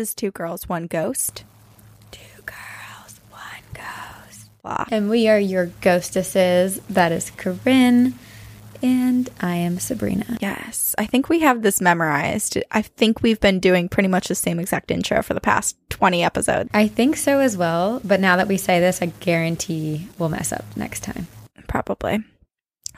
Is 0.00 0.14
Two 0.14 0.30
Girls, 0.30 0.66
One 0.66 0.86
Ghost. 0.86 1.44
Two 2.10 2.42
Girls, 2.46 3.20
One 3.28 3.62
Ghost. 3.74 4.48
Blah. 4.62 4.86
And 4.90 5.10
we 5.10 5.28
are 5.28 5.38
your 5.38 5.66
ghostesses. 5.82 6.80
That 6.88 7.12
is 7.12 7.30
Corinne. 7.36 8.14
And 8.82 9.28
I 9.42 9.56
am 9.56 9.78
Sabrina. 9.78 10.38
Yes, 10.40 10.94
I 10.96 11.04
think 11.04 11.28
we 11.28 11.40
have 11.40 11.60
this 11.60 11.82
memorized. 11.82 12.56
I 12.70 12.80
think 12.80 13.20
we've 13.20 13.40
been 13.40 13.60
doing 13.60 13.90
pretty 13.90 14.08
much 14.08 14.28
the 14.28 14.34
same 14.34 14.58
exact 14.58 14.90
intro 14.90 15.22
for 15.22 15.34
the 15.34 15.40
past 15.40 15.76
20 15.90 16.24
episodes. 16.24 16.70
I 16.72 16.88
think 16.88 17.18
so 17.18 17.40
as 17.40 17.58
well. 17.58 18.00
But 18.02 18.20
now 18.20 18.36
that 18.36 18.48
we 18.48 18.56
say 18.56 18.80
this, 18.80 19.02
I 19.02 19.12
guarantee 19.20 20.08
we'll 20.18 20.30
mess 20.30 20.50
up 20.50 20.64
next 20.76 21.02
time. 21.02 21.26
Probably. 21.68 22.24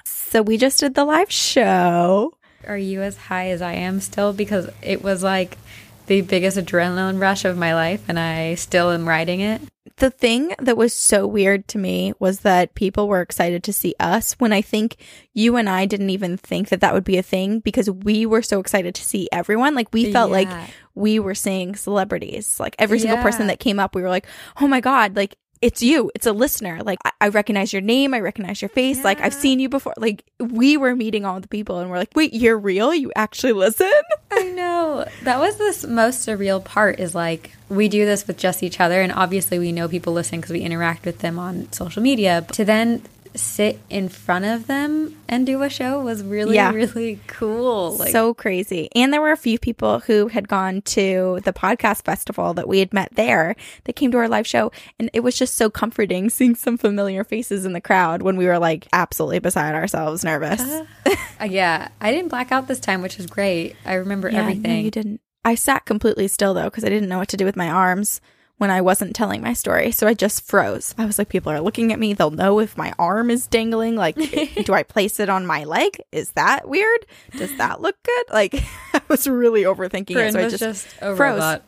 So 0.04 0.40
we 0.40 0.56
just 0.56 0.78
did 0.78 0.94
the 0.94 1.04
live 1.04 1.32
show. 1.32 2.32
Are 2.64 2.78
you 2.78 3.02
as 3.02 3.16
high 3.16 3.48
as 3.48 3.60
I 3.60 3.72
am 3.72 4.00
still? 4.00 4.32
Because 4.32 4.70
it 4.82 5.02
was 5.02 5.24
like 5.24 5.58
the 6.06 6.20
biggest 6.20 6.56
adrenaline 6.58 7.20
rush 7.20 7.44
of 7.44 7.56
my 7.56 7.74
life, 7.74 8.02
and 8.08 8.18
I 8.18 8.54
still 8.56 8.90
am 8.90 9.08
riding 9.08 9.40
it. 9.40 9.60
The 9.96 10.10
thing 10.10 10.54
that 10.58 10.76
was 10.76 10.94
so 10.94 11.26
weird 11.26 11.68
to 11.68 11.78
me 11.78 12.12
was 12.18 12.40
that 12.40 12.74
people 12.74 13.08
were 13.08 13.20
excited 13.20 13.62
to 13.64 13.72
see 13.72 13.94
us 14.00 14.32
when 14.34 14.52
I 14.52 14.62
think 14.62 14.96
you 15.34 15.56
and 15.56 15.68
I 15.68 15.86
didn't 15.86 16.10
even 16.10 16.36
think 16.36 16.70
that 16.70 16.80
that 16.80 16.94
would 16.94 17.04
be 17.04 17.18
a 17.18 17.22
thing 17.22 17.60
because 17.60 17.90
we 17.90 18.24
were 18.26 18.42
so 18.42 18.58
excited 18.58 18.94
to 18.96 19.04
see 19.04 19.28
everyone. 19.30 19.74
Like 19.74 19.92
we 19.92 20.10
felt 20.12 20.30
like 20.32 20.48
we 20.94 21.18
were 21.18 21.34
seeing 21.34 21.76
celebrities. 21.76 22.58
Like 22.58 22.74
every 22.78 22.98
single 22.98 23.18
Yeah. 23.18 23.22
person 23.22 23.46
that 23.48 23.60
came 23.60 23.78
up, 23.78 23.94
we 23.94 24.02
were 24.02 24.08
like, 24.08 24.26
oh 24.60 24.66
my 24.66 24.80
God, 24.80 25.14
like 25.14 25.36
it's 25.62 25.82
you. 25.82 26.10
It's 26.14 26.26
a 26.26 26.32
listener. 26.32 26.80
Like 26.82 26.98
I, 27.04 27.12
I 27.22 27.28
recognize 27.28 27.72
your 27.72 27.80
name. 27.80 28.12
I 28.12 28.20
recognize 28.20 28.60
your 28.60 28.68
face. 28.68 29.04
Like 29.04 29.20
I've 29.20 29.32
seen 29.32 29.60
you 29.60 29.68
before. 29.68 29.94
Like 29.96 30.24
we 30.38 30.76
were 30.76 30.94
meeting 30.96 31.24
all 31.24 31.40
the 31.40 31.48
people 31.48 31.78
and 31.78 31.88
we're 31.88 31.98
like, 31.98 32.14
wait, 32.16 32.34
you're 32.34 32.58
real? 32.58 32.92
You 32.92 33.12
actually 33.14 33.52
listen? 33.52 33.90
I 34.32 34.42
know. 34.50 35.06
That 35.22 35.38
was 35.38 35.56
the 35.56 35.88
most 35.88 36.26
surreal 36.26 36.62
part 36.62 36.98
is 36.98 37.14
like 37.14 37.52
we 37.68 37.88
do 37.88 38.04
this 38.04 38.26
with 38.26 38.36
just 38.36 38.62
each 38.62 38.80
other 38.80 39.00
and 39.00 39.12
obviously 39.12 39.58
we 39.58 39.72
know 39.72 39.88
people 39.88 40.12
listen 40.12 40.40
because 40.40 40.52
we 40.52 40.60
interact 40.60 41.06
with 41.06 41.20
them 41.20 41.38
on 41.38 41.70
social 41.72 42.02
media. 42.02 42.42
But 42.46 42.56
to 42.56 42.64
then 42.64 43.02
sit 43.34 43.78
in 43.88 44.08
front 44.08 44.44
of 44.44 44.66
them 44.66 45.16
and 45.28 45.46
do 45.46 45.62
a 45.62 45.70
show 45.70 46.02
was 46.02 46.22
really 46.22 46.54
Yeah. 46.56 46.70
really 46.72 47.18
cool. 47.26 47.96
Like 47.96 48.10
so 48.12 48.34
crazy. 48.34 48.90
And 48.94 49.12
there 49.12 49.20
were 49.22 49.32
a 49.32 49.36
few 49.38 49.58
people 49.58 50.00
who 50.00 50.28
had 50.28 50.48
gone 50.48 50.82
to 50.82 51.40
the 51.44 51.52
podcast 51.52 52.04
festival 52.04 52.52
that 52.54 52.68
we 52.68 52.80
had 52.80 52.92
met 52.92 53.08
there 53.14 53.56
that 53.84 53.94
came 53.96 54.10
to 54.12 54.18
our 54.18 54.28
live 54.28 54.46
show. 54.46 54.70
And 54.98 55.08
it 55.14 55.20
was 55.20 55.36
just 55.36 55.56
so 55.56 55.70
comforting 55.70 56.28
seeing 56.28 56.54
some 56.54 56.76
familiar 56.76 57.24
faces 57.24 57.64
in 57.64 57.72
the 57.72 57.80
crowd 57.80 58.20
when 58.22 58.36
we 58.36 58.46
were 58.46 58.58
like 58.58 58.86
absolutely 58.92 59.38
beside 59.38 59.74
ourselves, 59.74 60.22
nervous. 60.24 60.60
uh, 60.60 61.44
yeah, 61.48 61.88
I 62.00 62.12
didn't 62.12 62.28
black 62.28 62.52
out 62.52 62.68
this 62.68 62.80
time, 62.80 63.00
which 63.00 63.18
is 63.18 63.26
great. 63.26 63.76
I 63.86 63.94
remember 63.94 64.30
Yeah, 64.30 64.40
everything. 64.40 64.62
No, 64.62 64.78
you 64.80 64.90
didn't. 64.90 65.20
I 65.44 65.54
sat 65.56 65.86
completely 65.86 66.28
still 66.28 66.54
though 66.54 66.64
because 66.64 66.84
I 66.84 66.88
didn't 66.88 67.08
know 67.08 67.18
what 67.18 67.28
to 67.28 67.36
do 67.36 67.44
with 67.44 67.56
my 67.56 67.68
arms 67.68 68.20
when 68.62 68.70
I 68.70 68.80
wasn't 68.80 69.16
telling 69.16 69.42
my 69.42 69.54
story. 69.54 69.90
So 69.90 70.06
I 70.06 70.14
just 70.14 70.46
froze. 70.46 70.94
I 70.96 71.04
was 71.04 71.18
like, 71.18 71.28
people 71.28 71.50
are 71.50 71.60
looking 71.60 71.92
at 71.92 71.98
me. 71.98 72.14
They'll 72.14 72.30
know 72.30 72.60
if 72.60 72.76
my 72.76 72.92
arm 72.96 73.28
is 73.28 73.48
dangling. 73.48 73.96
Like, 73.96 74.14
do 74.64 74.72
I 74.72 74.84
place 74.84 75.18
it 75.18 75.28
on 75.28 75.44
my 75.46 75.64
leg? 75.64 76.00
Is 76.12 76.30
that 76.34 76.68
weird? 76.68 77.04
Does 77.36 77.56
that 77.56 77.80
look 77.80 78.00
good? 78.04 78.26
Like, 78.32 78.54
I 78.94 79.00
was 79.08 79.26
really 79.26 79.64
overthinking 79.64 80.14
it. 80.14 80.32
So 80.32 80.38
I 80.38 80.42
just, 80.48 80.58
just, 80.60 80.86
froze. 80.86 81.18
robot. 81.18 81.62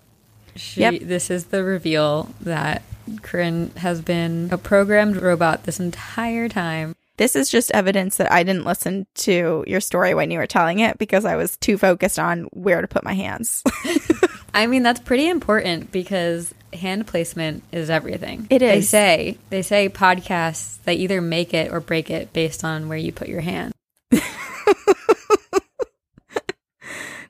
She, 0.55 0.83
Yep. 0.83 1.01
This 1.01 1.33
is 1.33 1.47
the 1.47 1.65
reveal 1.65 2.33
that 2.43 2.83
Corinne 3.23 3.73
has 3.79 4.01
been 4.01 4.51
a 4.53 4.57
programmed 4.57 5.17
robot 5.17 5.65
this 5.65 5.81
entire 5.81 6.49
time. 6.49 6.95
This 7.17 7.35
is 7.35 7.51
just 7.51 7.73
evidence 7.73 8.19
that 8.19 8.31
I 8.31 8.45
didn't 8.45 8.67
listen 8.67 9.09
to 9.15 9.65
your 9.67 9.81
story 9.81 10.15
when 10.15 10.31
you 10.31 10.39
were 10.39 10.47
telling 10.47 10.79
it 10.79 10.97
because 10.99 11.25
I 11.25 11.35
was 11.35 11.57
too 11.57 11.77
focused 11.77 12.21
on 12.21 12.45
where 12.53 12.81
to 12.81 12.87
put 12.87 13.03
my 13.03 13.15
hands. 13.15 13.65
I 14.55 14.69
mean, 14.69 14.85
that's 14.85 15.01
pretty 15.01 15.29
important 15.29 15.91
because 15.91 16.55
hand 16.75 17.07
placement 17.07 17.63
is 17.73 17.91
everything. 17.91 18.47
It 18.51 18.61
They 18.61 18.81
say 18.81 19.39
they 19.51 19.63
say 19.63 19.89
podcasts 19.89 20.83
they 20.85 20.95
either 20.95 21.21
make 21.21 21.55
it 21.55 21.73
or 21.73 21.81
break 21.81 22.11
it 22.11 22.33
based 22.33 22.65
on 22.65 22.89
where 22.89 22.99
you 22.99 23.13
put 23.13 23.29
your 23.29 23.41
hand. 23.41 23.73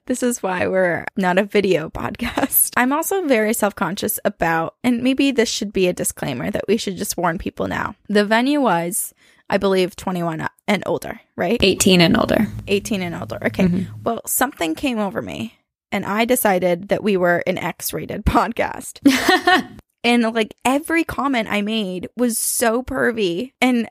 This 0.06 0.22
is 0.22 0.43
why 0.43 0.66
we're 0.66 1.06
not 1.16 1.38
a 1.38 1.44
video 1.44 1.88
podcast. 1.88 2.72
I'm 2.77 2.93
also 2.93 3.27
very 3.27 3.55
self 3.55 3.75
conscious 3.75 4.21
about, 4.25 4.75
and 4.84 5.03
maybe 5.03 5.31
this 5.31 5.49
should 5.49 5.72
be 5.72 5.88
a 5.88 5.94
disclaimer 5.94 6.50
that 6.50 6.69
we 6.69 6.76
should 6.76 6.99
just 6.99 7.16
warn 7.16 7.38
people 7.38 7.69
now. 7.69 7.94
The 8.09 8.26
venue 8.26 8.61
was, 8.61 9.15
I 9.49 9.56
believe, 9.56 9.97
21 9.97 10.47
and 10.69 10.82
older, 10.84 11.21
right? 11.37 11.59
18 11.62 12.03
and 12.03 12.19
older. 12.19 12.49
18 12.69 13.00
and 13.00 13.15
older. 13.15 13.38
Okay. 13.47 13.65
Mm-hmm. 13.65 14.03
Well, 14.03 14.21
something 14.26 14.75
came 14.75 14.99
over 14.99 15.22
me, 15.22 15.55
and 15.94 16.05
I 16.05 16.25
decided 16.25 16.88
that 16.88 17.05
we 17.05 17.16
were 17.16 17.44
an 17.47 17.56
X 17.56 17.93
rated 17.93 18.27
podcast. 18.27 18.99
and 20.05 20.22
like 20.34 20.56
every 20.65 21.05
comment 21.05 21.49
I 21.49 21.62
made 21.62 22.09
was 22.16 22.37
so 22.37 22.82
pervy. 22.82 23.53
And 23.60 23.88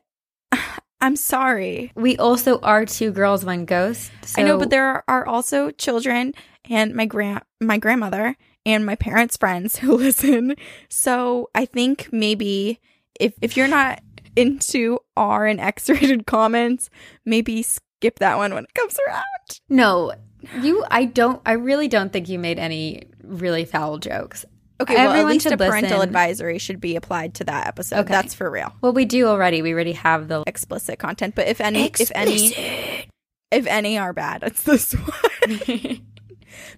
I'm 1.01 1.15
sorry. 1.15 1.93
We 1.95 2.17
also 2.17 2.59
are 2.59 2.85
two 2.85 3.11
girls, 3.11 3.45
one 3.45 3.63
ghost. 3.63 4.11
So 4.23 4.41
I 4.41 4.45
know, 4.45 4.57
but 4.57 4.69
there 4.69 5.03
are, 5.07 5.25
also 5.25 5.71
children 5.71 6.33
and 6.69 6.93
my 6.93 7.05
grand 7.05 7.41
my 7.61 7.77
grandmother 7.77 8.35
and 8.65 8.85
my 8.85 8.95
parents' 8.95 9.37
friends 9.37 9.77
who 9.77 9.95
listen. 9.95 10.55
So 10.89 11.49
I 11.55 11.65
think 11.65 12.09
maybe 12.11 12.81
if 13.17 13.33
if 13.41 13.55
you're 13.55 13.67
not 13.69 14.01
into 14.35 14.99
R 15.15 15.45
and 15.45 15.59
X 15.61 15.89
rated 15.89 16.25
comments, 16.25 16.89
maybe 17.25 17.63
skip 17.63 18.19
that 18.19 18.37
one 18.37 18.53
when 18.53 18.65
it 18.65 18.73
comes 18.73 18.97
around. 19.07 19.59
no, 19.69 20.13
you. 20.61 20.83
I 20.89 21.05
don't. 21.05 21.41
I 21.45 21.53
really 21.53 21.87
don't 21.87 22.11
think 22.11 22.29
you 22.29 22.39
made 22.39 22.59
any 22.59 23.03
really 23.23 23.65
foul 23.65 23.97
jokes. 23.97 24.45
Okay, 24.81 24.95
well, 24.95 25.13
at 25.13 25.25
least 25.27 25.45
a 25.45 25.55
parental 25.55 25.99
listen. 25.99 26.09
advisory 26.09 26.57
should 26.57 26.81
be 26.81 26.95
applied 26.95 27.35
to 27.35 27.43
that 27.45 27.67
episode. 27.67 27.99
Okay. 27.99 28.11
That's 28.11 28.33
for 28.33 28.49
real. 28.49 28.73
Well, 28.81 28.91
we 28.91 29.05
do 29.05 29.27
already. 29.27 29.61
We 29.61 29.73
already 29.73 29.93
have 29.93 30.27
the. 30.27 30.43
Explicit 30.47 30.99
content, 30.99 31.35
but 31.35 31.47
if 31.47 31.61
any, 31.61 31.91
if 31.99 32.11
any, 32.15 33.07
if 33.51 33.67
any 33.67 33.97
are 33.97 34.13
bad, 34.13 34.43
it's 34.43 34.63
this 34.63 34.91
one. 35.47 36.01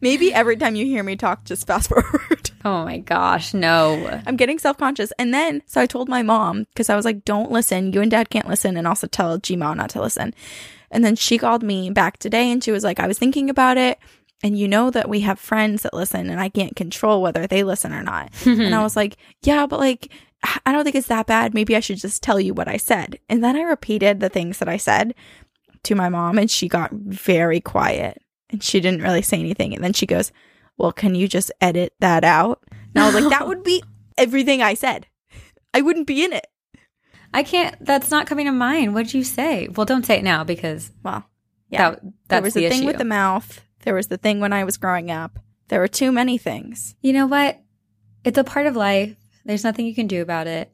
Maybe 0.02 0.34
every 0.34 0.58
time 0.58 0.76
you 0.76 0.86
hear 0.86 1.04
me 1.04 1.16
talk, 1.16 1.46
just 1.46 1.68
fast 1.68 1.90
forward. 1.90 2.52
Oh 2.66 2.84
my 2.84 2.98
gosh, 2.98 3.54
no. 3.54 4.20
I'm 4.26 4.38
getting 4.38 4.58
self 4.58 4.76
conscious. 4.80 5.14
And 5.20 5.32
then, 5.32 5.62
so 5.68 5.80
I 5.80 5.86
told 5.86 6.10
my 6.10 6.24
mom, 6.24 6.64
because 6.74 6.90
I 6.90 6.96
was 6.96 7.06
like, 7.06 7.24
don't 7.24 7.52
listen. 7.52 7.94
You 7.94 8.02
and 8.02 8.10
dad 8.10 8.32
can't 8.32 8.48
listen. 8.48 8.76
And 8.76 8.88
also 8.88 9.06
tell 9.06 9.38
Gmail 9.38 9.78
not 9.78 9.92
to 9.92 10.02
listen. 10.02 10.34
And 10.92 11.04
then 11.04 11.16
she 11.16 11.38
called 11.38 11.64
me 11.64 11.90
back 11.90 12.18
today 12.18 12.52
and 12.52 12.64
she 12.64 12.72
was 12.72 12.84
like, 12.84 13.00
I 13.00 13.08
was 13.08 13.18
thinking 13.18 13.50
about 13.50 13.78
it. 13.78 14.00
And 14.44 14.58
you 14.58 14.68
know 14.68 14.92
that 14.92 15.10
we 15.10 15.22
have 15.22 15.40
friends 15.40 15.84
that 15.84 15.94
listen 15.94 16.30
and 16.30 16.40
I 16.40 16.50
can't 16.50 16.76
control 16.76 17.22
whether 17.22 17.48
they 17.48 17.64
listen 17.64 17.94
or 17.94 18.04
not. 18.04 18.32
and 18.46 18.76
I 18.76 18.84
was 18.84 18.96
like, 18.96 19.18
yeah, 19.44 19.66
but 19.66 19.80
like, 19.80 20.12
I 20.66 20.72
don't 20.72 20.84
think 20.84 20.96
it's 20.96 21.08
that 21.08 21.26
bad. 21.26 21.54
Maybe 21.54 21.76
I 21.76 21.80
should 21.80 21.98
just 21.98 22.22
tell 22.22 22.40
you 22.40 22.54
what 22.54 22.68
I 22.68 22.78
said. 22.78 23.20
And 23.30 23.44
then 23.44 23.56
I 23.56 23.62
repeated 23.62 24.20
the 24.20 24.30
things 24.30 24.60
that 24.60 24.70
I 24.70 24.78
said 24.78 25.16
to 25.84 25.96
my 25.96 26.10
mom 26.10 26.38
and 26.38 26.52
she 26.52 26.68
got 26.68 26.92
very 26.92 27.60
quiet 27.60 28.22
and 28.50 28.62
she 28.62 28.80
didn't 28.80 29.02
really 29.02 29.22
say 29.22 29.40
anything. 29.40 29.74
And 29.74 29.84
then 29.84 29.94
she 29.94 30.06
goes, 30.06 30.32
well, 30.78 30.92
can 30.92 31.16
you 31.16 31.28
just 31.28 31.52
edit 31.62 31.94
that 32.00 32.24
out? 32.24 32.62
And 32.94 33.04
I 33.04 33.06
was 33.08 33.16
like, 33.16 33.30
that 33.30 33.48
would 33.48 33.64
be 33.64 33.84
everything 34.18 34.62
I 34.62 34.74
said. 34.74 35.08
I 35.74 35.82
wouldn't 35.82 36.08
be 36.08 36.24
in 36.24 36.34
it. 36.34 36.48
I 37.36 37.44
can't. 37.44 37.76
That's 37.86 38.10
not 38.10 38.28
coming 38.28 38.46
to 38.46 38.52
mind. 38.52 38.94
What'd 38.94 39.14
you 39.14 39.24
say? 39.24 39.68
Well, 39.68 39.86
don't 39.86 40.06
say 40.06 40.18
it 40.20 40.24
now 40.24 40.44
because 40.44 40.92
Well, 41.04 41.26
yeah. 41.70 41.92
that, 41.92 42.02
that's 42.02 42.14
there 42.30 42.42
was 42.42 42.54
the 42.54 42.62
the 42.64 42.70
thing 42.70 42.80
issue. 42.80 42.88
with 42.88 42.98
the 42.98 43.06
mouth. 43.06 43.62
There 43.84 43.94
was 43.94 44.08
the 44.08 44.18
thing 44.18 44.40
when 44.40 44.54
I 44.54 44.64
was 44.64 44.78
growing 44.78 45.12
up. 45.12 45.38
There 45.68 45.80
were 45.80 45.88
too 45.88 46.12
many 46.12 46.38
things. 46.38 46.96
You 47.02 47.14
know 47.14 47.28
what? 47.28 47.60
It's 48.24 48.38
a 48.38 48.44
part 48.44 48.66
of 48.68 48.76
life. 48.76 49.16
There's 49.44 49.64
nothing 49.64 49.86
you 49.86 49.94
can 49.94 50.08
do 50.08 50.22
about 50.22 50.48
it. 50.48 50.72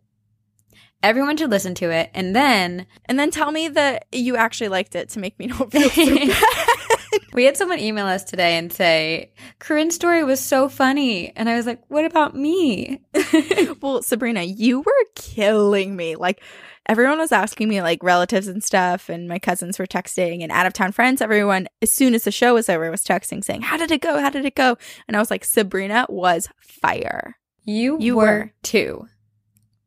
Everyone 1.03 1.35
should 1.35 1.49
listen 1.49 1.73
to 1.75 1.89
it, 1.89 2.11
and 2.13 2.35
then 2.35 2.85
And 3.05 3.19
then 3.19 3.31
tell 3.31 3.51
me 3.51 3.67
that 3.69 4.05
you 4.11 4.35
actually 4.37 4.67
liked 4.69 4.93
it 4.95 5.09
to 5.09 5.19
make 5.19 5.39
me 5.39 5.47
not 5.47 5.71
feel 5.71 5.89
so 5.89 6.05
bad. 6.15 6.67
we 7.33 7.45
had 7.45 7.57
someone 7.57 7.79
email 7.79 8.05
us 8.05 8.23
today 8.23 8.57
and 8.57 8.71
say 8.71 9.31
Corinne's 9.59 9.95
story 9.95 10.23
was 10.23 10.39
so 10.39 10.69
funny, 10.69 11.35
and 11.35 11.49
I 11.49 11.55
was 11.55 11.65
like, 11.65 11.81
"What 11.89 12.05
about 12.05 12.35
me?" 12.35 13.01
well, 13.81 14.01
Sabrina, 14.01 14.43
you 14.43 14.81
were 14.81 15.05
killing 15.15 15.95
me. 15.95 16.15
Like 16.15 16.41
everyone 16.87 17.19
was 17.19 17.31
asking 17.31 17.69
me 17.69 17.81
like 17.81 18.03
relatives 18.03 18.47
and 18.47 18.63
stuff, 18.63 19.09
and 19.09 19.27
my 19.27 19.39
cousins 19.39 19.79
were 19.79 19.87
texting, 19.87 20.43
and 20.43 20.51
out 20.51 20.65
of 20.65 20.73
town 20.73 20.91
friends. 20.91 21.21
Everyone, 21.21 21.67
as 21.81 21.91
soon 21.91 22.13
as 22.13 22.23
the 22.23 22.31
show 22.31 22.53
was 22.53 22.69
over, 22.69 22.89
was 22.91 23.03
texting 23.03 23.43
saying, 23.43 23.61
"How 23.61 23.77
did 23.77 23.91
it 23.91 24.01
go? 24.01 24.19
How 24.19 24.29
did 24.29 24.45
it 24.45 24.55
go?" 24.55 24.77
And 25.07 25.17
I 25.17 25.19
was 25.19 25.31
like, 25.31 25.45
Sabrina 25.45 26.05
was 26.09 26.49
fire. 26.59 27.37
You, 27.63 27.97
You 27.99 28.15
were, 28.15 28.23
were. 28.25 28.53
too. 28.63 29.07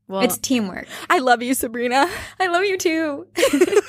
Well, 0.06 0.20
it's 0.20 0.38
teamwork. 0.38 0.86
I 1.10 1.18
love 1.18 1.42
you, 1.42 1.54
Sabrina. 1.54 2.08
I 2.38 2.46
love 2.46 2.64
you 2.64 2.78
too. 2.78 3.26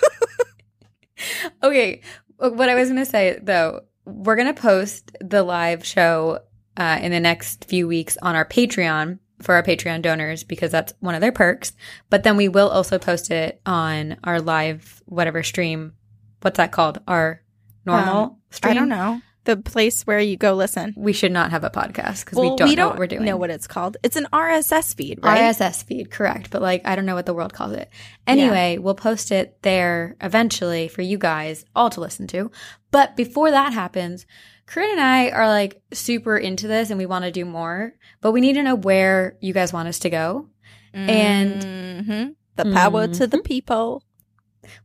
okay, 1.64 2.02
what 2.38 2.70
I 2.70 2.76
was 2.76 2.90
going 2.90 3.04
to 3.04 3.10
say 3.10 3.40
though, 3.42 3.82
we're 4.06 4.36
going 4.36 4.54
to 4.54 4.62
post 4.62 5.12
the 5.20 5.44
live 5.44 5.86
show 5.86 6.40
uh, 6.78 7.00
in 7.02 7.12
the 7.12 7.20
next 7.20 7.66
few 7.66 7.88
weeks 7.88 8.18
on 8.22 8.36
our 8.36 8.46
Patreon 8.46 9.20
for 9.42 9.56
our 9.56 9.64
Patreon 9.64 10.02
donors 10.02 10.44
because 10.44 10.72
that's 10.72 10.94
one 11.00 11.16
of 11.16 11.22
their 11.22 11.32
perks. 11.32 11.74
But 12.10 12.24
then 12.24 12.38
we 12.38 12.48
will 12.48 12.70
also 12.70 12.98
post 13.00 13.32
it 13.32 13.62
on 13.66 14.18
our 14.24 14.40
live 14.42 15.02
whatever 15.06 15.44
stream. 15.44 15.94
What's 16.42 16.58
that 16.58 16.72
called? 16.72 17.00
Our 17.08 17.42
normal 17.86 18.24
Um, 18.24 18.38
stream. 18.52 18.72
I 18.72 18.74
don't 18.76 18.90
know. 18.90 19.22
The 19.46 19.58
place 19.58 20.04
where 20.04 20.20
you 20.20 20.38
go 20.38 20.54
listen. 20.54 20.94
We 20.98 21.14
should 21.14 21.32
not 21.32 21.52
have 21.52 21.64
a 21.64 21.70
podcast 21.70 22.26
because 22.26 22.38
we 22.38 22.56
don't 22.56 22.76
know 22.76 22.90
what 22.90 23.00
we're 23.00 23.08
doing. 23.08 23.24
know 23.26 23.38
what 23.38 23.50
it's 23.50 23.68
called. 23.68 23.98
It's 24.04 24.16
an 24.16 24.28
RSS 24.34 24.94
feed, 24.96 25.20
right? 25.24 25.42
RSS 25.56 25.84
feed, 25.86 26.12
correct. 26.12 26.50
But 26.52 26.62
like, 26.62 26.82
I 26.86 26.96
don't 26.96 27.06
know 27.06 27.16
what 27.16 27.26
the 27.26 27.34
world 27.34 27.54
calls 27.54 27.72
it. 27.74 27.90
Anyway, 28.28 28.78
we'll 28.78 28.96
post 28.96 29.32
it 29.32 29.62
there 29.62 30.18
eventually 30.22 30.88
for 30.88 31.02
you 31.02 31.18
guys 31.18 31.64
all 31.76 31.90
to 31.92 32.02
listen 32.02 32.28
to. 32.28 32.52
But 32.92 33.16
before 33.16 33.52
that 33.52 33.74
happens, 33.74 34.26
Corinne 34.66 34.92
and 34.92 35.00
I 35.02 35.30
are 35.30 35.48
like 35.48 35.82
super 35.94 36.38
into 36.38 36.68
this 36.68 36.90
and 36.90 36.98
we 36.98 37.06
want 37.06 37.26
to 37.26 37.32
do 37.32 37.46
more, 37.46 37.94
but 38.22 38.32
we 38.32 38.42
need 38.42 38.54
to 38.54 38.64
know 38.64 38.76
where 38.76 39.38
you 39.40 39.54
guys 39.54 39.72
want 39.72 39.88
us 39.88 40.00
to 40.00 40.10
go. 40.10 40.50
And 40.94 41.62
Mhm. 42.08 42.36
the 42.56 42.72
power 42.74 43.08
to 43.08 43.28
the 43.28 43.40
people. 43.42 44.02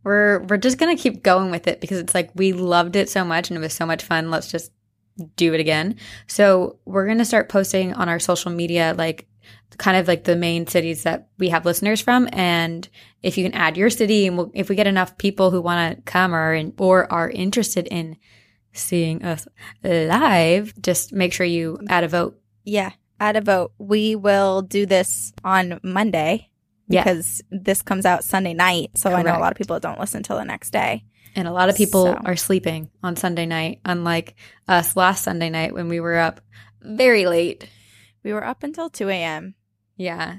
We're 0.05 0.41
we're 0.41 0.57
just 0.57 0.79
gonna 0.79 0.97
keep 0.97 1.23
going 1.23 1.51
with 1.51 1.67
it 1.67 1.81
because 1.81 1.99
it's 1.99 2.15
like 2.15 2.31
we 2.35 2.53
loved 2.53 2.97
it 2.97 3.09
so 3.09 3.25
much 3.25 3.51
and 3.51 3.57
it 3.57 3.61
was 3.61 3.75
so 3.75 3.87
much 3.87 4.03
fun. 4.03 4.31
Let's 4.31 4.51
just 4.51 4.73
do 5.37 5.53
it 5.55 5.61
again. 5.61 5.97
So 6.27 6.79
we're 6.85 7.07
gonna 7.07 7.25
start 7.25 7.49
posting 7.49 7.93
on 7.95 8.09
our 8.09 8.19
social 8.19 8.51
media 8.51 8.95
like 8.97 9.27
kind 9.79 9.97
of 9.97 10.07
like 10.09 10.25
the 10.25 10.37
main 10.37 10.67
cities 10.67 11.05
that 11.05 11.29
we 11.39 11.49
have 11.49 11.65
listeners 11.65 12.01
from 12.01 12.29
and 12.33 12.89
if 13.23 13.39
you 13.39 13.45
can 13.45 13.55
add 13.55 13.77
your 13.77 13.89
city 13.89 14.27
and 14.27 14.37
we'll, 14.37 14.51
if 14.53 14.69
we 14.69 14.77
get 14.77 14.87
enough 14.87 15.17
people 15.17 15.51
who 15.51 15.61
want 15.63 15.97
to 15.97 16.03
come 16.03 16.35
or 16.35 16.71
or 16.79 17.11
are 17.11 17.31
interested 17.31 17.87
in 17.87 18.17
seeing 18.73 19.25
us 19.25 19.49
live 19.83 20.75
just 20.83 21.13
make 21.13 21.33
sure 21.33 21.47
you 21.47 21.79
add 21.89 22.05
a 22.05 22.09
vote 22.09 22.39
Yeah, 22.65 22.93
add 23.19 23.37
a 23.37 23.41
vote. 23.41 23.73
We 23.79 24.17
will 24.17 24.63
do 24.63 24.87
this 24.87 25.33
on 25.45 25.81
Monday 25.83 26.50
Yeah. 26.91 27.05
because 27.05 27.43
this 27.51 27.81
comes 27.83 28.05
out 28.05 28.25
Sunday 28.25 28.53
night. 28.55 28.91
So 28.97 29.11
I 29.11 29.23
know 29.23 29.37
a 29.37 29.41
lot 29.41 29.53
of 29.53 29.57
people 29.59 29.79
don't 29.81 29.99
listen 30.01 30.23
till 30.23 30.37
the 30.37 30.45
next 30.45 30.71
day. 30.71 31.05
and 31.37 31.47
a 31.47 31.53
lot 31.53 31.69
of 31.69 31.77
people 31.77 32.07
So- 32.07 32.21
are 32.25 32.35
sleeping 32.35 32.91
on 33.05 33.15
sunday 33.15 33.47
night 33.47 33.79
unlike 33.85 34.35
us 34.67 34.97
last 34.97 35.23
sunday 35.23 35.49
night 35.49 35.73
when 35.73 35.87
we 35.89 36.01
were 36.01 36.19
up 36.19 36.41
very 36.83 37.25
late 37.27 37.69
We 38.25 38.33
were 38.33 38.45
up 38.45 38.65
until 38.65 38.91
2 38.91 39.09
a.m. 39.09 39.55
Yeah. 39.97 40.39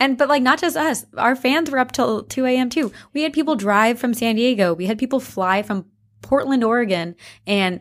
And 0.00 0.18
but 0.18 0.28
like 0.28 0.42
not 0.42 0.58
just 0.60 0.76
us, 0.76 1.06
our 1.16 1.36
fans 1.36 1.70
were 1.70 1.78
up 1.78 1.92
till 1.92 2.24
2 2.24 2.44
a.m. 2.46 2.68
too. 2.68 2.90
We 3.14 3.22
had 3.22 3.32
people 3.32 3.54
drive 3.54 3.98
from 4.00 4.12
San 4.12 4.34
Diego. 4.36 4.74
We 4.74 4.86
had 4.86 4.98
people 4.98 5.20
fly 5.20 5.62
from 5.62 5.86
Portland, 6.20 6.64
Oregon 6.64 7.14
and 7.46 7.80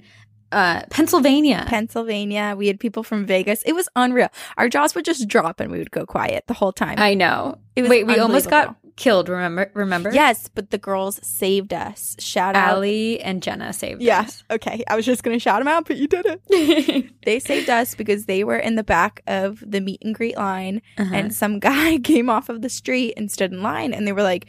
uh 0.54 0.84
Pennsylvania. 0.90 1.66
Pennsylvania. 1.68 2.56
We 2.58 2.68
had 2.68 2.80
people 2.80 3.04
from 3.04 3.26
Vegas. 3.26 3.64
It 3.64 3.74
was 3.74 3.90
unreal. 3.96 4.30
Our 4.58 4.70
jaws 4.70 4.96
would 4.96 5.06
just 5.06 5.28
drop 5.28 5.60
and 5.60 5.72
we 5.72 5.78
would 5.80 5.92
go 5.92 6.06
quiet 6.06 6.46
the 6.48 6.54
whole 6.54 6.72
time. 6.72 6.96
I 7.00 7.14
know. 7.14 7.58
It 7.76 7.82
was 7.82 7.90
Wait, 7.90 8.06
we 8.08 8.20
almost 8.20 8.50
got 8.50 8.76
killed, 8.96 9.28
remember 9.28 9.72
remember? 9.74 10.12
yes, 10.14 10.48
but 10.48 10.70
the 10.70 10.78
girls 10.78 11.20
saved 11.26 11.74
us. 11.74 12.16
Shout 12.20 12.56
out. 12.56 12.70
Allie 12.76 13.20
and 13.22 13.42
Jenna 13.42 13.74
saved 13.74 14.02
Yeah. 14.04 14.20
us. 14.22 14.44
Okay. 14.52 14.84
I 14.88 14.96
was 14.96 15.06
just 15.06 15.24
going 15.24 15.36
to 15.36 15.40
shout 15.40 15.60
them 15.60 15.68
out, 15.68 15.88
but 15.88 15.98
you 15.98 16.08
did 16.08 16.26
it. 16.28 17.10
They 17.26 17.40
saved 17.40 17.70
us 17.70 17.96
because 17.96 18.26
they 18.28 18.44
were 18.44 18.58
in 18.58 18.76
the 18.76 18.84
back 18.84 19.22
of 19.26 19.64
the 19.66 19.82
meet 19.82 20.02
and 20.04 20.14
greet 20.14 20.38
line 20.38 20.82
Uh-huh. 21.00 21.16
and 21.16 21.34
some 21.34 21.60
guy 21.60 21.98
came 22.04 22.30
off 22.30 22.50
of 22.50 22.62
the 22.62 22.70
street 22.70 23.14
and 23.18 23.32
stood 23.32 23.52
in 23.52 23.64
line 23.64 23.94
and 23.94 24.06
they 24.06 24.12
were 24.14 24.22
like, 24.24 24.46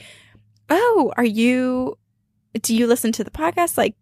"Oh, 0.68 1.12
are 1.16 1.24
you 1.24 1.96
do 2.60 2.74
you 2.76 2.86
listen 2.86 3.12
to 3.12 3.24
the 3.24 3.30
podcast?" 3.30 3.78
Like 3.78 3.94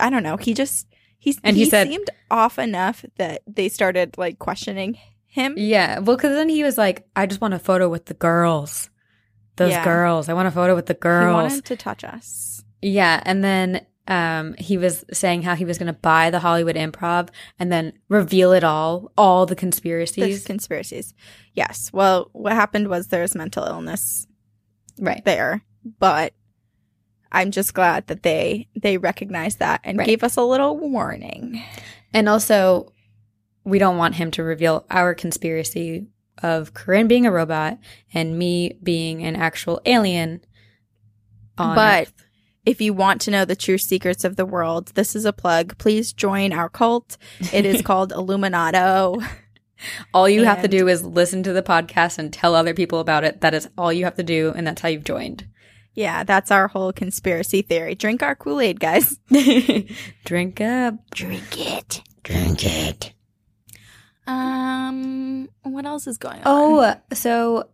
I 0.00 0.10
don't 0.10 0.22
know. 0.22 0.36
He 0.36 0.54
just 0.54 0.86
he 1.18 1.36
And 1.44 1.56
he 1.56 1.66
said- 1.66 1.88
seemed 1.88 2.10
off 2.30 2.58
enough 2.58 3.04
that 3.16 3.42
they 3.46 3.68
started 3.68 4.16
like 4.18 4.38
questioning 4.38 4.98
him. 5.26 5.54
yeah. 5.56 5.98
Well, 6.00 6.16
cuz 6.16 6.30
then 6.30 6.48
he 6.48 6.62
was 6.64 6.76
like, 6.76 7.06
I 7.16 7.26
just 7.26 7.40
want 7.40 7.54
a 7.54 7.58
photo 7.58 7.88
with 7.88 8.06
the 8.06 8.14
girls. 8.14 8.90
Those 9.56 9.70
Yeah. 9.72 9.84
girls. 9.84 10.28
I 10.28 10.32
want 10.34 10.48
a 10.48 10.50
photo 10.50 10.74
with 10.74 10.86
the 10.86 10.94
He 10.94 10.98
girls. 11.00 11.34
wanted 11.34 11.64
to 11.66 11.76
touch 11.76 12.04
us. 12.04 12.64
Yeah, 12.80 13.22
and 13.24 13.44
then 13.44 13.86
um, 14.08 14.54
he 14.58 14.76
was 14.78 15.04
saying 15.12 15.42
how 15.42 15.54
he 15.54 15.64
was 15.64 15.78
going 15.78 15.86
to 15.86 15.92
buy 15.92 16.30
the 16.30 16.40
Hollywood 16.40 16.74
Improv 16.74 17.28
and 17.60 17.70
then 17.70 17.92
reveal 18.08 18.50
it 18.52 18.64
all, 18.64 19.12
all 19.16 19.46
the 19.46 19.54
The 19.54 19.60
conspiracies. 19.60 20.44
conspiracies. 20.44 21.14
Yes. 21.54 21.88
Well, 21.92 22.28
what 22.32 22.52
happened 22.52 22.88
was 22.88 23.06
there's 23.06 23.36
mental 23.36 23.64
illness 23.64 24.26
right. 24.98 25.24
there, 25.24 25.62
but 26.00 26.32
I'm 27.32 27.50
just 27.50 27.74
glad 27.74 28.06
that 28.08 28.22
they 28.22 28.68
they 28.80 28.98
recognized 28.98 29.58
that 29.58 29.80
and 29.84 29.98
Right. 29.98 30.06
gave 30.06 30.22
us 30.22 30.36
a 30.36 30.42
little 30.42 30.76
warning. 30.78 31.62
And 32.14 32.28
also, 32.28 32.92
we 33.64 33.78
don't 33.78 33.96
want 33.96 34.16
him 34.16 34.30
to 34.32 34.42
reveal 34.42 34.84
our 34.90 35.14
conspiracy 35.14 36.06
of 36.42 36.74
Corinne 36.74 37.08
being 37.08 37.26
a 37.26 37.32
robot 37.32 37.78
and 38.12 38.38
me 38.38 38.76
being 38.82 39.24
an 39.24 39.34
actual 39.36 39.80
alien. 39.86 40.40
On 41.58 41.74
But 41.74 42.02
Earth. 42.08 42.24
if 42.66 42.80
you 42.80 42.92
want 42.92 43.20
to 43.22 43.30
know 43.30 43.44
the 43.44 43.56
true 43.56 43.78
secrets 43.78 44.24
of 44.24 44.36
the 44.36 44.46
world, 44.46 44.92
this 44.94 45.14
is 45.16 45.24
a 45.24 45.32
plug. 45.32 45.76
Please 45.78 46.12
join 46.12 46.52
our 46.52 46.68
cult. 46.68 47.16
It 47.52 47.64
is 47.66 47.82
called 47.88 48.12
Illuminato. 48.12 49.24
all 50.14 50.28
you 50.28 50.44
have 50.44 50.62
to 50.62 50.68
do 50.68 50.88
is 50.88 51.02
listen 51.04 51.42
to 51.44 51.52
the 51.52 51.62
podcast 51.62 52.18
and 52.18 52.32
tell 52.32 52.54
other 52.54 52.74
people 52.74 53.00
about 53.00 53.24
it. 53.24 53.40
That 53.40 53.54
is 53.54 53.68
all 53.78 53.92
you 53.92 54.04
have 54.04 54.16
to 54.16 54.22
do, 54.22 54.52
and 54.56 54.66
that's 54.66 54.80
how 54.82 54.88
you've 54.88 55.04
joined. 55.04 55.46
Yeah, 55.94 56.24
that's 56.24 56.50
our 56.50 56.68
whole 56.68 56.92
conspiracy 56.92 57.62
theory. 57.62 57.94
Drink 57.94 58.22
our 58.22 58.34
Kool 58.34 58.60
Aid, 58.60 58.80
guys. 58.80 59.18
Drink 60.24 60.60
up. 60.60 60.94
Drink 61.10 61.58
it. 61.58 62.02
Drink 62.22 62.64
it. 62.64 63.12
Um, 64.26 65.48
what 65.62 65.84
else 65.84 66.06
is 66.06 66.18
going 66.18 66.38
on? 66.38 66.42
Oh, 66.46 66.94
so 67.12 67.68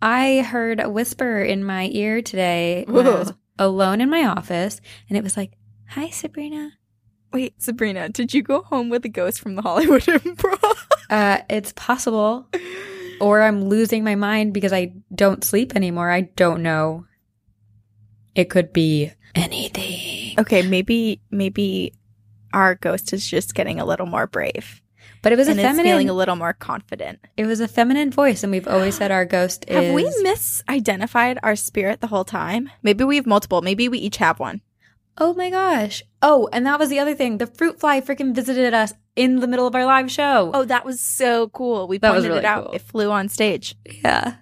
I 0.00 0.40
heard 0.42 0.80
a 0.80 0.90
whisper 0.90 1.40
in 1.40 1.64
my 1.64 1.88
ear 1.92 2.22
today 2.22 2.84
when 2.86 3.06
I 3.06 3.18
was 3.18 3.30
Whoa. 3.30 3.36
alone 3.58 4.00
in 4.00 4.10
my 4.10 4.26
office, 4.26 4.80
and 5.08 5.16
it 5.16 5.24
was 5.24 5.36
like, 5.36 5.52
"Hi, 5.88 6.10
Sabrina." 6.10 6.72
wait, 7.32 7.60
Sabrina, 7.62 8.08
did 8.08 8.32
you 8.32 8.42
go 8.42 8.62
home 8.62 8.88
with 8.88 9.04
a 9.04 9.10
ghost 9.10 9.40
from 9.40 9.56
the 9.56 9.62
Hollywood 9.62 10.02
Improv? 10.02 10.86
Uh, 11.10 11.38
it's 11.50 11.72
possible, 11.74 12.48
or 13.20 13.42
I'm 13.42 13.66
losing 13.66 14.04
my 14.04 14.14
mind 14.14 14.54
because 14.54 14.72
I 14.72 14.94
don't 15.14 15.44
sleep 15.44 15.76
anymore. 15.76 16.10
I 16.10 16.22
don't 16.22 16.62
know. 16.62 17.04
It 18.36 18.50
could 18.50 18.72
be 18.72 19.10
anything, 19.34 20.38
okay, 20.38 20.62
maybe 20.62 21.20
maybe 21.30 21.92
our 22.52 22.74
ghost 22.76 23.12
is 23.12 23.26
just 23.28 23.54
getting 23.54 23.80
a 23.80 23.84
little 23.84 24.06
more 24.06 24.26
brave 24.28 24.80
but 25.22 25.32
it 25.32 25.36
was 25.38 25.48
a 25.48 25.52
and 25.52 25.58
feeling 25.60 25.76
feminine. 25.76 26.08
a 26.08 26.12
little 26.12 26.36
more 26.36 26.52
confident. 26.52 27.18
it 27.36 27.46
was 27.46 27.58
a 27.58 27.66
feminine 27.66 28.12
voice, 28.12 28.44
and 28.44 28.52
we've 28.52 28.68
always 28.68 28.96
said 28.96 29.10
our 29.10 29.24
ghost 29.24 29.64
is. 29.66 29.74
Have 29.76 29.92
we 29.94 30.04
misidentified 30.22 31.38
our 31.42 31.56
spirit 31.56 32.00
the 32.00 32.06
whole 32.06 32.24
time? 32.24 32.70
Maybe 32.82 33.02
we 33.02 33.16
have 33.16 33.26
multiple. 33.26 33.60
Maybe 33.60 33.88
we 33.88 33.98
each 33.98 34.18
have 34.18 34.38
one. 34.38 34.60
oh 35.18 35.34
my 35.34 35.50
gosh! 35.50 36.02
Oh, 36.22 36.48
and 36.52 36.64
that 36.66 36.78
was 36.78 36.90
the 36.90 37.00
other 37.00 37.14
thing. 37.14 37.38
The 37.38 37.46
fruit 37.48 37.80
fly 37.80 38.00
freaking 38.00 38.34
visited 38.34 38.72
us 38.74 38.92
in 39.16 39.40
the 39.40 39.48
middle 39.48 39.66
of 39.66 39.74
our 39.74 39.84
live 39.86 40.10
show. 40.12 40.52
Oh, 40.54 40.64
that 40.64 40.84
was 40.84 41.00
so 41.00 41.48
cool. 41.48 41.88
We 41.88 41.98
That 41.98 42.12
pointed 42.12 42.28
really 42.28 42.38
it 42.40 42.44
out. 42.44 42.66
cool. 42.66 42.74
It 42.74 42.82
flew 42.82 43.10
on 43.10 43.28
stage. 43.28 43.74
yeah. 44.04 44.36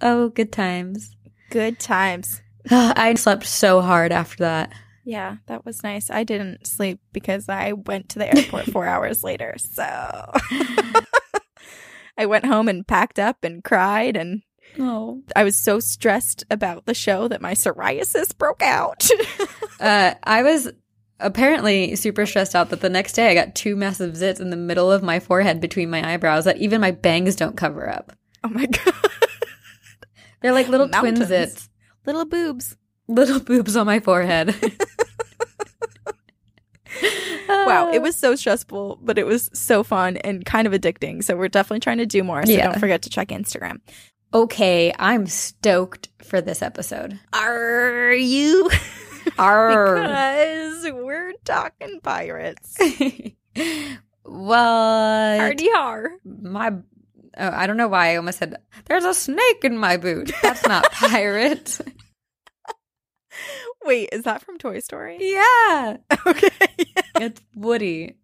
Oh, 0.00 0.30
good 0.30 0.50
times. 0.50 1.14
Good 1.50 1.78
times. 1.78 2.40
I 2.70 3.14
slept 3.14 3.46
so 3.46 3.80
hard 3.80 4.12
after 4.12 4.44
that. 4.44 4.72
Yeah, 5.04 5.36
that 5.46 5.66
was 5.66 5.82
nice. 5.82 6.10
I 6.10 6.24
didn't 6.24 6.66
sleep 6.66 7.00
because 7.12 7.48
I 7.48 7.72
went 7.72 8.08
to 8.10 8.18
the 8.18 8.34
airport 8.36 8.66
four 8.66 8.86
hours 8.86 9.22
later. 9.22 9.54
So 9.58 9.82
I 12.18 12.26
went 12.26 12.46
home 12.46 12.68
and 12.68 12.86
packed 12.86 13.18
up 13.18 13.44
and 13.44 13.62
cried. 13.62 14.16
And 14.16 14.42
Oh. 14.78 15.22
I 15.36 15.44
was 15.44 15.56
so 15.56 15.78
stressed 15.78 16.44
about 16.50 16.86
the 16.86 16.94
show 16.94 17.28
that 17.28 17.42
my 17.42 17.54
psoriasis 17.54 18.36
broke 18.36 18.62
out. 18.62 19.08
Uh, 19.78 20.14
I 20.24 20.42
was 20.42 20.72
apparently 21.20 21.94
super 21.94 22.26
stressed 22.26 22.56
out 22.56 22.70
that 22.70 22.80
the 22.80 22.88
next 22.88 23.12
day 23.12 23.30
I 23.30 23.34
got 23.34 23.54
two 23.54 23.76
massive 23.76 24.14
zits 24.14 24.40
in 24.40 24.50
the 24.50 24.56
middle 24.56 24.90
of 24.90 25.02
my 25.02 25.20
forehead 25.20 25.60
between 25.60 25.90
my 25.90 26.14
eyebrows 26.14 26.44
that 26.46 26.56
even 26.58 26.80
my 26.80 26.90
bangs 26.90 27.36
don't 27.36 27.56
cover 27.56 27.88
up. 27.88 28.16
oh 28.42 28.48
my 28.48 28.66
God. 28.66 28.94
They're 30.42 30.52
like 30.52 30.68
little 30.68 30.88
twin 30.88 31.14
zits, 31.16 31.68
Little 32.06 32.24
boobs. 32.24 32.76
little 33.08 33.40
boobs 33.40 33.76
on 33.76 33.86
my 33.86 34.00
forehead. 34.00 34.54
Wow, 37.48 37.90
it 37.92 38.02
was 38.02 38.14
so 38.14 38.34
stressful, 38.36 38.98
but 39.02 39.18
it 39.18 39.24
was 39.26 39.50
so 39.54 39.82
fun 39.82 40.16
and 40.18 40.44
kind 40.44 40.66
of 40.66 40.72
addicting. 40.74 41.24
So 41.24 41.34
we're 41.36 41.48
definitely 41.48 41.80
trying 41.80 41.98
to 41.98 42.06
do 42.06 42.22
more. 42.22 42.44
So 42.44 42.52
Yeah. 42.52 42.68
don't 42.70 42.78
forget 42.78 43.02
to 43.02 43.10
check 43.10 43.28
Instagram. 43.28 43.80
okay. 44.32 44.92
I'm 44.98 45.26
stoked 45.26 46.08
for 46.22 46.40
this 46.40 46.60
episode. 46.62 47.18
Are 47.32 48.12
you? 48.12 48.70
Are 49.38 49.94
because 49.96 50.92
we're 50.92 51.32
talking 51.44 52.00
pirates. 52.02 52.76
what? 54.22 54.58
Hardy 55.40 55.68
har. 55.72 56.12
my 56.24 56.74
oh, 57.36 57.50
I 57.52 57.66
don't 57.66 57.76
know 57.76 57.88
why 57.88 58.12
I 58.12 58.16
almost 58.16 58.38
said 58.38 58.56
there's 58.86 59.04
a 59.04 59.14
snake 59.14 59.64
in 59.64 59.78
my 59.78 59.96
boot. 59.96 60.32
That's 60.42 60.66
not 60.66 60.90
pirate. 60.92 61.78
Wait, 63.84 64.08
is 64.12 64.22
that 64.22 64.42
from 64.42 64.58
Toy 64.58 64.78
Story? 64.80 65.18
yeah. 65.20 65.96
Okay. 66.26 66.48
It's 67.16 67.40
Woody. 67.54 68.16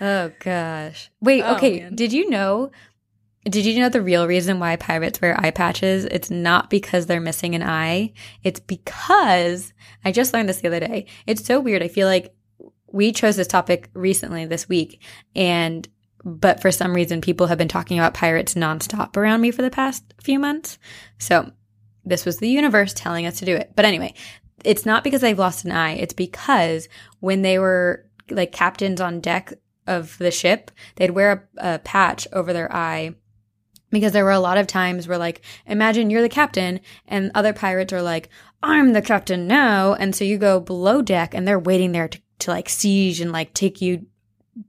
Oh 0.00 0.30
gosh. 0.40 1.10
Wait, 1.20 1.42
Oh, 1.42 1.56
okay. 1.56 1.80
man. 1.80 1.94
Did 1.94 2.12
you 2.12 2.28
know 2.30 2.70
did 3.48 3.64
you 3.64 3.78
know 3.78 3.88
the 3.88 4.02
real 4.02 4.26
reason 4.26 4.58
why 4.58 4.74
pirates 4.74 5.20
wear 5.20 5.38
eye 5.40 5.52
patches? 5.52 6.04
It's 6.06 6.30
not 6.32 6.68
because 6.68 7.06
they're 7.06 7.20
missing 7.20 7.54
an 7.54 7.62
eye. 7.62 8.12
It's 8.42 8.58
because 8.58 9.72
I 10.04 10.10
just 10.10 10.34
learned 10.34 10.48
this 10.48 10.60
the 10.60 10.66
other 10.68 10.80
day. 10.80 11.06
It's 11.28 11.44
so 11.44 11.60
weird. 11.60 11.80
I 11.82 11.86
feel 11.88 12.08
like 12.08 12.34
we 12.90 13.12
chose 13.12 13.36
this 13.36 13.46
topic 13.46 13.88
recently 13.94 14.46
this 14.46 14.68
week, 14.68 15.00
and 15.36 15.88
but 16.26 16.60
for 16.60 16.72
some 16.72 16.92
reason, 16.92 17.20
people 17.20 17.46
have 17.46 17.56
been 17.56 17.68
talking 17.68 18.00
about 18.00 18.12
pirates 18.12 18.54
nonstop 18.54 19.16
around 19.16 19.40
me 19.40 19.52
for 19.52 19.62
the 19.62 19.70
past 19.70 20.02
few 20.20 20.40
months. 20.40 20.76
So 21.18 21.52
this 22.04 22.24
was 22.24 22.38
the 22.38 22.48
universe 22.48 22.92
telling 22.92 23.26
us 23.26 23.38
to 23.38 23.44
do 23.44 23.54
it. 23.54 23.74
But 23.76 23.84
anyway, 23.84 24.12
it's 24.64 24.84
not 24.84 25.04
because 25.04 25.20
they've 25.20 25.38
lost 25.38 25.64
an 25.64 25.70
eye. 25.70 25.92
It's 25.92 26.12
because 26.12 26.88
when 27.20 27.42
they 27.42 27.60
were 27.60 28.06
like 28.28 28.50
captains 28.50 29.00
on 29.00 29.20
deck 29.20 29.52
of 29.86 30.18
the 30.18 30.32
ship, 30.32 30.72
they'd 30.96 31.12
wear 31.12 31.48
a, 31.58 31.74
a 31.74 31.78
patch 31.78 32.26
over 32.32 32.52
their 32.52 32.74
eye 32.74 33.14
because 33.90 34.12
there 34.12 34.24
were 34.24 34.32
a 34.32 34.40
lot 34.40 34.58
of 34.58 34.66
times 34.66 35.06
where 35.06 35.18
like 35.18 35.42
imagine 35.64 36.10
you're 36.10 36.22
the 36.22 36.28
captain 36.28 36.80
and 37.06 37.30
other 37.36 37.52
pirates 37.52 37.92
are 37.92 38.02
like 38.02 38.28
i'm 38.60 38.92
the 38.92 39.00
captain 39.00 39.46
now 39.46 39.94
and 39.94 40.12
so 40.12 40.24
you 40.24 40.36
go 40.38 40.58
below 40.58 41.00
deck 41.00 41.34
and 41.34 41.46
they're 41.46 41.56
waiting 41.56 41.92
there 41.92 42.08
to, 42.08 42.20
to 42.40 42.50
like 42.50 42.68
siege 42.68 43.20
and 43.20 43.30
like 43.30 43.54
take 43.54 43.80
you 43.80 44.04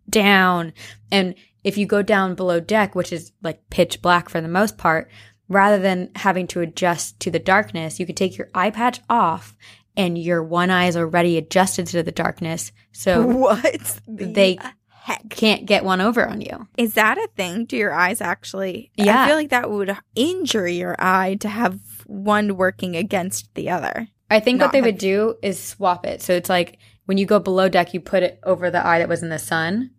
down 0.10 0.74
and 1.12 1.36
if 1.64 1.78
you 1.78 1.86
go 1.86 2.02
down 2.02 2.36
below 2.36 2.60
deck 2.60 2.96
which 2.96 3.12
is 3.14 3.32
like 3.42 3.62
pitch 3.70 4.02
black 4.02 4.30
for 4.30 4.42
the 4.42 4.48
most 4.48 4.78
part 4.78 5.10
rather 5.50 5.80
than 5.80 6.10
having 6.16 6.48
to 6.48 6.62
adjust 6.62 7.20
to 7.20 7.32
the 7.32 7.40
darkness 7.40 8.00
you 8.00 8.06
could 8.06 8.18
take 8.18 8.38
your 8.38 8.50
eye 8.54 8.70
patch 8.70 9.00
off 9.10 9.56
and 9.96 10.18
your 10.18 10.44
one 10.44 10.70
eye 10.70 10.86
is 10.88 10.98
already 10.98 11.38
adjusted 11.38 11.88
to 11.88 12.04
the 12.04 12.12
darkness 12.12 12.72
so 12.92 13.22
What? 13.26 14.00
they 14.08 14.58
heck? 14.90 15.30
can't 15.30 15.66
get 15.66 15.84
one 15.86 16.02
over 16.02 16.28
on 16.28 16.42
you 16.42 16.68
Is 16.78 16.96
that 16.96 17.18
a 17.18 17.28
thing? 17.36 17.66
Do 17.66 17.78
your 17.78 17.94
eyes 17.94 18.20
actually? 18.22 18.92
Yeah. 18.96 19.24
I 19.24 19.28
feel 19.28 19.36
like 19.38 19.50
that 19.50 19.70
would 19.72 19.96
injure 20.16 20.68
your 20.68 20.96
eye 21.00 21.36
to 21.42 21.48
have 21.50 21.80
one 22.06 22.58
working 22.58 22.96
against 22.96 23.54
the 23.56 23.70
other. 23.70 24.08
I 24.30 24.40
think 24.42 24.60
not 24.60 24.66
what 24.66 24.72
they 24.74 24.78
have- 24.80 24.86
would 24.86 24.98
do 24.98 25.36
is 25.42 25.58
swap 25.60 26.06
it. 26.06 26.22
So 26.22 26.34
it's 26.34 26.50
like 26.50 26.78
when 27.08 27.18
you 27.18 27.26
go 27.26 27.40
below 27.40 27.68
deck, 27.68 27.94
you 27.94 28.00
put 28.00 28.22
it 28.22 28.40
over 28.44 28.70
the 28.70 28.86
eye 28.86 29.00
that 29.00 29.10
was 29.10 29.24
in 29.24 29.30
the 29.30 29.40
sun, 29.40 29.90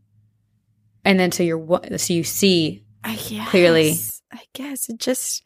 and 1.05 1.19
then 1.19 1.33
so 1.33 1.43
you're 1.43 1.81
so 1.99 2.12
you 2.15 2.23
see. 2.23 2.85
I 3.05 3.17
guess. 3.17 3.49
Clearly. 3.50 3.95
I 4.33 4.43
guess 4.53 4.88
it 4.88 4.99
just. 4.99 5.43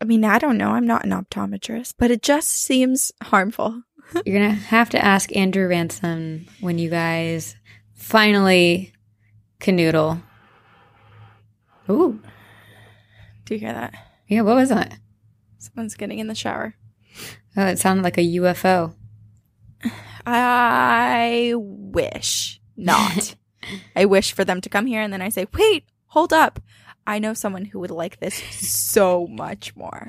I 0.00 0.04
mean, 0.04 0.24
I 0.24 0.38
don't 0.38 0.56
know. 0.58 0.70
I'm 0.70 0.86
not 0.86 1.04
an 1.04 1.10
optometrist, 1.10 1.94
but 1.98 2.10
it 2.12 2.22
just 2.22 2.48
seems 2.50 3.10
harmful. 3.22 3.82
You're 4.24 4.38
gonna 4.40 4.54
have 4.54 4.90
to 4.90 5.04
ask 5.04 5.34
Andrew 5.36 5.66
Ransom 5.68 6.46
when 6.60 6.78
you 6.78 6.88
guys 6.88 7.56
finally 7.94 8.92
canoodle. 9.60 10.22
Ooh, 11.90 12.20
Do 13.44 13.54
you 13.54 13.60
hear 13.60 13.72
that? 13.72 13.94
yeah. 14.28 14.42
What 14.42 14.56
was 14.56 14.68
that? 14.68 14.98
Someone's 15.58 15.94
getting 15.94 16.18
in 16.18 16.26
the 16.28 16.34
shower. 16.34 16.74
Oh, 17.56 17.66
it 17.66 17.78
sounded 17.78 18.02
like 18.02 18.18
a 18.18 18.20
UFO. 18.36 18.94
I 20.26 21.52
wish 21.56 22.60
not. 22.76 23.34
I 23.96 24.04
wish 24.04 24.32
for 24.32 24.44
them 24.44 24.60
to 24.60 24.68
come 24.68 24.86
here 24.86 25.00
and 25.02 25.12
then 25.12 25.22
I 25.22 25.28
say, 25.28 25.46
wait, 25.52 25.84
hold 26.06 26.32
up. 26.32 26.60
I 27.06 27.18
know 27.18 27.32
someone 27.32 27.64
who 27.64 27.80
would 27.80 27.90
like 27.90 28.20
this 28.20 28.34
so 28.34 29.26
much 29.28 29.74
more. 29.74 30.06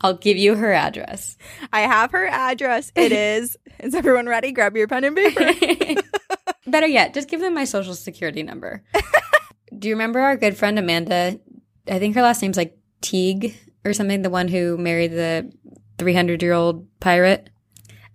I'll 0.00 0.16
give 0.16 0.38
you 0.38 0.54
her 0.54 0.72
address. 0.72 1.36
I 1.70 1.80
have 1.80 2.12
her 2.12 2.26
address. 2.26 2.90
It 2.94 3.12
is. 3.36 3.58
Is 3.78 3.94
everyone 3.94 4.26
ready? 4.26 4.52
Grab 4.52 4.74
your 4.76 4.88
pen 4.88 5.04
and 5.04 5.14
paper. 5.14 6.00
Better 6.66 6.86
yet, 6.86 7.14
just 7.14 7.28
give 7.28 7.40
them 7.40 7.54
my 7.54 7.64
social 7.64 7.94
security 7.94 8.42
number. 8.42 8.82
Do 9.78 9.88
you 9.88 9.94
remember 9.94 10.20
our 10.20 10.36
good 10.36 10.56
friend 10.56 10.78
Amanda? 10.78 11.38
I 11.86 11.98
think 11.98 12.14
her 12.14 12.22
last 12.22 12.40
name's 12.42 12.56
like 12.56 12.76
Teague 13.00 13.54
or 13.84 13.92
something, 13.92 14.22
the 14.22 14.30
one 14.30 14.48
who 14.48 14.76
married 14.78 15.12
the 15.12 15.52
300 15.98 16.42
year 16.42 16.52
old 16.52 16.86
pirate, 17.00 17.50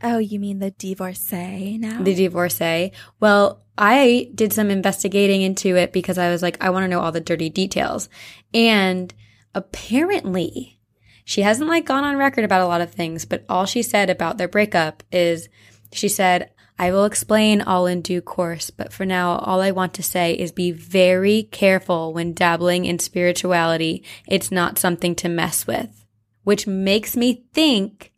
oh, 0.03 0.17
you 0.17 0.39
mean 0.39 0.60
the 0.60 0.72
divorcee 0.72 1.77
now? 1.77 2.01
the 2.01 2.13
divorcee. 2.13 2.91
Well, 3.19 3.62
I 3.77 4.29
did 4.36 4.53
some 4.53 4.69
investigating 4.69 5.41
into 5.41 5.75
it 5.75 5.93
because 5.93 6.17
I 6.17 6.29
was 6.29 6.41
like, 6.41 6.63
I 6.63 6.69
want 6.69 6.83
to 6.83 6.88
know 6.88 7.00
all 7.00 7.12
the 7.12 7.22
dirty 7.22 7.50
details. 7.50 8.10
And 8.53 9.13
apparently, 9.55 10.79
she 11.25 11.41
hasn't 11.41 11.69
like 11.69 11.86
gone 11.86 12.03
on 12.03 12.17
record 12.17 12.43
about 12.43 12.62
a 12.62 12.67
lot 12.67 12.81
of 12.81 12.91
things, 12.91 13.25
but 13.25 13.45
all 13.50 13.65
she 13.65 13.81
said 13.81 14.10
about 14.10 14.38
their 14.38 14.48
breakup 14.48 15.03
is 15.12 15.50
she 15.91 16.07
said, 16.07 16.51
I 16.77 16.91
will 16.91 17.05
explain 17.05 17.62
all 17.62 17.86
in 17.86 18.01
due 18.01 18.22
course, 18.22 18.69
but 18.69 18.91
for 18.91 19.05
now, 19.05 19.38
all 19.38 19.62
I 19.62 19.72
want 19.72 19.93
to 19.95 20.03
say 20.03 20.33
is 20.33 20.51
be 20.51 20.72
very 20.72 21.43
careful 21.43 22.13
when 22.13 22.33
dabbling 22.33 22.86
in 22.86 23.00
spirituality. 23.00 24.03
It's 24.27 24.51
not 24.51 24.79
something 24.79 25.15
to 25.15 25.29
mess 25.29 25.67
with, 25.67 26.05
which 26.43 26.65
makes 26.65 27.15
me 27.15 27.45
think 27.53 28.12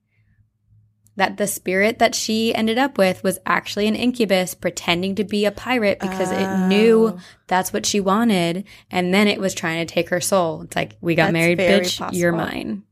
that 1.18 1.38
the 1.38 1.48
spirit 1.48 2.00
that 2.00 2.14
she 2.14 2.54
ended 2.54 2.78
up 2.78 2.98
with 2.98 3.24
was 3.24 3.40
actually 3.46 3.88
an 3.88 3.96
incubus 3.96 4.54
pretending 4.54 5.16
to 5.16 5.24
be 5.24 5.46
a 5.46 5.52
pirate 5.52 6.00
because 6.00 6.32
it 6.32 6.68
knew 6.68 7.14
Oh. 7.16 7.20
that's 7.48 7.72
what 7.72 7.86
she 7.86 8.00
wanted. 8.02 8.66
And 8.92 9.14
then 9.14 9.28
it 9.28 9.40
was 9.40 9.54
trying 9.54 9.86
to 9.86 9.94
take 9.94 10.10
her 10.10 10.20
soul. 10.20 10.62
It's 10.64 10.76
like, 10.76 10.98
we 11.00 11.16
got 11.16 11.28
That's 11.28 11.34
married, 11.34 11.60
bitch. 11.60 12.10
You're 12.14 12.34
mine. 12.34 12.84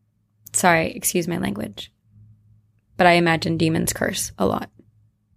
Sorry, 0.53 0.91
excuse 0.91 1.27
my 1.27 1.37
language. 1.37 1.91
But 2.95 3.07
I 3.07 3.13
imagine 3.13 3.57
demons 3.57 3.91
curse 3.91 4.31
a 4.37 4.45
lot. 4.45 4.69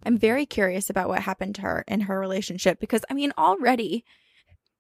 I'm 0.05 0.19
very 0.19 0.47
curious 0.47 0.89
about 0.89 1.09
what 1.09 1.23
happened 1.23 1.57
to 1.57 1.63
her 1.63 1.85
in 1.89 2.03
her 2.03 2.21
relationship 2.21 2.79
because, 2.79 3.05
I 3.11 3.15
mean, 3.15 3.33
already, 3.37 4.05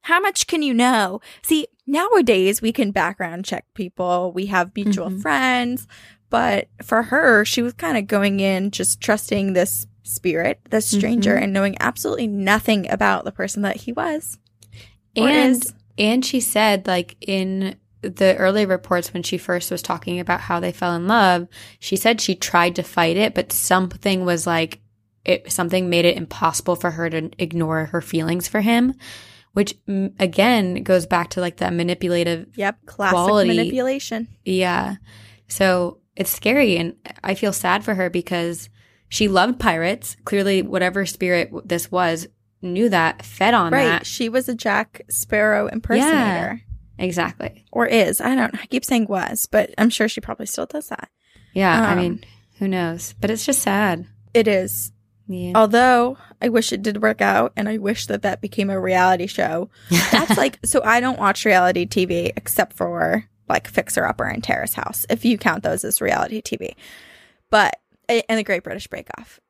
how 0.02 0.20
much 0.20 0.46
can 0.46 0.62
you 0.62 0.72
know? 0.72 1.20
See, 1.42 1.66
nowadays 1.86 2.62
we 2.62 2.70
can 2.70 2.92
background 2.92 3.44
check 3.44 3.64
people, 3.74 4.30
we 4.32 4.46
have 4.46 4.70
mutual 4.76 5.08
Mhm. 5.10 5.22
friends, 5.22 5.88
but 6.30 6.68
for 6.82 7.02
her, 7.04 7.44
she 7.44 7.62
was 7.62 7.72
kind 7.74 7.96
of 7.96 8.06
going 8.06 8.40
in 8.40 8.70
just 8.70 9.00
trusting 9.00 9.52
this 9.52 9.86
spirit, 10.02 10.60
this 10.70 10.86
stranger, 10.88 11.36
Mhm. 11.36 11.42
and 11.44 11.52
knowing 11.52 11.76
absolutely 11.80 12.26
nothing 12.26 12.88
about 12.90 13.24
the 13.24 13.32
person 13.32 13.62
that 13.62 13.76
he 13.76 13.92
was. 13.92 14.38
And 15.16 15.56
is. 15.56 15.72
and 15.98 16.24
she 16.24 16.40
said 16.40 16.86
like 16.86 17.16
in 17.20 17.76
the 18.02 18.36
early 18.36 18.66
reports 18.66 19.12
when 19.12 19.22
she 19.22 19.38
first 19.38 19.70
was 19.70 19.82
talking 19.82 20.20
about 20.20 20.42
how 20.42 20.60
they 20.60 20.70
fell 20.70 20.94
in 20.94 21.08
love 21.08 21.48
she 21.80 21.96
said 21.96 22.20
she 22.20 22.34
tried 22.36 22.76
to 22.76 22.82
fight 22.82 23.16
it 23.16 23.34
but 23.34 23.50
something 23.50 24.24
was 24.26 24.46
like 24.46 24.78
it 25.24 25.50
something 25.50 25.88
made 25.88 26.04
it 26.04 26.16
impossible 26.18 26.76
for 26.76 26.90
her 26.92 27.08
to 27.10 27.30
ignore 27.38 27.86
her 27.86 28.02
feelings 28.02 28.46
for 28.46 28.60
him 28.60 28.94
which 29.54 29.74
again 30.20 30.82
goes 30.82 31.06
back 31.06 31.30
to 31.30 31.40
like 31.40 31.56
that 31.56 31.72
manipulative 31.72 32.46
Yep, 32.56 32.78
classic 32.84 33.14
Quality. 33.16 33.48
manipulation. 33.56 34.28
yeah 34.44 34.96
so 35.48 35.98
it's 36.16 36.30
scary 36.30 36.76
and 36.76 36.94
i 37.22 37.34
feel 37.34 37.52
sad 37.52 37.84
for 37.84 37.94
her 37.94 38.08
because 38.10 38.68
she 39.08 39.28
loved 39.28 39.58
pirates 39.60 40.16
clearly 40.24 40.62
whatever 40.62 41.06
spirit 41.06 41.50
this 41.64 41.90
was 41.90 42.26
knew 42.62 42.88
that 42.88 43.22
fed 43.24 43.54
on 43.54 43.72
Right. 43.72 43.84
that 43.84 44.06
She 44.06 44.28
was 44.28 44.48
a 44.48 44.54
Jack 44.54 45.02
Sparrow 45.10 45.68
impersonator. 45.68 46.62
exactly 46.98 47.64
Or 47.70 47.86
is. 47.86 48.20
I 48.20 48.34
don't 48.34 48.54
I 48.60 48.66
keep 48.66 48.84
saying 48.84 49.06
was, 49.08 49.46
but 49.46 49.70
I'm 49.78 49.90
sure 49.90 50.08
she 50.08 50.20
probably 50.20 50.46
still 50.46 50.66
does 50.66 50.88
that. 50.88 51.08
Yeah, 51.52 51.88
I 51.88 51.92
Um, 51.92 51.98
mean, 51.98 52.24
who 52.58 52.66
knows? 52.66 53.14
But 53.20 53.30
it's 53.30 53.44
just 53.46 53.60
sad. 53.62 54.06
It 54.34 54.48
is. 54.48 54.90
Yeah. 55.28 55.52
Although 55.54 56.16
I 56.40 56.48
wish 56.48 56.72
it 56.72 56.82
did 56.82 57.02
work 57.02 57.20
out 57.20 57.52
and 57.56 57.68
I 57.68 57.76
wish 57.78 58.06
that 58.06 58.22
that 58.22 58.40
became 58.40 58.70
a 58.70 58.80
reality 58.80 59.26
show. 59.26 59.68
That's 60.10 60.36
like, 60.38 60.58
so 60.64 60.82
I 60.82 61.00
don't 61.00 61.18
watch 61.18 61.44
reality 61.44 61.86
TV 61.86 62.32
except 62.36 62.74
for 62.76 63.26
like 63.48 63.68
Fixer 63.68 64.04
Upper 64.06 64.24
and 64.24 64.42
Terrace 64.42 64.74
House, 64.74 65.06
if 65.10 65.24
you 65.24 65.38
count 65.38 65.62
those 65.62 65.84
as 65.84 66.00
reality 66.00 66.40
TV. 66.42 66.74
But, 67.50 67.78
and 68.08 68.38
the 68.38 68.42
Great 68.44 68.62
British 68.64 68.86
Bake 68.88 69.08
Off. 69.18 69.40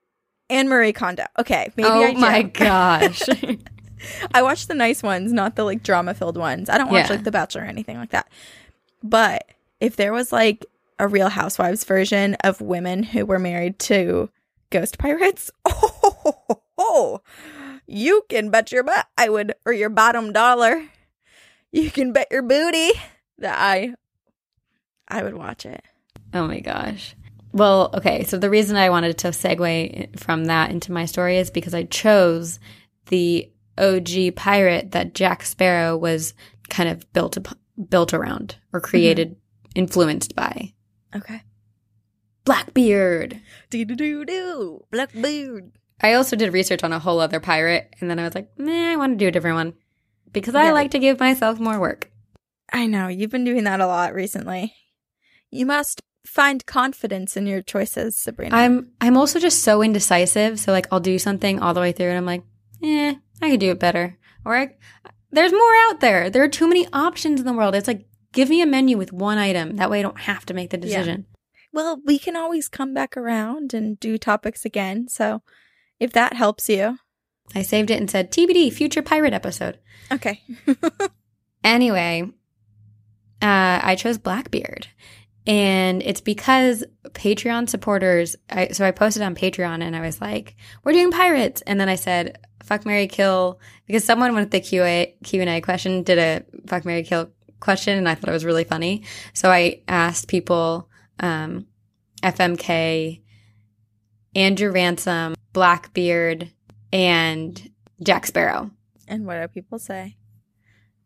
And 0.49 0.69
Marie 0.69 0.93
Kondo. 0.93 1.25
Okay, 1.39 1.73
maybe 1.77 1.89
oh 1.89 2.03
I 2.03 2.13
do. 2.15 2.21
my 2.21 2.43
gosh. 2.43 3.23
I 4.35 4.43
watch 4.43 4.67
the 4.67 4.75
nice 4.75 5.03
ones, 5.03 5.33
not 5.33 5.57
the 5.57 5.65
like 5.65 5.83
drama 5.83 6.15
filled 6.15 6.37
ones. 6.37 6.69
I 6.69 6.79
don't 6.79 6.91
watch 6.91 7.07
Yeah. 7.07 7.17
like 7.17 7.25
The 7.25 7.33
Bachelor 7.33 7.63
or 7.63 7.67
anything 7.67 7.97
like 7.97 8.11
that. 8.11 8.29
But 9.03 9.47
if 9.81 9.97
there 9.97 10.13
was 10.13 10.33
like 10.33 10.65
a 10.99 11.09
Real 11.09 11.29
Housewives 11.29 11.85
version 11.85 12.35
of 12.45 12.61
women 12.61 13.03
who 13.03 13.27
were 13.27 13.39
married 13.39 13.79
to 13.81 14.31
ghost 14.71 14.99
pirates, 14.99 15.51
oh, 16.79 17.21
you 17.87 18.23
can 18.29 18.51
bet 18.51 18.71
your 18.73 18.83
butt 18.83 19.07
I 19.19 19.29
would, 19.29 19.55
or 19.65 19.73
your 19.73 19.91
bottom 19.91 20.33
dollar, 20.33 20.83
you 21.73 21.91
can 21.91 22.13
bet 22.13 22.29
your 22.31 22.43
booty 22.43 22.91
that 23.39 23.57
I, 23.59 23.95
I 25.09 25.23
would 25.23 25.35
watch 25.35 25.67
it. 25.67 25.83
oh 26.35 26.47
my 26.47 26.61
gosh. 26.61 27.15
Well, 27.53 27.91
okay. 27.95 28.25
So 28.25 28.37
the 28.37 28.51
reason 28.51 28.77
I 28.77 28.91
wanted 28.91 29.17
to 29.19 29.29
segue 29.29 30.19
from 30.19 30.45
that 30.47 30.71
into 30.71 30.93
my 30.93 31.07
story 31.07 31.39
is 31.39 31.51
because 31.51 31.73
I 31.75 31.85
chose 31.85 32.59
the 33.07 33.51
OG 33.79 34.37
pirate 34.37 34.91
that 34.93 35.15
Jack 35.15 35.43
Sparrow 35.43 35.97
was 35.97 36.35
kind 36.69 36.89
of 36.89 37.11
built 37.13 37.39
up, 37.39 37.57
built 37.89 38.13
around 38.13 38.57
or 38.73 38.81
mm-hmm. 38.81 38.91
created, 38.91 39.37
influenced 39.75 40.35
by. 40.35 40.73
Okay. 41.15 41.43
Blackbeard. 42.45 43.41
Do 43.71 43.85
do 43.85 43.95
do 43.97 44.25
do. 44.25 44.85
Blackbeard. 44.91 45.73
I 46.01 46.13
also 46.13 46.37
did 46.37 46.53
research 46.53 46.85
on 46.85 46.93
a 46.93 46.99
whole 46.99 47.21
other 47.21 47.41
pirate, 47.41 47.95
and 48.01 48.11
then 48.11 48.19
I 48.19 48.25
was 48.25 48.35
like, 48.35 48.51
meh, 48.59 48.93
I 48.93 48.97
want 48.97 49.15
to 49.15 49.17
do 49.17 49.29
a 49.29 49.31
different 49.31 49.57
one 49.57 49.75
because 50.33 50.55
I 50.55 50.67
Yeah. 50.67 50.73
like 50.73 50.91
to 50.91 50.99
give 50.99 51.19
myself 51.19 51.59
more 51.59 51.81
work. 51.81 52.11
I 52.73 52.87
know 52.87 53.09
you've 53.09 53.31
been 53.31 53.45
doing 53.45 53.65
that 53.65 53.81
a 53.81 53.87
lot 53.87 54.15
recently. 54.15 54.75
You 55.51 55.67
must 55.67 56.01
find 56.27 56.65
confidence 56.67 57.37
in 57.37 57.47
your 57.47 57.63
choices, 57.63 58.17
Sabrina. 58.17 58.55
I'm 58.57 58.91
I'm 59.01 59.17
also 59.17 59.39
just 59.39 59.63
so 59.63 59.83
indecisive. 59.83 60.59
So 60.59 60.73
like 60.73 60.87
I'll 60.91 61.01
do 61.01 61.19
something 61.19 61.61
all 61.61 61.75
the 61.75 61.81
way 61.81 61.93
through 61.93 62.09
and 62.09 62.19
I'm 62.19 62.27
like, 62.27 62.43
eh, 62.83 63.15
I 63.41 63.51
could 63.51 63.61
do 63.61 63.71
it 63.71 63.79
better. 63.81 64.19
Or 64.45 64.57
I, 64.57 64.75
there's 65.31 65.53
more 65.53 65.75
out 65.89 66.01
there. 66.01 66.29
There 66.31 66.43
are 66.43 66.49
too 66.49 66.69
many 66.69 66.87
options 66.93 67.41
in 67.41 67.47
the 67.47 67.53
world. 67.53 67.75
It's 67.75 67.89
like 67.89 68.07
give 68.33 68.49
me 68.51 68.61
a 68.61 68.67
menu 68.67 68.99
with 68.99 69.13
one 69.13 69.39
item. 69.39 69.77
That 69.77 69.91
way 69.91 70.01
I 70.01 70.03
don't 70.03 70.21
have 70.21 70.45
to 70.47 70.55
make 70.55 70.71
the 70.71 70.79
Yeah. 70.79 70.83
decision. 70.99 71.27
well, 71.73 72.01
we 72.05 72.19
can 72.19 72.37
always 72.37 72.69
come 72.69 72.93
back 72.95 73.17
around 73.17 73.73
and 73.75 73.99
do 74.01 74.19
topics 74.19 74.65
again. 74.65 75.09
So 75.09 75.43
if 76.01 76.13
that 76.13 76.33
helps 76.35 76.69
you. 76.69 76.99
I 77.55 77.63
saved 77.63 77.91
it 77.93 78.01
and 78.01 78.11
said 78.11 78.33
TBD 78.33 78.73
future 78.73 79.03
pirate 79.03 79.33
episode. 79.33 79.79
Okay. 80.11 80.43
Anyway, 81.65 82.31
uh, 83.43 83.81
I 83.83 83.97
chose 83.97 84.19
Blackbeard. 84.19 84.89
And 85.47 86.03
it's 86.03 86.21
because 86.21 86.85
Patreon 87.11 87.69
supporters, 87.69 88.35
I, 88.51 88.69
so 88.69 88.85
I 88.85 88.91
posted 88.91 89.23
on 89.23 89.37
Patreon 89.37 89.83
and 89.83 89.95
I 89.95 90.01
was 90.01 90.21
like, 90.21 90.57
we're 90.83 90.93
doing 90.93 91.13
pirates. 91.13 91.63
And 91.63 91.81
then 91.81 91.89
I 91.89 91.95
said, 91.95 92.39
fuck, 92.65 92.85
marry 92.85 93.07
kill, 93.07 93.61
because 93.87 94.03
someone 94.03 94.35
with 94.35 94.51
the 94.51 94.61
QA, 94.61 95.15
Q&A 95.23 95.61
question 95.61 96.03
did 96.03 96.19
a 96.19 96.45
fuck, 96.67 96.85
marry 96.85 97.05
kill 97.05 97.31
question 97.61 97.97
and 97.97 98.09
I 98.09 98.15
thought 98.17 98.29
it 98.29 98.33
was 98.33 98.45
really 98.45 98.65
funny. 98.65 99.05
So 99.35 99.51
I 99.51 99.83
asked 99.87 100.27
people, 100.27 100.91
um, 101.21 101.67
FMK, 102.23 103.23
Andrew 104.35 104.71
Ransom, 104.73 105.35
Blackbeard, 105.53 106.51
and 106.93 107.71
Jack 108.03 108.27
Sparrow. 108.27 108.71
and 109.09 109.27
what 109.27 109.41
do 109.41 109.49
people 109.49 109.79
say? 109.79 110.17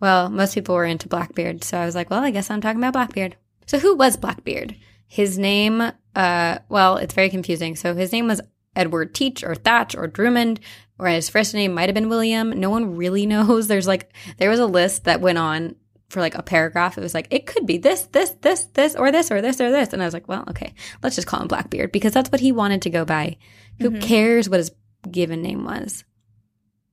Well, 0.00 0.30
most 0.30 0.54
people 0.54 0.74
were 0.74 0.84
into 0.84 1.08
Blackbeard, 1.08 1.62
so 1.62 1.78
I 1.78 1.84
was 1.86 1.94
like, 1.94 2.10
well, 2.10 2.22
I 2.22 2.30
guess 2.30 2.50
I'm 2.50 2.60
talking 2.60 2.80
about 2.80 2.94
Blackbeard. 2.94 3.36
So 3.66 3.78
who 3.78 3.94
was 3.94 4.16
Blackbeard? 4.16 4.74
His 5.06 5.38
name, 5.38 5.82
uh, 6.14 6.58
well, 6.68 6.96
it's 6.96 7.14
very 7.14 7.28
confusing. 7.30 7.76
So 7.76 7.94
his 7.94 8.12
name 8.12 8.26
was 8.26 8.40
Edward 8.74 9.14
Teach 9.14 9.44
or 9.44 9.54
Thatch 9.54 9.94
or 9.94 10.06
Drummond, 10.06 10.60
or 10.98 11.08
his 11.08 11.28
first 11.28 11.52
name 11.54 11.74
might 11.74 11.88
have 11.88 11.94
been 11.94 12.08
William. 12.08 12.50
No 12.50 12.70
one 12.70 12.96
really 12.96 13.26
knows. 13.34 13.68
There's 13.68 13.86
like, 13.86 14.12
there 14.38 14.50
was 14.50 14.60
a 14.60 14.66
list 14.66 15.04
that 15.04 15.20
went 15.20 15.38
on 15.38 15.76
for 16.08 16.20
like 16.20 16.34
a 16.34 16.42
paragraph. 16.42 16.96
It 16.98 17.02
was 17.02 17.14
like, 17.14 17.28
it 17.30 17.46
could 17.46 17.66
be 17.66 17.78
this, 17.78 18.02
this, 18.12 18.30
this, 18.40 18.64
this, 18.74 18.96
or 18.96 19.12
this, 19.12 19.30
or 19.30 19.40
this, 19.42 19.60
or 19.60 19.70
this. 19.70 19.92
And 19.92 20.02
I 20.02 20.04
was 20.06 20.14
like, 20.14 20.26
well, 20.28 20.44
okay, 20.50 20.74
let's 21.02 21.14
just 21.16 21.28
call 21.28 21.40
him 21.42 21.48
Blackbeard 21.48 21.92
because 21.92 22.12
that's 22.12 22.30
what 22.32 22.40
he 22.40 22.52
wanted 22.52 22.82
to 22.82 22.90
go 22.90 23.04
by. 23.04 23.36
Who 23.80 23.90
Mhm. 23.90 24.02
cares 24.02 24.48
what 24.48 24.58
his 24.58 24.72
given 25.10 25.42
name 25.42 25.64
was? 25.64 26.04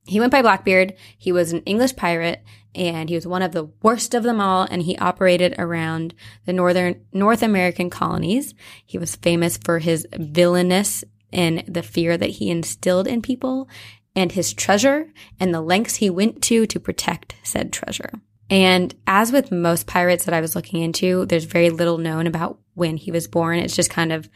He 0.07 0.19
went 0.19 0.31
by 0.31 0.41
Blackbeard. 0.41 0.93
He 1.17 1.31
was 1.31 1.51
an 1.51 1.61
English 1.63 1.95
pirate 1.95 2.43
and 2.73 3.09
he 3.09 3.15
was 3.15 3.27
one 3.27 3.41
of 3.41 3.51
the 3.51 3.69
worst 3.81 4.13
of 4.13 4.23
them 4.23 4.39
all 4.39 4.67
and 4.69 4.83
he 4.83 4.97
operated 4.97 5.55
around 5.57 6.13
the 6.45 6.53
northern 6.53 7.01
North 7.11 7.43
American 7.43 7.89
colonies. 7.89 8.53
He 8.85 8.97
was 8.97 9.15
famous 9.15 9.57
for 9.57 9.79
his 9.79 10.07
villainous 10.13 11.03
and 11.33 11.63
the 11.67 11.83
fear 11.83 12.17
that 12.17 12.29
he 12.29 12.49
instilled 12.49 13.07
in 13.07 13.21
people 13.21 13.67
and 14.15 14.31
his 14.31 14.53
treasure 14.53 15.11
and 15.39 15.53
the 15.53 15.61
lengths 15.61 15.95
he 15.95 16.09
went 16.09 16.41
to 16.43 16.65
to 16.67 16.79
protect 16.79 17.35
said 17.43 17.73
treasure. 17.73 18.11
And 18.49 18.95
as 19.05 19.31
with 19.31 19.51
most 19.51 19.87
pirates 19.87 20.23
that 20.25 20.33
I 20.33 20.41
was 20.41 20.55
looking 20.55 20.81
into, 20.81 21.25
there's 21.25 21.43
very 21.43 21.69
little 21.69 21.97
known 21.97 22.27
about 22.27 22.59
when 22.75 22.95
he 22.95 23.11
was 23.11 23.27
born. 23.27 23.59
It's 23.59 23.75
just 23.75 23.89
kind 23.89 24.13
of 24.13 24.29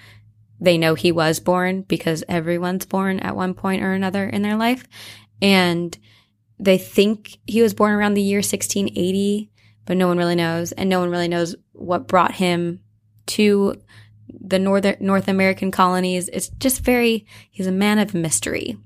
they 0.59 0.77
know 0.77 0.93
he 0.93 1.11
was 1.11 1.39
born 1.39 1.81
because 1.81 2.23
everyone's 2.29 2.85
born 2.85 3.19
at 3.19 3.35
one 3.35 3.55
point 3.55 3.81
or 3.81 3.93
another 3.93 4.29
in 4.29 4.43
their 4.43 4.55
life. 4.55 4.85
And 5.41 5.97
they 6.59 6.77
think 6.77 7.39
he 7.47 7.61
was 7.61 7.73
born 7.73 7.93
around 7.93 8.13
the 8.13 8.21
year 8.21 8.37
1680, 8.37 9.49
but 9.85 9.97
no 9.97 10.07
one 10.07 10.17
really 10.17 10.35
knows. 10.35 10.71
And 10.73 10.89
no 10.89 10.99
one 10.99 11.09
really 11.09 11.27
knows 11.27 11.55
what 11.73 12.07
brought 12.07 12.33
him 12.33 12.81
to 13.27 13.81
the 14.29 14.59
northern 14.59 14.95
North 14.99 15.27
American 15.27 15.71
colonies. 15.71 16.29
It's 16.31 16.49
just 16.49 16.83
very, 16.83 17.25
he's 17.49 17.67
a 17.67 17.71
man 17.71 17.99
of 17.99 18.13
mystery. 18.13 18.77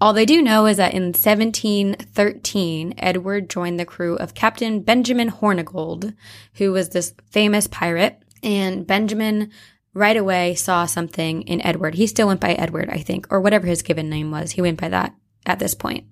All 0.00 0.14
they 0.14 0.24
do 0.24 0.40
know 0.40 0.64
is 0.64 0.78
that 0.78 0.94
in 0.94 1.08
1713, 1.08 2.94
Edward 2.96 3.50
joined 3.50 3.78
the 3.78 3.84
crew 3.84 4.16
of 4.16 4.32
Captain 4.32 4.80
Benjamin 4.80 5.30
Hornigold, 5.30 6.14
who 6.54 6.72
was 6.72 6.88
this 6.88 7.12
famous 7.30 7.66
pirate. 7.66 8.22
And 8.42 8.86
Benjamin 8.86 9.50
right 9.92 10.16
away 10.16 10.54
saw 10.54 10.86
something 10.86 11.42
in 11.42 11.60
Edward. 11.60 11.96
He 11.96 12.06
still 12.06 12.28
went 12.28 12.40
by 12.40 12.54
Edward, 12.54 12.88
I 12.88 12.98
think, 12.98 13.26
or 13.30 13.42
whatever 13.42 13.66
his 13.66 13.82
given 13.82 14.08
name 14.08 14.30
was. 14.30 14.52
He 14.52 14.62
went 14.62 14.80
by 14.80 14.88
that 14.88 15.14
at 15.46 15.58
this 15.58 15.74
point. 15.74 16.06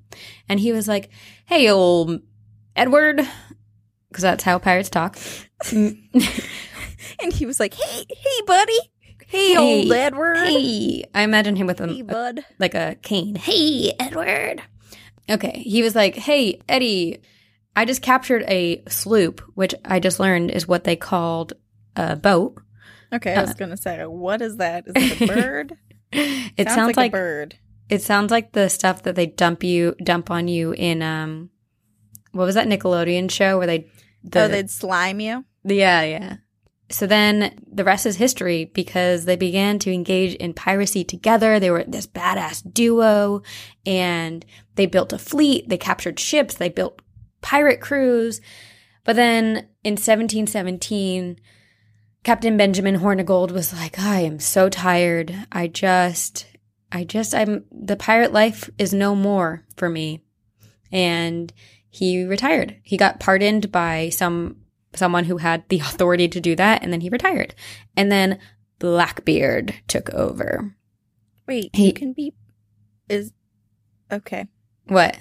And 0.49 0.59
he 0.61 0.73
was 0.73 0.89
like, 0.89 1.11
Hey, 1.47 1.69
old 1.71 2.21
Edward, 2.77 3.21
because 4.09 4.23
that's 4.23 4.45
how 4.45 4.59
pirates 4.59 4.91
talk. 4.91 5.19
And 7.21 7.33
he 7.33 7.47
was 7.47 7.61
like, 7.61 7.75
"Hey, 7.75 8.05
hey, 8.09 8.43
buddy. 8.47 8.79
Hey, 9.27 9.49
Hey, 9.55 9.57
old 9.57 9.93
Edward. 9.93 10.37
Hey, 10.39 11.05
I 11.15 11.23
imagine 11.23 11.57
him 11.57 11.67
with 11.67 11.79
Hey, 11.79 12.01
a, 12.01 12.05
bud." 12.05 12.45
like 12.59 12.75
a 12.75 12.97
cane. 13.03 13.35
Hey, 13.35 13.93
Edward. 13.99 14.63
Okay. 15.31 15.63
He 15.65 15.83
was 15.83 15.95
like, 15.95 16.15
Hey, 16.17 16.61
Eddie, 16.69 17.21
I 17.77 17.85
just 17.85 18.03
captured 18.03 18.45
a 18.49 18.83
sloop, 18.89 19.41
which 19.55 19.75
I 19.85 20.01
just 20.01 20.19
learned 20.19 20.51
is 20.51 20.67
what 20.67 20.85
they 20.85 20.97
called 20.97 21.53
a 21.97 22.17
boat. 22.17 22.61
Okay, 23.13 23.35
I 23.35 23.41
was 23.41 23.51
uh, 23.51 23.55
gonna 23.55 23.77
say, 23.77 24.05
what 24.05 24.43
is 24.43 24.57
that? 24.57 24.85
Is 24.87 24.95
it 24.97 25.21
a 25.23 25.27
bird? 25.35 25.75
It 26.13 26.69
sounds, 26.69 26.97
like 26.97 27.11
a 27.11 27.13
bird. 27.13 27.57
It 27.89 28.03
sounds 28.03 28.31
like 28.31 28.53
the 28.53 28.69
stuff 28.69 29.03
that 29.03 29.15
they 29.15 29.27
dump 29.27 29.65
you 29.65 29.95
dump 30.03 30.31
on 30.31 30.49
you 30.49 30.73
in 30.73 31.03
um 31.03 31.51
what 32.33 32.45
was 32.45 32.55
that 32.55 32.69
Nickelodeon 32.69 33.31
show 33.31 33.59
where 33.59 33.67
they 33.67 33.89
the, 34.25 34.45
oh, 34.45 34.49
they'd 34.49 34.71
slime 34.71 35.21
you. 35.21 35.45
yeah, 35.65 36.03
yeah. 36.03 36.37
So 36.91 37.07
then 37.07 37.61
the 37.71 37.85
rest 37.85 38.07
is 38.07 38.17
history 38.17 38.65
because 38.67 39.27
they 39.27 39.37
began 39.37 39.79
to 39.81 39.93
engage 39.93 40.35
in 40.37 40.55
piracy 40.55 41.05
together. 41.05 41.61
They 41.61 41.71
were 41.71 41.85
this 41.85 42.07
badass 42.07 42.73
duo 42.73 43.43
and 43.85 44.45
they 44.77 44.87
built 44.87 45.13
a 45.13 45.19
fleet. 45.19 45.69
They 45.69 45.77
captured 45.77 46.19
ships. 46.19 46.55
They 46.55 46.71
built 46.71 47.03
pirate 47.43 47.81
crews. 47.81 48.41
But 49.05 49.17
then 49.17 49.69
in 49.85 49.93
1717, 49.95 51.39
Captain 52.25 52.57
Benjamin 52.57 52.97
Hornigold 52.97 53.51
was 53.51 53.73
like, 53.75 53.99
I 53.99 54.21
am 54.21 54.39
so 54.39 54.69
tired. 54.69 55.35
I 55.53 55.67
just, 55.67 56.47
I 56.91 57.05
just, 57.05 57.35
I'm, 57.35 57.65
the 57.71 57.97
pirate 57.97 58.33
life 58.33 58.71
is 58.79 58.95
no 58.95 59.15
more 59.15 59.65
for 59.77 59.89
me. 59.89 60.23
And 60.91 61.53
he 61.91 62.25
retired. 62.25 62.77
He 62.83 62.97
got 62.97 63.21
pardoned 63.21 63.71
by 63.71 64.09
some 64.11 64.57
someone 64.95 65.25
who 65.25 65.37
had 65.37 65.69
the 65.69 65.81
authority 65.81 66.29
to 66.29 66.41
do 66.41 66.57
that, 66.57 66.83
and 66.83 66.93
then 66.93 67.01
he 67.03 67.11
retired. 67.11 67.55
And 67.97 68.11
then 68.11 68.39
Blackbeard 68.79 69.75
took 69.87 70.09
over. 70.15 70.75
Wait, 71.47 71.71
He- 71.75 71.87
you 71.89 71.93
can 71.93 72.13
be. 72.13 72.33
Is 73.09 73.33
okay. 74.11 74.47
What? 74.87 75.19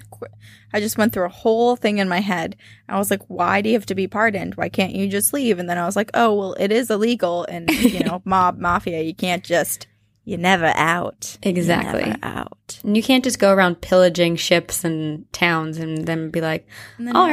I 0.72 0.80
just 0.80 0.98
went 0.98 1.12
through 1.12 1.26
a 1.26 1.30
whole 1.30 1.76
thing 1.76 1.98
in 1.98 2.08
my 2.08 2.22
head. 2.22 2.56
I 2.88 2.98
was 2.98 3.12
like, 3.12 3.22
why 3.28 3.62
do 3.62 3.68
you 3.70 3.76
have 3.76 3.86
to 3.88 3.96
be 3.96 4.08
pardoned? 4.08 4.56
Why 4.56 4.70
can't 4.70 4.96
you 4.96 5.08
just 5.10 5.34
leave? 5.34 5.60
And 5.60 5.70
then 5.70 5.78
I 5.78 5.86
was 5.86 5.98
like, 5.98 6.10
oh, 6.14 6.34
well, 6.34 6.54
it 6.58 6.72
is 6.72 6.90
illegal. 6.90 7.46
And, 7.50 7.70
you 7.70 8.00
know, 8.06 8.22
mob, 8.24 8.60
mafia, 8.60 9.02
you 9.02 9.14
can't 9.14 9.44
just, 9.44 9.88
you're 10.28 10.38
never 10.38 10.74
out. 10.76 11.38
You're 11.42 11.52
Exactly. 11.52 12.04
never 12.04 12.20
out. 12.22 12.80
And 12.84 12.98
you 12.98 13.02
can't 13.02 13.24
just 13.24 13.40
go 13.40 13.54
around 13.54 13.80
pillaging 13.80 14.36
ships 14.36 14.84
and 14.84 15.32
towns 15.32 15.78
and 15.78 16.06
then 16.06 16.30
be 16.32 16.42
like, 16.42 16.68
then 17.00 17.16
"All 17.16 17.30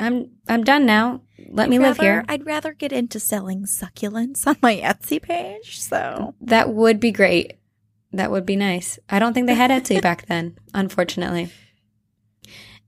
I'm 0.00 0.30
I'm 0.48 0.64
done 0.64 0.84
now. 0.84 1.20
Let 1.48 1.64
I'd 1.64 1.70
me 1.70 1.78
live 1.78 1.98
rather- 1.98 2.02
here." 2.02 2.24
I'd 2.28 2.44
rather 2.44 2.72
get 2.72 2.92
into 2.92 3.20
selling 3.20 3.66
succulents 3.66 4.46
on 4.48 4.56
my 4.60 4.76
Etsy 4.78 5.22
page. 5.22 5.78
So, 5.80 6.34
That 6.40 6.74
would 6.74 6.98
be 6.98 7.12
great. 7.12 7.52
That 8.12 8.32
would 8.32 8.44
be 8.46 8.56
nice. 8.56 8.98
I 9.08 9.20
don't 9.20 9.32
think 9.32 9.46
they 9.46 9.54
had 9.54 9.70
Etsy 9.70 10.02
back 10.02 10.26
then, 10.26 10.58
unfortunately. 10.74 11.52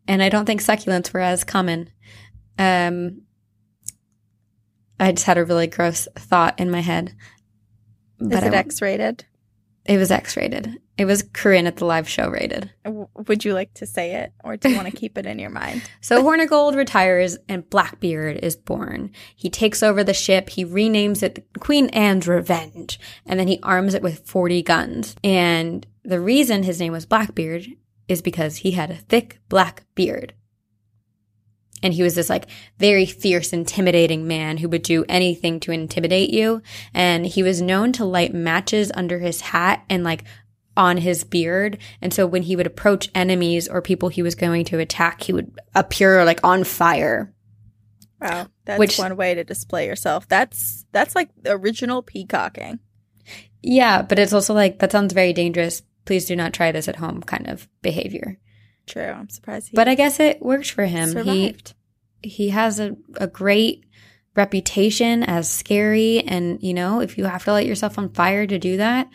And 0.09 0.23
I 0.25 0.29
don't 0.29 0.45
think 0.47 0.61
succulents 0.61 1.13
were 1.13 1.21
as 1.21 1.45
common. 1.45 1.91
Um, 2.59 3.23
I 4.99 5.13
just 5.13 5.27
had 5.27 5.39
a 5.39 5.45
really 5.45 5.69
gross 5.69 6.09
thought 6.17 6.59
in 6.59 6.69
my 6.71 6.81
head. 6.81 7.15
Is 8.21 8.43
it 8.43 8.55
X 8.55 8.83
rated? 8.83 9.25
It 9.87 9.97
was 9.97 10.11
X 10.11 10.37
rated. 10.37 10.79
It 10.99 11.07
was 11.07 11.25
Corinne 11.33 11.67
at 11.67 11.77
the 11.77 11.87
live 11.87 12.09
show 12.09 12.29
rated. 12.29 12.71
Would 13.27 13.45
you 13.45 13.55
like 13.55 13.73
to 13.75 13.87
say 13.87 14.17
it 14.17 14.33
or 14.45 14.57
do 14.57 14.69
you 14.69 14.77
want 14.77 14.89
to 14.89 14.97
keep 14.97 15.17
it 15.17 15.27
in 15.27 15.39
your 15.39 15.51
mind? 15.51 15.83
So 16.03 16.23
Hornigold 16.23 16.75
retires 16.75 17.39
and 17.49 17.69
Blackbeard 17.71 18.39
is 18.43 18.57
born. 18.57 19.11
He 19.35 19.49
takes 19.49 19.83
over 19.83 20.03
the 20.03 20.15
ship. 20.15 20.51
He 20.51 20.65
renames 20.65 21.23
it 21.23 21.47
Queen 21.61 21.89
Anne's 21.91 22.29
Revenge. 22.29 22.99
And 23.27 23.39
then 23.39 23.49
he 23.49 23.61
arms 23.63 23.95
it 23.95 24.03
with 24.03 24.27
40 24.27 24.63
guns. 24.63 25.15
And 25.23 25.87
the 26.05 26.21
reason 26.21 26.63
his 26.63 26.81
name 26.81 26.93
was 26.93 27.07
Blackbeard 27.07 27.67
is 28.09 28.23
because 28.23 28.59
he 28.59 28.73
had 28.73 28.91
a 28.91 28.97
thick 28.97 29.39
black 29.49 29.85
beard. 29.95 30.35
And 31.83 31.95
he 31.95 32.03
was 32.03 32.15
this 32.15 32.29
like 32.31 32.47
very 32.79 33.07
fierce, 33.07 33.53
intimidating 33.53 34.27
man 34.27 34.59
who 34.59 34.69
would 34.69 34.83
do 34.83 35.05
anything 35.09 35.61
to 35.61 35.73
intimidate 35.73 36.31
you. 36.31 36.63
And 36.93 37.27
he 37.27 37.43
was 37.43 37.63
known 37.63 37.93
to 37.93 38.05
light 38.05 38.35
matches 38.35 38.93
under 38.95 39.19
his 39.19 39.41
hat 39.41 39.85
and 39.89 40.05
like 40.05 40.25
on 40.77 40.97
his 40.99 41.25
beard. 41.25 41.79
And 42.01 42.13
so 42.13 42.27
when 42.27 42.43
he 42.43 42.57
would 42.57 42.67
approach 42.67 43.11
enemies 43.15 43.69
or 43.69 43.83
people 43.83 44.09
he 44.09 44.23
was 44.23 44.35
going 44.35 44.65
to 44.67 44.79
attack, 44.79 45.23
he 45.23 45.33
would 45.33 45.53
appear 45.75 46.25
like 46.25 46.41
on 46.45 46.65
fire. 46.65 47.33
Wow, 48.21 48.49
That's 48.67 48.79
Which- 48.79 48.99
one 48.99 49.17
way 49.17 49.35
to 49.35 49.45
display 49.45 49.87
yourself. 49.87 50.29
That's 50.29 50.85
that's 50.93 51.15
like 51.15 51.31
original 51.47 52.03
peacocking. 52.03 52.79
Yeah, 53.63 54.03
but 54.03 54.19
it's 54.19 54.33
also 54.33 54.55
like 54.55 54.79
that 54.79 54.93
sounds 54.93 55.13
very 55.13 55.33
dangerous. 55.33 55.83
Please 56.05 56.27
do 56.27 56.37
not 56.37 56.53
try 56.53 56.73
this 56.73 56.89
at 56.89 56.97
home 56.97 57.23
kind 57.23 57.47
of 57.49 57.69
behavior. 57.83 58.39
True. 58.91 59.03
I'm 59.03 59.29
surprised 59.29 59.69
he 59.69 59.77
But 59.77 59.89
I 59.89 59.95
guess 59.95 60.19
it 60.19 60.43
worked 60.43 60.71
for 60.71 60.85
him. 60.85 61.17
He 61.25 61.57
he 62.23 62.51
has 62.51 62.81
a, 62.81 62.97
a 63.17 63.27
great 63.27 63.85
reputation 64.37 65.23
as 65.23 65.51
scary 65.51 66.21
and 66.21 66.63
you 66.63 66.73
know 66.73 67.01
if 67.01 67.19
you 67.19 67.25
have 67.25 67.45
to 67.45 67.53
light 67.53 67.67
yourself 67.67 67.99
on 67.99 68.09
fire 68.11 68.47
to 68.47 68.59
do 68.59 68.77
that 68.77 69.09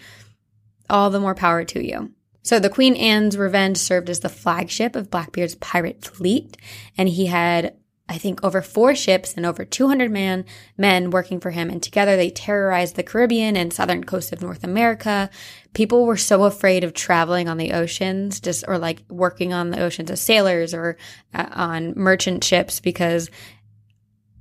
all 0.89 1.09
the 1.09 1.19
more 1.19 1.33
power 1.33 1.63
to 1.63 1.85
you 1.85 2.11
so 2.43 2.59
the 2.59 2.69
queen 2.69 2.95
anne's 2.95 3.37
revenge 3.37 3.77
served 3.77 4.09
as 4.09 4.19
the 4.19 4.29
flagship 4.29 4.95
of 4.95 5.09
blackbeard's 5.09 5.55
pirate 5.55 6.03
fleet 6.03 6.57
and 6.97 7.07
he 7.07 7.27
had 7.27 7.75
i 8.07 8.17
think 8.17 8.43
over 8.43 8.61
four 8.61 8.95
ships 8.95 9.33
and 9.35 9.45
over 9.45 9.65
200 9.65 10.11
man 10.11 10.45
men 10.77 11.09
working 11.09 11.39
for 11.39 11.51
him 11.51 11.69
and 11.69 11.81
together 11.81 12.15
they 12.15 12.29
terrorized 12.29 12.95
the 12.95 13.03
caribbean 13.03 13.55
and 13.55 13.73
southern 13.73 14.03
coast 14.03 14.31
of 14.31 14.41
north 14.41 14.63
america 14.63 15.29
people 15.73 16.05
were 16.05 16.17
so 16.17 16.45
afraid 16.45 16.83
of 16.83 16.93
traveling 16.93 17.49
on 17.49 17.57
the 17.57 17.73
oceans 17.73 18.39
just 18.39 18.63
or 18.67 18.77
like 18.77 19.03
working 19.09 19.53
on 19.53 19.71
the 19.71 19.79
oceans 19.79 20.09
as 20.09 20.21
sailors 20.21 20.73
or 20.73 20.97
uh, 21.33 21.47
on 21.51 21.93
merchant 21.95 22.43
ships 22.43 22.79
because 22.79 23.29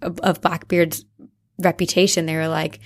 of, 0.04 0.20
of 0.20 0.40
Blackbeard's 0.40 1.04
reputation. 1.58 2.26
They 2.26 2.36
were 2.36 2.48
like, 2.48 2.78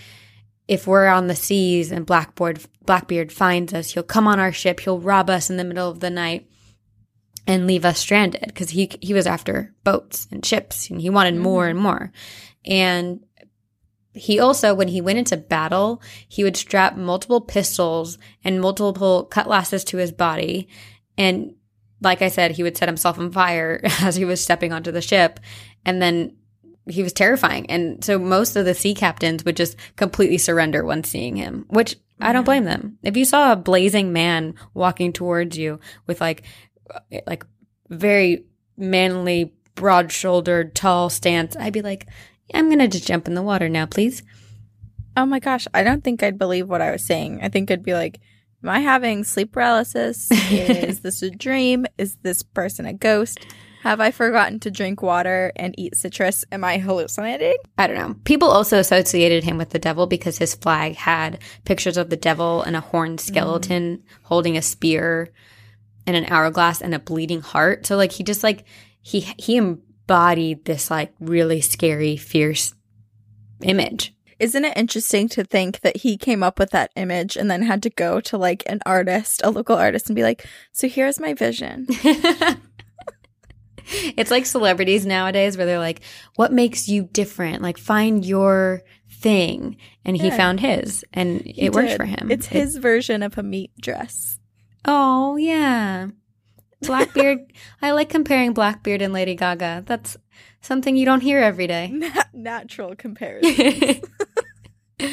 if 0.66 0.86
we're 0.86 1.06
on 1.06 1.26
the 1.26 1.36
seas 1.36 1.90
and 1.92 2.06
Blackboard 2.06 2.64
Blackbeard 2.84 3.32
finds 3.32 3.74
us, 3.74 3.92
he'll 3.92 4.02
come 4.02 4.26
on 4.26 4.40
our 4.40 4.52
ship, 4.52 4.80
he'll 4.80 5.00
rob 5.00 5.28
us 5.28 5.50
in 5.50 5.56
the 5.58 5.64
middle 5.64 5.90
of 5.90 6.00
the 6.00 6.10
night 6.10 6.47
and 7.48 7.66
leave 7.66 7.84
us 7.87 7.98
stranded 7.98 8.44
because 8.46 8.70
he 8.70 8.90
he 9.00 9.14
was 9.14 9.26
after 9.26 9.74
boats 9.82 10.28
and 10.30 10.44
ships 10.44 10.90
and 10.90 11.00
he 11.00 11.11
wanted 11.11 11.34
more 11.34 11.62
mm-hmm. 11.64 11.70
and 11.70 11.78
more. 11.80 12.12
And 12.64 13.20
he 14.12 14.38
also, 14.38 14.74
when 14.74 14.88
he 14.88 15.00
went 15.00 15.18
into 15.18 15.37
battle, 15.37 16.02
he 16.28 16.44
would 16.44 16.56
strap 16.56 16.96
multiple 16.96 17.40
pistols 17.40 18.18
and 18.44 18.61
multiple 18.61 19.24
cutlasses 19.24 19.84
to 19.84 19.96
his 19.96 20.12
body. 20.12 20.68
And 21.16 21.54
like 22.00 22.20
I 22.20 22.28
said, 22.28 22.52
he 22.52 22.62
would 22.62 22.76
set 22.76 22.88
himself 22.88 23.18
on 23.18 23.32
fire 23.32 23.80
as 24.02 24.16
he 24.16 24.24
was 24.24 24.42
stepping 24.42 24.72
onto 24.72 24.92
the 24.92 25.00
ship. 25.00 25.40
And 25.84 26.02
then 26.02 26.37
he 26.87 27.02
was 27.02 27.12
terrifying. 27.12 27.70
And 27.70 28.04
so 28.04 28.18
most 28.18 28.56
of 28.56 28.64
the 28.64 28.74
sea 28.74 28.94
captains 28.94 29.44
would 29.44 29.56
just 29.56 29.76
completely 29.96 30.38
surrender 30.38 30.84
when 30.84 31.04
seeing 31.04 31.37
him, 31.37 31.64
which 31.68 31.96
I 32.20 32.32
don't 32.32 32.44
blame 32.44 32.64
them. 32.64 32.98
If 33.02 33.16
you 33.16 33.24
saw 33.24 33.52
a 33.52 33.56
blazing 33.56 34.12
man 34.12 34.54
walking 34.74 35.12
towards 35.12 35.56
you 35.56 35.78
with 36.06 36.20
like, 36.20 36.42
Uh, 36.92 37.18
like 37.27 37.44
very 37.88 38.44
manly, 38.77 39.53
broad 39.74 40.12
shouldered, 40.12 40.74
tall 40.74 41.11
stance, 41.11 41.57
I'd 41.57 41.72
be 41.72 41.83
like, 41.83 42.07
I'm 42.53 42.66
going 42.66 42.79
to 42.79 42.88
just 42.88 43.07
jump 43.07 43.29
in 43.29 43.35
the 43.35 43.42
water 43.42 43.68
now, 43.68 43.87
please. 43.87 44.22
Oh 45.16 45.27
my 45.27 45.40
gosh, 45.40 45.66
I 45.74 45.83
don't 45.83 46.05
think 46.05 46.22
I'd 46.22 46.38
believe 46.38 46.68
what 46.68 46.81
I 46.81 46.90
was 46.90 47.03
saying. 47.03 47.40
I 47.42 47.48
think 47.48 47.70
I'd 47.70 47.83
be 47.83 47.94
like, 47.94 48.20
Am 48.62 48.70
I 48.70 48.81
having 48.81 49.22
sleep 49.22 49.53
paralysis? 49.53 50.29
Is 50.51 51.01
this 51.03 51.22
a 51.22 51.31
dream? 51.31 51.87
Is 51.96 52.16
this 52.22 52.42
person 52.42 52.87
a 52.87 52.92
ghost? 52.92 53.38
Have 53.83 54.01
I 54.01 54.11
forgotten 54.11 54.59
to 54.61 54.70
drink 54.72 55.01
water 55.01 55.53
and 55.55 55.77
eat 55.79 55.96
citrus? 55.96 56.44
Am 56.51 56.64
I 56.64 56.79
hallucinating? 56.79 57.57
I 57.79 57.87
don't 57.87 57.96
know. 57.96 58.16
People 58.24 58.48
also 58.48 58.79
associated 58.79 59.44
him 59.44 59.59
with 59.59 59.70
the 59.70 59.79
devil 59.79 60.09
because 60.09 60.38
his 60.38 60.57
flag 60.57 60.96
had 60.96 61.38
pictures 61.64 61.96
of 61.96 62.11
the 62.11 62.16
devil 62.16 62.62
and 62.62 62.74
a 62.74 62.81
horned 62.81 63.20
skeleton 63.20 63.98
mm. 63.98 64.03
holding 64.22 64.57
a 64.57 64.62
spear 64.62 65.31
and 66.09 66.16
an 66.16 66.25
hourglass 66.27 66.81
and 66.81 66.94
a 66.94 66.99
bleeding 66.99 67.40
heart. 67.42 67.87
So 67.87 67.97
like 67.97 68.11
he 68.12 68.25
just 68.25 68.42
like 68.42 68.64
he 69.03 69.21
he 69.38 69.57
embodied 69.57 70.64
this 70.64 70.90
like 70.90 71.12
really 71.21 71.61
scary, 71.61 72.16
fierce 72.16 72.75
image. 73.62 74.14
Isn't 74.40 74.64
it 74.64 74.77
interesting 74.77 75.29
to 75.31 75.42
think 75.44 75.81
that 75.81 75.99
he 75.99 76.16
came 76.16 76.42
up 76.44 76.59
with 76.61 76.71
that 76.71 76.92
image 76.97 77.37
and 77.37 77.51
then 77.51 77.62
had 77.62 77.83
to 77.83 77.90
go 77.90 78.21
to 78.21 78.38
like 78.38 78.62
an 78.66 78.81
artist, 78.87 79.40
a 79.44 79.51
local 79.51 79.77
artist, 79.77 80.09
and 80.09 80.16
be 80.16 80.23
like, 80.23 80.47
So 80.73 80.88
here's 80.88 81.18
my 81.21 81.35
vision. 81.35 81.87
it's 84.16 84.31
like 84.31 84.47
celebrities 84.47 85.07
nowadays 85.07 85.57
where 85.57 85.66
they're 85.66 85.79
like, 85.79 86.01
what 86.37 86.53
makes 86.53 86.88
you 86.88 87.05
different? 87.05 87.62
Like 87.62 87.79
find 87.79 88.25
your 88.25 88.83
thing. 89.11 89.77
And 90.05 90.16
he 90.16 90.29
Yeah. 90.29 90.37
found 90.37 90.61
his 90.61 91.05
and 91.12 91.40
He 91.40 91.62
it 91.66 91.73
worked 91.75 91.88
did. 91.88 91.97
for 91.97 92.05
him. 92.05 92.31
It's 92.31 92.47
It- 92.47 92.53
his 92.53 92.77
version 92.77 93.23
of 93.23 93.38
a 93.38 93.42
meat 93.42 93.73
dress. 93.81 94.38
Oh, 94.90 95.37
yeah. 95.37 96.09
Blackbeard. 96.81 97.53
I 97.83 97.90
like 97.90 98.09
comparing 98.09 98.55
Blackbeard 98.55 99.03
and 99.03 99.12
Lady 99.12 99.35
Gaga. 99.35 99.85
That's 99.87 100.16
something 100.62 100.96
you 100.96 101.05
don't 101.05 101.20
hear 101.20 101.40
every 101.40 101.66
day. 101.66 101.88
Nat- 101.88 102.31
natural 102.33 102.96
comparison. 102.96 104.01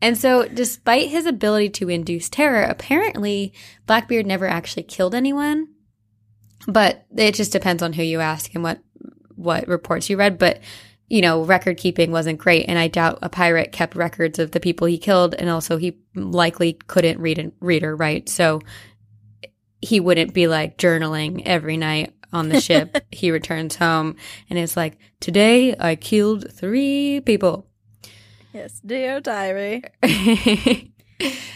and 0.00 0.16
so, 0.16 0.48
despite 0.48 1.08
his 1.08 1.26
ability 1.26 1.68
to 1.70 1.90
induce 1.90 2.30
terror, 2.30 2.62
apparently 2.62 3.52
Blackbeard 3.86 4.24
never 4.24 4.46
actually 4.46 4.84
killed 4.84 5.14
anyone. 5.14 5.68
But 6.66 7.04
it 7.14 7.34
just 7.34 7.52
depends 7.52 7.82
on 7.82 7.92
who 7.92 8.02
you 8.02 8.20
ask 8.20 8.54
and 8.54 8.64
what 8.64 8.80
what 9.34 9.68
reports 9.68 10.08
you 10.08 10.16
read. 10.16 10.38
But 10.38 10.60
you 11.08 11.20
know, 11.20 11.44
record 11.44 11.76
keeping 11.76 12.10
wasn't 12.10 12.38
great, 12.38 12.66
and 12.68 12.78
I 12.78 12.88
doubt 12.88 13.18
a 13.22 13.28
pirate 13.28 13.72
kept 13.72 13.94
records 13.94 14.38
of 14.38 14.50
the 14.50 14.60
people 14.60 14.86
he 14.86 14.98
killed, 14.98 15.34
and 15.34 15.48
also 15.48 15.76
he 15.76 15.98
likely 16.14 16.74
couldn't 16.74 17.20
read 17.20 17.38
and 17.38 17.52
read 17.60 17.82
or 17.82 17.94
write, 17.94 18.28
so 18.28 18.60
he 19.80 20.00
wouldn't 20.00 20.34
be 20.34 20.46
like 20.46 20.78
journaling 20.78 21.42
every 21.44 21.76
night 21.76 22.14
on 22.32 22.48
the 22.48 22.60
ship. 22.60 23.04
he 23.10 23.30
returns 23.30 23.76
home 23.76 24.16
and 24.50 24.58
it's 24.58 24.76
like, 24.76 24.98
today 25.20 25.76
I 25.78 25.96
killed 25.96 26.52
three 26.52 27.20
people. 27.20 27.68
yes, 28.52 28.80
dear 28.84 29.20
diary. 29.20 29.82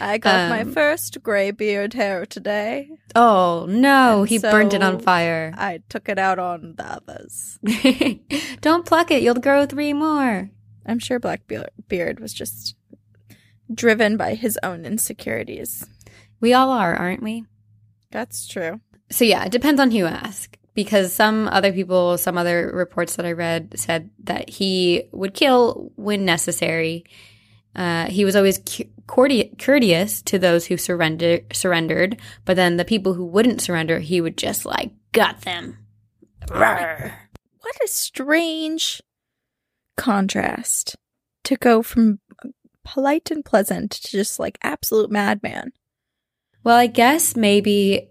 I 0.01 0.19
got 0.19 0.49
my 0.51 0.65
first 0.65 1.23
gray 1.23 1.51
beard 1.51 1.93
hair 1.95 2.25
today. 2.27 2.91
oh 3.15 3.67
no, 3.69 4.21
And 4.21 4.29
he 4.29 4.39
burned 4.39 4.73
it 4.75 4.83
on 4.83 4.99
fire. 5.01 5.53
I 5.57 5.81
took 5.89 6.09
it 6.09 6.19
out 6.19 6.39
on 6.39 6.75
the 6.77 6.85
others. 6.85 7.59
Don't 8.61 8.87
pluck 8.87 9.11
it, 9.11 9.23
you'll 9.23 9.35
grow 9.35 9.67
three 9.67 9.93
more. 9.93 10.51
I'm 10.87 10.99
sure 10.99 11.19
Blackbeard 11.19 12.21
was 12.21 12.33
just 12.33 12.75
driven 13.73 14.17
by 14.17 14.35
his 14.35 14.59
own 14.63 14.85
insecurities. 14.85 15.87
We 16.41 16.53
all 16.55 16.71
are, 16.71 16.95
aren't 16.95 17.23
we? 17.23 17.45
That's 18.11 18.47
true. 18.47 18.81
So 19.11 19.25
yeah, 19.25 19.45
it 19.45 19.53
depends 19.53 19.81
on 19.81 19.91
who 19.91 19.99
you 19.99 20.07
ask. 20.07 20.57
Because 20.73 21.13
some 21.13 21.49
other 21.49 21.73
people, 21.73 22.17
some 22.17 22.39
other 22.39 22.71
reports 22.73 23.17
that 23.17 23.27
I 23.27 23.33
read 23.33 23.75
said 23.79 24.09
that 24.25 24.49
he 24.49 25.03
would 25.13 25.35
kill 25.35 25.93
when 25.97 26.25
necessary. 26.25 27.05
Uh, 27.75 28.07
he 28.07 28.25
was 28.25 28.37
always 28.37 28.59
cu- 28.59 28.85
courteous 29.11 30.23
to 30.23 30.39
those 30.39 30.67
who 30.67 30.77
surrender- 30.77 31.41
surrendered, 31.53 32.21
but 32.45 32.57
then 32.57 32.77
the 32.77 32.85
people 32.85 33.15
who 33.15 33.25
wouldn't 33.25 33.61
surrender, 33.61 33.99
he 33.99 34.21
would 34.21 34.37
just 34.37 34.65
like 34.65 34.93
gut 35.13 35.43
them. 35.43 35.79
Rawr. 36.47 37.13
What 37.61 37.77
a 37.85 37.89
strange 37.89 39.03
contrast 39.97 40.97
to 41.45 41.57
go 41.57 41.83
from 41.83 42.21
polite 42.85 43.31
and 43.31 43.45
pleasant 43.45 43.91
to 43.91 44.11
just 44.11 44.39
like 44.39 44.59
absolute 44.63 45.11
madman. 45.11 45.73
Well, 46.65 46.77
I 46.77 46.87
guess 46.87 47.37
maybe 47.37 48.09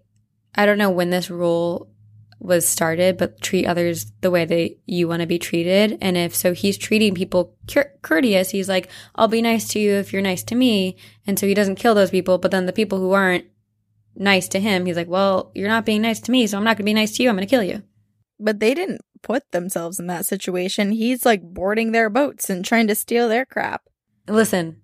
I 0.56 0.66
don't 0.66 0.78
know 0.78 0.92
when 0.92 1.10
this 1.10 1.30
rule 1.30 1.90
was 2.39 2.65
started, 2.65 3.17
but 3.17 3.41
treat 3.41 3.65
others 3.65 4.12
the 4.21 4.32
way 4.32 4.45
that 4.45 4.78
you 4.86 5.08
want 5.08 5.21
to 5.21 5.28
be 5.28 5.38
treated. 5.39 5.97
And 6.02 6.15
if 6.17 6.34
so, 6.34 6.54
he's 6.54 6.78
treating 6.78 7.13
people 7.13 7.56
cour- 7.67 7.93
courteous. 8.02 8.52
He's 8.52 8.69
like, 8.69 8.89
"I'll 9.15 9.28
be 9.28 9.41
nice 9.41 9.67
to 9.69 9.80
you 9.80 9.93
if 9.93 10.13
you're 10.13 10.21
nice 10.21 10.43
to 10.43 10.56
me," 10.56 10.95
and 11.28 11.38
so 11.38 11.47
he 11.47 11.54
doesn't 11.54 11.75
kill 11.75 11.95
those 11.95 12.12
people. 12.12 12.38
But 12.38 12.52
then 12.52 12.65
the 12.65 12.73
people 12.73 12.99
who 12.99 13.12
aren't 13.12 13.45
nice 14.15 14.47
to 14.49 14.60
him, 14.60 14.86
he's 14.86 14.95
like, 14.95 15.10
"Well, 15.10 15.52
you're 15.54 15.67
not 15.67 15.86
being 15.86 16.02
nice 16.02 16.19
to 16.21 16.32
me, 16.32 16.47
so 16.47 16.58
I'm 16.58 16.63
not 16.63 16.78
going 16.78 16.86
to 16.86 16.91
be 16.91 16.93
nice 16.93 17.15
to 17.17 17.23
you. 17.23 17.30
I'm 17.30 17.36
going 17.36 17.47
to 17.47 17.49
kill 17.49 17.63
you." 17.63 17.84
But 18.39 18.60
they 18.60 18.73
didn't 18.73 19.02
put 19.21 19.52
themselves 19.52 19.99
in 19.99 20.08
that 20.08 20.25
situation. 20.25 20.91
He's 20.91 21.25
like 21.25 21.41
boarding 21.41 21.91
their 21.91 22.10
boats 22.10 22.49
and 22.49 22.63
trying 22.63 22.88
to 22.88 22.95
steal 22.95 23.28
their 23.28 23.45
crap. 23.45 23.84
Listen, 24.28 24.82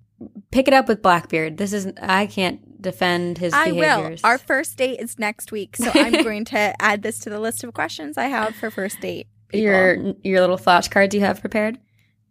pick 0.52 0.68
it 0.68 0.74
up 0.74 0.88
with 0.88 1.02
Blackbeard. 1.02 1.58
This 1.58 1.74
is 1.74 1.92
I 2.02 2.28
can't 2.28 2.82
defend 2.82 3.38
his 3.38 3.54
I 3.54 3.72
will. 3.72 4.16
Our 4.24 4.38
first 4.38 4.78
date 4.78 5.00
is 5.00 5.18
next 5.20 5.52
week, 5.52 5.76
so 5.78 5.92
I'm 5.94 6.12
going 6.24 6.46
to 6.46 6.82
add 6.82 7.02
this 7.02 7.20
to 7.20 7.30
the 7.30 7.40
list 7.40 7.64
of 7.64 7.74
questions 7.74 8.18
I 8.18 8.26
have 8.26 8.56
for 8.56 8.70
first 8.72 9.00
date. 9.02 9.28
people. 9.50 9.62
your 9.64 10.14
your 10.24 10.42
little 10.42 10.58
flashcards 10.58 11.14
you 11.14 11.22
have 11.22 11.42
prepared. 11.42 11.80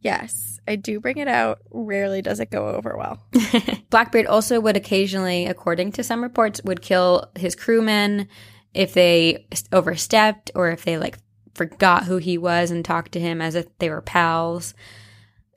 yes, 0.01 0.59
I 0.67 0.77
do 0.77 0.99
bring 1.01 1.19
it 1.19 1.29
out. 1.29 1.59
Rarely 1.71 2.23
does 2.23 2.41
it 2.41 2.51
go 2.51 2.69
over 2.69 2.97
well. 2.97 3.23
Blackbeard 3.91 4.27
also 4.27 4.61
would 4.61 4.77
occasionally, 4.77 5.45
according 5.47 5.93
to 5.93 6.03
some 6.03 6.23
reports, 6.23 6.61
would 6.65 6.81
kill 6.83 7.31
his 7.37 7.55
crewmen 7.55 8.29
if 8.73 8.95
they 8.95 9.47
overstepped 9.73 10.51
or 10.55 10.71
if 10.71 10.85
they 10.85 10.97
like 10.99 11.19
forgot 11.55 12.05
who 12.05 12.17
he 12.17 12.39
was 12.39 12.71
and 12.71 12.85
talked 12.85 13.13
to 13.13 13.21
him 13.21 13.41
as 13.43 13.55
if 13.55 13.67
they 13.79 13.91
were 13.91 14.01
pals. 14.01 14.75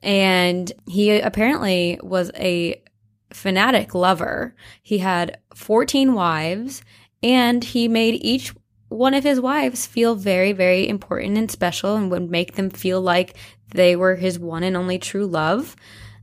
And 0.02 0.70
he 0.86 1.18
apparently 1.20 1.98
was 2.02 2.30
a 2.36 2.82
fanatic 3.32 3.94
lover. 3.94 4.54
He 4.82 4.98
had 4.98 5.38
14 5.54 6.14
wives 6.14 6.82
and 7.22 7.62
he 7.62 7.88
made 7.88 8.14
each 8.24 8.54
one 8.88 9.14
of 9.14 9.22
his 9.22 9.40
wives 9.40 9.86
feel 9.86 10.14
very, 10.14 10.52
very 10.52 10.88
important 10.88 11.36
and 11.36 11.50
special 11.50 11.96
and 11.96 12.10
would 12.10 12.30
make 12.30 12.54
them 12.54 12.70
feel 12.70 13.00
like 13.00 13.36
they 13.72 13.96
were 13.96 14.16
his 14.16 14.38
one 14.38 14.62
and 14.62 14.76
only 14.76 14.98
true 14.98 15.26
love 15.26 15.76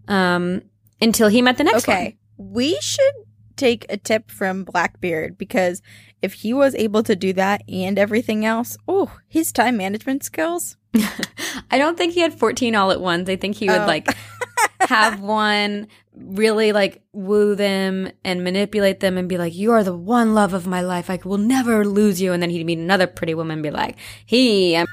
um, 0.07 0.61
until 0.99 1.27
he 1.27 1.41
met 1.41 1.57
the 1.57 1.63
next 1.63 1.87
Okay. 1.87 2.17
We 2.37 2.77
should 2.81 3.13
take 3.55 3.85
a 3.89 3.97
tip 3.97 4.31
from 4.31 4.63
Blackbeard 4.63 5.37
because 5.37 5.81
if 6.21 6.33
he 6.33 6.53
was 6.53 6.75
able 6.75 7.03
to 7.03 7.15
do 7.15 7.33
that 7.33 7.61
and 7.69 7.97
everything 7.99 8.45
else, 8.45 8.77
oh, 8.87 9.17
his 9.27 9.51
time 9.51 9.77
management 9.77 10.23
skills. 10.23 10.77
I 11.71 11.77
don't 11.77 11.97
think 11.97 12.13
he 12.13 12.21
had 12.21 12.37
14 12.37 12.75
all 12.75 12.91
at 12.91 13.01
once. 13.01 13.29
I 13.29 13.35
think 13.35 13.55
he 13.55 13.67
would 13.67 13.81
Oh. 13.81 13.85
like 13.87 14.07
have 14.81 15.19
one 15.19 15.87
really 16.13 16.71
like 16.71 17.01
woo 17.11 17.55
them 17.55 18.09
and 18.23 18.43
manipulate 18.43 18.99
them 18.99 19.17
and 19.17 19.27
be 19.27 19.37
like, 19.37 19.53
You 19.55 19.71
are 19.71 19.83
the 19.83 19.95
one 19.95 20.33
love 20.33 20.53
of 20.53 20.67
my 20.67 20.81
life. 20.81 21.09
I 21.09 21.19
will 21.23 21.37
never 21.37 21.85
lose 21.85 22.21
you. 22.21 22.31
And 22.33 22.41
then 22.41 22.49
he'd 22.49 22.65
meet 22.65 22.77
another 22.79 23.07
pretty 23.07 23.33
woman 23.33 23.55
and 23.55 23.63
be 23.63 23.71
like, 23.71 23.97
He. 24.25 24.75
I'm-" 24.77 24.87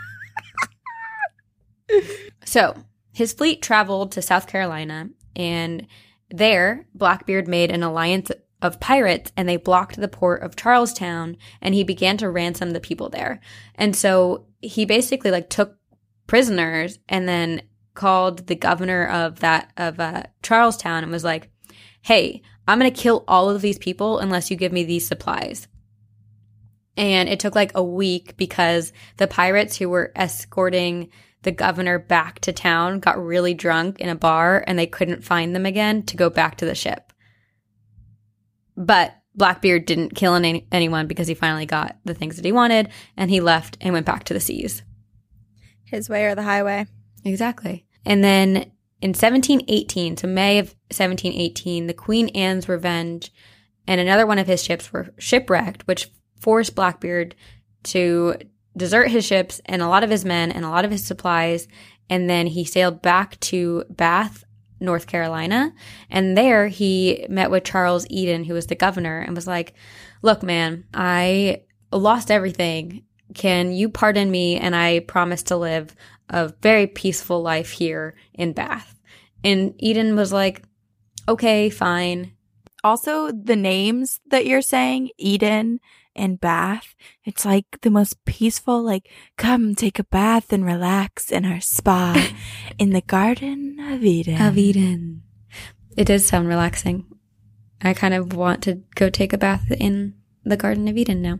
so 2.44 2.74
his 3.12 3.32
fleet 3.32 3.62
traveled 3.62 4.12
to 4.12 4.22
South 4.22 4.46
Carolina 4.46 5.10
and 5.36 5.86
there 6.30 6.86
Blackbeard 6.94 7.46
made 7.46 7.70
an 7.70 7.82
alliance 7.82 8.30
of 8.62 8.80
pirates 8.80 9.32
and 9.36 9.48
they 9.48 9.56
blocked 9.56 10.00
the 10.00 10.08
port 10.08 10.42
of 10.42 10.56
Charlestown 10.56 11.36
and 11.60 11.74
he 11.74 11.84
began 11.84 12.16
to 12.18 12.30
ransom 12.30 12.70
the 12.70 12.80
people 12.80 13.08
there. 13.08 13.40
And 13.74 13.94
so 13.94 14.46
he 14.60 14.84
basically 14.84 15.30
like 15.30 15.50
took 15.50 15.76
prisoners 16.32 16.98
and 17.10 17.28
then 17.28 17.60
called 17.92 18.46
the 18.46 18.54
governor 18.54 19.06
of 19.06 19.40
that 19.40 19.70
of 19.76 20.00
uh, 20.00 20.22
Charlestown 20.42 21.02
and 21.02 21.12
was 21.12 21.24
like, 21.24 21.50
"Hey, 22.00 22.40
I'm 22.66 22.78
going 22.78 22.90
to 22.90 23.02
kill 23.02 23.22
all 23.28 23.50
of 23.50 23.60
these 23.60 23.76
people 23.76 24.18
unless 24.18 24.50
you 24.50 24.56
give 24.56 24.72
me 24.72 24.82
these 24.82 25.06
supplies." 25.06 25.68
And 26.96 27.28
it 27.28 27.38
took 27.38 27.54
like 27.54 27.72
a 27.74 27.84
week 27.84 28.38
because 28.38 28.94
the 29.18 29.26
pirates 29.26 29.76
who 29.76 29.90
were 29.90 30.10
escorting 30.16 31.10
the 31.42 31.52
governor 31.52 31.98
back 31.98 32.40
to 32.40 32.52
town 32.54 33.00
got 33.00 33.22
really 33.22 33.52
drunk 33.52 34.00
in 34.00 34.08
a 34.08 34.14
bar 34.14 34.64
and 34.66 34.78
they 34.78 34.86
couldn't 34.86 35.24
find 35.24 35.54
them 35.54 35.66
again 35.66 36.02
to 36.04 36.16
go 36.16 36.30
back 36.30 36.56
to 36.56 36.64
the 36.64 36.74
ship. 36.74 37.12
But 38.74 39.14
Blackbeard 39.34 39.84
didn't 39.84 40.14
kill 40.14 40.34
any- 40.34 40.66
anyone 40.72 41.08
because 41.08 41.28
he 41.28 41.34
finally 41.34 41.66
got 41.66 41.98
the 42.06 42.14
things 42.14 42.36
that 42.36 42.44
he 42.46 42.52
wanted 42.52 42.88
and 43.18 43.28
he 43.28 43.40
left 43.40 43.76
and 43.82 43.92
went 43.92 44.06
back 44.06 44.24
to 44.24 44.34
the 44.34 44.40
seas. 44.40 44.82
His 45.92 46.09
way 46.09 46.24
or 46.24 46.35
the 46.35 46.42
highway. 46.42 46.87
Exactly. 47.22 47.85
And 48.05 48.24
then 48.24 48.57
in 49.02 49.11
1718, 49.11 50.16
so 50.16 50.26
May 50.26 50.59
of 50.59 50.68
1718, 50.88 51.87
the 51.87 51.94
Queen 51.94 52.28
Anne's 52.31 52.68
Revenge 52.68 53.31
and 53.87 54.00
another 54.00 54.26
one 54.26 54.38
of 54.38 54.46
his 54.46 54.62
ships 54.64 54.90
were 54.92 55.12
shipwrecked, 55.18 55.87
which 55.87 56.11
forced 56.40 56.74
Blackbeard 56.74 57.35
to 57.85 58.37
desert 58.74 59.09
his 59.11 59.24
ships 59.24 59.61
and 59.66 59.83
a 59.83 59.88
lot 59.88 60.02
of 60.02 60.09
his 60.09 60.24
men 60.24 60.50
and 60.50 60.64
a 60.64 60.70
lot 60.70 60.87
of 60.87 60.90
his 60.90 61.05
supplies. 61.05 61.68
And 62.09 62.28
then 62.28 62.46
he 62.46 62.64
sailed 62.64 63.02
back 63.02 63.38
to 63.40 63.85
Bath, 63.90 64.44
North 64.81 65.07
Carolina. 65.07 65.74
And 66.11 66.37
there 66.37 66.68
he 66.68 67.26
met 67.28 67.50
with 67.50 67.64
Charles 67.64 68.07
Eden, 68.09 68.44
who 68.44 68.55
was 68.55 68.66
the 68.66 68.74
governor, 68.74 69.20
and 69.20 69.37
was 69.37 69.46
like, 69.46 69.74
Look, 70.22 70.42
man, 70.42 70.85
I 70.94 71.64
lost 71.90 72.31
everything. 72.31 73.05
Can 73.34 73.72
you 73.72 73.88
pardon 73.88 74.30
me? 74.30 74.56
And 74.56 74.74
I 74.74 75.00
promise 75.00 75.42
to 75.44 75.56
live 75.56 75.94
a 76.28 76.52
very 76.60 76.86
peaceful 76.86 77.42
life 77.42 77.70
here 77.70 78.14
in 78.34 78.52
Bath. 78.52 79.00
And 79.44 79.74
Eden 79.78 80.16
was 80.16 80.32
like, 80.32 80.62
okay, 81.28 81.70
fine. 81.70 82.32
Also, 82.84 83.30
the 83.30 83.56
names 83.56 84.20
that 84.28 84.46
you're 84.46 84.62
saying, 84.62 85.10
Eden 85.16 85.78
and 86.16 86.40
Bath, 86.40 86.94
it's 87.24 87.44
like 87.44 87.80
the 87.82 87.90
most 87.90 88.24
peaceful, 88.24 88.82
like, 88.82 89.08
come 89.36 89.74
take 89.74 89.98
a 89.98 90.04
bath 90.04 90.52
and 90.52 90.64
relax 90.64 91.30
in 91.30 91.44
our 91.44 91.60
spa 91.60 92.30
in 92.78 92.90
the 92.90 93.00
Garden 93.00 93.78
of 93.80 94.02
Eden. 94.04 94.40
Of 94.40 94.58
Eden. 94.58 95.22
It 95.96 96.06
does 96.06 96.26
sound 96.26 96.48
relaxing. 96.48 97.06
I 97.82 97.94
kind 97.94 98.14
of 98.14 98.34
want 98.34 98.62
to 98.64 98.82
go 98.94 99.10
take 99.10 99.32
a 99.32 99.38
bath 99.38 99.70
in 99.70 100.14
the 100.44 100.56
Garden 100.56 100.88
of 100.88 100.96
Eden 100.96 101.22
now. 101.22 101.38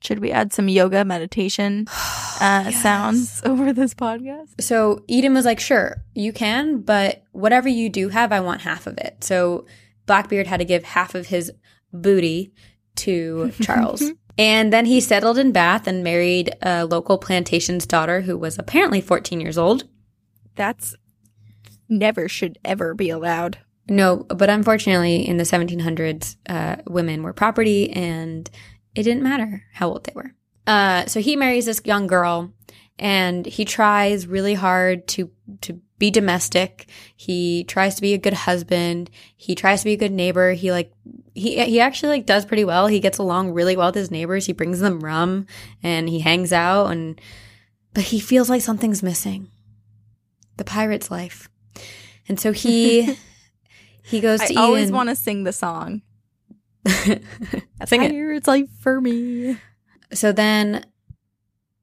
Should 0.00 0.20
we 0.20 0.30
add 0.30 0.52
some 0.52 0.68
yoga 0.68 1.04
meditation 1.04 1.86
uh, 2.40 2.70
sounds 2.70 3.42
over 3.44 3.72
this 3.72 3.94
podcast? 3.94 4.60
So 4.60 5.02
Eden 5.08 5.34
was 5.34 5.44
like, 5.44 5.60
sure, 5.60 6.04
you 6.14 6.32
can, 6.32 6.80
but 6.82 7.22
whatever 7.32 7.68
you 7.68 7.88
do 7.88 8.08
have, 8.08 8.32
I 8.32 8.40
want 8.40 8.60
half 8.62 8.86
of 8.86 8.96
it. 8.98 9.24
So 9.24 9.66
Blackbeard 10.06 10.46
had 10.46 10.58
to 10.58 10.64
give 10.64 10.84
half 10.84 11.14
of 11.14 11.26
his 11.26 11.52
booty 11.92 12.52
to 12.96 13.52
Charles. 13.60 14.02
and 14.36 14.72
then 14.72 14.86
he 14.86 15.00
settled 15.00 15.38
in 15.38 15.52
Bath 15.52 15.86
and 15.86 16.04
married 16.04 16.54
a 16.62 16.84
local 16.84 17.18
plantation's 17.18 17.86
daughter 17.86 18.20
who 18.22 18.36
was 18.38 18.58
apparently 18.58 19.00
14 19.00 19.40
years 19.40 19.58
old. 19.58 19.84
That's 20.54 20.94
never 21.88 22.28
should 22.28 22.58
ever 22.64 22.94
be 22.94 23.10
allowed. 23.10 23.58
No, 23.88 24.18
but 24.28 24.50
unfortunately, 24.50 25.26
in 25.26 25.38
the 25.38 25.44
1700s, 25.44 26.36
uh, 26.48 26.76
women 26.86 27.22
were 27.22 27.32
property 27.32 27.90
and 27.90 28.48
it 28.98 29.04
didn't 29.04 29.22
matter 29.22 29.62
how 29.72 29.90
old 29.90 30.02
they 30.02 30.12
were. 30.12 30.34
Uh, 30.66 31.06
so 31.06 31.20
he 31.20 31.36
marries 31.36 31.66
this 31.66 31.80
young 31.84 32.08
girl 32.08 32.52
and 32.98 33.46
he 33.46 33.64
tries 33.64 34.26
really 34.26 34.54
hard 34.54 35.06
to, 35.06 35.30
to 35.60 35.80
be 36.00 36.10
domestic. 36.10 36.88
He 37.14 37.62
tries 37.62 37.94
to 37.94 38.02
be 38.02 38.12
a 38.12 38.18
good 38.18 38.32
husband. 38.32 39.08
He 39.36 39.54
tries 39.54 39.82
to 39.82 39.84
be 39.84 39.92
a 39.92 39.96
good 39.96 40.10
neighbor. 40.10 40.50
He 40.50 40.72
like, 40.72 40.92
he, 41.32 41.64
he 41.64 41.78
actually 41.78 42.08
like 42.08 42.26
does 42.26 42.44
pretty 42.44 42.64
well. 42.64 42.88
He 42.88 42.98
gets 42.98 43.18
along 43.18 43.52
really 43.52 43.76
well 43.76 43.88
with 43.88 43.94
his 43.94 44.10
neighbors. 44.10 44.46
He 44.46 44.52
brings 44.52 44.80
them 44.80 44.98
rum 44.98 45.46
and 45.80 46.08
he 46.08 46.18
hangs 46.18 46.52
out 46.52 46.88
and, 46.88 47.20
but 47.94 48.02
he 48.02 48.18
feels 48.18 48.50
like 48.50 48.62
something's 48.62 49.00
missing. 49.00 49.46
The 50.56 50.64
pirate's 50.64 51.08
life. 51.08 51.48
And 52.28 52.40
so 52.40 52.50
he, 52.50 53.16
he 54.02 54.20
goes 54.20 54.40
I 54.40 54.46
to 54.48 54.54
always 54.56 54.90
want 54.90 55.08
to 55.08 55.14
sing 55.14 55.44
the 55.44 55.52
song. 55.52 56.02
Sing 57.86 58.02
it. 58.02 58.10
Pirate's 58.10 58.48
life 58.48 58.68
for 58.80 59.00
me. 59.00 59.58
So 60.12 60.32
then 60.32 60.84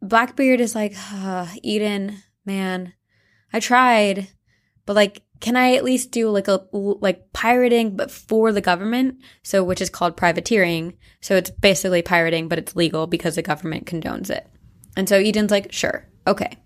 Blackbeard 0.02 0.60
is 0.60 0.76
like, 0.76 0.94
"Ah, 0.96 1.54
Eden, 1.62 2.18
man, 2.46 2.94
I 3.54 3.60
tried, 3.60 4.28
but 4.86 4.96
like, 4.96 5.22
can 5.39 5.56
I 5.56 5.76
at 5.76 5.84
least 5.84 6.12
do 6.12 6.30
like 6.30 6.48
a 6.48 6.65
like 6.72 7.32
pirating, 7.34 7.96
but 7.96 8.12
for 8.12 8.52
the 8.52 8.62
government? 8.62 9.22
So 9.44 9.63
which 9.63 9.82
is 9.82 9.89
called 9.89 10.18
privateering. 10.18 10.98
So 11.22 11.36
it's 11.36 11.50
basically 11.50 12.02
pirating, 12.02 12.48
but 12.48 12.60
it's 12.60 12.76
legal 12.76 13.08
because 13.08 13.36
the 13.36 13.41
government 13.41 13.86
condones 13.86 14.30
it. 14.30 14.48
And 14.98 15.10
so 15.10 15.18
Eden's 15.18 15.52
like, 15.52 15.72
sure, 15.72 16.08
okay. 16.26 16.58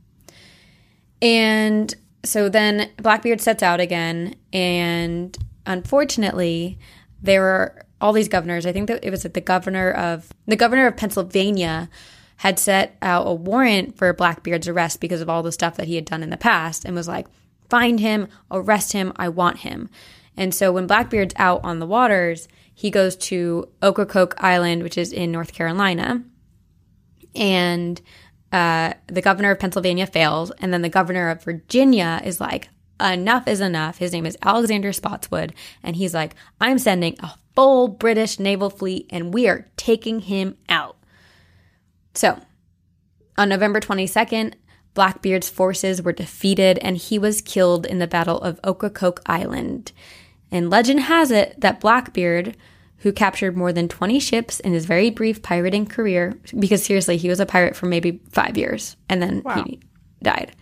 And 1.21 1.93
so 2.23 2.49
then 2.49 2.89
Blackbeard 2.97 3.41
sets 3.41 3.63
out 3.63 3.79
again, 3.79 4.35
and 4.53 5.37
unfortunately, 5.65 6.77
there 7.21 7.41
were 7.41 7.85
all 8.01 8.13
these 8.13 8.27
governors. 8.27 8.65
I 8.65 8.71
think 8.71 8.87
that 8.87 9.03
it 9.03 9.11
was 9.11 9.23
the 9.23 9.41
governor 9.41 9.91
of 9.91 10.31
the 10.45 10.55
governor 10.55 10.87
of 10.87 10.97
Pennsylvania 10.97 11.89
had 12.37 12.57
set 12.57 12.95
out 13.01 13.27
a 13.27 13.33
warrant 13.33 13.97
for 13.97 14.13
Blackbeard's 14.13 14.67
arrest 14.67 15.01
because 15.01 15.19
of 15.19 15.29
all 15.29 15.43
the 15.43 15.51
stuff 15.51 15.75
that 15.75 15.87
he 15.87 15.95
had 15.95 16.05
done 16.05 16.23
in 16.23 16.29
the 16.29 16.37
past, 16.37 16.85
and 16.85 16.95
was 16.95 17.07
like, 17.07 17.27
"Find 17.69 17.99
him, 17.99 18.27
arrest 18.49 18.93
him, 18.93 19.11
I 19.17 19.29
want 19.29 19.59
him." 19.59 19.89
And 20.37 20.55
so 20.55 20.71
when 20.71 20.87
Blackbeard's 20.87 21.33
out 21.37 21.61
on 21.65 21.79
the 21.79 21.85
waters, 21.85 22.47
he 22.73 22.89
goes 22.89 23.17
to 23.17 23.67
Ocracoke 23.83 24.41
Island, 24.41 24.83
which 24.83 24.97
is 24.97 25.11
in 25.11 25.33
North 25.33 25.53
Carolina, 25.53 26.23
and 27.35 28.01
uh, 28.53 28.93
the 29.07 29.21
governor 29.21 29.51
of 29.51 29.59
Pennsylvania 29.59 30.07
fails, 30.07 30.51
and 30.59 30.73
then 30.73 30.81
the 30.81 30.89
governor 30.89 31.29
of 31.29 31.43
Virginia 31.43 32.21
is 32.23 32.39
like, 32.39 32.69
enough 33.01 33.47
is 33.47 33.61
enough. 33.61 33.97
His 33.97 34.13
name 34.13 34.25
is 34.25 34.37
Alexander 34.41 34.93
Spotswood, 34.93 35.53
and 35.83 35.95
he's 35.95 36.13
like, 36.13 36.35
I'm 36.59 36.79
sending 36.79 37.17
a 37.19 37.31
full 37.59 37.89
British 37.89 38.39
naval 38.39 38.69
fleet, 38.69 39.05
and 39.09 39.33
we 39.33 39.45
are 39.49 39.67
taking 39.75 40.21
him 40.21 40.55
out. 40.69 40.95
So, 42.13 42.39
on 43.37 43.49
November 43.49 43.81
22nd, 43.81 44.53
Blackbeard's 44.93 45.49
forces 45.49 46.01
were 46.01 46.13
defeated, 46.13 46.77
and 46.77 46.95
he 46.95 47.19
was 47.19 47.41
killed 47.41 47.85
in 47.85 47.99
the 47.99 48.07
Battle 48.07 48.39
of 48.39 48.61
Ocracoke 48.63 49.21
Island. 49.25 49.91
And 50.49 50.69
legend 50.69 51.01
has 51.01 51.31
it 51.31 51.59
that 51.59 51.81
Blackbeard, 51.81 52.55
who 52.99 53.11
captured 53.11 53.57
more 53.57 53.73
than 53.73 53.89
20 53.89 54.21
ships 54.21 54.61
in 54.61 54.71
his 54.71 54.85
very 54.85 55.09
brief 55.09 55.41
pirating 55.41 55.85
career, 55.85 56.39
because 56.57 56.83
seriously, 56.85 57.17
he 57.17 57.27
was 57.27 57.41
a 57.41 57.45
pirate 57.45 57.75
for 57.75 57.87
maybe 57.87 58.21
five 58.31 58.57
years 58.57 58.95
and 59.09 59.21
then 59.21 59.41
Wow. 59.43 59.65
he 59.65 59.81
died. 60.23 60.55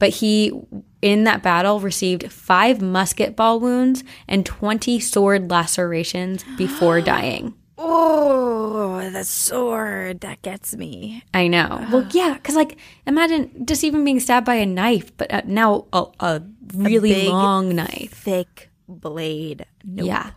But 0.00 0.10
he, 0.10 0.52
in 1.02 1.24
that 1.24 1.42
battle, 1.42 1.80
received 1.80 2.30
five 2.32 2.80
musket 2.80 3.36
ball 3.36 3.60
wounds 3.60 4.04
and 4.28 4.44
20 4.44 5.00
sword 5.00 5.50
lacerations 5.50 6.44
before 6.56 7.00
dying. 7.00 7.54
Oh, 7.82 9.08
the 9.10 9.24
sword 9.24 10.20
that 10.20 10.42
gets 10.42 10.76
me. 10.76 11.22
I 11.32 11.48
know. 11.48 11.86
Well, 11.90 12.06
yeah, 12.12 12.34
because 12.34 12.54
like 12.54 12.78
imagine 13.06 13.64
just 13.66 13.84
even 13.84 14.04
being 14.04 14.20
stabbed 14.20 14.46
by 14.46 14.56
a 14.56 14.66
knife, 14.66 15.16
but 15.16 15.32
uh, 15.32 15.42
now 15.46 15.86
a, 15.92 16.04
a 16.20 16.42
really 16.74 17.14
big, 17.14 17.28
long 17.28 17.74
knife. 17.74 18.12
Thick 18.12 18.70
blade. 18.86 19.64
Nope. 19.84 20.06
Yeah. 20.06 20.30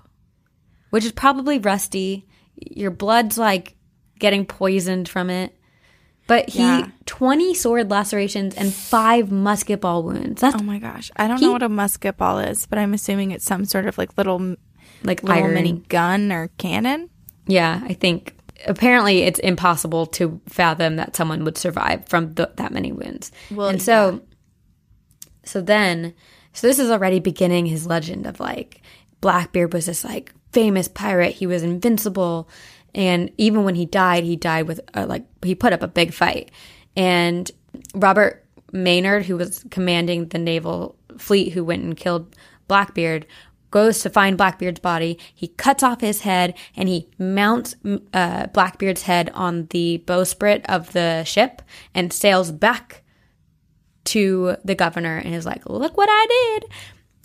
Which 0.91 1.04
is 1.06 1.12
probably 1.12 1.60
rusty. 1.60 2.28
Your 2.56 2.91
blood's 2.91 3.38
like 3.38 3.76
getting 4.19 4.45
poisoned 4.45 5.10
from 5.10 5.30
it. 5.30 5.58
But 6.27 6.49
he 6.49 6.59
Yeah. 6.59 6.88
20 7.05 7.53
sword 7.53 7.91
lacerations 7.91 8.55
and 8.55 8.73
5 8.73 9.29
musket 9.31 9.81
ball 9.81 10.03
wounds. 10.03 10.39
That's 10.41 10.55
Oh 10.55 10.63
my 10.63 10.79
gosh. 10.79 11.12
I 11.17 11.27
don't 11.27 11.39
He- 11.39 11.45
know 11.45 11.51
what 11.51 11.63
a 11.63 11.69
musket 11.69 12.17
ball 12.17 12.39
is, 12.39 12.65
but 12.65 12.79
I'm 12.79 12.93
assuming 12.93 13.31
it's 13.31 13.43
some 13.45 13.65
sort 13.65 13.86
of 13.86 13.97
like 13.97 14.17
little 14.17 14.55
like 15.03 15.21
little 15.21 15.43
iron. 15.43 15.53
mini 15.53 15.73
gun 15.89 16.31
or 16.31 16.47
cannon. 16.57 17.09
Yeah, 17.45 17.81
I 17.83 17.93
think 17.93 18.36
apparently 18.65 19.23
it's 19.23 19.39
impossible 19.39 20.05
to 20.05 20.39
fathom 20.47 20.95
that 20.95 21.13
someone 21.17 21.43
would 21.43 21.57
survive 21.57 22.07
from 22.07 22.33
th- 22.36 22.49
that 22.55 22.71
many 22.71 22.93
wounds. 22.93 23.31
Well, 23.51 23.67
and 23.67 23.81
so, 23.81 24.21
so 25.43 25.59
then, 25.59 26.13
so 26.53 26.67
this 26.67 26.79
is 26.79 26.89
already 26.89 27.19
beginning 27.19 27.65
his 27.65 27.86
legend 27.86 28.25
of 28.25 28.39
like 28.39 28.81
Blackbeard 29.19 29.73
was 29.73 29.88
this 29.88 30.05
like 30.05 30.33
famous 30.53 30.88
pirate. 30.88 31.33
He 31.36 31.47
was 31.47 31.63
invincible, 31.63 32.47
and 32.95 33.32
even 33.38 33.63
when 33.63 33.75
he 33.75 33.86
died, 33.86 34.23
he 34.23 34.36
died 34.36 34.67
with 34.67 34.79
uh, 34.93 35.06
like 35.08 35.25
he 35.43 35.56
put 35.56 35.73
up 35.73 35.82
a 35.82 35.88
big 35.88 36.13
fight. 36.13 36.51
And 36.95 37.49
Robert 37.95 38.45
Maynard, 38.71 39.25
who 39.25 39.38
was 39.38 39.65
commanding 39.71 40.27
the 40.27 40.38
naval 40.38 40.95
fleet, 41.17 41.53
who 41.53 41.63
went 41.63 41.84
and 41.84 41.97
killed 41.97 42.36
Blackbeard, 42.67 43.25
goes 43.71 44.01
to 44.01 44.10
find 44.10 44.38
Blackbeard's 44.38 44.79
body. 44.79 45.17
He 45.34 45.47
cuts 45.47 45.82
off 45.82 46.01
his 46.01 46.21
head 46.21 46.56
and 46.75 46.88
he 46.88 47.10
mounts 47.17 47.75
uh, 48.13 48.47
Blackbeard's 48.47 49.03
head 49.03 49.32
on 49.34 49.67
the 49.71 50.03
bowsprit 50.06 50.63
of 50.65 50.93
the 50.93 51.23
ship 51.23 51.62
and 51.95 52.13
sails 52.13 52.51
back 52.51 53.01
to 54.06 54.58
the 54.63 54.75
governor 54.75 55.17
and 55.17 55.34
is 55.34 55.45
like, 55.45 55.67
"Look 55.67 55.97
what 55.97 56.10
I 56.12 56.27
did." 56.60 56.69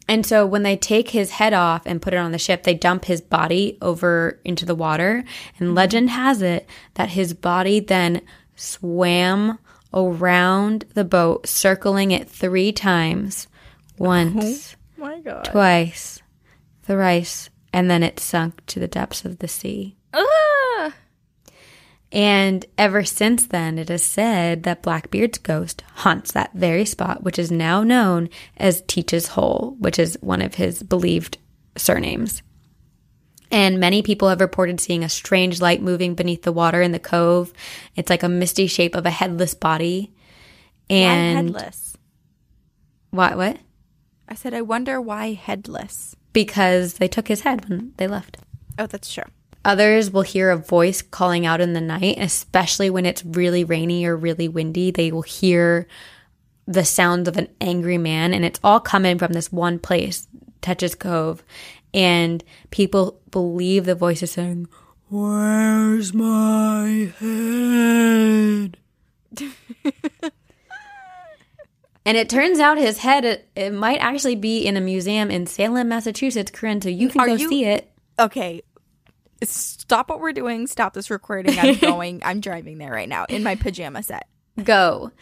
And 0.08 0.24
so 0.24 0.46
when 0.46 0.62
they 0.62 0.76
take 0.76 1.10
his 1.10 1.32
head 1.32 1.52
off 1.52 1.82
and 1.84 2.00
put 2.00 2.14
it 2.14 2.16
on 2.16 2.32
the 2.32 2.38
ship, 2.38 2.62
they 2.62 2.74
dump 2.74 3.04
his 3.04 3.20
body 3.20 3.76
over 3.82 4.40
into 4.42 4.64
the 4.64 4.74
water. 4.74 5.22
And 5.58 5.74
legend 5.74 6.10
has 6.10 6.40
it 6.40 6.66
that 6.94 7.10
his 7.10 7.34
body 7.34 7.78
then 7.78 8.22
swam 8.56 9.58
around 9.92 10.86
the 10.94 11.04
boat, 11.04 11.46
circling 11.46 12.10
it 12.10 12.28
three 12.28 12.72
times. 12.72 13.46
Once, 13.98 14.76
my 14.96 15.18
god. 15.20 15.44
twice, 15.44 16.22
thrice, 16.84 17.50
and 17.72 17.90
then 17.90 18.02
it 18.02 18.20
sunk 18.20 18.64
to 18.66 18.78
the 18.78 18.88
depths 18.88 19.24
of 19.24 19.40
the 19.40 19.48
sea. 19.48 19.96
Ah! 20.14 20.94
And 22.10 22.64
ever 22.78 23.04
since 23.04 23.46
then, 23.46 23.78
it 23.78 23.90
is 23.90 24.02
said 24.02 24.62
that 24.62 24.82
Blackbeard's 24.82 25.38
ghost 25.38 25.82
haunts 25.96 26.32
that 26.32 26.54
very 26.54 26.86
spot, 26.86 27.22
which 27.22 27.38
is 27.38 27.50
now 27.50 27.82
known 27.82 28.30
as 28.56 28.82
Teach's 28.86 29.28
Hole, 29.28 29.76
which 29.78 29.98
is 29.98 30.16
one 30.22 30.40
of 30.40 30.54
his 30.54 30.82
believed 30.82 31.36
surnames. 31.76 32.42
And 33.50 33.78
many 33.80 34.02
people 34.02 34.28
have 34.28 34.40
reported 34.40 34.80
seeing 34.80 35.04
a 35.04 35.08
strange 35.08 35.60
light 35.60 35.82
moving 35.82 36.14
beneath 36.14 36.42
the 36.42 36.52
water 36.52 36.80
in 36.82 36.92
the 36.92 36.98
cove. 36.98 37.52
It's 37.96 38.10
like 38.10 38.22
a 38.22 38.28
misty 38.28 38.66
shape 38.66 38.94
of 38.94 39.06
a 39.06 39.10
headless 39.10 39.54
body. 39.54 40.12
Why 40.88 40.96
And 40.96 41.36
headless? 41.48 41.96
what? 43.10 43.36
What? 43.36 43.58
I 44.28 44.34
said 44.34 44.52
I 44.54 44.62
wonder 44.62 45.00
why 45.00 45.32
headless. 45.32 46.14
Because 46.34 46.94
they 46.94 47.08
took 47.08 47.28
his 47.28 47.40
head 47.40 47.68
when 47.68 47.92
they 47.96 48.06
left. 48.06 48.36
Oh, 48.78 48.86
that's 48.86 49.12
true. 49.12 49.24
Others 49.68 50.10
will 50.10 50.22
hear 50.22 50.50
a 50.50 50.56
voice 50.56 51.02
calling 51.02 51.44
out 51.44 51.60
in 51.60 51.74
the 51.74 51.80
night, 51.82 52.16
especially 52.18 52.88
when 52.88 53.04
it's 53.04 53.22
really 53.22 53.64
rainy 53.64 54.06
or 54.06 54.16
really 54.16 54.48
windy. 54.48 54.90
They 54.90 55.12
will 55.12 55.20
hear 55.20 55.86
the 56.66 56.86
sounds 56.86 57.28
of 57.28 57.36
an 57.36 57.48
angry 57.60 57.98
man, 57.98 58.32
and 58.32 58.46
it's 58.46 58.58
all 58.64 58.80
coming 58.80 59.18
from 59.18 59.34
this 59.34 59.52
one 59.52 59.78
place, 59.78 60.26
Tetch's 60.62 60.94
Cove. 60.94 61.42
And 61.92 62.42
people 62.70 63.20
believe 63.30 63.84
the 63.84 63.94
voice 63.94 64.22
is 64.22 64.30
saying, 64.30 64.68
Where's 65.10 66.14
my 66.14 67.12
head? 67.18 68.78
and 72.06 72.16
it 72.16 72.30
turns 72.30 72.58
out 72.58 72.78
his 72.78 73.00
head, 73.00 73.26
it, 73.26 73.50
it 73.54 73.74
might 73.74 73.98
actually 73.98 74.36
be 74.36 74.64
in 74.64 74.78
a 74.78 74.80
museum 74.80 75.30
in 75.30 75.46
Salem, 75.46 75.90
Massachusetts, 75.90 76.50
Corinne, 76.50 76.80
so 76.80 76.88
you 76.88 77.10
can 77.10 77.20
Are 77.20 77.26
go 77.26 77.34
you- 77.34 77.50
see 77.50 77.66
it. 77.66 77.92
Okay. 78.18 78.62
Stop 79.42 80.08
what 80.10 80.20
we're 80.20 80.32
doing. 80.32 80.66
Stop 80.66 80.94
this 80.94 81.10
recording. 81.10 81.58
I'm 81.58 81.76
going. 81.80 82.22
I'm 82.24 82.40
driving 82.40 82.78
there 82.78 82.92
right 82.92 83.08
now 83.08 83.24
in 83.28 83.42
my 83.42 83.54
pajama 83.54 84.02
set. 84.02 84.26
go 84.62 85.12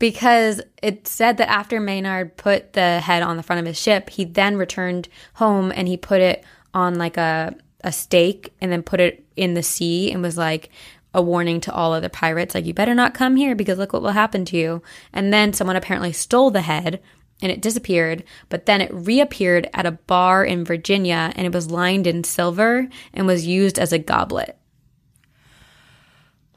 because 0.00 0.62
it 0.82 1.06
said 1.06 1.36
that 1.36 1.48
after 1.50 1.78
Maynard 1.78 2.36
put 2.36 2.72
the 2.72 3.00
head 3.00 3.22
on 3.22 3.36
the 3.36 3.42
front 3.42 3.60
of 3.60 3.66
his 3.66 3.78
ship, 3.78 4.10
he 4.10 4.24
then 4.24 4.56
returned 4.56 5.08
home 5.34 5.70
and 5.76 5.86
he 5.86 5.96
put 5.96 6.20
it 6.20 6.42
on 6.74 6.94
like 6.96 7.16
a 7.16 7.54
a 7.82 7.92
stake 7.92 8.52
and 8.60 8.70
then 8.70 8.82
put 8.82 9.00
it 9.00 9.24
in 9.36 9.54
the 9.54 9.62
sea 9.62 10.10
and 10.12 10.22
was 10.22 10.36
like 10.36 10.70
a 11.14 11.22
warning 11.22 11.60
to 11.60 11.72
all 11.72 11.92
other 11.92 12.08
pirates 12.08 12.54
like 12.54 12.64
you 12.64 12.74
better 12.74 12.94
not 12.94 13.14
come 13.14 13.36
here 13.36 13.54
because 13.54 13.78
look 13.78 13.92
what 13.92 14.02
will 14.02 14.10
happen 14.10 14.44
to 14.44 14.56
you. 14.56 14.82
And 15.12 15.32
then 15.32 15.52
someone 15.52 15.76
apparently 15.76 16.12
stole 16.12 16.50
the 16.50 16.60
head 16.62 17.00
and 17.42 17.50
it 17.50 17.62
disappeared, 17.62 18.24
but 18.48 18.66
then 18.66 18.80
it 18.80 18.92
reappeared 18.92 19.68
at 19.72 19.86
a 19.86 19.92
bar 19.92 20.44
in 20.44 20.64
Virginia 20.64 21.32
and 21.34 21.46
it 21.46 21.52
was 21.52 21.70
lined 21.70 22.06
in 22.06 22.24
silver 22.24 22.88
and 23.14 23.26
was 23.26 23.46
used 23.46 23.78
as 23.78 23.92
a 23.92 23.98
goblet. 23.98 24.58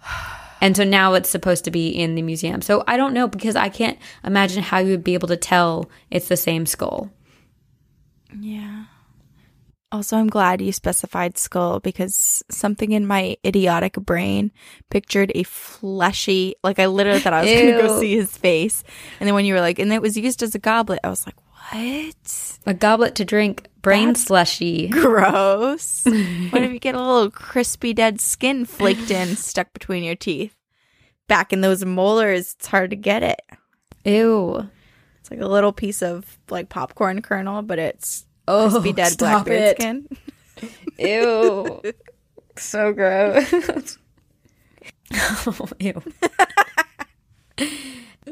And 0.62 0.78
so 0.78 0.86
now 0.86 1.14
it's 1.14 1.30
supposed 1.30 1.66
to 1.66 1.72
be 1.72 1.90
in 1.90 2.16
the 2.16 2.22
museum. 2.22 2.62
So 2.62 2.86
I 2.88 2.96
don't 2.96 3.14
know 3.14 3.28
because 3.28 3.58
I 3.58 3.68
can't 3.68 4.00
imagine 4.24 4.64
how 4.64 4.78
you 4.78 4.92
would 4.92 5.04
be 5.04 5.14
able 5.14 5.28
to 5.28 5.36
tell 5.36 5.90
it's 6.10 6.30
the 6.30 6.38
same 6.38 6.66
skull. 6.66 7.12
Yeah. 8.40 8.73
Also, 9.94 10.18
I'm 10.18 10.28
glad 10.28 10.60
you 10.60 10.72
specified 10.72 11.38
skull 11.38 11.80
because 11.80 12.42
something 12.50 12.94
in 12.94 13.06
my 13.06 13.38
idiotic 13.46 13.94
brain 13.94 14.52
pictured 14.90 15.32
a 15.36 15.44
fleshy, 15.44 16.56
like 16.64 16.80
I 16.80 16.88
literally 16.88 17.20
thought 17.20 17.34
I 17.34 17.42
was 17.42 17.52
going 17.52 17.76
to 17.76 17.82
go 17.84 18.00
see 18.00 18.16
his 18.16 18.36
face. 18.36 18.84
And 19.20 19.28
then 19.28 19.36
when 19.36 19.46
you 19.46 19.54
were 19.54 19.62
like, 19.62 19.78
and 19.78 19.94
it 19.94 20.02
was 20.02 20.18
used 20.18 20.42
as 20.42 20.56
a 20.56 20.60
goblet, 20.60 21.00
I 21.04 21.10
was 21.10 21.28
like, 21.28 21.36
what? 21.72 22.58
A 22.66 22.74
goblet 22.74 23.14
to 23.16 23.26
drink 23.26 23.68
brain 23.84 24.08
That's- 24.08 24.26
slushy. 24.26 24.88
Gross. 24.88 26.02
what 26.06 26.64
if 26.64 26.72
you 26.72 26.80
get 26.80 26.96
a 26.96 27.00
little 27.00 27.30
crispy 27.30 27.94
dead 27.94 28.20
skin 28.20 28.66
flaked 28.66 29.12
in, 29.12 29.36
stuck 29.36 29.74
between 29.74 30.04
your 30.04 30.16
teeth? 30.16 30.56
Back 31.28 31.54
in 31.54 31.62
those 31.62 31.86
molars, 31.86 32.56
it's 32.56 32.66
hard 32.66 32.90
to 32.90 32.96
get 32.96 33.22
it. 33.22 33.42
Ew. 34.06 34.68
It's 35.20 35.30
like 35.30 35.40
a 35.40 35.48
little 35.48 35.72
piece 35.72 36.02
of 36.02 36.40
like 36.50 36.70
popcorn 36.70 37.22
kernel, 37.22 37.62
but 37.62 37.78
it's 37.78 38.26
Oh, 38.48 38.70
crispy 38.70 38.94
dead 38.94 39.18
blackbeard 39.18 39.62
it. 39.62 39.82
skin. 39.82 40.08
Ew. 41.00 41.82
so 42.58 42.94
gross. 42.94 43.98
oh, 45.48 45.68
ew. 45.80 46.02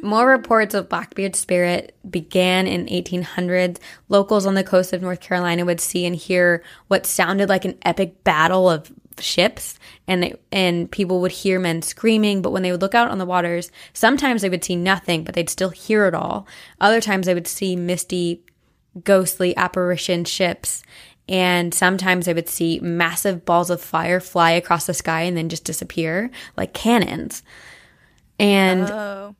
More 0.01 0.25
reports 0.27 0.73
of 0.73 0.89
Blackbeard's 0.89 1.37
spirit 1.39 1.95
began 2.09 2.65
in 2.65 2.85
1800s. 2.87 3.77
Locals 4.09 4.45
on 4.45 4.55
the 4.55 4.63
coast 4.63 4.93
of 4.93 5.01
North 5.01 5.19
Carolina 5.19 5.65
would 5.65 5.79
see 5.81 6.05
and 6.05 6.15
hear 6.15 6.63
what 6.87 7.05
sounded 7.05 7.49
like 7.49 7.65
an 7.65 7.77
epic 7.83 8.23
battle 8.23 8.69
of 8.69 8.91
ships, 9.19 9.77
and 10.07 10.23
they, 10.23 10.33
and 10.51 10.89
people 10.89 11.21
would 11.21 11.31
hear 11.31 11.59
men 11.59 11.81
screaming. 11.81 12.41
But 12.41 12.51
when 12.51 12.63
they 12.63 12.71
would 12.71 12.81
look 12.81 12.95
out 12.95 13.11
on 13.11 13.17
the 13.19 13.25
waters, 13.25 13.71
sometimes 13.93 14.41
they 14.41 14.49
would 14.49 14.63
see 14.63 14.75
nothing, 14.75 15.23
but 15.23 15.35
they'd 15.35 15.49
still 15.49 15.69
hear 15.69 16.07
it 16.07 16.15
all. 16.15 16.47
Other 16.79 17.01
times 17.01 17.25
they 17.27 17.33
would 17.33 17.47
see 17.47 17.75
misty, 17.75 18.41
ghostly 19.03 19.55
apparition 19.57 20.25
ships. 20.25 20.83
And 21.29 21.73
sometimes 21.73 22.27
I 22.27 22.33
would 22.33 22.49
see 22.49 22.79
massive 22.81 23.45
balls 23.45 23.69
of 23.69 23.81
fire 23.81 24.19
fly 24.19 24.51
across 24.51 24.85
the 24.85 24.93
sky 24.93 25.21
and 25.21 25.37
then 25.37 25.49
just 25.49 25.63
disappear 25.63 26.29
like 26.57 26.73
cannons. 26.73 27.43
And 28.39 28.89
Oh. 28.89 29.35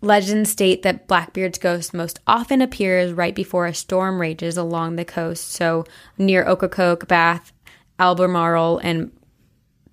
Legends 0.00 0.50
state 0.50 0.82
that 0.82 1.08
Blackbeard's 1.08 1.58
ghost 1.58 1.92
most 1.92 2.20
often 2.26 2.62
appears 2.62 3.12
right 3.12 3.34
before 3.34 3.66
a 3.66 3.74
storm 3.74 4.20
rages 4.20 4.56
along 4.56 4.94
the 4.96 5.04
coast, 5.04 5.50
so 5.52 5.84
near 6.16 6.46
Ocracoke, 6.46 7.08
Bath, 7.08 7.52
Albemarle, 7.98 8.78
and 8.78 9.10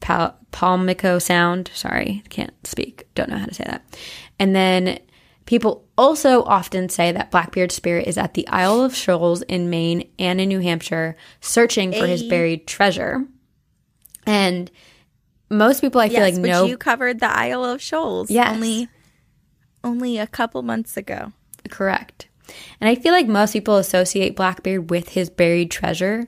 Pal- 0.02 0.38
Palmico 0.52 1.20
Sound. 1.20 1.72
Sorry, 1.74 2.24
can't 2.30 2.54
speak, 2.68 3.08
don't 3.16 3.30
know 3.30 3.38
how 3.38 3.48
to 3.48 3.54
say 3.56 3.64
that. 3.66 3.84
And 4.38 4.56
then 4.56 5.00
people 5.46 5.88
also 5.98 6.44
often 6.44 6.90
say 6.90 7.12
that 7.12 7.32
Blackbeard's 7.32 7.76
spirit 7.76 8.08
is 8.08 8.18
at 8.18 8.34
the 8.34 8.48
Isle 8.48 8.82
of 8.82 8.96
Shoals 8.96 9.42
in 9.44 9.70
Maine 9.70 10.10
and 10.18 10.42
in 10.42 10.50
New 10.50 10.60
Hampshire, 10.60 11.16
searching 11.40 11.92
for 11.92 12.08
his 12.08 12.24
buried 12.24 12.68
treasure. 12.68 13.26
And 14.26 14.72
most 15.50 15.82
people, 15.82 16.02
I 16.02 16.10
feel 16.10 16.20
Yes, 16.20 16.34
like, 16.34 16.42
which 16.42 16.52
know 16.52 16.66
you 16.66 16.78
covered 16.78 17.20
the 17.20 17.30
Isle 17.32 17.64
of 17.64 17.82
Shoals. 17.82 18.32
Yes. 18.32 18.54
Only, 18.54 18.88
only 19.84 20.18
a 20.18 20.28
couple 20.28 20.62
months 20.64 20.98
ago. 20.98 21.32
Correct. 21.70 22.28
And 22.80 22.90
I 22.90 22.96
feel 22.96 23.12
like 23.12 23.28
most 23.28 23.54
people 23.54 23.78
associate 23.78 24.36
Blackbeard 24.36 24.90
with 24.90 25.10
his 25.10 25.30
buried 25.30 25.72
treasure, 25.72 26.28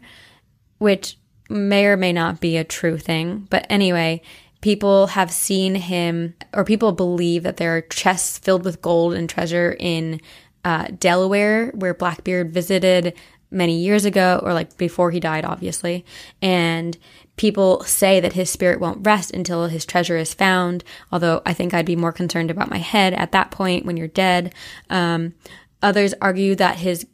which 0.78 1.18
may 1.49 1.86
or 1.86 1.97
may 1.97 2.13
not 2.13 2.39
be 2.39 2.57
a 2.57 2.63
true 2.63 2.97
thing. 2.97 3.47
But 3.49 3.65
anyway, 3.70 4.22
people 4.62 5.08
have 5.08 5.32
seen 5.32 5.76
him, 5.76 6.34
or 6.53 6.64
people 6.64 6.91
believe 6.91 7.43
that 7.43 7.58
there 7.58 7.76
are 7.78 7.82
chests 7.82 8.38
filled 8.38 8.66
with 8.66 8.82
gold 8.82 9.14
and 9.14 9.30
treasure 9.30 9.76
in 9.80 10.22
uh, 10.64 10.88
Delaware, 10.99 11.72
where 11.72 11.93
Blackbeard 11.93 12.53
visited 12.53 13.14
many 13.49 13.78
years 13.78 14.05
ago 14.05 14.41
or 14.43 14.53
like 14.53 14.78
before 14.78 15.12
he 15.12 15.20
died, 15.20 15.45
obviously. 15.45 16.05
And 16.41 16.97
people 17.38 17.84
say 17.84 18.20
that 18.20 18.34
his 18.34 18.49
spirit 18.49 18.80
won't 18.80 19.05
rest 19.05 19.32
until 19.32 19.68
his 19.68 19.86
treasure 19.86 20.18
is 20.18 20.34
found. 20.34 20.84
Although 21.12 21.41
I 21.45 21.53
think 21.53 21.74
I'd 21.74 21.86
be 21.86 21.95
more 21.95 22.12
concerned 22.12 22.51
about 22.51 22.70
my 22.70 22.80
head 22.80 23.14
at 23.14 23.32
that 23.32 23.51
point 23.51 23.86
when 23.86 23.95
you're 23.95 24.08
dead. 24.08 24.53
Um, 24.89 25.34
others 25.82 26.14
argue 26.22 26.55
that 26.55 26.78
his 26.78 27.08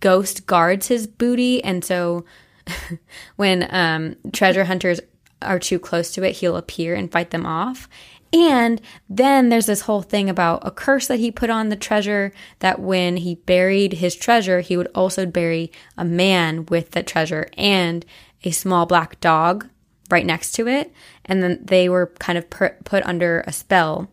ghost 0.00 0.46
guards 0.46 0.88
his 0.88 1.06
booty. 1.06 1.62
And 1.62 1.84
so 1.84 2.24
when 3.36 3.66
um, 3.70 4.16
treasure 4.32 4.64
hunters 4.64 5.00
are 5.42 5.58
too 5.58 5.78
close 5.78 6.10
to 6.12 6.22
it, 6.22 6.36
he'll 6.36 6.56
appear 6.56 6.94
and 6.94 7.10
fight 7.10 7.30
them 7.30 7.46
off. 7.46 7.88
And 8.32 8.80
then 9.08 9.48
there's 9.48 9.66
this 9.66 9.82
whole 9.82 10.02
thing 10.02 10.28
about 10.28 10.66
a 10.66 10.70
curse 10.70 11.06
that 11.06 11.18
he 11.18 11.30
put 11.30 11.48
on 11.48 11.70
the 11.70 11.76
treasure 11.76 12.32
that 12.58 12.78
when 12.78 13.18
he 13.18 13.36
buried 13.36 13.94
his 13.94 14.14
treasure, 14.14 14.60
he 14.60 14.76
would 14.76 14.90
also 14.94 15.24
bury 15.24 15.72
a 15.96 16.04
man 16.04 16.66
with 16.66 16.90
the 16.90 17.02
treasure 17.02 17.48
and 17.56 18.04
a 18.44 18.50
small 18.50 18.84
black 18.84 19.18
dog 19.20 19.68
right 20.10 20.26
next 20.26 20.52
to 20.52 20.68
it. 20.68 20.92
And 21.24 21.42
then 21.42 21.60
they 21.64 21.88
were 21.88 22.12
kind 22.18 22.36
of 22.36 22.50
put 22.50 23.02
under 23.04 23.44
a 23.46 23.52
spell. 23.52 24.10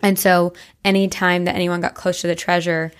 And 0.00 0.18
so 0.18 0.54
anytime 0.84 1.44
that 1.44 1.54
anyone 1.54 1.80
got 1.80 1.94
close 1.94 2.20
to 2.22 2.26
the 2.26 2.34
treasure, 2.34 2.90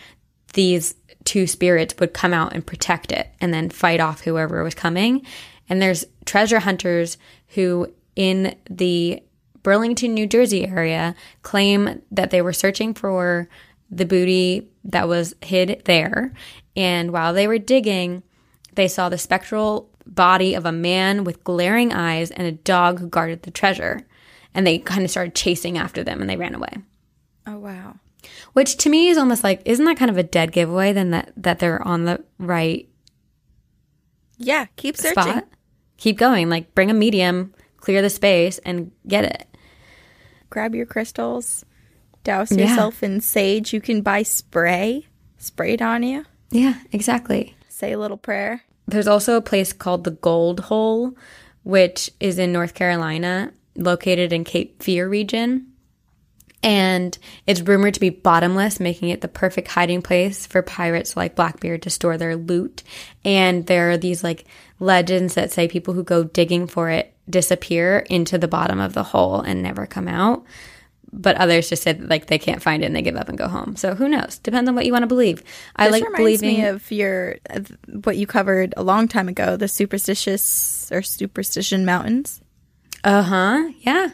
these 0.53 0.95
two 1.25 1.47
spirits 1.47 1.95
would 1.99 2.15
come 2.15 2.33
out 2.33 2.55
and 2.55 2.67
protect 2.67 3.11
it 3.11 3.29
and 3.41 3.53
then 3.53 3.71
fight 3.71 4.01
off 4.01 4.21
whoever 4.21 4.63
was 4.63 4.75
coming. 4.75 5.25
And 5.69 5.81
there's 5.81 6.05
treasure 6.25 6.61
hunters 6.61 7.19
who 7.49 7.93
in 8.15 8.57
the 8.71 9.23
Burlington, 9.63 10.15
New 10.15 10.27
Jersey 10.27 10.67
area 10.67 11.15
claim 11.43 12.03
that 12.11 12.31
they 12.31 12.41
were 12.41 12.53
searching 12.53 12.95
for 12.95 13.49
the 13.91 14.07
booty 14.07 14.69
that 14.85 15.09
was 15.09 15.35
hid 15.43 15.83
there. 15.85 16.33
And 16.77 17.13
while 17.13 17.33
they 17.33 17.49
were 17.49 17.59
digging, 17.59 18.23
they 18.75 18.89
saw 18.89 19.09
the 19.09 19.19
spectral 19.19 19.91
body 20.07 20.55
of 20.55 20.67
a 20.67 20.73
man 20.73 21.25
with 21.25 21.43
glaring 21.43 21.93
eyes 21.93 22.31
and 22.31 22.47
a 22.47 22.53
dog 22.53 23.01
who 23.01 23.09
guarded 23.09 23.43
the 23.43 23.51
treasure. 23.51 24.07
And 24.55 24.67
they 24.67 24.79
kind 24.79 25.05
of 25.05 25.11
started 25.11 25.35
chasing 25.35 25.77
after 25.77 26.05
them 26.05 26.21
and 26.21 26.31
they 26.31 26.37
ran 26.37 26.55
away. 26.55 26.73
Oh, 27.47 27.59
wow. 27.59 27.97
Which 28.53 28.77
to 28.79 28.89
me 28.89 29.09
is 29.09 29.19
almost 29.19 29.45
like, 29.45 29.63
isn't 29.65 29.85
that 29.85 29.99
kind 29.99 30.11
of 30.11 30.17
a 30.17 30.23
dead 30.23 30.53
giveaway 30.53 30.93
then 30.93 31.11
that, 31.11 31.33
that 31.37 31.59
they're 31.59 31.87
on 31.87 32.05
the 32.05 32.25
right 32.39 32.89
yeah, 34.39 34.67
keep 34.77 34.97
searching. 34.97 35.23
Spot? 35.23 35.49
Keep 35.97 36.19
going. 36.19 36.49
Like 36.49 36.75
bring 36.75 36.91
a 36.91 36.95
medium, 36.95 37.55
clear 37.79 38.03
the 38.03 38.11
space, 38.11 38.59
and 38.59 38.91
get 39.07 39.25
it 39.25 39.47
grab 40.51 40.75
your 40.75 40.87
crystals, 40.87 41.65
douse 42.25 42.51
yeah. 42.51 42.67
yourself 42.67 43.03
in 43.03 43.21
sage. 43.21 43.73
You 43.73 43.81
can 43.81 44.03
buy 44.03 44.23
spray, 44.23 45.07
spray 45.39 45.75
it 45.75 45.83
on 45.83 46.03
you. 46.03 46.25
Yeah, 46.51 46.81
exactly. 46.93 47.55
Say 47.69 47.93
a 47.93 47.99
little 47.99 48.17
prayer. 48.17 48.63
There's 48.87 49.09
also 49.09 49.37
a 49.37 49.43
place 49.43 49.73
called 49.73 50.05
the 50.05 50.13
Gold 50.13 50.61
Hole, 50.61 51.17
which 51.63 52.11
is 52.21 52.39
in 52.39 52.53
North 52.53 52.75
Carolina, 52.75 53.53
located 53.75 54.33
in 54.33 54.45
Cape 54.45 54.83
Fear 54.83 55.09
region. 55.09 55.67
And 56.63 57.17
it's 57.47 57.61
rumored 57.61 57.95
to 57.95 58.01
be 58.01 58.11
bottomless, 58.11 58.81
making 58.81 59.11
it 59.11 59.21
the 59.21 59.29
perfect 59.29 59.69
hiding 59.69 60.03
place 60.03 60.47
for 60.47 60.63
pirates 60.63 61.17
like 61.17 61.37
Blackbeard 61.37 61.83
to 61.83 61.91
store 61.91 62.19
their 62.19 62.37
loot. 62.37 62.83
And 63.25 63.67
there 63.67 63.91
are 63.91 63.97
these 63.97 64.25
like 64.25 64.47
legends 64.81 65.35
that 65.35 65.53
say 65.53 65.69
people 65.69 65.95
who 65.95 66.03
go 66.03 66.25
digging 66.25 66.67
for 66.67 66.91
it 66.91 67.15
disappear 67.29 67.99
into 67.99 68.39
the 68.39 68.49
bottom 68.49 68.81
of 68.81 68.95
the 68.95 69.03
hole 69.03 69.41
and 69.41 69.63
never 69.63 69.87
come 69.87 70.09
out. 70.09 70.45
But 71.13 71.37
others 71.37 71.69
just 71.69 71.83
said 71.83 72.11
like 72.11 72.27
they 72.27 72.39
can't 72.39 72.63
find 72.63 72.83
it 72.83 72.87
and 72.87 72.97
they 72.97 73.03
give 73.03 73.17
up 73.17 73.29
and 73.29 73.39
go 73.39 73.49
home. 73.49 73.77
So 73.77 73.95
who 73.95 74.09
knows? 74.09 74.39
Depends 74.39 74.69
on 74.69 74.75
what 74.75 74.87
you 74.87 74.93
want 74.93 75.05
to 75.05 75.09
believe. 75.09 75.43
I 75.77 75.89
this 75.89 76.03
like 76.03 76.17
believing 76.17 76.59
me 76.59 76.67
of 76.67 76.91
your 76.91 77.37
what 77.87 78.17
you 78.17 78.27
covered 78.27 78.75
a 78.77 78.83
long 78.83 79.09
time 79.09 79.29
ago, 79.29 79.57
the 79.57 79.69
superstitious 79.69 80.91
or 80.91 81.03
superstition 81.03 81.85
mountains. 81.85 82.41
Uh 83.05 83.23
huh. 83.23 83.69
Yeah. 83.81 84.11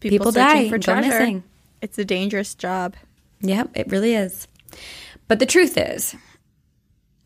People, 0.00 0.18
People 0.18 0.32
die 0.32 0.68
for 0.68 0.78
treasure. 0.78 1.08
Missing. 1.10 1.44
It's 1.82 1.98
a 1.98 2.04
dangerous 2.04 2.54
job. 2.54 2.94
Yep, 3.40 3.70
it 3.74 3.90
really 3.90 4.14
is. 4.14 4.46
But 5.28 5.40
the 5.40 5.46
truth 5.46 5.76
is 5.76 6.14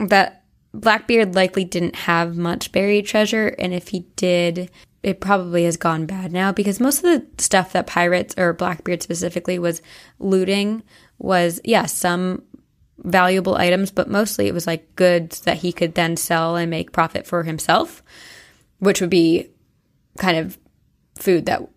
that 0.01 0.45
Blackbeard 0.73 1.35
likely 1.35 1.65
didn't 1.65 1.95
have 1.95 2.37
much 2.37 2.73
buried 2.73 3.07
treasure, 3.07 3.49
and 3.59 3.73
if 3.73 3.89
he 3.89 4.01
did, 4.17 4.71
it 5.03 5.21
probably 5.21 5.65
has 5.65 5.77
gone 5.77 6.07
bad 6.07 6.33
now 6.33 6.53
because 6.53 6.81
most 6.81 6.99
of 6.99 7.05
the 7.05 7.27
stuff 7.43 7.73
that 7.73 7.87
pirates 7.87 8.35
or 8.37 8.53
Blackbeard 8.55 9.03
specifically 9.03 9.59
was 9.59 9.83
looting 10.19 10.83
was, 11.19 11.61
yeah, 11.63 11.87
some 11.87 12.43
valuable 12.99 13.57
items, 13.57 13.91
but 13.91 14.09
mostly 14.09 14.49
it 14.49 14.55
was 14.55 14.67
like 14.67 14.97
goods 14.97 15.41
that 15.41 15.59
he 15.59 15.71
could 15.71 15.95
then 15.95 16.17
sell 16.17 16.57
and 16.57 16.71
make 16.71 16.93
profit 16.93 17.27
for 17.27 17.43
himself, 17.43 18.03
which 18.79 19.01
would 19.01 19.11
be 19.11 19.51
kind 20.19 20.39
of 20.39 20.59
food 21.19 21.47
that 21.47 21.69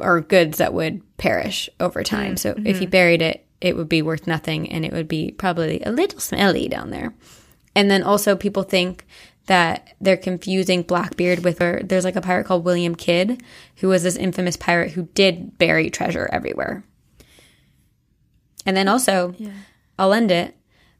or 0.00 0.20
goods 0.20 0.58
that 0.58 0.74
would 0.74 1.02
perish 1.16 1.68
over 1.80 2.02
time. 2.02 2.34
Mm-hmm. 2.34 2.36
So 2.36 2.54
if 2.64 2.78
he 2.78 2.86
buried 2.86 3.22
it, 3.22 3.46
it 3.60 3.76
would 3.76 3.88
be 3.88 4.02
worth 4.02 4.26
nothing 4.26 4.70
and 4.70 4.84
it 4.84 4.92
would 4.92 5.08
be 5.08 5.30
probably 5.30 5.80
a 5.84 5.92
little 5.92 6.20
smelly 6.20 6.68
down 6.68 6.90
there. 6.90 7.14
And 7.74 7.90
then 7.90 8.02
also 8.02 8.36
people 8.36 8.64
think 8.64 9.06
that 9.46 9.94
they're 10.00 10.16
confusing 10.16 10.82
Blackbeard 10.82 11.44
with 11.44 11.58
her. 11.58 11.80
There's 11.82 12.04
like 12.04 12.16
a 12.16 12.20
pirate 12.20 12.46
called 12.46 12.64
William 12.64 12.94
Kidd, 12.94 13.42
who 13.76 13.88
was 13.88 14.02
this 14.02 14.16
infamous 14.16 14.56
pirate 14.56 14.92
who 14.92 15.04
did 15.14 15.58
bury 15.58 15.90
treasure 15.90 16.28
everywhere. 16.32 16.84
And 18.64 18.76
then 18.76 18.88
also, 18.88 19.34
yeah. 19.38 19.50
I'll 19.98 20.12
end 20.12 20.30
it 20.30 20.56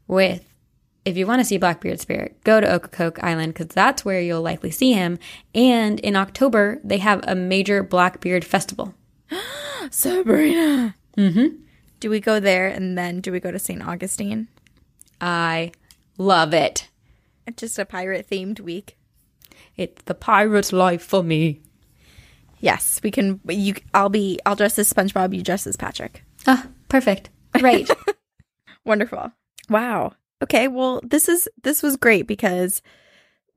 with 0.07 0.45
if 1.05 1.17
you 1.17 1.27
want 1.27 1.39
to 1.39 1.45
see 1.45 1.57
Blackbeard's 1.57 2.01
spirit, 2.01 2.41
go 2.43 2.61
to 2.61 2.75
Ocracoke 2.75 3.23
Island 3.23 3.53
because 3.53 3.67
that's 3.67 4.05
where 4.05 4.21
you'll 4.21 4.41
likely 4.41 4.71
see 4.71 4.93
him. 4.93 5.19
And 5.53 5.99
in 5.99 6.15
October, 6.15 6.79
they 6.83 6.99
have 6.99 7.21
a 7.27 7.35
major 7.35 7.83
Blackbeard 7.83 8.45
festival. 8.45 8.93
Sabrina. 9.91 10.95
Mm-hmm. 11.17 11.57
Do 11.99 12.09
we 12.09 12.19
go 12.19 12.39
there 12.39 12.67
and 12.67 12.97
then 12.97 13.21
do 13.21 13.31
we 13.31 13.39
go 13.39 13.51
to 13.51 13.59
St. 13.59 13.85
Augustine? 13.85 14.47
I 15.19 15.71
love 16.17 16.53
it. 16.53 16.89
It's 17.45 17.59
just 17.59 17.79
a 17.79 17.85
pirate 17.85 18.27
themed 18.29 18.59
week. 18.59 18.97
It's 19.75 20.01
the 20.03 20.13
pirate's 20.13 20.71
life 20.71 21.03
for 21.03 21.23
me. 21.23 21.61
Yes, 22.59 23.01
we 23.03 23.11
can. 23.11 23.41
You, 23.49 23.75
I'll 23.93 24.09
be. 24.09 24.39
I'll 24.45 24.55
dress 24.55 24.79
as 24.79 24.91
SpongeBob. 24.91 25.35
You 25.35 25.43
dress 25.43 25.67
as 25.67 25.75
Patrick. 25.75 26.23
Ah, 26.47 26.67
perfect. 26.87 27.29
Great. 27.59 27.89
Wonderful. 28.85 29.33
Wow. 29.69 30.13
Okay. 30.43 30.67
Well, 30.67 31.01
this 31.03 31.27
is 31.29 31.47
this 31.63 31.81
was 31.81 31.95
great 31.97 32.27
because 32.27 32.81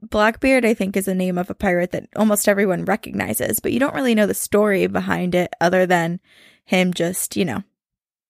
Blackbeard, 0.00 0.64
I 0.64 0.74
think, 0.74 0.96
is 0.96 1.06
the 1.06 1.14
name 1.14 1.38
of 1.38 1.50
a 1.50 1.54
pirate 1.54 1.90
that 1.90 2.08
almost 2.16 2.48
everyone 2.48 2.84
recognizes, 2.84 3.60
but 3.60 3.72
you 3.72 3.80
don't 3.80 3.94
really 3.94 4.14
know 4.14 4.26
the 4.26 4.34
story 4.34 4.86
behind 4.86 5.34
it 5.34 5.52
other 5.60 5.86
than 5.86 6.20
him 6.64 6.92
just, 6.92 7.36
you 7.36 7.44
know, 7.44 7.62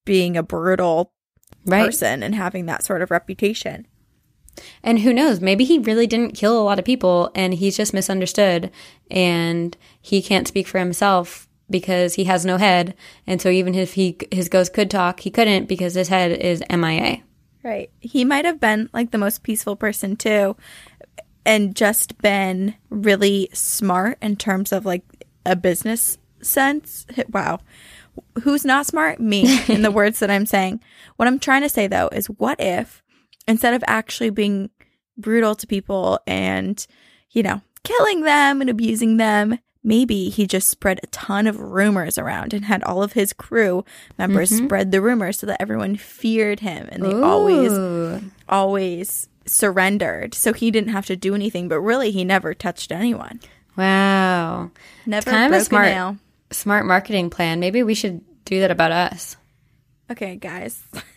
being 0.04 0.36
a 0.36 0.42
brutal 0.42 1.12
right. 1.66 1.86
person 1.86 2.22
and 2.22 2.34
having 2.34 2.66
that 2.66 2.84
sort 2.84 3.02
of 3.02 3.10
reputation. 3.10 3.86
And 4.82 5.00
who 5.00 5.12
knows, 5.12 5.40
maybe 5.40 5.64
he 5.64 5.78
really 5.78 6.06
didn't 6.06 6.34
kill 6.34 6.58
a 6.58 6.64
lot 6.64 6.78
of 6.78 6.84
people 6.84 7.30
and 7.34 7.52
he's 7.52 7.76
just 7.76 7.92
misunderstood 7.92 8.70
and 9.10 9.76
he 10.00 10.22
can't 10.22 10.48
speak 10.48 10.66
for 10.66 10.78
himself 10.78 11.46
because 11.68 12.14
he 12.14 12.24
has 12.24 12.46
no 12.46 12.56
head. 12.56 12.94
And 13.26 13.42
so 13.42 13.50
even 13.50 13.74
if 13.74 13.94
he 13.94 14.16
his 14.30 14.48
ghost 14.48 14.72
could 14.72 14.90
talk, 14.90 15.20
he 15.20 15.30
couldn't 15.30 15.66
because 15.66 15.94
his 15.94 16.08
head 16.08 16.32
is 16.32 16.62
MIA. 16.70 17.22
Right. 17.66 17.90
He 17.98 18.24
might 18.24 18.44
have 18.44 18.60
been 18.60 18.88
like 18.92 19.10
the 19.10 19.18
most 19.18 19.42
peaceful 19.42 19.74
person 19.74 20.14
too 20.14 20.54
and 21.44 21.74
just 21.74 22.16
been 22.18 22.76
really 22.90 23.48
smart 23.52 24.18
in 24.22 24.36
terms 24.36 24.70
of 24.70 24.86
like 24.86 25.02
a 25.44 25.56
business 25.56 26.16
sense. 26.40 27.06
Wow. 27.28 27.58
Who's 28.44 28.64
not 28.64 28.86
smart? 28.86 29.18
Me, 29.18 29.60
in 29.68 29.82
the 29.82 29.90
words 29.90 30.20
that 30.20 30.30
I'm 30.30 30.46
saying. 30.46 30.80
What 31.16 31.26
I'm 31.26 31.40
trying 31.40 31.62
to 31.62 31.68
say 31.68 31.88
though 31.88 32.08
is 32.12 32.28
what 32.28 32.60
if 32.60 33.02
instead 33.48 33.74
of 33.74 33.82
actually 33.88 34.30
being 34.30 34.70
brutal 35.18 35.56
to 35.56 35.66
people 35.66 36.20
and, 36.24 36.86
you 37.32 37.42
know, 37.42 37.62
killing 37.82 38.20
them 38.20 38.60
and 38.60 38.70
abusing 38.70 39.16
them, 39.16 39.58
maybe 39.86 40.28
he 40.28 40.46
just 40.46 40.68
spread 40.68 40.98
a 41.02 41.06
ton 41.06 41.46
of 41.46 41.58
rumors 41.60 42.18
around 42.18 42.52
and 42.52 42.64
had 42.64 42.82
all 42.82 43.02
of 43.02 43.12
his 43.12 43.32
crew 43.32 43.84
members 44.18 44.50
mm-hmm. 44.50 44.66
spread 44.66 44.90
the 44.90 45.00
rumors 45.00 45.38
so 45.38 45.46
that 45.46 45.62
everyone 45.62 45.96
feared 45.96 46.60
him 46.60 46.88
and 46.90 47.04
they 47.04 47.12
Ooh. 47.12 47.24
always 47.24 48.22
always 48.48 49.28
surrendered. 49.46 50.34
So 50.34 50.52
he 50.52 50.72
didn't 50.72 50.90
have 50.90 51.06
to 51.06 51.16
do 51.16 51.34
anything 51.34 51.68
but 51.68 51.80
really 51.80 52.10
he 52.10 52.24
never 52.24 52.52
touched 52.52 52.90
anyone. 52.90 53.40
Wow. 53.76 54.72
Never 55.06 55.30
kind 55.30 55.54
of 55.54 55.60
a 55.60 55.64
smart. 55.64 55.88
a 55.88 56.16
smart 56.50 56.84
marketing 56.84 57.30
plan. 57.30 57.60
Maybe 57.60 57.82
we 57.82 57.94
should 57.94 58.22
do 58.44 58.60
that 58.60 58.72
about 58.72 58.90
us. 58.90 59.36
Okay 60.10 60.34
guys 60.36 60.82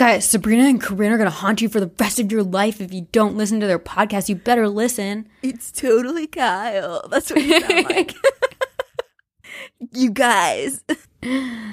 Guys, 0.00 0.24
Sabrina 0.24 0.64
and 0.64 0.80
Corinne 0.80 1.12
are 1.12 1.18
going 1.18 1.28
to 1.28 1.36
haunt 1.36 1.60
you 1.60 1.68
for 1.68 1.78
the 1.78 1.90
rest 2.00 2.18
of 2.18 2.32
your 2.32 2.42
life 2.42 2.80
if 2.80 2.90
you 2.90 3.06
don't 3.12 3.36
listen 3.36 3.60
to 3.60 3.66
their 3.66 3.78
podcast. 3.78 4.30
You 4.30 4.34
better 4.34 4.66
listen. 4.66 5.28
It's 5.42 5.70
totally 5.70 6.26
Kyle. 6.26 7.06
That's 7.10 7.28
what 7.30 7.42
you 7.42 7.60
sound 7.60 7.84
like. 7.90 8.14
you 9.92 10.10
guys. 10.10 10.82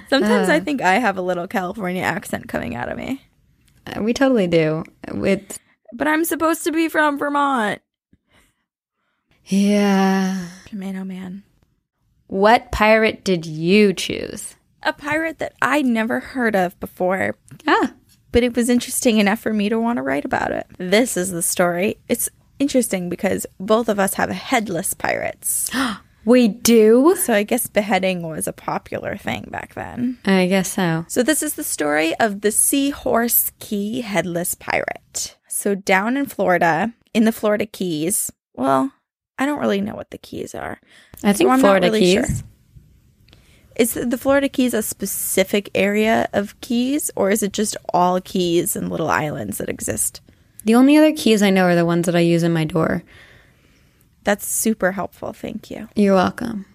Sometimes 0.09 0.49
uh, 0.49 0.53
I 0.53 0.59
think 0.59 0.81
I 0.81 0.95
have 0.95 1.17
a 1.17 1.21
little 1.21 1.47
California 1.47 2.01
accent 2.01 2.49
coming 2.49 2.75
out 2.75 2.89
of 2.91 2.97
me. 2.97 3.25
Uh, 3.85 4.01
we 4.03 4.13
totally 4.13 4.47
do. 4.47 4.83
It's 5.07 5.57
But 5.93 6.09
I'm 6.09 6.25
supposed 6.25 6.65
to 6.65 6.73
be 6.73 6.89
from 6.89 7.17
Vermont. 7.17 7.81
Yeah. 9.45 10.49
Oh 10.73 10.75
man. 10.75 11.43
What 12.27 12.73
pirate 12.73 13.23
did 13.23 13.45
you 13.45 13.93
choose? 13.93 14.57
A 14.83 14.91
pirate 14.91 15.39
that 15.39 15.53
I 15.61 15.81
never 15.81 16.19
heard 16.19 16.57
of 16.57 16.77
before, 16.81 17.37
Ah. 17.65 17.93
But 18.31 18.43
it 18.43 18.55
was 18.55 18.69
interesting 18.69 19.17
enough 19.19 19.39
for 19.39 19.53
me 19.53 19.69
to 19.69 19.79
want 19.79 19.97
to 19.97 20.03
write 20.03 20.25
about 20.25 20.51
it. 20.51 20.67
This 20.77 21.17
is 21.17 21.31
the 21.31 21.41
story. 21.41 21.97
It's 22.07 22.29
interesting 22.59 23.09
because 23.09 23.45
both 23.59 23.87
of 23.89 23.99
us 23.99 24.15
have 24.15 24.29
headless 24.29 24.93
pirates. 24.93 25.69
We 26.25 26.49
do? 26.49 27.15
So 27.17 27.33
I 27.33 27.43
guess 27.43 27.67
beheading 27.67 28.21
was 28.21 28.47
a 28.47 28.51
popular 28.51 29.15
thing 29.15 29.47
back 29.49 29.75
then. 29.75 30.17
I 30.25 30.47
guess 30.47 30.73
so. 30.73 31.05
So 31.07 31.23
this 31.23 31.41
is 31.41 31.53
the 31.53 31.63
story 31.63 32.15
of 32.19 32.41
the 32.41 32.51
Seahorse 32.51 33.53
Key 33.59 34.01
headless 34.01 34.53
pirate. 34.53 35.37
So 35.47 35.73
down 35.73 36.17
in 36.17 36.25
Florida, 36.25 36.93
in 37.13 37.23
the 37.23 37.31
Florida 37.31 37.65
Keys, 37.65 38.29
well, 38.55 38.91
I 39.39 39.45
don't 39.45 39.59
really 39.61 39.79
know 39.79 39.95
what 39.95 40.11
the 40.11 40.17
keys 40.17 40.53
are. 40.53 40.81
I 41.23 41.31
think 41.31 41.47
So 41.47 41.49
I'm 41.49 41.61
not 41.61 41.67
Florida 41.67 41.87
really 41.87 42.01
Keys. 42.01 42.13
sure. 42.13 42.47
Is 43.77 43.93
the 43.93 44.17
Florida 44.17 44.49
Keys 44.49 44.73
a 44.73 44.81
specific 44.81 45.69
area 45.75 46.27
of 46.33 46.59
keys, 46.61 47.11
or 47.15 47.29
is 47.29 47.43
it 47.43 47.53
just 47.53 47.77
all 47.93 48.19
keys 48.19 48.75
and 48.75 48.89
little 48.89 49.09
islands 49.09 49.59
that 49.59 49.69
exist? 49.69 50.19
The 50.65 50.73
only 50.73 50.97
other 50.97 51.13
keys 51.13 51.43
I 51.43 51.51
know 51.51 51.65
are 51.65 51.75
the 51.75 51.85
ones 51.85 52.07
that 52.07 52.15
I 52.15 52.21
use 52.21 52.41
in 52.41 52.51
my 52.51 52.65
door. 52.65 53.03
That's 54.23 54.47
super 54.47 54.93
helpful. 54.93 55.31
Thank 55.31 55.69
you. 55.69 55.87
You're 55.95 56.15
welcome. 56.15 56.65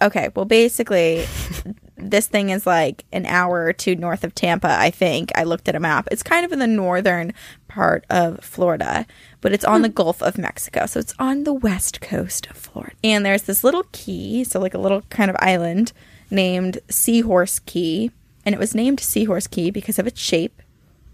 Okay, 0.00 0.28
well, 0.36 0.44
basically, 0.44 1.26
this 1.96 2.28
thing 2.28 2.50
is 2.50 2.68
like 2.68 3.04
an 3.12 3.26
hour 3.26 3.64
or 3.64 3.72
two 3.72 3.96
north 3.96 4.22
of 4.22 4.32
Tampa, 4.32 4.70
I 4.78 4.90
think. 4.90 5.32
I 5.34 5.42
looked 5.42 5.68
at 5.68 5.74
a 5.74 5.80
map. 5.80 6.06
It's 6.12 6.22
kind 6.22 6.46
of 6.46 6.52
in 6.52 6.60
the 6.60 6.68
northern 6.68 7.34
part 7.66 8.04
of 8.10 8.44
Florida, 8.44 9.06
but 9.40 9.52
it's 9.52 9.64
on 9.64 9.80
hmm. 9.80 9.82
the 9.82 9.88
Gulf 9.88 10.22
of 10.22 10.38
Mexico. 10.38 10.86
So 10.86 11.00
it's 11.00 11.14
on 11.18 11.42
the 11.42 11.52
west 11.52 12.00
coast 12.00 12.46
of 12.48 12.56
Florida. 12.56 12.94
And 13.02 13.26
there's 13.26 13.42
this 13.42 13.64
little 13.64 13.86
key, 13.90 14.44
so 14.44 14.60
like 14.60 14.74
a 14.74 14.78
little 14.78 15.02
kind 15.10 15.30
of 15.30 15.36
island 15.40 15.92
named 16.30 16.78
Seahorse 16.88 17.58
Key. 17.60 18.10
And 18.44 18.54
it 18.54 18.58
was 18.58 18.74
named 18.74 19.00
Seahorse 19.00 19.46
Key 19.46 19.70
because 19.70 19.98
of 19.98 20.06
its 20.06 20.20
shape, 20.20 20.62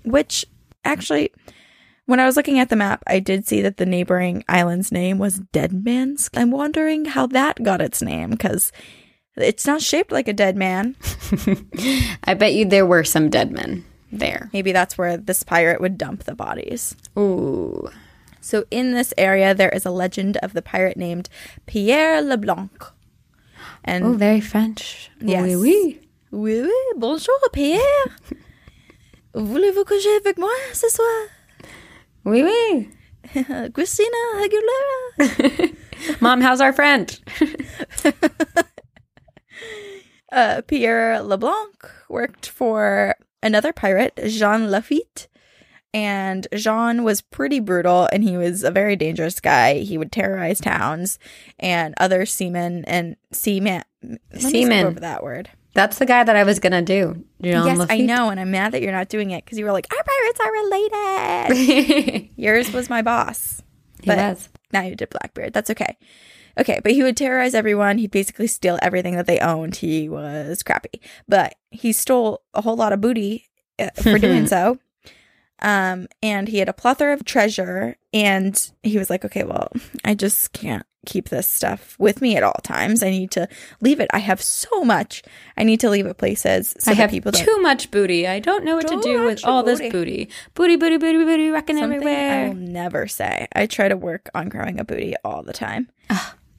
which 0.04 0.44
actually. 0.84 1.32
When 2.06 2.20
I 2.20 2.26
was 2.26 2.36
looking 2.36 2.58
at 2.58 2.68
the 2.68 2.76
map, 2.76 3.02
I 3.06 3.18
did 3.18 3.46
see 3.46 3.62
that 3.62 3.78
the 3.78 3.86
neighboring 3.86 4.44
island's 4.46 4.92
name 4.92 5.16
was 5.16 5.38
Deadman's. 5.38 6.28
I'm 6.36 6.50
wondering 6.50 7.06
how 7.06 7.26
that 7.28 7.62
got 7.62 7.80
its 7.80 8.02
name 8.02 8.28
because 8.28 8.72
it's 9.36 9.66
not 9.66 9.80
shaped 9.80 10.12
like 10.12 10.28
a 10.28 10.34
dead 10.34 10.54
man. 10.54 10.96
I 12.24 12.34
bet 12.34 12.52
you 12.52 12.66
there 12.66 12.86
were 12.86 13.04
some 13.04 13.30
dead 13.30 13.52
men 13.52 13.84
there. 14.12 14.50
Maybe 14.52 14.72
that's 14.72 14.96
where 14.96 15.16
this 15.16 15.42
pirate 15.42 15.80
would 15.80 15.98
dump 15.98 16.24
the 16.24 16.34
bodies. 16.34 16.94
Ooh. 17.18 17.88
So, 18.40 18.64
in 18.70 18.92
this 18.92 19.14
area, 19.16 19.54
there 19.54 19.70
is 19.70 19.86
a 19.86 19.90
legend 19.90 20.36
of 20.38 20.52
the 20.52 20.62
pirate 20.62 20.96
named 20.96 21.28
Pierre 21.66 22.20
Leblanc. 22.20 22.92
And 23.84 24.04
Oh, 24.04 24.12
very 24.14 24.40
French. 24.40 25.10
Yes. 25.20 25.42
Oui, 25.44 25.56
oui. 25.56 26.00
oui, 26.32 26.60
oui, 26.62 26.92
bonjour 26.96 27.34
Pierre. 27.52 27.80
Voulez-vous 29.34 29.84
coucher 29.84 30.14
avec 30.16 30.38
moi 30.38 30.52
ce 30.72 30.88
soir? 30.88 31.26
Oui, 32.24 32.42
oui. 32.42 32.88
Christina 33.74 34.16
Aguilera. 34.42 35.70
Mom, 36.20 36.40
how's 36.40 36.60
our 36.60 36.72
friend? 36.72 37.18
uh, 40.32 40.62
Pierre 40.66 41.22
Leblanc 41.22 41.72
worked 42.08 42.48
for 42.48 43.14
another 43.42 43.72
pirate, 43.72 44.18
Jean 44.26 44.70
Lafitte. 44.70 45.26
And 45.94 46.46
Jean 46.54 47.04
was 47.04 47.20
pretty 47.22 47.60
brutal 47.60 48.08
and 48.12 48.24
he 48.24 48.36
was 48.36 48.64
a 48.64 48.70
very 48.72 48.96
dangerous 48.96 49.38
guy. 49.38 49.74
He 49.78 49.96
would 49.96 50.10
terrorize 50.10 50.60
towns 50.60 51.18
and 51.58 51.94
other 51.98 52.26
seamen 52.26 52.84
and 52.86 53.14
seaman. 53.32 53.84
Seamen. 54.36 54.86
over 54.86 55.00
that 55.00 55.22
word. 55.22 55.50
That's 55.72 55.98
the 55.98 56.06
guy 56.06 56.22
that 56.24 56.36
I 56.36 56.42
was 56.44 56.58
going 56.58 56.72
to 56.72 56.82
do. 56.82 57.24
Jean 57.42 57.64
yes, 57.78 57.86
I 57.88 57.98
know. 57.98 58.28
And 58.30 58.38
I'm 58.40 58.50
mad 58.50 58.72
that 58.72 58.82
you're 58.82 58.92
not 58.92 59.08
doing 59.08 59.30
it 59.30 59.44
because 59.44 59.56
you 59.58 59.64
were 59.64 59.72
like, 59.72 59.86
our 59.96 60.04
pirates 60.04 60.40
are 60.40 60.52
related. 60.52 62.30
Yours 62.36 62.72
was 62.72 62.90
my 62.90 63.02
boss. 63.02 63.62
He 64.02 64.06
But 64.06 64.18
was. 64.18 64.48
now 64.72 64.82
you 64.82 64.96
did 64.96 65.10
Blackbeard. 65.10 65.52
That's 65.52 65.70
okay. 65.70 65.96
Okay, 66.58 66.80
but 66.82 66.92
he 66.92 67.02
would 67.02 67.16
terrorize 67.16 67.54
everyone. 67.54 67.98
He'd 67.98 68.10
basically 68.12 68.46
steal 68.46 68.78
everything 68.82 69.16
that 69.16 69.26
they 69.26 69.38
owned. 69.40 69.76
He 69.76 70.08
was 70.08 70.62
crappy, 70.62 71.00
but 71.28 71.54
he 71.70 71.92
stole 71.92 72.42
a 72.52 72.60
whole 72.62 72.76
lot 72.76 72.92
of 72.92 73.00
booty 73.00 73.48
uh, 73.78 73.90
for 74.00 74.18
doing 74.20 74.46
so. 74.48 74.78
Um, 75.64 76.08
and 76.22 76.46
he 76.48 76.58
had 76.58 76.68
a 76.68 76.74
plethora 76.74 77.14
of 77.14 77.24
treasure. 77.24 77.96
And 78.12 78.54
he 78.82 78.98
was 78.98 79.10
like, 79.10 79.24
"Okay, 79.24 79.42
well, 79.44 79.72
I 80.04 80.14
just 80.14 80.52
can't 80.52 80.84
keep 81.06 81.28
this 81.30 81.48
stuff 81.48 81.96
with 81.98 82.20
me 82.20 82.36
at 82.36 82.42
all 82.42 82.60
times. 82.62 83.02
I 83.02 83.10
need 83.10 83.30
to 83.32 83.48
leave 83.80 83.98
it. 83.98 84.08
I 84.12 84.18
have 84.18 84.40
so 84.40 84.84
much. 84.84 85.22
I 85.56 85.64
need 85.64 85.80
to 85.80 85.90
leave 85.90 86.06
it 86.06 86.16
places 86.18 86.74
so 86.78 86.92
I 86.92 86.94
have 86.94 87.10
people 87.10 87.32
don't." 87.32 87.44
too 87.44 87.60
much 87.60 87.90
booty. 87.90 88.26
I 88.28 88.38
don't 88.38 88.64
know 88.64 88.76
what 88.76 88.88
to 88.88 89.00
do 89.00 89.24
with 89.24 89.44
all 89.44 89.62
booty. 89.62 89.84
this 89.84 89.92
booty. 89.92 90.28
Booty, 90.54 90.76
booty, 90.76 90.98
booty, 90.98 91.24
booty, 91.24 91.50
rocking 91.50 91.78
Something 91.78 92.06
I 92.06 92.48
will 92.48 92.54
never 92.54 93.08
say. 93.08 93.48
I 93.54 93.66
try 93.66 93.88
to 93.88 93.96
work 93.96 94.28
on 94.34 94.48
growing 94.50 94.78
a 94.78 94.84
booty 94.84 95.14
all 95.24 95.42
the 95.42 95.52
time. 95.54 95.88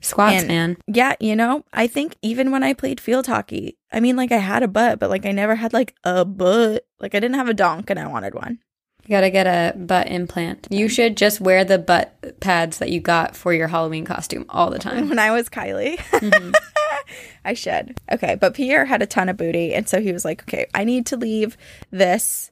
Squats, 0.01 0.39
And- 0.43 0.47
man. 0.47 0.77
Yeah, 0.87 1.13
you 1.19 1.35
know, 1.35 1.63
I 1.73 1.87
think 1.87 2.15
even 2.21 2.51
when 2.51 2.63
I 2.63 2.73
played 2.73 2.99
field 2.99 3.27
hockey, 3.27 3.77
I 3.91 3.99
mean, 3.99 4.15
like 4.15 4.31
I 4.31 4.37
had 4.37 4.61
a 4.61 4.67
butt, 4.67 4.99
but 4.99 5.09
like 5.09 5.25
I 5.25 5.31
never 5.31 5.55
had 5.55 5.73
like 5.73 5.95
a 6.03 6.25
butt. 6.25 6.85
Like 6.99 7.15
I 7.15 7.19
didn't 7.19 7.35
have 7.35 7.49
a 7.49 7.53
donk 7.53 7.89
and 7.89 7.99
I 7.99 8.07
wanted 8.07 8.35
one. 8.35 8.59
You 9.05 9.09
gotta 9.11 9.29
get 9.29 9.45
a 9.45 9.77
butt 9.77 10.07
implant. 10.07 10.67
You 10.71 10.87
should 10.89 11.15
just 11.15 11.39
wear 11.39 11.63
the 11.63 11.77
butt 11.77 12.39
pads 12.39 12.79
that 12.79 12.89
you 12.89 12.99
got 12.99 13.35
for 13.35 13.53
your 13.53 13.67
Halloween 13.67 14.03
costume 14.05 14.45
all 14.49 14.69
the 14.71 14.79
time. 14.79 15.09
When 15.09 15.19
I 15.19 15.31
was 15.31 15.47
Kylie, 15.49 15.97
Mm-hmm. 15.97 16.51
I 17.45 17.53
should. 17.53 17.99
Okay, 18.11 18.33
but 18.33 18.55
Pierre 18.55 18.85
had 18.85 19.03
a 19.03 19.05
ton 19.05 19.29
of 19.29 19.37
booty. 19.37 19.75
And 19.75 19.87
so 19.87 20.01
he 20.01 20.11
was 20.11 20.25
like, 20.25 20.41
okay, 20.43 20.65
I 20.73 20.83
need 20.83 21.05
to 21.07 21.17
leave 21.17 21.55
this 21.91 22.51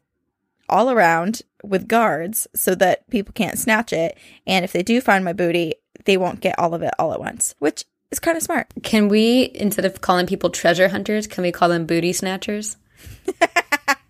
all 0.69 0.91
around 0.91 1.41
with 1.63 1.87
guards 1.87 2.47
so 2.53 2.75
that 2.75 3.09
people 3.09 3.33
can't 3.33 3.57
snatch 3.57 3.91
it. 3.91 4.15
And 4.45 4.63
if 4.63 4.71
they 4.71 4.83
do 4.83 5.01
find 5.01 5.25
my 5.25 5.33
booty, 5.33 5.73
they 6.05 6.17
won't 6.17 6.39
get 6.39 6.59
all 6.59 6.75
of 6.75 6.83
it 6.83 6.93
all 6.99 7.13
at 7.13 7.19
once, 7.19 7.55
which 7.57 7.85
is 8.11 8.19
kind 8.19 8.37
of 8.37 8.43
smart. 8.43 8.67
Can 8.83 9.07
we, 9.07 9.51
instead 9.55 9.85
of 9.85 10.01
calling 10.01 10.27
people 10.27 10.51
treasure 10.51 10.89
hunters, 10.89 11.25
can 11.25 11.41
we 11.41 11.51
call 11.51 11.69
them 11.69 11.87
booty 11.87 12.13
snatchers? 12.13 12.77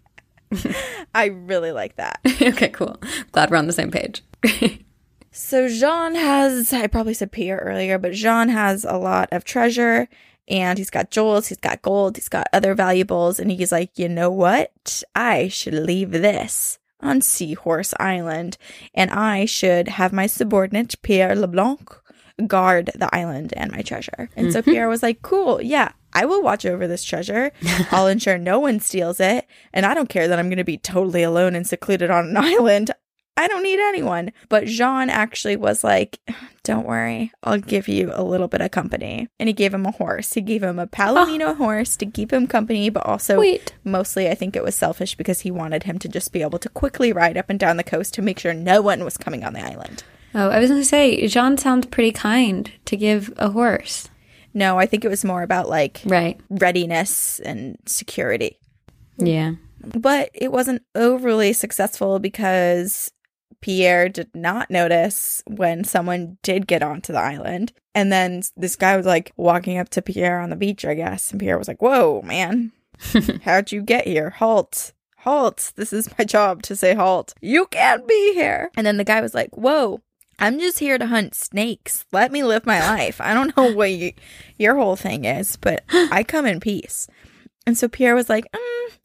I 1.15 1.25
really 1.25 1.71
like 1.71 1.95
that. 1.97 2.19
okay, 2.41 2.69
cool. 2.69 2.99
Glad 3.31 3.51
we're 3.51 3.57
on 3.57 3.67
the 3.67 3.73
same 3.73 3.91
page. 3.91 4.23
So 5.35 5.67
Jean 5.67 6.13
has, 6.13 6.71
I 6.73 6.85
probably 6.85 7.15
said 7.15 7.31
Pierre 7.31 7.57
earlier, 7.57 7.97
but 7.97 8.11
Jean 8.11 8.49
has 8.49 8.85
a 8.85 8.97
lot 8.97 9.29
of 9.31 9.43
treasure 9.43 10.07
and 10.47 10.77
he's 10.77 10.91
got 10.91 11.09
jewels, 11.09 11.47
he's 11.47 11.57
got 11.57 11.81
gold, 11.81 12.17
he's 12.17 12.29
got 12.29 12.47
other 12.53 12.75
valuables. 12.75 13.39
And 13.39 13.51
he's 13.51 13.71
like, 13.71 13.97
you 13.97 14.07
know 14.07 14.29
what? 14.29 15.01
I 15.15 15.47
should 15.47 15.73
leave 15.73 16.11
this 16.11 16.77
on 17.01 17.21
Seahorse 17.21 17.95
Island 17.99 18.57
and 18.93 19.09
I 19.09 19.45
should 19.45 19.87
have 19.87 20.13
my 20.13 20.27
subordinate, 20.27 21.01
Pierre 21.01 21.35
Leblanc, 21.35 21.99
guard 22.45 22.91
the 22.93 23.13
island 23.13 23.55
and 23.57 23.71
my 23.71 23.81
treasure. 23.81 24.29
And 24.35 24.53
so 24.53 24.61
mm-hmm. 24.61 24.69
Pierre 24.69 24.87
was 24.87 25.01
like, 25.01 25.23
cool, 25.23 25.59
yeah. 25.63 25.93
I 26.13 26.25
will 26.25 26.41
watch 26.41 26.65
over 26.65 26.87
this 26.87 27.03
treasure. 27.03 27.51
I'll 27.91 28.07
ensure 28.07 28.37
no 28.37 28.59
one 28.59 28.79
steals 28.79 29.19
it. 29.19 29.47
And 29.73 29.85
I 29.85 29.93
don't 29.93 30.09
care 30.09 30.27
that 30.27 30.39
I'm 30.39 30.49
going 30.49 30.57
to 30.57 30.63
be 30.63 30.77
totally 30.77 31.23
alone 31.23 31.55
and 31.55 31.67
secluded 31.67 32.09
on 32.09 32.29
an 32.29 32.37
island. 32.37 32.91
I 33.35 33.47
don't 33.47 33.63
need 33.63 33.79
anyone. 33.79 34.31
But 34.47 34.65
Jean 34.65 35.09
actually 35.09 35.55
was 35.55 35.83
like, 35.83 36.19
Don't 36.63 36.85
worry, 36.85 37.31
I'll 37.41 37.57
give 37.57 37.87
you 37.87 38.11
a 38.13 38.23
little 38.23 38.47
bit 38.47 38.61
of 38.61 38.71
company. 38.71 39.27
And 39.39 39.49
he 39.49 39.53
gave 39.53 39.73
him 39.73 39.85
a 39.85 39.91
horse. 39.91 40.33
He 40.33 40.41
gave 40.41 40.61
him 40.61 40.77
a 40.77 40.87
Palomino 40.87 41.49
ah. 41.49 41.53
horse 41.55 41.97
to 41.97 42.05
keep 42.05 42.31
him 42.31 42.45
company, 42.45 42.89
but 42.89 43.05
also 43.05 43.39
Wait. 43.39 43.73
mostly 43.83 44.29
I 44.29 44.35
think 44.35 44.55
it 44.55 44.63
was 44.63 44.75
selfish 44.75 45.15
because 45.15 45.41
he 45.41 45.51
wanted 45.51 45.83
him 45.83 45.97
to 45.99 46.07
just 46.07 46.31
be 46.31 46.43
able 46.43 46.59
to 46.59 46.69
quickly 46.69 47.11
ride 47.11 47.37
up 47.37 47.49
and 47.49 47.59
down 47.59 47.77
the 47.77 47.83
coast 47.83 48.13
to 48.15 48.21
make 48.21 48.37
sure 48.37 48.53
no 48.53 48.81
one 48.81 49.03
was 49.03 49.17
coming 49.17 49.43
on 49.43 49.53
the 49.53 49.65
island. 49.65 50.03
Oh, 50.35 50.49
I 50.49 50.59
was 50.59 50.69
going 50.69 50.81
to 50.81 50.85
say, 50.85 51.27
Jean 51.27 51.57
sounds 51.57 51.85
pretty 51.87 52.11
kind 52.11 52.71
to 52.85 52.97
give 52.97 53.31
a 53.37 53.51
horse. 53.51 54.09
No, 54.53 54.77
I 54.77 54.85
think 54.85 55.03
it 55.03 55.09
was 55.09 55.25
more 55.25 55.43
about 55.43 55.67
like 55.69 56.01
Right. 56.05 56.39
readiness 56.49 57.39
and 57.39 57.77
security. 57.85 58.59
Yeah. 59.17 59.53
But 59.81 60.29
it 60.33 60.51
wasn't 60.51 60.83
overly 60.95 61.53
successful 61.53 62.19
because 62.19 63.11
Pierre 63.61 64.09
did 64.09 64.29
not 64.35 64.69
notice 64.69 65.41
when 65.47 65.83
someone 65.83 66.37
did 66.43 66.67
get 66.67 66.83
onto 66.83 67.13
the 67.13 67.19
island. 67.19 67.73
And 67.95 68.11
then 68.11 68.41
this 68.57 68.75
guy 68.75 68.95
was 68.97 69.05
like 69.05 69.31
walking 69.37 69.77
up 69.77 69.89
to 69.89 70.01
Pierre 70.01 70.39
on 70.39 70.49
the 70.49 70.55
beach, 70.55 70.83
I 70.85 70.93
guess. 70.93 71.31
And 71.31 71.39
Pierre 71.39 71.57
was 71.57 71.67
like, 71.67 71.81
Whoa, 71.81 72.21
man, 72.23 72.71
how'd 73.43 73.71
you 73.71 73.81
get 73.81 74.05
here? 74.07 74.29
Halt. 74.31 74.93
Halt. 75.19 75.71
This 75.77 75.93
is 75.93 76.09
my 76.17 76.25
job 76.25 76.61
to 76.63 76.75
say 76.75 76.93
halt. 76.93 77.33
You 77.41 77.65
can't 77.67 78.05
be 78.07 78.33
here. 78.33 78.69
And 78.75 78.85
then 78.85 78.97
the 78.97 79.03
guy 79.05 79.21
was 79.21 79.33
like, 79.33 79.55
Whoa. 79.55 80.01
I'm 80.39 80.59
just 80.59 80.79
here 80.79 80.97
to 80.97 81.05
hunt 81.05 81.35
snakes. 81.35 82.05
Let 82.11 82.31
me 82.31 82.43
live 82.43 82.65
my 82.65 82.79
life. 82.79 83.21
I 83.21 83.33
don't 83.33 83.55
know 83.55 83.71
what 83.71 83.91
you, 83.91 84.13
your 84.57 84.75
whole 84.75 84.95
thing 84.95 85.25
is, 85.25 85.57
but 85.57 85.83
I 85.89 86.23
come 86.23 86.45
in 86.45 86.59
peace. 86.59 87.07
And 87.65 87.77
so 87.77 87.87
Pierre 87.87 88.15
was 88.15 88.29
like, 88.29 88.45
mm, 88.51 88.97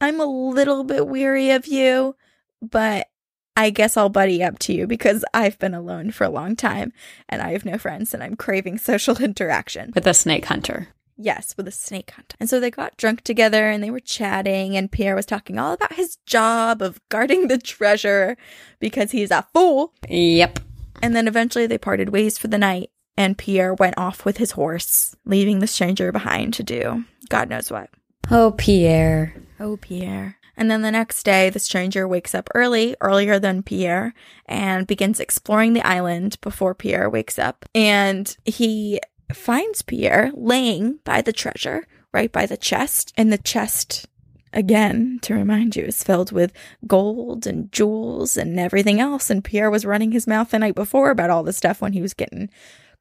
I'm 0.00 0.20
a 0.20 0.26
little 0.26 0.84
bit 0.84 1.06
weary 1.06 1.50
of 1.50 1.66
you, 1.66 2.16
but 2.62 3.08
I 3.56 3.70
guess 3.70 3.96
I'll 3.96 4.08
buddy 4.08 4.42
up 4.42 4.58
to 4.60 4.72
you 4.72 4.86
because 4.86 5.24
I've 5.34 5.58
been 5.58 5.74
alone 5.74 6.12
for 6.12 6.24
a 6.24 6.30
long 6.30 6.54
time 6.54 6.92
and 7.28 7.42
I 7.42 7.50
have 7.52 7.64
no 7.64 7.76
friends 7.76 8.14
and 8.14 8.22
I'm 8.22 8.36
craving 8.36 8.78
social 8.78 9.16
interaction. 9.18 9.92
With 9.94 10.06
a 10.06 10.14
snake 10.14 10.46
hunter. 10.46 10.88
Yes, 11.20 11.56
with 11.56 11.66
a 11.66 11.72
snake 11.72 12.12
hunt. 12.12 12.36
And 12.38 12.48
so 12.48 12.60
they 12.60 12.70
got 12.70 12.96
drunk 12.96 13.22
together 13.22 13.68
and 13.68 13.82
they 13.82 13.90
were 13.90 13.98
chatting, 13.98 14.76
and 14.76 14.92
Pierre 14.92 15.16
was 15.16 15.26
talking 15.26 15.58
all 15.58 15.72
about 15.72 15.94
his 15.94 16.16
job 16.26 16.80
of 16.80 17.00
guarding 17.08 17.48
the 17.48 17.58
treasure 17.58 18.36
because 18.78 19.10
he's 19.10 19.32
a 19.32 19.44
fool. 19.52 19.92
Yep. 20.08 20.60
And 21.02 21.14
then 21.14 21.28
eventually 21.28 21.66
they 21.66 21.78
parted 21.78 22.10
ways 22.10 22.38
for 22.38 22.48
the 22.48 22.58
night, 22.58 22.90
and 23.16 23.38
Pierre 23.38 23.74
went 23.74 23.98
off 23.98 24.24
with 24.24 24.36
his 24.36 24.52
horse, 24.52 25.14
leaving 25.24 25.58
the 25.58 25.66
stranger 25.66 26.12
behind 26.12 26.54
to 26.54 26.62
do 26.62 27.04
God 27.28 27.48
knows 27.50 27.70
what. 27.70 27.90
Oh, 28.30 28.52
Pierre. 28.52 29.34
Oh, 29.60 29.76
Pierre. 29.76 30.36
And 30.56 30.68
then 30.70 30.82
the 30.82 30.90
next 30.90 31.22
day, 31.22 31.50
the 31.50 31.60
stranger 31.60 32.08
wakes 32.08 32.34
up 32.34 32.50
early, 32.52 32.96
earlier 33.00 33.38
than 33.38 33.62
Pierre, 33.62 34.12
and 34.46 34.88
begins 34.88 35.20
exploring 35.20 35.72
the 35.72 35.86
island 35.86 36.36
before 36.40 36.74
Pierre 36.74 37.08
wakes 37.08 37.38
up. 37.38 37.64
And 37.76 38.36
he 38.44 39.00
finds 39.32 39.82
Pierre 39.82 40.32
laying 40.34 40.98
by 41.04 41.22
the 41.22 41.32
treasure, 41.32 41.86
right 42.12 42.32
by 42.32 42.44
the 42.44 42.56
chest. 42.56 43.12
And 43.16 43.32
the 43.32 43.38
chest, 43.38 44.07
again, 44.52 45.18
to 45.22 45.34
remind 45.34 45.76
you, 45.76 45.84
is 45.84 46.02
filled 46.02 46.32
with 46.32 46.52
gold 46.86 47.46
and 47.46 47.70
jewels 47.72 48.36
and 48.36 48.58
everything 48.58 49.00
else. 49.00 49.30
And 49.30 49.44
Pierre 49.44 49.70
was 49.70 49.84
running 49.86 50.12
his 50.12 50.26
mouth 50.26 50.50
the 50.50 50.58
night 50.58 50.74
before 50.74 51.10
about 51.10 51.30
all 51.30 51.42
this 51.42 51.56
stuff 51.56 51.80
when 51.80 51.92
he 51.92 52.02
was 52.02 52.14
getting 52.14 52.48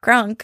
crunk. 0.04 0.44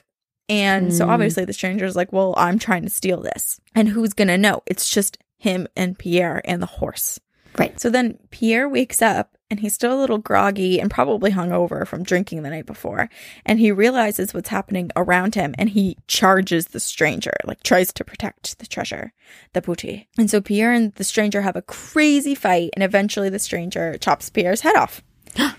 And 0.50 0.94
so 0.94 1.06
Mm. 1.06 1.10
obviously 1.10 1.46
the 1.46 1.54
stranger's 1.54 1.96
like, 1.96 2.12
well, 2.12 2.34
I'm 2.38 2.60
trying 2.60 2.84
to 2.84 2.90
steal 2.90 3.22
this. 3.22 3.60
And 3.74 3.88
who's 3.90 4.14
going 4.14 4.28
to 4.28 4.38
know? 4.38 4.62
It's 4.66 4.90
just 4.90 5.18
him 5.38 5.68
and 5.76 5.98
Pierre 5.98 6.42
and 6.46 6.62
the 6.62 6.66
horse. 6.68 7.20
Right. 7.58 7.80
So 7.80 7.90
then 7.90 8.18
Pierre 8.32 8.68
wakes 8.68 9.02
up 9.02 9.38
and 9.50 9.60
he's 9.60 9.76
still 9.76 9.94
a 9.94 10.00
little 10.00 10.18
groggy 10.18 10.80
and 10.80 10.90
probably 10.90 11.32
hungover 11.32 11.86
from 11.86 12.04
drinking 12.04 12.42
the 12.42 12.50
night 12.50 12.66
before. 12.66 13.10
And 13.46 13.60
he 13.60 13.72
realizes 13.72 14.34
what's 14.34 14.50
happening 14.50 14.90
around 14.96 15.36
him 15.36 15.54
and 15.58 15.70
he 15.70 15.98
charges 16.08 16.68
the 16.68 16.80
stranger, 16.80 17.34
like 17.46 17.62
tries 17.62 17.94
to 17.94 18.04
protect 18.04 18.58
the 18.60 18.66
treasure, 18.66 19.14
the 19.54 19.62
booty. 19.62 20.08
And 20.18 20.30
so 20.30 20.42
Pierre 20.42 20.72
and 20.72 20.94
the 20.96 21.04
stranger 21.04 21.42
have 21.42 21.56
a 21.56 21.62
crazy 21.62 22.34
fight 22.34 22.72
and 22.74 22.84
eventually 22.84 23.30
the 23.30 23.40
stranger 23.40 23.98
chops 23.98 24.30
Pierre's 24.30 24.62
head 24.62 24.76
off. 24.76 25.02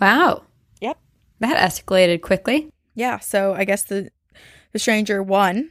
Wow. 0.00 0.42
Yep. 0.80 0.98
That 1.38 1.70
escalated 1.70 2.20
quickly. 2.20 2.68
Yeah. 2.96 3.20
So 3.20 3.54
I 3.54 3.64
guess 3.64 3.84
the 3.84 4.10
the 4.72 4.80
stranger 4.80 5.22
won 5.22 5.70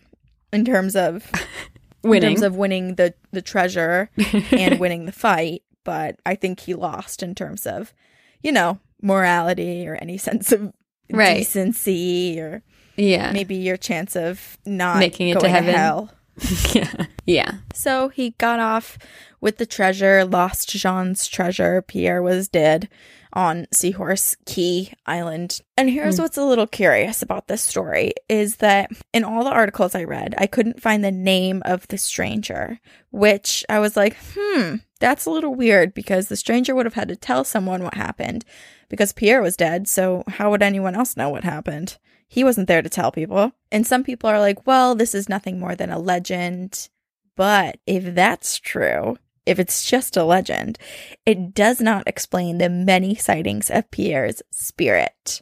in 0.54 0.64
terms 0.64 0.96
of 0.96 1.30
in 2.04 2.10
Winning. 2.10 2.30
terms 2.32 2.42
of 2.42 2.56
winning 2.56 2.96
the 2.96 3.14
the 3.32 3.42
treasure 3.42 4.10
and 4.52 4.80
winning 4.80 5.06
the 5.06 5.12
fight, 5.12 5.64
but 5.84 6.18
I 6.26 6.36
think 6.36 6.60
he 6.62 6.74
lost 6.74 7.24
in 7.24 7.34
terms 7.36 7.66
of, 7.66 7.94
you 8.42 8.52
know, 8.52 8.80
morality 9.02 9.88
or 9.88 9.96
any 9.96 10.18
sense 10.28 10.52
of 10.52 10.74
Right. 11.12 11.38
decency 11.38 12.40
or 12.40 12.64
yeah. 12.96 13.32
maybe 13.32 13.56
your 13.56 13.78
chance 13.78 14.16
of 14.16 14.58
not 14.66 14.98
Making 15.00 15.30
it 15.30 15.40
to 15.42 15.50
heaven. 15.50 15.76
hell. 15.76 16.12
yeah. 16.74 17.06
Yeah. 17.26 17.52
So 17.74 18.10
he 18.10 18.32
got 18.32 18.60
off 18.60 18.98
with 19.42 19.58
the 19.58 19.66
treasure, 19.66 20.26
lost 20.26 20.70
Jean's 20.70 21.28
treasure. 21.28 21.82
Pierre 21.82 22.22
was 22.24 22.48
dead 22.48 22.90
on 23.34 23.68
Seahorse 23.72 24.36
Key 24.46 24.92
Island. 25.06 25.60
And 25.78 25.90
here's 25.90 26.20
what's 26.20 26.38
a 26.38 26.46
little 26.46 26.68
curious 26.68 27.22
about 27.22 27.48
this 27.48 27.62
story 27.62 28.14
is 28.30 28.58
that 28.58 28.92
in 29.14 29.24
all 29.24 29.44
the 29.44 29.50
articles 29.50 29.96
I 29.96 30.04
read, 30.04 30.36
I 30.38 30.48
couldn't 30.48 30.82
find 30.82 31.04
the 31.04 31.12
name 31.12 31.62
of 31.66 31.88
the 31.88 31.98
stranger, 31.98 32.80
which 33.12 33.66
I 33.70 33.80
was 33.80 33.98
like, 33.98 34.16
hmm, 34.36 34.76
that's 35.00 35.26
a 35.26 35.32
little 35.32 35.56
weird 35.56 35.94
because 35.94 36.28
the 36.28 36.36
stranger 36.36 36.76
would 36.76 36.86
have 36.86 36.94
had 36.94 37.10
to 37.10 37.16
tell 37.16 37.44
someone 37.44 37.84
what 37.84 37.96
happened 37.96 38.46
because 38.90 39.12
Pierre 39.12 39.42
was 39.42 39.58
dead. 39.58 39.88
So 39.88 40.24
how 40.28 40.52
would 40.52 40.64
anyone 40.64 40.96
else 40.96 41.18
know 41.18 41.30
what 41.30 41.44
happened? 41.44 41.98
He 42.28 42.44
wasn't 42.44 42.68
there 42.68 42.82
to 42.82 42.90
tell 42.90 43.12
people. 43.12 43.52
And 43.72 43.86
some 43.86 44.04
people 44.04 44.30
are 44.30 44.40
like, 44.40 44.66
well, 44.66 44.96
this 44.96 45.14
is 45.14 45.30
nothing 45.30 45.60
more 45.60 45.76
than 45.76 45.92
a 45.92 46.00
legend. 46.00 46.90
But 47.36 47.80
if 47.86 48.16
that's 48.16 48.60
true, 48.60 49.18
if 49.46 49.60
it's 49.60 49.90
just 49.90 50.18
a 50.18 50.24
legend, 50.24 50.78
it 51.26 51.54
does 51.54 51.82
not 51.82 52.08
explain 52.08 52.58
the 52.58 52.70
many 52.70 53.16
sightings 53.16 53.70
of 53.70 53.90
Pierre's 53.92 54.42
spirit. 54.52 55.42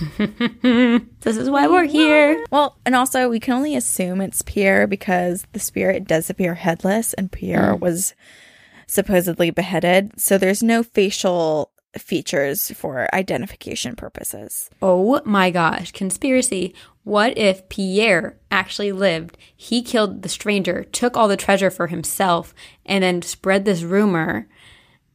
this 0.18 1.36
is 1.36 1.50
why 1.50 1.66
we're 1.66 1.84
here. 1.84 2.44
Well, 2.50 2.78
and 2.86 2.94
also 2.94 3.28
we 3.28 3.40
can 3.40 3.54
only 3.54 3.76
assume 3.76 4.20
it's 4.20 4.42
Pierre 4.42 4.86
because 4.86 5.46
the 5.52 5.60
spirit 5.60 6.06
does 6.06 6.30
appear 6.30 6.54
headless 6.54 7.12
and 7.14 7.30
Pierre 7.30 7.74
mm. 7.74 7.80
was 7.80 8.14
supposedly 8.86 9.50
beheaded. 9.50 10.18
So 10.18 10.38
there's 10.38 10.62
no 10.62 10.82
facial 10.82 11.71
features 11.98 12.70
for 12.70 13.08
identification 13.14 13.96
purposes. 13.96 14.70
Oh 14.80 15.20
my 15.24 15.50
gosh, 15.50 15.92
conspiracy. 15.92 16.74
What 17.04 17.36
if 17.36 17.68
Pierre 17.68 18.38
actually 18.50 18.92
lived? 18.92 19.36
He 19.54 19.82
killed 19.82 20.22
the 20.22 20.28
stranger, 20.28 20.84
took 20.84 21.16
all 21.16 21.28
the 21.28 21.36
treasure 21.36 21.70
for 21.70 21.88
himself, 21.88 22.54
and 22.86 23.04
then 23.04 23.22
spread 23.22 23.64
this 23.64 23.82
rumor. 23.82 24.48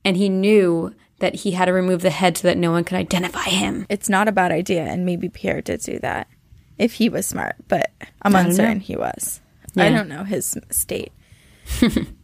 And 0.03 0.17
he 0.17 0.30
knew 0.30 0.93
that 1.19 1.36
he 1.36 1.51
had 1.51 1.65
to 1.65 1.73
remove 1.73 2.01
the 2.01 2.09
head 2.09 2.38
so 2.38 2.47
that 2.47 2.57
no 2.57 2.71
one 2.71 2.84
could 2.84 2.97
identify 2.97 3.49
him. 3.49 3.86
It's 3.89 4.09
not 4.09 4.28
a 4.28 4.32
bad 4.32 4.51
idea, 4.51 4.84
and 4.84 5.05
maybe 5.05 5.30
Pierre 5.30 5.61
did 5.61 5.82
do 5.82 5.99
that 5.99 6.28
if 6.78 6.93
he 6.93 7.09
was 7.09 7.25
smart, 7.25 7.55
but 7.67 7.91
I'm 8.21 8.36
uncertain 8.36 8.78
know. 8.78 8.84
he 8.84 8.95
was. 8.95 9.41
I 9.75 9.89
don't 9.89 10.09
know 10.09 10.23
his 10.23 10.57
state. 10.71 11.11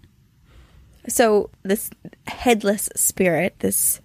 so, 1.08 1.52
this 1.62 1.90
headless 2.28 2.90
spirit, 2.96 3.56
this 3.60 4.02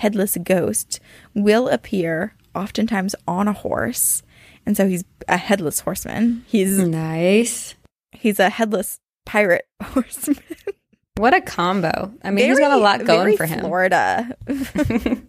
headless 0.00 0.36
ghost, 0.42 0.98
will 1.34 1.68
appear 1.68 2.34
oftentimes 2.54 3.14
on 3.28 3.46
a 3.48 3.52
horse. 3.52 4.22
And 4.66 4.76
so 4.76 4.88
he's 4.88 5.04
a 5.28 5.36
headless 5.36 5.80
horseman. 5.80 6.44
He's 6.46 6.78
Nice. 6.78 7.74
he's 8.12 8.40
a 8.40 8.48
headless 8.50 8.98
pirate 9.26 9.66
horseman. 9.82 10.38
What 11.16 11.34
a 11.34 11.40
combo. 11.42 12.12
I 12.24 12.30
mean, 12.30 12.48
he's 12.48 12.58
got 12.58 12.72
a 12.72 12.78
lot 12.82 13.04
going 13.04 13.24
very 13.24 13.36
for 13.36 13.44
him. 13.46 13.60
Florida. 13.60 14.34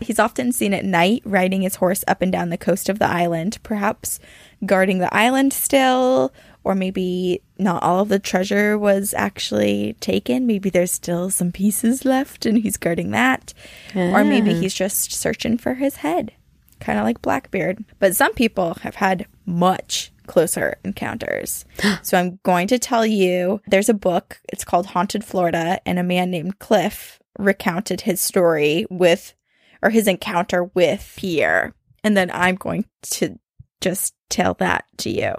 He's 0.00 0.20
often 0.20 0.52
seen 0.52 0.72
at 0.74 0.84
night 0.84 1.22
riding 1.24 1.62
his 1.62 1.74
horse 1.74 2.04
up 2.06 2.22
and 2.22 2.30
down 2.30 2.50
the 2.50 2.56
coast 2.56 2.88
of 2.88 3.00
the 3.00 3.08
island, 3.08 3.58
perhaps 3.64 4.20
guarding 4.64 4.98
the 4.98 5.12
island 5.14 5.52
still, 5.52 6.32
or 6.68 6.74
maybe 6.74 7.40
not 7.58 7.82
all 7.82 8.00
of 8.00 8.10
the 8.10 8.18
treasure 8.18 8.76
was 8.76 9.14
actually 9.14 9.96
taken. 10.00 10.46
Maybe 10.46 10.68
there's 10.68 10.92
still 10.92 11.30
some 11.30 11.50
pieces 11.50 12.04
left 12.04 12.44
and 12.44 12.58
he's 12.58 12.76
guarding 12.76 13.10
that. 13.12 13.54
Or 13.94 14.22
maybe 14.22 14.52
he's 14.52 14.74
just 14.74 15.10
searching 15.10 15.56
for 15.56 15.72
his 15.72 15.96
head, 15.96 16.30
kind 16.78 16.98
of 16.98 17.06
like 17.06 17.22
Blackbeard. 17.22 17.82
But 17.98 18.14
some 18.14 18.34
people 18.34 18.74
have 18.82 18.96
had 18.96 19.26
much 19.46 20.12
closer 20.26 20.76
encounters. 20.84 21.64
so 22.02 22.18
I'm 22.18 22.38
going 22.42 22.68
to 22.68 22.78
tell 22.78 23.06
you 23.06 23.62
there's 23.66 23.88
a 23.88 23.94
book, 23.94 24.38
it's 24.52 24.66
called 24.66 24.88
Haunted 24.88 25.24
Florida, 25.24 25.80
and 25.86 25.98
a 25.98 26.02
man 26.02 26.30
named 26.30 26.58
Cliff 26.58 27.18
recounted 27.38 28.02
his 28.02 28.20
story 28.20 28.84
with 28.90 29.32
or 29.80 29.88
his 29.88 30.06
encounter 30.06 30.64
with 30.64 31.14
Pierre. 31.16 31.72
And 32.04 32.14
then 32.14 32.30
I'm 32.30 32.56
going 32.56 32.84
to 33.12 33.38
just 33.80 34.12
tell 34.28 34.52
that 34.54 34.84
to 34.98 35.08
you. 35.08 35.32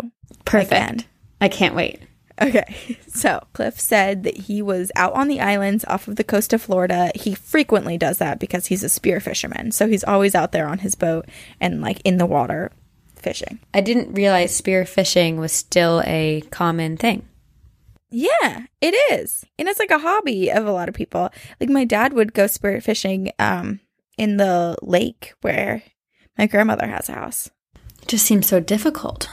Perfect. 0.45 0.71
again. 0.71 1.05
I 1.41 1.47
can't 1.49 1.75
wait. 1.75 2.01
Okay. 2.41 2.97
So 3.09 3.43
Cliff 3.51 3.77
said 3.77 4.23
that 4.23 4.37
he 4.37 4.61
was 4.61 4.93
out 4.95 5.11
on 5.11 5.27
the 5.27 5.41
islands 5.41 5.83
off 5.85 6.07
of 6.07 6.15
the 6.15 6.23
coast 6.23 6.53
of 6.53 6.61
Florida. 6.61 7.11
He 7.15 7.35
frequently 7.35 7.97
does 7.97 8.19
that 8.19 8.39
because 8.39 8.67
he's 8.67 8.83
a 8.83 8.87
spear 8.87 9.19
fisherman. 9.19 9.71
So 9.71 9.89
he's 9.89 10.05
always 10.05 10.35
out 10.35 10.53
there 10.53 10.69
on 10.69 10.77
his 10.79 10.95
boat 10.95 11.25
and 11.59 11.81
like 11.81 11.99
in 12.05 12.17
the 12.17 12.25
water 12.25 12.71
fishing. 13.17 13.59
I 13.73 13.81
didn't 13.81 14.13
realize 14.13 14.55
spear 14.55 14.85
fishing 14.85 15.37
was 15.37 15.51
still 15.51 16.01
a 16.05 16.41
common 16.49 16.95
thing. 16.95 17.27
Yeah, 18.09 18.67
it 18.79 18.95
is. 19.11 19.43
And 19.57 19.67
it's 19.67 19.79
like 19.79 19.91
a 19.91 19.99
hobby 19.99 20.49
of 20.49 20.65
a 20.65 20.71
lot 20.71 20.87
of 20.87 20.95
people. 20.95 21.29
Like 21.59 21.69
my 21.69 21.83
dad 21.83 22.13
would 22.13 22.33
go 22.33 22.47
spirit 22.47 22.83
fishing 22.83 23.31
um 23.37 23.81
in 24.17 24.37
the 24.37 24.77
lake 24.81 25.33
where 25.41 25.83
my 26.37 26.45
grandmother 26.45 26.87
has 26.87 27.09
a 27.09 27.13
house. 27.13 27.49
It 28.01 28.07
just 28.07 28.25
seems 28.25 28.47
so 28.47 28.61
difficult. 28.61 29.29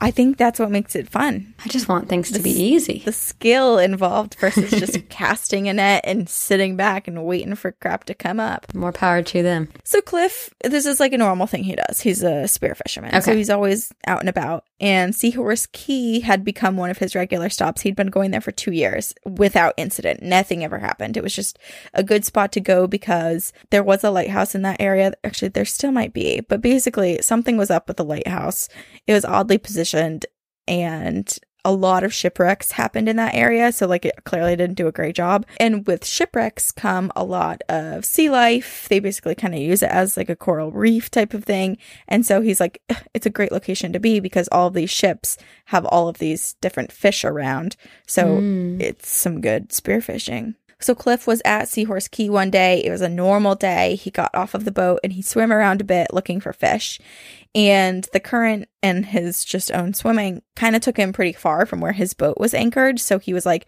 I 0.00 0.10
think 0.10 0.36
that's 0.36 0.58
what 0.58 0.70
makes 0.70 0.94
it 0.94 1.08
fun. 1.08 1.54
I 1.64 1.68
just 1.68 1.88
want 1.88 2.08
things 2.08 2.30
to 2.30 2.38
be 2.38 2.50
easy. 2.50 3.02
The 3.04 3.12
skill 3.12 3.78
involved 3.78 4.36
versus 4.38 4.70
just 4.70 5.08
casting 5.08 5.68
a 5.68 5.72
net 5.72 6.04
and 6.04 6.28
sitting 6.28 6.76
back 6.76 7.08
and 7.08 7.24
waiting 7.24 7.54
for 7.56 7.72
crap 7.72 8.04
to 8.04 8.14
come 8.14 8.38
up. 8.38 8.72
More 8.74 8.92
power 8.92 9.22
to 9.22 9.42
them. 9.42 9.68
So 9.84 10.00
Cliff, 10.00 10.54
this 10.62 10.86
is 10.86 11.00
like 11.00 11.12
a 11.12 11.18
normal 11.18 11.46
thing 11.46 11.64
he 11.64 11.74
does. 11.74 12.00
He's 12.00 12.22
a 12.22 12.46
spear 12.46 12.74
fisherman. 12.74 13.20
So 13.22 13.34
he's 13.34 13.50
always 13.50 13.92
out 14.06 14.20
and 14.20 14.28
about. 14.28 14.64
And 14.80 15.14
Seahorse 15.14 15.66
Key 15.72 16.20
had 16.20 16.44
become 16.44 16.76
one 16.76 16.90
of 16.90 16.98
his 16.98 17.16
regular 17.16 17.50
stops. 17.50 17.82
He'd 17.82 17.96
been 17.96 18.08
going 18.08 18.30
there 18.30 18.40
for 18.40 18.52
two 18.52 18.70
years 18.70 19.12
without 19.24 19.74
incident. 19.76 20.22
Nothing 20.22 20.62
ever 20.62 20.78
happened. 20.78 21.16
It 21.16 21.22
was 21.24 21.34
just 21.34 21.58
a 21.94 22.04
good 22.04 22.24
spot 22.24 22.52
to 22.52 22.60
go 22.60 22.86
because 22.86 23.52
there 23.70 23.82
was 23.82 24.04
a 24.04 24.10
lighthouse 24.10 24.54
in 24.54 24.62
that 24.62 24.80
area. 24.80 25.12
Actually, 25.24 25.48
there 25.48 25.64
still 25.64 25.90
might 25.90 26.12
be, 26.12 26.40
but 26.40 26.60
basically 26.60 27.20
something 27.22 27.56
was 27.56 27.70
up 27.70 27.88
with 27.88 27.96
the 27.96 28.04
lighthouse. 28.04 28.68
It 29.08 29.12
was 29.12 29.24
oddly 29.24 29.58
positioned 29.58 29.87
and 29.94 31.38
a 31.64 31.72
lot 31.72 32.04
of 32.04 32.14
shipwrecks 32.14 32.72
happened 32.72 33.08
in 33.08 33.16
that 33.16 33.34
area. 33.34 33.72
So, 33.72 33.86
like, 33.86 34.04
it 34.06 34.24
clearly 34.24 34.54
didn't 34.56 34.76
do 34.76 34.86
a 34.86 34.92
great 34.92 35.14
job. 35.16 35.44
And 35.58 35.86
with 35.86 36.06
shipwrecks 36.06 36.70
come 36.72 37.12
a 37.16 37.24
lot 37.24 37.62
of 37.68 38.04
sea 38.04 38.30
life. 38.30 38.86
They 38.88 39.00
basically 39.00 39.34
kind 39.34 39.54
of 39.54 39.60
use 39.60 39.82
it 39.82 39.90
as 39.90 40.16
like 40.16 40.30
a 40.30 40.36
coral 40.36 40.70
reef 40.70 41.10
type 41.10 41.34
of 41.34 41.44
thing. 41.44 41.76
And 42.06 42.24
so 42.24 42.40
he's 42.40 42.60
like, 42.60 42.80
it's 43.12 43.26
a 43.26 43.30
great 43.30 43.52
location 43.52 43.92
to 43.92 44.00
be 44.00 44.20
because 44.20 44.48
all 44.52 44.68
of 44.68 44.74
these 44.74 44.90
ships 44.90 45.36
have 45.66 45.84
all 45.86 46.08
of 46.08 46.18
these 46.18 46.54
different 46.60 46.92
fish 46.92 47.24
around. 47.24 47.76
So, 48.06 48.38
Mm. 48.38 48.80
it's 48.80 49.08
some 49.08 49.40
good 49.40 49.70
spearfishing. 49.70 50.54
So 50.80 50.94
Cliff 50.94 51.26
was 51.26 51.42
at 51.44 51.68
Seahorse 51.68 52.06
Key 52.08 52.30
one 52.30 52.50
day. 52.50 52.82
It 52.84 52.90
was 52.90 53.00
a 53.00 53.08
normal 53.08 53.54
day. 53.56 53.96
He 53.96 54.10
got 54.10 54.34
off 54.34 54.54
of 54.54 54.64
the 54.64 54.70
boat 54.70 55.00
and 55.02 55.12
he 55.12 55.22
swam 55.22 55.52
around 55.52 55.80
a 55.80 55.84
bit 55.84 56.12
looking 56.12 56.40
for 56.40 56.52
fish. 56.52 57.00
And 57.54 58.06
the 58.12 58.20
current 58.20 58.68
and 58.82 59.04
his 59.06 59.44
just 59.44 59.72
own 59.72 59.92
swimming 59.94 60.42
kind 60.54 60.76
of 60.76 60.82
took 60.82 60.96
him 60.96 61.12
pretty 61.12 61.32
far 61.32 61.66
from 61.66 61.80
where 61.80 61.92
his 61.92 62.14
boat 62.14 62.38
was 62.38 62.54
anchored. 62.54 63.00
So 63.00 63.18
he 63.18 63.34
was 63.34 63.44
like, 63.44 63.66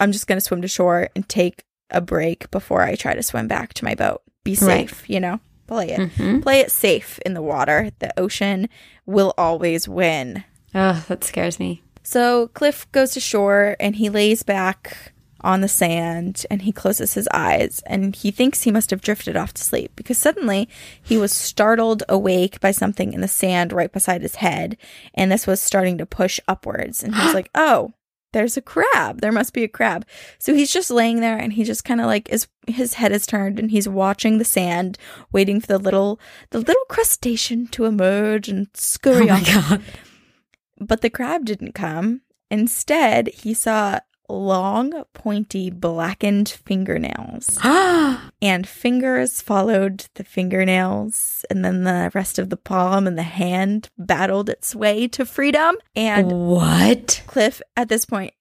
I'm 0.00 0.10
just 0.12 0.26
going 0.26 0.38
to 0.38 0.44
swim 0.44 0.62
to 0.62 0.68
shore 0.68 1.08
and 1.14 1.28
take 1.28 1.62
a 1.90 2.00
break 2.00 2.50
before 2.50 2.82
I 2.82 2.96
try 2.96 3.14
to 3.14 3.22
swim 3.22 3.46
back 3.46 3.72
to 3.74 3.84
my 3.84 3.94
boat. 3.94 4.22
Be 4.44 4.52
Right. 4.52 4.88
safe, 4.90 5.08
you 5.08 5.20
know? 5.20 5.40
Play 5.68 5.90
it. 5.90 6.00
Mhm. 6.12 6.42
Play 6.42 6.60
it 6.60 6.70
safe 6.72 7.18
in 7.26 7.34
the 7.34 7.42
water. 7.42 7.90
The 8.00 8.18
ocean 8.18 8.68
will 9.06 9.32
always 9.38 9.86
win. 9.86 10.42
Oh, 10.74 11.04
that 11.08 11.22
scares 11.24 11.60
me. 11.60 11.82
So 12.02 12.48
Cliff 12.48 12.90
goes 12.90 13.12
to 13.12 13.20
shore 13.20 13.76
and 13.78 13.94
he 13.96 14.08
lays 14.08 14.42
back 14.42 15.12
on 15.40 15.60
the 15.60 15.68
sand 15.68 16.44
and 16.50 16.62
he 16.62 16.72
closes 16.72 17.14
his 17.14 17.28
eyes 17.32 17.82
and 17.86 18.16
he 18.16 18.30
thinks 18.30 18.62
he 18.62 18.72
must 18.72 18.90
have 18.90 19.00
drifted 19.00 19.36
off 19.36 19.54
to 19.54 19.62
sleep 19.62 19.92
because 19.96 20.18
suddenly 20.18 20.68
he 21.02 21.16
was 21.16 21.32
startled 21.32 22.02
awake 22.08 22.60
by 22.60 22.70
something 22.70 23.12
in 23.12 23.20
the 23.20 23.28
sand 23.28 23.72
right 23.72 23.92
beside 23.92 24.22
his 24.22 24.36
head 24.36 24.76
and 25.14 25.30
this 25.30 25.46
was 25.46 25.60
starting 25.60 25.98
to 25.98 26.06
push 26.06 26.40
upwards 26.48 27.02
and 27.02 27.14
he's 27.14 27.34
like, 27.34 27.50
"Oh, 27.54 27.92
there's 28.32 28.56
a 28.56 28.62
crab. 28.62 29.20
There 29.20 29.32
must 29.32 29.52
be 29.52 29.64
a 29.64 29.68
crab." 29.68 30.04
So 30.38 30.54
he's 30.54 30.72
just 30.72 30.90
laying 30.90 31.20
there 31.20 31.38
and 31.38 31.52
he 31.52 31.64
just 31.64 31.84
kind 31.84 32.00
of 32.00 32.06
like 32.06 32.28
is 32.28 32.48
his 32.66 32.94
head 32.94 33.12
is 33.12 33.26
turned 33.26 33.58
and 33.58 33.70
he's 33.70 33.88
watching 33.88 34.38
the 34.38 34.44
sand 34.44 34.98
waiting 35.32 35.60
for 35.60 35.66
the 35.68 35.78
little 35.78 36.20
the 36.50 36.58
little 36.58 36.84
crustacean 36.88 37.66
to 37.68 37.84
emerge 37.84 38.48
and 38.48 38.66
Oh 38.66 38.70
scurry 38.74 39.26
my 39.26 39.40
off 39.40 39.80
but 40.80 41.00
the 41.00 41.10
crab 41.10 41.44
didn't 41.44 41.72
come. 41.72 42.22
Instead, 42.50 43.28
he 43.28 43.52
saw 43.52 44.00
long, 44.28 45.04
pointy, 45.14 45.70
blackened 45.70 46.48
fingernails. 46.48 47.58
And 48.40 48.68
fingers 48.68 49.40
followed 49.40 50.06
the 50.14 50.22
fingernails, 50.22 51.44
and 51.50 51.64
then 51.64 51.82
the 51.82 52.10
rest 52.14 52.38
of 52.38 52.50
the 52.50 52.56
palm 52.56 53.06
and 53.08 53.18
the 53.18 53.22
hand 53.24 53.90
battled 53.98 54.48
its 54.48 54.76
way 54.76 55.08
to 55.08 55.26
freedom. 55.26 55.76
And 55.96 56.30
what? 56.48 57.22
Cliff, 57.26 57.60
at 57.76 57.88
this 57.88 58.04
point, 58.04 58.34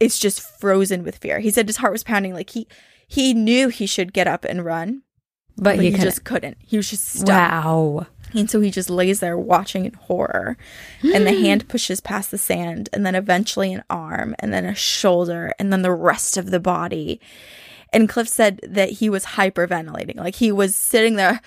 is 0.00 0.18
just 0.18 0.40
frozen 0.40 1.04
with 1.04 1.18
fear. 1.18 1.40
He 1.40 1.50
said 1.50 1.68
his 1.68 1.76
heart 1.76 1.92
was 1.92 2.04
pounding 2.04 2.32
like 2.32 2.50
he 2.50 2.66
he 3.06 3.34
knew 3.34 3.68
he 3.68 3.86
should 3.86 4.14
get 4.14 4.26
up 4.26 4.44
and 4.44 4.64
run, 4.64 5.02
But, 5.56 5.76
but 5.76 5.78
he, 5.80 5.90
he, 5.90 5.98
just 5.98 6.24
couldn't. 6.24 6.56
He 6.60 6.78
was 6.78 6.88
just 6.88 7.04
stuck. 7.04 7.28
Wow. 7.28 8.06
And 8.34 8.50
so 8.50 8.60
he 8.60 8.70
just 8.70 8.90
lays 8.90 9.20
there 9.20 9.38
watching 9.38 9.84
in 9.84 9.94
horror. 9.94 10.56
and 11.02 11.26
the 11.26 11.32
hand 11.32 11.62
hmm. 11.62 11.68
pushes 11.68 12.00
past 12.00 12.30
the 12.30 12.38
sand, 12.38 12.88
and 12.92 13.06
then 13.06 13.14
eventually 13.14 13.72
an 13.72 13.84
arm, 13.88 14.34
and 14.38 14.52
then 14.52 14.64
a 14.64 14.74
shoulder, 14.74 15.54
and 15.58 15.72
then 15.72 15.82
the 15.82 15.92
rest 15.92 16.36
of 16.36 16.50
the 16.50 16.60
body. 16.60 17.20
And 17.92 18.08
Cliff 18.08 18.28
said 18.28 18.60
that 18.64 18.90
he 18.90 19.08
was 19.08 19.24
hyperventilating. 19.24 20.16
Like 20.16 20.34
he 20.34 20.50
was 20.50 20.74
sitting 20.74 21.14
there 21.14 21.40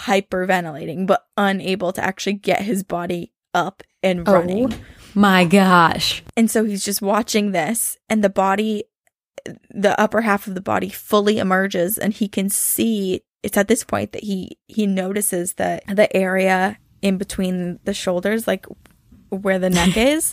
hyperventilating, 0.00 1.06
but 1.06 1.26
unable 1.38 1.92
to 1.94 2.04
actually 2.04 2.34
get 2.34 2.60
his 2.60 2.82
body 2.82 3.32
up 3.54 3.82
and 4.02 4.28
oh 4.28 4.32
running. 4.32 4.72
Oh 4.72 4.78
my 5.14 5.46
gosh. 5.46 6.22
And 6.36 6.50
so 6.50 6.64
he's 6.64 6.84
just 6.84 7.00
watching 7.00 7.52
this, 7.52 7.96
and 8.10 8.22
the 8.22 8.28
body, 8.28 8.84
the 9.70 9.98
upper 9.98 10.20
half 10.20 10.46
of 10.46 10.54
the 10.54 10.60
body 10.60 10.90
fully 10.90 11.38
emerges, 11.38 11.96
and 11.96 12.12
he 12.12 12.28
can 12.28 12.50
see. 12.50 13.22
It's 13.44 13.56
at 13.56 13.68
this 13.68 13.84
point 13.84 14.12
that 14.12 14.24
he 14.24 14.58
he 14.66 14.86
notices 14.86 15.54
that 15.54 15.84
the 15.86 16.14
area 16.16 16.78
in 17.02 17.18
between 17.18 17.78
the 17.84 17.94
shoulders, 17.94 18.46
like 18.46 18.66
where 19.28 19.58
the 19.58 19.70
neck 19.70 19.96
is, 19.96 20.32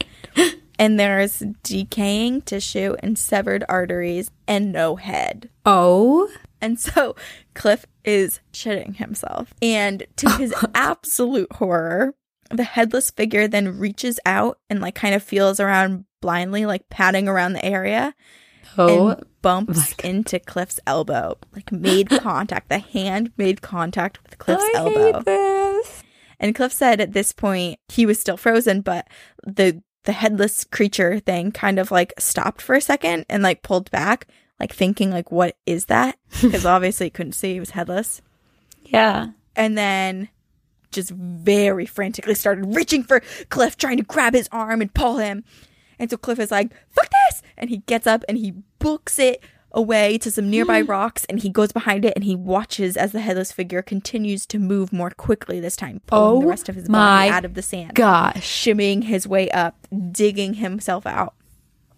and 0.79 0.99
there's 0.99 1.43
decaying 1.63 2.41
tissue 2.41 2.95
and 2.99 3.17
severed 3.17 3.63
arteries 3.67 4.31
and 4.47 4.71
no 4.71 4.95
head. 4.95 5.49
Oh. 5.65 6.29
And 6.61 6.79
so 6.79 7.15
Cliff 7.55 7.85
is 8.05 8.39
shitting 8.53 8.97
himself. 8.97 9.53
And 9.61 10.05
to 10.17 10.29
his 10.37 10.53
absolute 10.75 11.51
horror, 11.53 12.13
the 12.51 12.63
headless 12.63 13.09
figure 13.09 13.47
then 13.47 13.79
reaches 13.79 14.19
out 14.25 14.59
and 14.69 14.79
like 14.79 14.95
kind 14.95 15.15
of 15.15 15.23
feels 15.23 15.59
around 15.59 16.05
blindly, 16.21 16.65
like 16.65 16.87
patting 16.89 17.27
around 17.27 17.53
the 17.53 17.65
area 17.65 18.13
Oh. 18.77 19.15
Bumps 19.41 19.95
oh 20.03 20.07
into 20.07 20.39
Cliff's 20.39 20.79
elbow. 20.85 21.37
Like 21.53 21.71
made 21.71 22.09
contact. 22.21 22.69
The 22.69 22.79
hand 22.79 23.31
made 23.37 23.61
contact 23.61 24.21
with 24.23 24.37
Cliff's 24.37 24.63
I 24.63 24.71
elbow. 24.75 25.13
hate 25.13 25.25
this. 25.25 26.03
And 26.39 26.55
Cliff 26.55 26.73
said 26.73 26.99
at 26.99 27.13
this 27.13 27.33
point 27.33 27.79
he 27.89 28.05
was 28.05 28.19
still 28.19 28.37
frozen, 28.37 28.81
but 28.81 29.07
the 29.45 29.81
the 30.03 30.11
headless 30.13 30.63
creature 30.63 31.19
thing 31.19 31.51
kind 31.51 31.77
of 31.77 31.91
like 31.91 32.13
stopped 32.17 32.61
for 32.61 32.73
a 32.75 32.81
second 32.81 33.25
and 33.29 33.43
like 33.43 33.61
pulled 33.61 33.91
back, 33.91 34.27
like 34.59 34.73
thinking 34.73 35.11
like 35.11 35.31
what 35.31 35.55
is 35.65 35.85
that? 35.85 36.17
Because 36.41 36.65
obviously 36.65 37.07
he 37.07 37.11
couldn't 37.11 37.33
see 37.33 37.53
he 37.53 37.59
was 37.59 37.71
headless. 37.71 38.21
Yeah. 38.85 39.29
And 39.55 39.77
then 39.77 40.29
just 40.91 41.11
very 41.11 41.85
frantically 41.85 42.35
started 42.35 42.75
reaching 42.75 43.03
for 43.03 43.21
Cliff, 43.49 43.77
trying 43.77 43.97
to 43.97 44.03
grab 44.03 44.33
his 44.33 44.49
arm 44.51 44.81
and 44.81 44.93
pull 44.93 45.17
him. 45.17 45.43
And 46.01 46.09
so 46.09 46.17
Cliff 46.17 46.39
is 46.39 46.49
like, 46.49 46.73
fuck 46.89 47.07
this! 47.27 47.43
And 47.57 47.69
he 47.69 47.77
gets 47.77 48.07
up 48.07 48.25
and 48.27 48.35
he 48.35 48.55
books 48.79 49.19
it 49.19 49.41
away 49.71 50.17
to 50.17 50.31
some 50.31 50.49
nearby 50.49 50.81
rocks 50.95 51.25
and 51.25 51.39
he 51.39 51.47
goes 51.49 51.71
behind 51.71 52.03
it 52.03 52.13
and 52.15 52.23
he 52.23 52.35
watches 52.35 52.97
as 52.97 53.11
the 53.11 53.19
headless 53.21 53.51
figure 53.51 53.83
continues 53.83 54.47
to 54.47 54.57
move 54.57 54.91
more 54.91 55.11
quickly 55.11 55.59
this 55.59 55.75
time, 55.75 56.01
pulling 56.07 56.39
the 56.41 56.45
Oh 56.47 56.49
rest 56.49 56.69
of 56.69 56.75
his 56.75 56.89
body 56.89 57.29
out 57.29 57.45
of 57.45 57.53
the 57.53 57.61
sand, 57.61 57.93
Gosh. 57.93 58.41
shimmying 58.41 59.03
his 59.03 59.27
way 59.27 59.49
up, 59.51 59.77
digging 60.11 60.55
himself 60.55 61.05
out. 61.05 61.35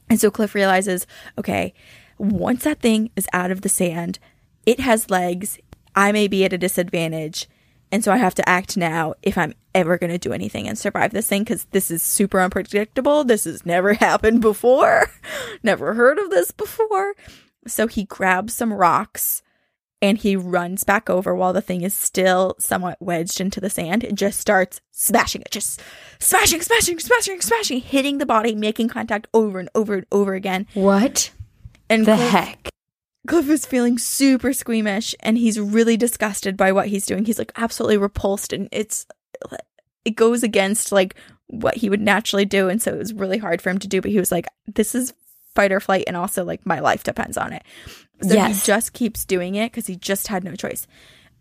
And 0.09 0.19
so 0.19 0.29
Cliff 0.29 0.53
realizes, 0.53 1.07
okay, 1.37 1.73
once 2.17 2.65
that 2.65 2.81
thing 2.81 3.09
is 3.15 3.27
out 3.31 3.51
of 3.51 3.61
the 3.61 3.69
sand, 3.69 4.19
it 4.65 4.81
has 4.81 5.09
legs. 5.09 5.59
I 5.95 6.11
may 6.11 6.27
be 6.27 6.43
at 6.43 6.51
a 6.51 6.57
disadvantage. 6.57 7.47
And 7.93 8.03
so 8.03 8.11
I 8.11 8.17
have 8.17 8.33
to 8.35 8.49
act 8.49 8.75
now 8.75 9.13
if 9.21 9.37
I'm 9.37 9.53
ever 9.75 9.99
going 9.99 10.11
to 10.11 10.17
do 10.17 10.33
anything 10.33 10.67
and 10.67 10.79
survive 10.79 11.11
this 11.11 11.27
thing 11.27 11.43
because 11.43 11.65
this 11.65 11.91
is 11.91 12.01
super 12.01 12.41
unpredictable. 12.41 13.23
This 13.23 13.43
has 13.43 13.67
never 13.67 13.93
happened 13.93 14.41
before. 14.41 15.11
never 15.63 15.93
heard 15.93 16.17
of 16.17 16.31
this 16.31 16.49
before. 16.49 17.13
So 17.67 17.85
he 17.85 18.05
grabs 18.05 18.55
some 18.55 18.73
rocks 18.73 19.43
and 20.01 20.17
he 20.17 20.35
runs 20.35 20.83
back 20.83 21.07
over 21.07 21.35
while 21.35 21.53
the 21.53 21.61
thing 21.61 21.83
is 21.83 21.93
still 21.93 22.55
somewhat 22.57 22.97
wedged 22.99 23.39
into 23.39 23.61
the 23.61 23.69
sand 23.69 24.03
and 24.03 24.17
just 24.17 24.39
starts 24.39 24.81
smashing 24.89 25.41
it, 25.41 25.51
just 25.51 25.79
smashing, 26.17 26.61
smashing, 26.61 26.97
smashing, 26.97 27.41
smashing, 27.41 27.79
hitting 27.79 28.17
the 28.17 28.25
body, 28.25 28.55
making 28.55 28.87
contact 28.89 29.27
over 29.35 29.59
and 29.59 29.69
over 29.75 29.93
and 29.93 30.07
over 30.11 30.33
again. 30.33 30.65
What 30.73 31.29
And 31.91 32.07
the 32.07 32.15
heck? 32.15 32.69
Cliff 33.27 33.47
is 33.49 33.65
feeling 33.65 33.97
super 33.97 34.51
squeamish 34.53 35.15
and 35.21 35.37
he's 35.37 35.59
really 35.59 35.95
disgusted 35.97 36.57
by 36.57 36.71
what 36.71 36.87
he's 36.87 37.05
doing. 37.05 37.23
He's 37.25 37.39
like 37.39 37.51
absolutely 37.55 37.97
repulsed 37.97 38.51
and 38.53 38.67
it's 38.71 39.05
it 40.05 40.11
goes 40.11 40.43
against 40.43 40.91
like 40.91 41.15
what 41.47 41.77
he 41.77 41.89
would 41.89 42.01
naturally 42.01 42.45
do 42.45 42.67
and 42.69 42.81
so 42.81 42.91
it 42.93 42.97
was 42.97 43.13
really 43.13 43.37
hard 43.37 43.61
for 43.61 43.69
him 43.69 43.77
to 43.79 43.87
do 43.87 44.01
but 44.01 44.11
he 44.11 44.19
was 44.19 44.31
like 44.31 44.47
this 44.67 44.95
is 44.95 45.13
fight 45.55 45.71
or 45.71 45.79
flight 45.79 46.03
and 46.07 46.17
also 46.17 46.43
like 46.43 46.65
my 46.65 46.79
life 46.79 47.03
depends 47.03 47.37
on 47.37 47.53
it. 47.53 47.63
So 48.21 48.33
Yes. 48.33 48.61
he 48.63 48.67
just 48.67 48.93
keeps 48.93 49.23
doing 49.25 49.55
it 49.55 49.71
cuz 49.71 49.87
he 49.87 49.95
just 49.95 50.27
had 50.27 50.43
no 50.43 50.55
choice. 50.55 50.87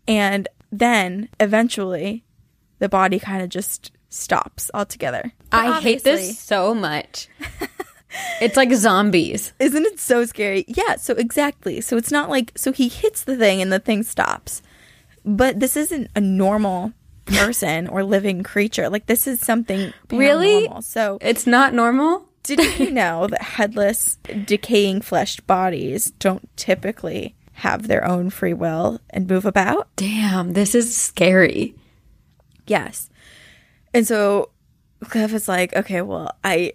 And 0.07 0.47
then 0.71 1.29
eventually 1.39 2.23
the 2.79 2.89
body 2.89 3.19
kind 3.19 3.41
of 3.41 3.49
just 3.49 3.91
stops 4.09 4.69
altogether. 4.73 5.33
But 5.49 5.65
I 5.65 5.79
hate 5.81 6.03
this 6.03 6.37
so 6.39 6.73
much. 6.73 7.27
it's 8.41 8.57
like 8.57 8.71
zombies. 8.73 9.53
Isn't 9.59 9.85
it 9.85 9.99
so 9.99 10.25
scary? 10.25 10.65
Yeah, 10.67 10.95
so 10.97 11.13
exactly. 11.15 11.81
So 11.81 11.97
it's 11.97 12.11
not 12.11 12.29
like 12.29 12.51
so 12.55 12.71
he 12.71 12.87
hits 12.87 13.23
the 13.23 13.37
thing 13.37 13.61
and 13.61 13.71
the 13.71 13.79
thing 13.79 14.03
stops. 14.03 14.61
But 15.25 15.59
this 15.59 15.77
isn't 15.77 16.09
a 16.15 16.21
normal 16.21 16.93
person 17.25 17.87
or 17.87 18.03
living 18.03 18.43
creature. 18.43 18.89
Like 18.89 19.05
this 19.05 19.27
is 19.27 19.39
something 19.39 19.93
Really? 20.11 20.69
So 20.81 21.17
It's 21.21 21.47
not 21.47 21.73
normal. 21.73 22.27
did 22.43 22.59
you 22.79 22.91
know 22.91 23.27
that 23.27 23.41
headless, 23.41 24.17
decaying 24.45 25.01
fleshed 25.01 25.47
bodies 25.47 26.11
don't 26.19 26.49
typically 26.57 27.35
have 27.57 27.87
their 27.87 28.05
own 28.05 28.29
free 28.29 28.53
will 28.53 28.99
and 29.11 29.29
move 29.29 29.45
about? 29.45 29.87
Damn, 29.95 30.51
this 30.53 30.75
is 30.75 30.93
scary. 30.95 31.73
Yes. 32.67 33.09
And 33.93 34.05
so 34.07 34.49
Cliff 35.05 35.33
is 35.33 35.47
like, 35.47 35.73
okay, 35.75 36.01
well, 36.01 36.35
I, 36.43 36.73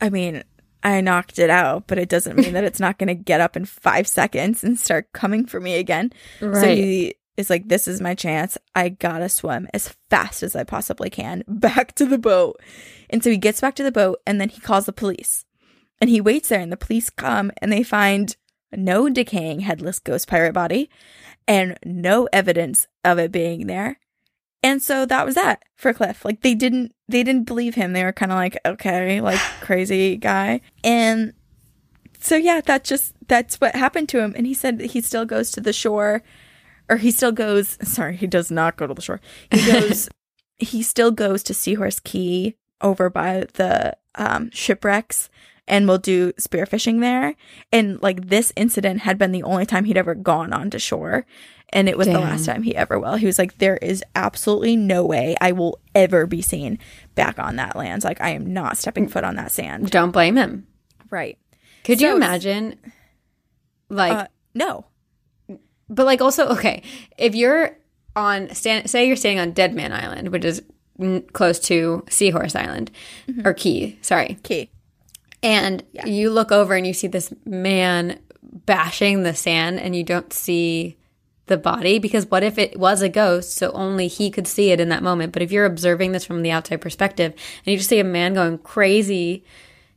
I 0.00 0.08
mean, 0.10 0.44
I 0.86 1.00
knocked 1.00 1.40
it 1.40 1.50
out, 1.50 1.88
but 1.88 1.98
it 1.98 2.08
doesn't 2.08 2.36
mean 2.36 2.52
that 2.52 2.62
it's 2.62 2.78
not 2.78 2.96
going 2.96 3.08
to 3.08 3.14
get 3.14 3.40
up 3.40 3.56
in 3.56 3.64
five 3.64 4.06
seconds 4.06 4.62
and 4.62 4.78
start 4.78 5.12
coming 5.12 5.44
for 5.44 5.58
me 5.58 5.74
again. 5.78 6.12
So 6.60 6.68
he 6.76 7.16
is 7.36 7.50
like, 7.50 7.66
this 7.66 7.88
is 7.88 8.00
my 8.00 8.14
chance. 8.14 8.56
I 8.72 8.90
gotta 8.90 9.28
swim 9.28 9.66
as 9.74 9.96
fast 10.10 10.44
as 10.44 10.54
I 10.54 10.62
possibly 10.62 11.10
can 11.10 11.42
back 11.48 11.96
to 11.96 12.06
the 12.06 12.18
boat. 12.18 12.60
And 13.10 13.24
so 13.24 13.30
he 13.30 13.36
gets 13.36 13.60
back 13.60 13.74
to 13.74 13.82
the 13.82 13.90
boat 13.90 14.20
and 14.28 14.40
then 14.40 14.48
he 14.48 14.60
calls 14.60 14.86
the 14.86 14.92
police. 14.92 15.44
And 16.00 16.08
he 16.08 16.20
waits 16.20 16.50
there 16.50 16.60
and 16.60 16.70
the 16.70 16.76
police 16.76 17.10
come 17.10 17.50
and 17.60 17.72
they 17.72 17.82
find 17.82 18.36
no 18.72 19.08
decaying 19.08 19.60
headless 19.60 19.98
ghost 19.98 20.28
pirate 20.28 20.52
body 20.52 20.88
and 21.48 21.76
no 21.84 22.28
evidence 22.32 22.86
of 23.04 23.18
it 23.18 23.32
being 23.32 23.66
there. 23.66 23.98
And 24.62 24.82
so 24.82 25.06
that 25.06 25.24
was 25.24 25.34
that 25.34 25.62
for 25.76 25.92
Cliff. 25.92 26.24
Like 26.24 26.42
they 26.42 26.54
didn't 26.54 26.94
they 27.08 27.22
didn't 27.22 27.44
believe 27.44 27.74
him. 27.74 27.92
They 27.92 28.04
were 28.04 28.12
kind 28.12 28.32
of 28.32 28.36
like, 28.36 28.58
okay, 28.64 29.20
like 29.20 29.38
crazy 29.60 30.16
guy. 30.16 30.60
And 30.82 31.34
so 32.18 32.36
yeah, 32.36 32.60
that 32.62 32.84
just 32.84 33.14
that's 33.28 33.56
what 33.60 33.74
happened 33.74 34.08
to 34.10 34.20
him. 34.20 34.34
And 34.36 34.46
he 34.46 34.54
said 34.54 34.80
he 34.80 35.00
still 35.00 35.24
goes 35.24 35.50
to 35.52 35.60
the 35.60 35.72
shore 35.72 36.22
or 36.88 36.96
he 36.96 37.10
still 37.10 37.32
goes 37.32 37.78
sorry, 37.82 38.16
he 38.16 38.26
does 38.26 38.50
not 38.50 38.76
go 38.76 38.86
to 38.86 38.94
the 38.94 39.02
shore. 39.02 39.20
He 39.50 39.64
goes 39.72 40.08
he 40.58 40.82
still 40.82 41.10
goes 41.10 41.42
to 41.44 41.54
Seahorse 41.54 42.00
Key 42.00 42.56
over 42.80 43.08
by 43.10 43.46
the 43.54 43.96
um, 44.14 44.50
shipwrecks 44.50 45.28
and 45.68 45.88
we'll 45.88 45.98
do 45.98 46.32
spearfishing 46.34 47.00
there. 47.00 47.34
And 47.72 48.00
like 48.02 48.28
this 48.28 48.52
incident 48.56 49.00
had 49.00 49.18
been 49.18 49.32
the 49.32 49.42
only 49.42 49.66
time 49.66 49.84
he'd 49.84 49.96
ever 49.96 50.14
gone 50.14 50.52
onto 50.52 50.78
shore. 50.78 51.26
And 51.70 51.88
it 51.88 51.98
was 51.98 52.06
the 52.06 52.20
last 52.20 52.44
time 52.46 52.62
he 52.62 52.76
ever 52.76 52.96
will. 52.98 53.16
He 53.16 53.26
was 53.26 53.40
like, 53.40 53.58
There 53.58 53.76
is 53.78 54.04
absolutely 54.14 54.76
no 54.76 55.04
way 55.04 55.34
I 55.40 55.50
will 55.50 55.80
ever 55.96 56.24
be 56.26 56.40
seen 56.40 56.78
back 57.16 57.40
on 57.40 57.56
that 57.56 57.74
land. 57.74 58.04
Like, 58.04 58.20
I 58.20 58.30
am 58.30 58.52
not 58.52 58.76
stepping 58.78 59.08
foot 59.08 59.24
on 59.24 59.34
that 59.34 59.50
sand. 59.50 59.90
Don't 59.90 60.12
blame 60.12 60.36
him. 60.36 60.68
Right. 61.10 61.38
Could 61.82 62.00
you 62.00 62.14
imagine? 62.14 62.78
Like, 63.88 64.12
Uh, 64.12 64.26
no. 64.54 64.86
but 65.88 66.06
like 66.06 66.20
also 66.20 66.48
okay, 66.50 66.82
if 67.18 67.34
you're 67.34 67.76
on 68.14 68.52
stand, 68.54 68.88
say 68.88 69.06
you're 69.06 69.16
staying 69.16 69.38
on 69.40 69.50
Dead 69.52 69.74
Man 69.74 69.92
Island, 69.92 70.28
which 70.30 70.44
is 70.44 70.62
n- 71.00 71.22
close 71.32 71.58
to 71.60 72.04
Seahorse 72.08 72.54
Island 72.56 72.90
or 73.44 73.54
Key, 73.54 73.98
sorry, 74.02 74.38
Key. 74.42 74.70
And 75.46 75.84
you 76.04 76.30
look 76.30 76.50
over 76.50 76.74
and 76.74 76.86
you 76.86 76.92
see 76.92 77.06
this 77.06 77.32
man 77.44 78.18
bashing 78.42 79.22
the 79.22 79.34
sand, 79.34 79.78
and 79.78 79.94
you 79.94 80.02
don't 80.02 80.32
see 80.32 80.96
the 81.46 81.56
body 81.56 82.00
because 82.00 82.26
what 82.26 82.42
if 82.42 82.58
it 82.58 82.76
was 82.76 83.02
a 83.02 83.08
ghost? 83.08 83.54
So 83.54 83.70
only 83.70 84.08
he 84.08 84.30
could 84.30 84.48
see 84.48 84.72
it 84.72 84.80
in 84.80 84.88
that 84.88 85.02
moment. 85.02 85.32
But 85.32 85.42
if 85.42 85.52
you're 85.52 85.64
observing 85.64 86.12
this 86.12 86.24
from 86.24 86.42
the 86.42 86.50
outside 86.50 86.80
perspective 86.80 87.32
and 87.32 87.72
you 87.72 87.76
just 87.76 87.88
see 87.88 88.00
a 88.00 88.04
man 88.04 88.34
going 88.34 88.58
crazy 88.58 89.44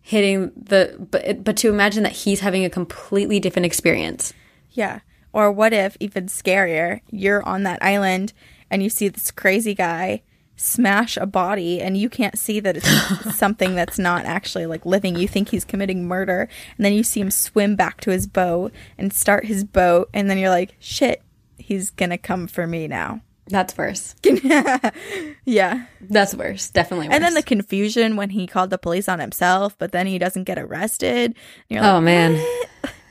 hitting 0.01 0.51
the 0.55 0.95
but 1.11 1.43
but 1.43 1.57
to 1.57 1.69
imagine 1.69 2.03
that 2.03 2.11
he's 2.11 2.39
having 2.39 2.65
a 2.65 2.69
completely 2.69 3.39
different 3.39 3.65
experience. 3.65 4.33
Yeah. 4.71 4.99
Or 5.33 5.51
what 5.51 5.73
if, 5.73 5.97
even 5.99 6.27
scarier, 6.27 7.01
you're 7.09 7.43
on 7.43 7.63
that 7.63 7.81
island 7.81 8.33
and 8.69 8.83
you 8.83 8.89
see 8.89 9.07
this 9.07 9.31
crazy 9.31 9.73
guy 9.73 10.21
smash 10.59 11.15
a 11.17 11.25
body 11.25 11.81
and 11.81 11.97
you 11.97 12.09
can't 12.09 12.37
see 12.37 12.59
that 12.59 12.77
it's 12.77 13.35
something 13.37 13.75
that's 13.75 13.97
not 13.97 14.25
actually 14.25 14.65
like 14.65 14.85
living. 14.85 15.15
You 15.15 15.27
think 15.27 15.49
he's 15.49 15.63
committing 15.63 16.07
murder. 16.07 16.49
And 16.77 16.85
then 16.85 16.93
you 16.93 17.03
see 17.03 17.21
him 17.21 17.31
swim 17.31 17.75
back 17.75 18.01
to 18.01 18.11
his 18.11 18.27
boat 18.27 18.73
and 18.97 19.13
start 19.13 19.45
his 19.45 19.63
boat. 19.63 20.09
And 20.13 20.29
then 20.29 20.37
you're 20.37 20.49
like, 20.49 20.75
shit, 20.79 21.23
he's 21.57 21.91
to 21.91 22.17
come 22.17 22.47
for 22.47 22.67
me 22.67 22.87
now. 22.87 23.21
that's 23.47 23.75
worse 23.77 24.15
yeah. 25.45 25.85
that's 26.01 26.35
worse 26.35 26.69
definitely 26.69 27.07
worse. 27.07 27.15
And 27.15 27.23
then 27.23 27.33
the 27.33 27.43
confusion 27.43 28.15
when 28.15 28.29
he 28.29 28.45
called 28.45 28.69
the 28.69 28.77
police 28.77 29.09
on 29.09 29.19
himself, 29.19 29.77
but 29.77 29.91
then 29.91 30.07
he 30.07 30.19
doesn't 30.19 30.43
get 30.43 30.59
arrested. 30.59 31.35
You're 31.67 31.81
oh, 31.81 31.83
like, 31.83 31.93
oh 31.93 32.01
man 32.01 32.45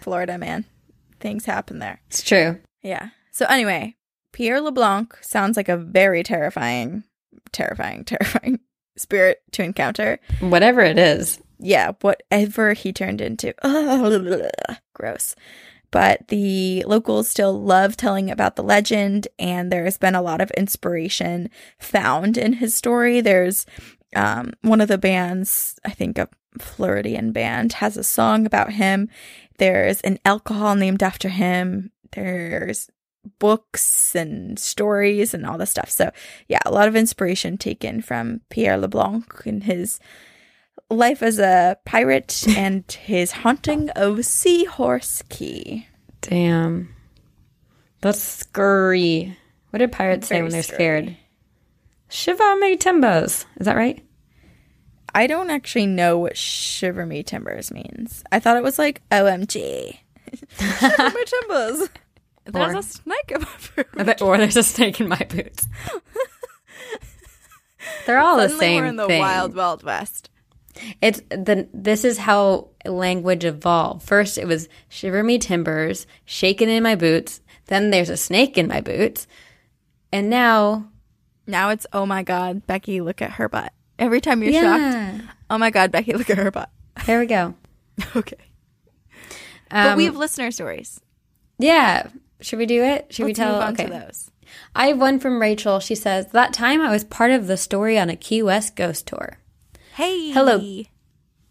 Florida, 0.03 0.39
man. 0.39 0.65
Things 1.21 1.45
happen 1.45 1.81
there. 1.81 2.01
it's 2.07 2.23
true 2.23 2.61
Yeah. 2.83 3.09
So 3.33 3.47
anyway, 3.47 3.97
Pierre 4.33 4.61
LeBlanc 4.61 5.17
sounds 5.21 5.57
like 5.57 5.69
a 5.69 5.77
very 5.77 6.23
terrifying, 6.23 7.05
terrifying, 7.53 8.05
terrifying 8.07 8.61
spirit 8.97 9.43
to 9.53 9.63
encounter. 9.63 10.19
whatever 10.41 10.81
it 10.81 10.99
is 10.99 11.41
Yeah, 11.61 11.93
whatever 12.01 12.73
he 12.73 12.93
turned 12.93 13.21
into. 13.21 13.55
gross. 14.95 15.35
But 15.91 16.29
the 16.29 16.85
locals 16.87 17.29
still 17.29 17.59
love 17.63 17.97
telling 17.97 18.31
about 18.31 18.57
the 18.57 18.63
legend, 18.63 19.27
and 19.39 19.73
there's 19.73 19.97
been 19.97 20.15
a 20.15 20.21
lot 20.23 20.41
of 20.43 20.51
inspiration 20.51 21.49
found 21.79 22.37
in 22.37 22.55
his 22.55 22.75
story. 22.75 23.21
There's 23.23 23.65
um, 24.15 24.53
one 24.61 24.81
of 24.83 24.89
the 24.89 24.99
bands, 24.99 25.79
I 25.87 25.91
think 25.91 26.19
a 26.19 26.29
Floridian 26.59 27.33
band, 27.33 27.75
has 27.75 27.97
a 27.97 28.05
song 28.05 28.45
about 28.45 28.73
him. 28.73 29.09
There's 29.59 30.01
an 30.03 30.19
alcohol 30.27 30.75
named 30.75 31.03
after 31.03 31.31
him. 31.31 31.91
There's 32.13 32.91
books 33.39 34.15
and 34.15 34.59
stories 34.59 35.35
and 35.35 35.47
all 35.47 35.59
this 35.59 35.71
stuff. 35.71 35.91
So, 35.91 36.11
yeah, 36.49 36.61
a 36.65 36.73
lot 36.73 36.89
of 36.89 36.97
inspiration 36.97 37.59
taken 37.59 38.01
from 38.01 38.41
Pierre 38.51 38.79
LeBlanc 38.79 39.47
and 39.47 39.65
his 39.65 40.01
life 40.91 41.23
as 41.23 41.39
a 41.39 41.77
pirate 41.85 42.45
and 42.57 42.91
his 42.91 43.33
haunting 43.33 43.91
of 43.91 44.25
Seahorse 44.25 45.23
Key. 45.29 45.87
damn 46.21 46.95
that's 48.01 48.23
scurry 48.23 49.37
what 49.71 49.81
did 49.81 49.93
pirates 49.93 50.29
say 50.29 50.41
when 50.41 50.51
they're 50.51 50.63
scared 50.63 51.17
Shiver 52.09 52.57
me 52.57 52.77
timbers 52.77 53.45
is 53.59 53.67
that 53.67 53.77
right 53.77 54.03
I 55.15 55.27
don't 55.27 55.51
actually 55.51 55.87
know 55.87 56.19
what 56.19 56.37
Shiver 56.37 57.07
Me 57.07 57.23
Timbers 57.23 57.73
means. 57.73 58.23
I 58.31 58.41
thought 58.41 58.57
it 58.57 58.63
was 58.63 58.79
like 58.79 59.03
OMG. 59.11 59.99
Shiver 60.59 61.11
Me 61.11 61.25
Timbers. 61.27 61.89
There's 62.51 62.75
Or- 62.75 62.79
a 62.79 62.83
snake 62.83 63.31
in 63.31 63.41
my 63.43 63.49
boot. 63.77 64.21
I 64.21 64.25
or 64.25 64.39
there's 64.39 64.57
a 64.57 64.63
snake 64.63 65.01
in 65.01 65.09
my 65.09 65.27
boots. 65.29 65.67
They're 68.07 68.19
all 68.19 68.37
the 68.37 68.45
Suddenly 68.49 68.61
same 68.67 68.83
we're 68.83 68.89
in 68.89 68.97
the 68.97 69.07
thing. 69.07 69.21
wild, 69.21 69.55
wild 69.55 69.83
west. 69.83 70.31
It's 71.03 71.21
the 71.31 71.69
this 71.75 72.05
is 72.05 72.19
how 72.19 72.69
language 72.85 73.45
evolved. 73.45 74.03
First, 74.03 74.39
it 74.39 74.47
was 74.47 74.69
shiver 74.89 75.23
me 75.23 75.39
timbers, 75.39 76.07
shaking 76.25 76.69
in 76.69 76.83
my 76.83 76.95
boots. 76.95 77.41
Then 77.67 77.91
there's 77.91 78.11
a 78.11 78.17
snake 78.17 78.57
in 78.57 78.67
my 78.69 78.81
boots, 78.81 79.27
and 80.13 80.31
now 80.31 80.89
Now 81.47 81.71
it's, 81.71 81.87
oh 81.93 82.07
my 82.07 82.23
God, 82.23 82.67
Becky, 82.67 83.01
look 83.01 83.21
at 83.23 83.33
her 83.33 83.49
butt. 83.49 83.73
Every 83.99 84.21
time 84.21 84.43
you're 84.43 84.53
yeah, 84.53 85.19
shocked, 85.19 85.25
oh 85.51 85.59
my 85.59 85.71
God, 85.71 85.91
Becky, 85.91 86.13
look 86.13 86.31
at 86.31 86.39
her 86.39 86.51
butt. 86.51 86.71
there 87.07 87.19
we 87.21 87.27
go. 87.27 87.55
okay. 88.17 88.37
But 89.71 89.87
Um, 89.93 89.97
we 89.97 90.05
have 90.05 90.17
listener 90.17 90.51
stories. 90.51 91.01
yeah. 91.59 92.09
Should 92.41 92.59
we 92.59 92.67
do 92.67 92.83
it? 92.83 93.13
Should 93.13 93.25
we 93.25 93.31
Let's 93.31 93.39
tell? 93.39 93.61
move 93.61 93.75
okay. 93.75 93.85
to 93.87 93.91
those. 93.91 94.31
I 94.75 94.89
have 94.89 95.01
one 95.01 95.19
from 95.19 95.41
Rachel. 95.41 95.81
She 95.81 95.95
says 95.95 96.29
that 96.29 96.53
time 96.53 96.81
I 96.81 96.91
was 96.91 97.05
part 97.05 97.31
of 97.31 97.47
the 97.47 97.57
story 97.57 97.99
on 97.99 98.09
a 98.09 98.17
Key 98.17 98.43
West 98.43 98.77
ghost 98.77 99.07
tour. 99.07 99.39
Hey. 99.95 100.31
Hello. 100.31 100.85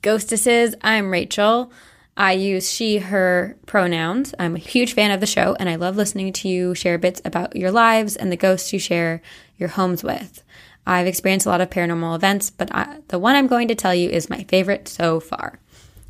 Ghostesses, 0.01 0.75
I'm 0.81 1.11
Rachel. 1.11 1.71
I 2.15 2.31
use 2.31 2.71
she, 2.71 2.97
her 2.97 3.57
pronouns. 3.67 4.33
I'm 4.39 4.55
a 4.55 4.59
huge 4.59 4.93
fan 4.93 5.11
of 5.11 5.19
the 5.19 5.27
show 5.27 5.55
and 5.59 5.69
I 5.69 5.75
love 5.75 5.95
listening 5.95 6.33
to 6.33 6.47
you 6.47 6.73
share 6.73 6.97
bits 6.97 7.21
about 7.23 7.55
your 7.55 7.71
lives 7.71 8.15
and 8.15 8.31
the 8.31 8.37
ghosts 8.37 8.73
you 8.73 8.79
share 8.79 9.21
your 9.57 9.69
homes 9.69 10.03
with. 10.03 10.43
I've 10.87 11.05
experienced 11.05 11.45
a 11.45 11.49
lot 11.49 11.61
of 11.61 11.69
paranormal 11.69 12.15
events, 12.15 12.49
but 12.49 12.73
I, 12.73 12.99
the 13.09 13.19
one 13.19 13.35
I'm 13.35 13.47
going 13.47 13.67
to 13.67 13.75
tell 13.75 13.93
you 13.93 14.09
is 14.09 14.29
my 14.29 14.45
favorite 14.45 14.87
so 14.87 15.19
far. 15.19 15.59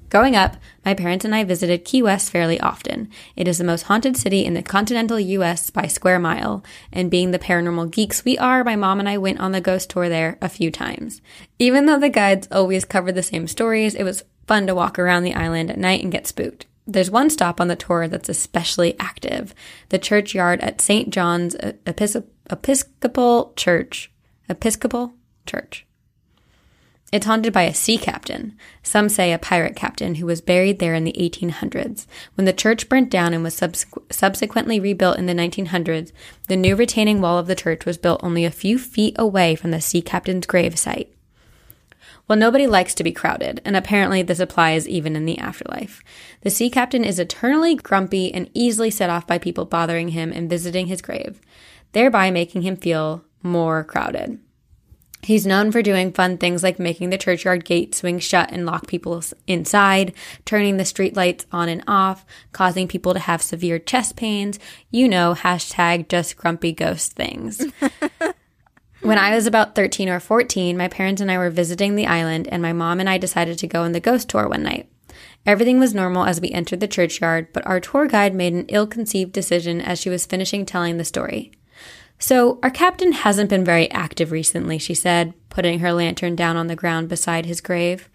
Growing 0.09 0.37
up, 0.37 0.55
my 0.85 0.93
parents 0.93 1.25
and 1.25 1.35
I 1.35 1.43
visited 1.43 1.83
Key 1.83 2.01
West 2.01 2.31
fairly 2.31 2.59
often. 2.61 3.09
It 3.35 3.45
is 3.45 3.57
the 3.57 3.65
most 3.65 3.83
haunted 3.83 4.15
city 4.15 4.45
in 4.45 4.53
the 4.53 4.63
continental 4.63 5.19
US 5.19 5.69
by 5.69 5.87
square 5.87 6.17
mile, 6.17 6.63
and 6.93 7.11
being 7.11 7.31
the 7.31 7.39
paranormal 7.39 7.91
geeks 7.91 8.23
we 8.23 8.37
are, 8.37 8.63
my 8.63 8.77
mom 8.77 8.99
and 8.99 9.09
I 9.09 9.17
went 9.17 9.41
on 9.41 9.51
the 9.51 9.59
ghost 9.59 9.89
tour 9.89 10.07
there 10.07 10.37
a 10.41 10.47
few 10.47 10.71
times. 10.71 11.21
Even 11.59 11.87
though 11.87 11.99
the 11.99 12.07
guides 12.07 12.47
always 12.51 12.85
covered 12.85 13.15
the 13.15 13.23
same 13.23 13.47
stories, 13.47 13.95
it 13.95 14.03
was 14.03 14.23
fun 14.47 14.65
to 14.67 14.75
walk 14.75 14.97
around 14.97 15.23
the 15.23 15.33
island 15.33 15.69
at 15.69 15.77
night 15.77 16.03
and 16.03 16.11
get 16.11 16.25
spooked. 16.25 16.67
There's 16.85 17.11
one 17.11 17.29
stop 17.29 17.59
on 17.59 17.67
the 17.67 17.75
tour 17.75 18.07
that's 18.07 18.29
especially 18.29 18.97
active 18.97 19.53
the 19.89 19.99
churchyard 19.99 20.61
at 20.61 20.79
St. 20.79 21.09
John's 21.09 21.53
Episcopal 21.85 23.53
Church. 23.57 24.11
Episcopal 24.47 25.13
Church. 25.45 25.86
It's 27.13 27.25
haunted 27.25 27.53
by 27.53 27.63
a 27.63 27.73
sea 27.73 27.97
captain, 27.97 28.57
some 28.83 29.07
say 29.07 29.31
a 29.31 29.39
pirate 29.39 29.77
captain, 29.77 30.15
who 30.15 30.25
was 30.25 30.41
buried 30.41 30.79
there 30.79 30.93
in 30.93 31.05
the 31.05 31.13
1800s. 31.13 32.05
When 32.35 32.43
the 32.43 32.51
church 32.51 32.89
burnt 32.89 33.09
down 33.09 33.33
and 33.33 33.43
was 33.43 33.57
subsequ- 33.57 34.11
subsequently 34.11 34.77
rebuilt 34.77 35.17
in 35.17 35.25
the 35.25 35.33
1900s, 35.33 36.11
the 36.49 36.57
new 36.57 36.75
retaining 36.75 37.21
wall 37.21 37.37
of 37.37 37.47
the 37.47 37.55
church 37.55 37.85
was 37.85 37.97
built 37.97 38.19
only 38.21 38.43
a 38.43 38.51
few 38.51 38.77
feet 38.77 39.15
away 39.17 39.55
from 39.55 39.71
the 39.71 39.79
sea 39.79 40.01
captain's 40.01 40.45
grave 40.45 40.77
site. 40.77 41.13
Well, 42.27 42.37
nobody 42.37 42.67
likes 42.67 42.93
to 42.95 43.05
be 43.05 43.13
crowded, 43.13 43.61
and 43.63 43.77
apparently 43.77 44.21
this 44.21 44.41
applies 44.41 44.85
even 44.85 45.15
in 45.15 45.23
the 45.23 45.37
afterlife. 45.37 46.03
The 46.41 46.49
sea 46.49 46.69
captain 46.69 47.05
is 47.05 47.19
eternally 47.19 47.75
grumpy 47.75 48.33
and 48.33 48.49
easily 48.53 48.91
set 48.91 49.09
off 49.09 49.25
by 49.25 49.37
people 49.37 49.63
bothering 49.63 50.09
him 50.09 50.33
and 50.33 50.49
visiting 50.49 50.87
his 50.87 51.01
grave, 51.01 51.39
thereby 51.93 52.31
making 52.31 52.63
him 52.63 52.75
feel 52.75 53.23
more 53.41 53.85
crowded. 53.85 54.39
He's 55.27 55.45
known 55.45 55.73
for 55.73 55.81
doing 55.81 56.13
fun 56.13 56.37
things 56.37 56.63
like 56.63 56.79
making 56.79 57.09
the 57.09 57.17
churchyard 57.17 57.65
gate 57.65 57.93
swing 57.93 58.17
shut 58.17 58.49
and 58.49 58.65
lock 58.65 58.87
people 58.87 59.21
inside, 59.45 60.13
turning 60.45 60.77
the 60.77 60.85
streetlights 60.85 61.43
on 61.51 61.67
and 61.67 61.83
off, 61.85 62.25
causing 62.53 62.87
people 62.87 63.13
to 63.13 63.19
have 63.19 63.41
severe 63.41 63.77
chest 63.77 64.15
pains. 64.15 64.57
You 64.89 65.09
know, 65.09 65.35
hashtag 65.35 66.07
just 66.07 66.37
grumpy 66.37 66.71
ghost 66.71 67.11
things. 67.11 67.61
When 69.01 69.17
I 69.17 69.35
was 69.35 69.45
about 69.45 69.75
13 69.75 70.07
or 70.07 70.21
14, 70.21 70.77
my 70.77 70.87
parents 70.87 71.21
and 71.21 71.29
I 71.29 71.37
were 71.37 71.49
visiting 71.49 71.95
the 71.95 72.07
island, 72.07 72.47
and 72.47 72.61
my 72.61 72.73
mom 72.73 72.99
and 73.01 73.09
I 73.09 73.17
decided 73.17 73.57
to 73.59 73.67
go 73.67 73.83
on 73.83 73.91
the 73.91 73.99
ghost 73.99 74.29
tour 74.29 74.47
one 74.47 74.63
night. 74.63 74.89
Everything 75.45 75.77
was 75.77 75.93
normal 75.93 76.25
as 76.25 76.41
we 76.41 76.51
entered 76.51 76.79
the 76.79 76.87
churchyard, 76.87 77.49
but 77.53 77.65
our 77.67 77.79
tour 77.79 78.07
guide 78.07 78.33
made 78.33 78.53
an 78.53 78.65
ill 78.69 78.87
conceived 78.87 79.33
decision 79.33 79.81
as 79.81 79.99
she 79.99 80.09
was 80.09 80.25
finishing 80.25 80.65
telling 80.65 80.97
the 80.97 81.05
story. 81.05 81.51
So, 82.19 82.59
our 82.63 82.71
captain 82.71 83.11
hasn't 83.11 83.49
been 83.49 83.63
very 83.63 83.89
active 83.91 84.31
recently, 84.31 84.79
she 84.79 84.95
said, 84.95 85.33
putting 85.49 85.79
her 85.79 85.93
lantern 85.93 86.35
down 86.35 86.57
on 86.57 86.67
the 86.67 86.75
ground 86.75 87.09
beside 87.09 87.45
his 87.45 87.61
grave. 87.61 88.09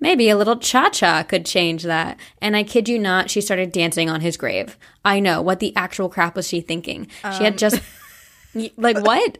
Maybe 0.00 0.28
a 0.28 0.36
little 0.36 0.56
cha 0.56 0.90
cha 0.90 1.22
could 1.22 1.46
change 1.46 1.84
that. 1.84 2.18
And 2.42 2.56
I 2.56 2.64
kid 2.64 2.88
you 2.88 2.98
not, 2.98 3.30
she 3.30 3.40
started 3.40 3.70
dancing 3.70 4.10
on 4.10 4.20
his 4.20 4.36
grave. 4.36 4.76
I 5.04 5.20
know. 5.20 5.40
What 5.40 5.60
the 5.60 5.74
actual 5.76 6.08
crap 6.08 6.34
was 6.34 6.48
she 6.48 6.60
thinking? 6.60 7.08
Um. 7.22 7.32
She 7.32 7.44
had 7.44 7.56
just. 7.56 7.80
like, 8.76 8.98
what? 8.98 9.38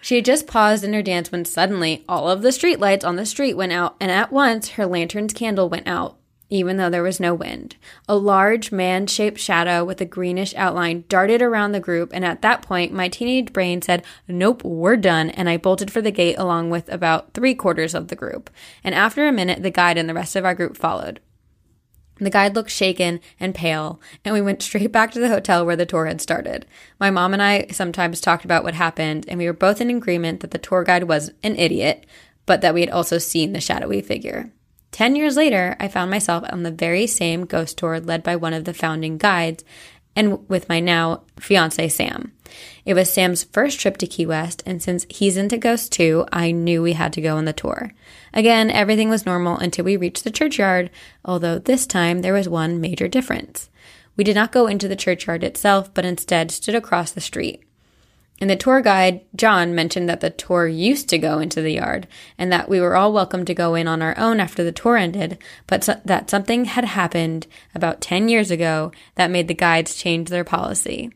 She 0.00 0.16
had 0.16 0.24
just 0.24 0.46
paused 0.46 0.84
in 0.84 0.94
her 0.94 1.02
dance 1.02 1.30
when 1.30 1.44
suddenly 1.44 2.04
all 2.08 2.30
of 2.30 2.42
the 2.42 2.48
streetlights 2.48 3.04
on 3.04 3.16
the 3.16 3.26
street 3.26 3.54
went 3.54 3.72
out, 3.72 3.96
and 4.00 4.10
at 4.10 4.32
once 4.32 4.70
her 4.70 4.86
lantern's 4.86 5.34
candle 5.34 5.68
went 5.68 5.86
out 5.86 6.16
even 6.50 6.76
though 6.76 6.90
there 6.90 7.02
was 7.02 7.20
no 7.20 7.34
wind. 7.34 7.76
A 8.08 8.16
large 8.16 8.72
man 8.72 9.06
shaped 9.06 9.38
shadow 9.38 9.84
with 9.84 10.00
a 10.00 10.06
greenish 10.06 10.54
outline 10.54 11.04
darted 11.08 11.42
around 11.42 11.72
the 11.72 11.80
group, 11.80 12.10
and 12.12 12.24
at 12.24 12.42
that 12.42 12.62
point, 12.62 12.92
my 12.92 13.08
teenage 13.08 13.52
brain 13.52 13.82
said, 13.82 14.04
Nope, 14.26 14.64
we're 14.64 14.96
done, 14.96 15.30
and 15.30 15.48
I 15.48 15.56
bolted 15.56 15.90
for 15.90 16.00
the 16.00 16.10
gate 16.10 16.36
along 16.38 16.70
with 16.70 16.88
about 16.88 17.34
three 17.34 17.54
quarters 17.54 17.94
of 17.94 18.08
the 18.08 18.16
group. 18.16 18.50
And 18.82 18.94
after 18.94 19.26
a 19.26 19.32
minute, 19.32 19.62
the 19.62 19.70
guide 19.70 19.98
and 19.98 20.08
the 20.08 20.14
rest 20.14 20.36
of 20.36 20.44
our 20.44 20.54
group 20.54 20.76
followed. 20.76 21.20
The 22.20 22.30
guide 22.30 22.56
looked 22.56 22.70
shaken 22.70 23.20
and 23.38 23.54
pale, 23.54 24.00
and 24.24 24.34
we 24.34 24.40
went 24.40 24.62
straight 24.68 24.92
back 24.92 25.12
to 25.12 25.20
the 25.20 25.28
hotel 25.28 25.64
where 25.64 25.76
the 25.76 25.86
tour 25.86 26.06
had 26.06 26.20
started. 26.20 26.66
My 26.98 27.10
mom 27.10 27.32
and 27.32 27.42
I 27.42 27.66
sometimes 27.70 28.20
talked 28.20 28.44
about 28.44 28.64
what 28.64 28.74
happened, 28.74 29.26
and 29.28 29.38
we 29.38 29.46
were 29.46 29.52
both 29.52 29.80
in 29.80 29.90
agreement 29.90 30.40
that 30.40 30.50
the 30.50 30.58
tour 30.58 30.82
guide 30.84 31.04
was 31.04 31.30
an 31.42 31.56
idiot, 31.56 32.06
but 32.46 32.60
that 32.62 32.74
we 32.74 32.80
had 32.80 32.90
also 32.90 33.18
seen 33.18 33.52
the 33.52 33.60
shadowy 33.60 34.00
figure. 34.00 34.50
Ten 34.90 35.16
years 35.16 35.36
later, 35.36 35.76
I 35.78 35.88
found 35.88 36.10
myself 36.10 36.44
on 36.50 36.62
the 36.62 36.70
very 36.70 37.06
same 37.06 37.44
ghost 37.44 37.78
tour 37.78 38.00
led 38.00 38.22
by 38.22 38.36
one 38.36 38.54
of 38.54 38.64
the 38.64 38.74
founding 38.74 39.18
guides 39.18 39.64
and 40.18 40.48
with 40.48 40.68
my 40.68 40.80
now 40.80 41.22
fiance, 41.38 41.88
Sam. 41.90 42.32
It 42.84 42.94
was 42.94 43.08
Sam's 43.08 43.44
first 43.44 43.78
trip 43.78 43.98
to 43.98 44.06
Key 44.08 44.26
West, 44.26 44.64
and 44.66 44.82
since 44.82 45.06
he's 45.08 45.36
into 45.36 45.56
ghosts 45.56 45.88
too, 45.88 46.26
I 46.32 46.50
knew 46.50 46.82
we 46.82 46.94
had 46.94 47.12
to 47.12 47.20
go 47.20 47.36
on 47.36 47.44
the 47.44 47.52
tour. 47.52 47.92
Again, 48.34 48.68
everything 48.68 49.08
was 49.08 49.24
normal 49.24 49.58
until 49.58 49.84
we 49.84 49.96
reached 49.96 50.24
the 50.24 50.32
churchyard, 50.32 50.90
although 51.24 51.60
this 51.60 51.86
time 51.86 52.22
there 52.22 52.34
was 52.34 52.48
one 52.48 52.80
major 52.80 53.06
difference. 53.06 53.70
We 54.16 54.24
did 54.24 54.34
not 54.34 54.50
go 54.50 54.66
into 54.66 54.88
the 54.88 54.96
churchyard 54.96 55.44
itself, 55.44 55.94
but 55.94 56.04
instead 56.04 56.50
stood 56.50 56.74
across 56.74 57.12
the 57.12 57.20
street. 57.20 57.62
And 58.40 58.48
the 58.48 58.56
tour 58.56 58.80
guide, 58.80 59.22
John, 59.34 59.74
mentioned 59.74 60.08
that 60.08 60.20
the 60.20 60.30
tour 60.30 60.68
used 60.68 61.08
to 61.08 61.18
go 61.18 61.40
into 61.40 61.60
the 61.60 61.72
yard 61.72 62.06
and 62.38 62.52
that 62.52 62.68
we 62.68 62.80
were 62.80 62.94
all 62.94 63.12
welcome 63.12 63.44
to 63.44 63.54
go 63.54 63.74
in 63.74 63.88
on 63.88 64.00
our 64.00 64.16
own 64.16 64.38
after 64.38 64.62
the 64.62 64.70
tour 64.70 64.96
ended, 64.96 65.38
but 65.66 65.82
so- 65.82 66.00
that 66.04 66.30
something 66.30 66.66
had 66.66 66.84
happened 66.84 67.48
about 67.74 68.00
10 68.00 68.28
years 68.28 68.50
ago 68.50 68.92
that 69.16 69.30
made 69.30 69.48
the 69.48 69.54
guides 69.54 69.96
change 69.96 70.28
their 70.28 70.44
policy. 70.44 71.10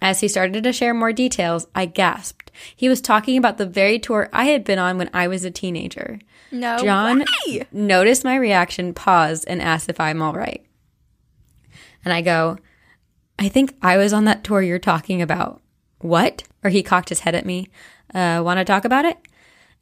As 0.00 0.20
he 0.20 0.28
started 0.28 0.64
to 0.64 0.72
share 0.72 0.92
more 0.92 1.12
details, 1.12 1.66
I 1.74 1.86
gasped. 1.86 2.50
He 2.74 2.88
was 2.88 3.00
talking 3.00 3.38
about 3.38 3.58
the 3.58 3.66
very 3.66 3.98
tour 3.98 4.28
I 4.32 4.46
had 4.46 4.64
been 4.64 4.78
on 4.78 4.98
when 4.98 5.10
I 5.14 5.28
was 5.28 5.44
a 5.44 5.50
teenager. 5.50 6.18
No. 6.50 6.78
John 6.78 7.24
way. 7.46 7.66
noticed 7.72 8.24
my 8.24 8.36
reaction, 8.36 8.94
paused, 8.94 9.44
and 9.46 9.62
asked 9.62 9.88
if 9.88 10.00
I'm 10.00 10.20
all 10.20 10.34
right. 10.34 10.64
And 12.04 12.12
I 12.12 12.20
go, 12.20 12.58
I 13.38 13.48
think 13.48 13.74
I 13.80 13.96
was 13.96 14.12
on 14.12 14.24
that 14.24 14.44
tour 14.44 14.60
you're 14.60 14.78
talking 14.78 15.22
about. 15.22 15.62
What? 16.04 16.42
Or 16.62 16.68
he 16.68 16.82
cocked 16.82 17.08
his 17.08 17.20
head 17.20 17.34
at 17.34 17.46
me. 17.46 17.68
Uh, 18.14 18.42
want 18.44 18.58
to 18.58 18.64
talk 18.66 18.84
about 18.84 19.06
it? 19.06 19.16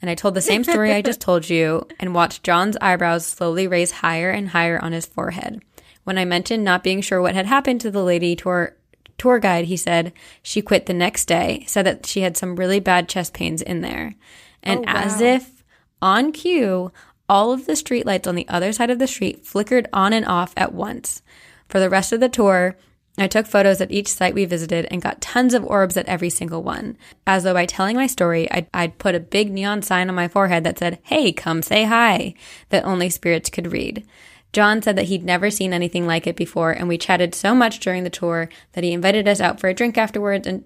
And 0.01 0.09
I 0.09 0.14
told 0.14 0.35
the 0.35 0.41
same 0.41 0.62
story 0.62 0.93
I 0.93 1.03
just 1.03 1.20
told 1.20 1.51
you 1.51 1.85
and 1.99 2.14
watched 2.14 2.45
John's 2.45 2.77
eyebrows 2.81 3.27
slowly 3.27 3.66
raise 3.66 3.91
higher 3.91 4.31
and 4.31 4.51
higher 4.51 4.79
on 4.81 4.93
his 4.93 5.05
forehead. 5.05 5.61
When 6.05 6.18
I 6.18 6.25
mentioned 6.25 6.62
not 6.62 6.85
being 6.85 7.01
sure 7.01 7.20
what 7.20 7.35
had 7.35 7.47
happened 7.47 7.81
to 7.81 7.91
the 7.91 8.05
lady 8.05 8.37
tour 8.37 8.77
tour 9.18 9.41
guide, 9.41 9.64
he 9.64 9.77
said 9.77 10.12
she 10.45 10.62
quit 10.62 10.87
the 10.87 10.95
next 10.95 11.25
day, 11.25 11.64
said 11.66 11.87
that 11.87 12.07
she 12.07 12.20
had 12.20 12.37
some 12.37 12.55
really 12.55 12.79
bad 12.79 13.09
chest 13.09 13.35
pains 13.35 13.61
in 13.61 13.81
there. 13.81 14.14
And 14.62 14.81
oh, 14.89 14.93
wow. 14.93 15.01
as 15.01 15.20
if 15.20 15.64
on 16.01 16.31
cue, 16.31 16.93
all 17.29 17.51
of 17.51 17.66
the 17.66 17.73
streetlights 17.73 18.29
on 18.29 18.37
the 18.37 18.49
other 18.49 18.73
side 18.73 18.91
of 18.91 19.01
the 19.01 19.09
street 19.09 19.45
flickered 19.45 19.89
on 19.93 20.12
and 20.12 20.27
off 20.27 20.55
at 20.57 20.73
once. 20.73 21.20
For 21.68 21.81
the 21.81 21.91
rest 21.91 22.12
of 22.12 22.20
the 22.20 22.29
tour, 22.29 22.77
I 23.19 23.27
took 23.27 23.47
photos 23.47 23.81
at 23.81 23.91
each 23.91 24.09
site 24.09 24.35
we 24.35 24.47
visited 24.47 24.87
and 24.91 25.03
got 25.03 25.21
tons 25.21 25.53
of 25.53 25.65
orbs 25.65 25.99
at 25.99 26.07
every 26.07 26.31
single 26.31 26.63
one. 26.63 26.97
As 27.27 27.43
though 27.43 27.53
by 27.53 27.67
telling 27.67 27.95
my 27.95 28.07
story, 28.07 28.51
I'd, 28.51 28.67
I'd, 28.73 28.99
put 28.99 29.15
a 29.15 29.21
big 29.21 29.53
neon 29.53 29.83
sign 29.83 30.09
on 30.09 30.15
my 30.15 30.29
forehead 30.29 30.65
that 30.65 30.79
said, 30.79 30.99
Hey, 31.03 31.31
come 31.33 31.61
say 31.63 31.85
hi, 31.85 32.35
that 32.71 32.85
only 32.85 33.11
spirits 33.11 33.51
could 33.51 33.71
read. 33.71 34.07
John 34.53 34.83
said 34.83 34.97
that 34.97 35.07
he'd 35.07 35.25
never 35.25 35.51
seen 35.51 35.73
anything 35.73 36.07
like 36.07 36.27
it 36.27 36.37
before, 36.37 36.73
and 36.73 36.89
we 36.89 36.99
chatted 36.99 37.35
so 37.35 37.55
much 37.55 37.81
during 37.81 38.05
the 38.05 38.11
tour 38.11 38.49
that 38.73 38.85
he 38.85 38.93
invited 38.93 39.29
us 39.29 39.41
out 39.41 39.61
for 39.61 39.69
a 39.69 39.75
drink 39.75 39.97
afterwards 39.99 40.47
and 40.47 40.65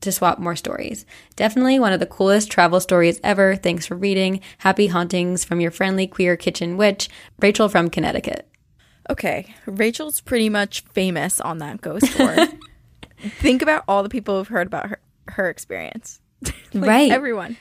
to 0.00 0.10
swap 0.10 0.38
more 0.38 0.56
stories. 0.56 1.04
Definitely 1.36 1.78
one 1.78 1.92
of 1.92 2.00
the 2.00 2.06
coolest 2.06 2.50
travel 2.50 2.80
stories 2.80 3.20
ever. 3.22 3.54
Thanks 3.54 3.86
for 3.86 3.96
reading. 3.96 4.40
Happy 4.58 4.86
hauntings 4.88 5.44
from 5.44 5.60
your 5.60 5.70
friendly 5.70 6.06
queer 6.06 6.36
kitchen 6.36 6.76
witch, 6.76 7.08
Rachel 7.40 7.68
from 7.68 7.90
Connecticut. 7.90 8.49
Okay, 9.08 9.54
Rachel's 9.66 10.20
pretty 10.20 10.48
much 10.48 10.84
famous 10.92 11.40
on 11.40 11.58
that 11.58 11.80
ghost 11.80 12.12
tour. 12.16 12.48
Think 13.18 13.62
about 13.62 13.84
all 13.88 14.02
the 14.02 14.08
people 14.08 14.36
who've 14.36 14.48
heard 14.48 14.66
about 14.66 14.88
her 14.88 15.00
her 15.28 15.48
experience. 15.48 16.20
like 16.74 16.88
right. 16.88 17.10
Everyone. 17.10 17.56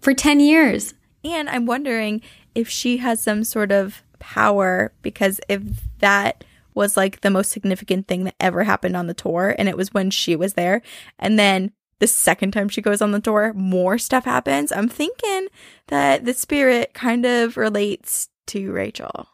For 0.00 0.14
10 0.14 0.40
years. 0.40 0.94
And 1.24 1.48
I'm 1.48 1.66
wondering 1.66 2.22
if 2.54 2.68
she 2.68 2.98
has 2.98 3.22
some 3.22 3.44
sort 3.44 3.72
of 3.72 4.02
power 4.18 4.92
because 5.02 5.40
if 5.48 5.62
that 5.98 6.44
was 6.74 6.96
like 6.96 7.20
the 7.20 7.30
most 7.30 7.50
significant 7.50 8.06
thing 8.06 8.24
that 8.24 8.34
ever 8.40 8.64
happened 8.64 8.96
on 8.96 9.06
the 9.06 9.14
tour 9.14 9.54
and 9.58 9.68
it 9.68 9.76
was 9.76 9.92
when 9.92 10.10
she 10.10 10.36
was 10.36 10.54
there 10.54 10.82
and 11.18 11.38
then 11.38 11.72
the 11.98 12.06
second 12.06 12.52
time 12.52 12.68
she 12.68 12.80
goes 12.80 13.02
on 13.02 13.12
the 13.12 13.20
tour 13.20 13.52
more 13.54 13.98
stuff 13.98 14.24
happens 14.24 14.70
i'm 14.70 14.88
thinking 14.88 15.48
that 15.88 16.24
the 16.24 16.34
spirit 16.34 16.92
kind 16.94 17.26
of 17.26 17.56
relates 17.56 18.28
to 18.46 18.70
rachel 18.72 19.26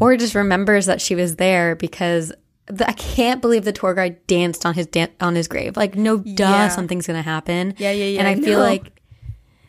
or 0.00 0.16
just 0.16 0.34
remembers 0.34 0.86
that 0.86 1.00
she 1.00 1.14
was 1.14 1.36
there 1.36 1.76
because 1.76 2.32
the, 2.66 2.88
I 2.88 2.92
can't 2.92 3.40
believe 3.40 3.64
the 3.64 3.72
tour 3.72 3.94
guide 3.94 4.26
danced 4.26 4.64
on 4.64 4.74
his 4.74 4.86
dan- 4.86 5.12
on 5.20 5.34
his 5.34 5.48
grave. 5.48 5.76
Like, 5.76 5.94
no, 5.94 6.18
duh, 6.18 6.32
yeah. 6.44 6.68
something's 6.68 7.06
gonna 7.06 7.22
happen. 7.22 7.74
Yeah, 7.78 7.92
yeah, 7.92 8.06
yeah. 8.06 8.20
And 8.20 8.28
I 8.28 8.40
feel 8.40 8.60
like 8.60 9.00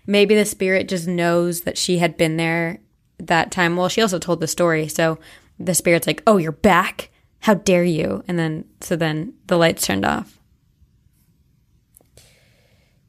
maybe 0.08 0.36
the 0.36 0.46
spirit 0.46 0.88
just 0.88 1.08
knows 1.08 1.62
that 1.62 1.78
she 1.78 1.98
had 1.98 2.18
been 2.18 2.38
there 2.38 2.80
that 3.20 3.52
time. 3.52 3.76
Well, 3.76 3.90
she 3.90 4.02
also 4.02 4.20
told 4.20 4.40
the 4.40 4.48
story, 4.48 4.88
so 4.88 5.20
the 5.60 5.76
spirit's 5.76 6.08
like, 6.08 6.24
"Oh, 6.26 6.38
you're 6.38 6.52
back! 6.52 7.10
How 7.40 7.56
dare 7.56 7.84
you!" 7.84 8.24
And 8.28 8.40
then, 8.40 8.66
so 8.82 8.96
then 8.96 9.34
the 9.48 9.58
lights 9.58 9.86
turned 9.86 10.06
off. 10.06 10.40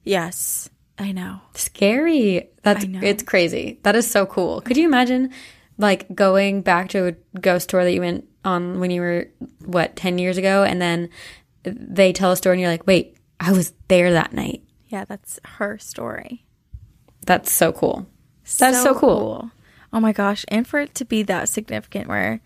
Yes, 0.04 0.68
I 0.98 1.12
know. 1.12 1.40
Scary. 1.54 2.48
That's 2.62 2.84
it's 2.88 3.22
crazy. 3.22 3.78
That 3.82 3.96
is 3.96 4.10
so 4.10 4.26
cool. 4.26 4.60
Could 4.60 4.76
you 4.76 4.84
imagine? 4.86 5.32
Like 5.78 6.14
going 6.14 6.62
back 6.62 6.88
to 6.90 7.06
a 7.08 7.38
ghost 7.38 7.70
tour 7.70 7.84
that 7.84 7.92
you 7.92 8.00
went 8.00 8.28
on 8.44 8.80
when 8.80 8.90
you 8.90 9.00
were 9.00 9.28
what 9.64 9.96
10 9.96 10.18
years 10.18 10.36
ago 10.36 10.64
and 10.64 10.80
then 10.80 11.08
they 11.64 12.12
tell 12.12 12.32
a 12.32 12.36
story 12.36 12.54
and 12.54 12.60
you're 12.60 12.70
like 12.70 12.86
wait 12.86 13.16
i 13.40 13.52
was 13.52 13.72
there 13.88 14.12
that 14.12 14.32
night 14.32 14.62
yeah 14.88 15.04
that's 15.04 15.38
her 15.44 15.78
story 15.78 16.44
that's 17.26 17.52
so 17.52 17.72
cool 17.72 18.06
that's 18.58 18.78
so, 18.78 18.84
so 18.84 18.94
cool. 18.94 19.18
cool. 19.18 19.50
oh 19.92 20.00
my 20.00 20.12
gosh 20.12 20.44
and 20.48 20.66
for 20.66 20.80
it 20.80 20.94
to 20.94 21.04
be 21.04 21.22
that 21.22 21.48
significant 21.48 22.08
where 22.08 22.40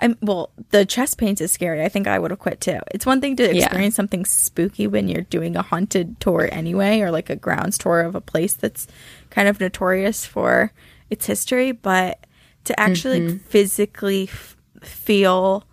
I'm 0.00 0.16
well, 0.20 0.50
the 0.70 0.84
chest 0.84 1.18
pains 1.18 1.40
is 1.40 1.52
scary. 1.52 1.82
I 1.82 1.88
think 1.88 2.08
I 2.08 2.18
would 2.18 2.30
have 2.30 2.40
quit 2.40 2.60
too. 2.60 2.80
It's 2.90 3.06
one 3.06 3.20
thing 3.20 3.36
to 3.36 3.44
experience 3.44 3.94
yeah. 3.94 3.96
something 3.96 4.24
spooky 4.24 4.86
when 4.86 5.08
you're 5.08 5.22
doing 5.22 5.56
a 5.56 5.62
haunted 5.62 6.18
tour 6.20 6.48
anyway, 6.50 7.00
or 7.00 7.10
like 7.10 7.30
a 7.30 7.36
grounds 7.36 7.78
tour 7.78 8.00
of 8.00 8.14
a 8.14 8.20
place 8.20 8.54
that's 8.54 8.88
kind 9.30 9.46
of 9.46 9.60
notorious 9.60 10.26
for 10.26 10.72
its 11.10 11.26
history, 11.26 11.70
but 11.70 12.26
to 12.64 12.78
actually 12.78 13.20
mm-hmm. 13.20 13.36
physically 13.38 14.24
f- 14.24 14.56
feel 14.82 15.64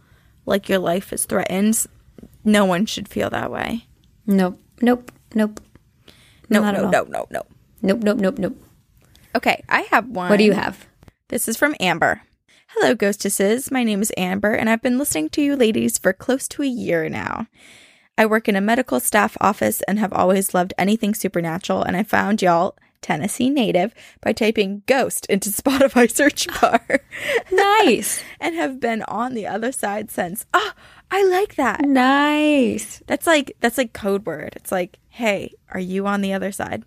like 0.45 0.69
your 0.69 0.79
life 0.79 1.13
is 1.13 1.25
threatened, 1.25 1.85
no 2.43 2.65
one 2.65 2.85
should 2.85 3.07
feel 3.07 3.29
that 3.29 3.51
way. 3.51 3.87
Nope. 4.25 4.59
Nope. 4.81 5.11
Nope. 5.33 5.59
No, 6.49 6.59
no, 6.71 6.89
no, 6.89 7.03
no, 7.03 7.27
no. 7.29 7.43
Nope, 7.81 7.99
nope, 8.03 8.17
nope, 8.17 8.37
nope. 8.37 8.57
Okay, 9.35 9.63
I 9.69 9.81
have 9.91 10.07
one. 10.07 10.29
What 10.29 10.37
do 10.37 10.43
you 10.43 10.51
have? 10.51 10.85
This 11.29 11.47
is 11.47 11.55
from 11.55 11.75
Amber. 11.79 12.23
Hello, 12.67 12.93
ghostesses. 12.93 13.71
My 13.71 13.83
name 13.83 14.01
is 14.01 14.11
Amber, 14.17 14.51
and 14.53 14.69
I've 14.69 14.81
been 14.81 14.97
listening 14.97 15.29
to 15.29 15.41
you 15.41 15.55
ladies 15.55 15.97
for 15.97 16.11
close 16.11 16.47
to 16.49 16.63
a 16.63 16.67
year 16.67 17.07
now. 17.07 17.47
I 18.17 18.25
work 18.25 18.49
in 18.49 18.55
a 18.55 18.61
medical 18.61 18.99
staff 18.99 19.37
office 19.39 19.81
and 19.87 19.97
have 19.99 20.13
always 20.13 20.53
loved 20.53 20.73
anything 20.77 21.13
supernatural, 21.13 21.83
and 21.83 21.95
I 21.95 22.03
found 22.03 22.41
y'all 22.41 22.77
Tennessee 23.01 23.49
native 23.49 23.93
by 24.21 24.33
typing 24.33 24.83
ghost 24.85 25.25
into 25.27 25.49
Spotify 25.49 26.09
search 26.13 26.47
ah, 26.49 26.79
bar. 26.87 27.01
nice. 27.51 28.23
and 28.39 28.55
have 28.55 28.79
been 28.79 29.03
on 29.03 29.33
the 29.33 29.47
other 29.47 29.71
side 29.71 30.11
since. 30.11 30.45
Oh, 30.53 30.71
I 31.09 31.23
like 31.25 31.55
that. 31.55 31.81
Nice. 31.81 33.01
That's 33.07 33.27
like 33.27 33.55
that's 33.59 33.77
like 33.77 33.93
code 33.93 34.25
word. 34.25 34.53
It's 34.55 34.71
like, 34.71 34.99
"Hey, 35.09 35.53
are 35.69 35.79
you 35.79 36.07
on 36.07 36.21
the 36.21 36.33
other 36.33 36.51
side?" 36.51 36.85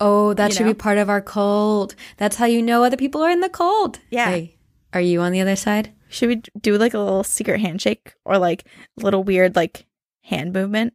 Oh, 0.00 0.34
that 0.34 0.50
You 0.50 0.56
should 0.56 0.66
know? 0.66 0.72
be 0.74 0.78
part 0.78 0.98
of 0.98 1.08
our 1.10 1.20
cult. 1.20 1.94
That's 2.18 2.36
how 2.36 2.46
you 2.46 2.62
know 2.62 2.84
other 2.84 2.96
people 2.96 3.22
are 3.22 3.30
in 3.30 3.40
the 3.40 3.48
cult. 3.48 3.98
Yeah. 4.10 4.28
Hey, 4.30 4.56
are 4.92 5.00
you 5.00 5.20
on 5.20 5.32
the 5.32 5.40
other 5.40 5.56
side? 5.56 5.92
Should 6.08 6.28
we 6.28 6.42
do 6.60 6.76
like 6.78 6.94
a 6.94 6.98
little 6.98 7.24
secret 7.24 7.60
handshake 7.60 8.14
or 8.24 8.38
like 8.38 8.64
a 8.98 9.04
little 9.04 9.24
weird 9.24 9.56
like 9.56 9.86
hand 10.22 10.52
movement? 10.52 10.94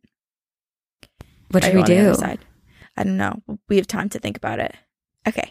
What 1.52 1.64
should 1.64 1.74
we 1.76 1.82
on 1.82 1.86
the 1.86 1.98
other 2.10 2.36
do? 2.38 2.42
I 2.96 3.04
don't 3.04 3.18
know. 3.18 3.42
We 3.70 3.78
have 3.78 3.88
time 3.88 4.10
to 4.10 4.20
think 4.20 4.38
about 4.38 4.60
it. 4.60 4.76
Okay. 5.28 5.50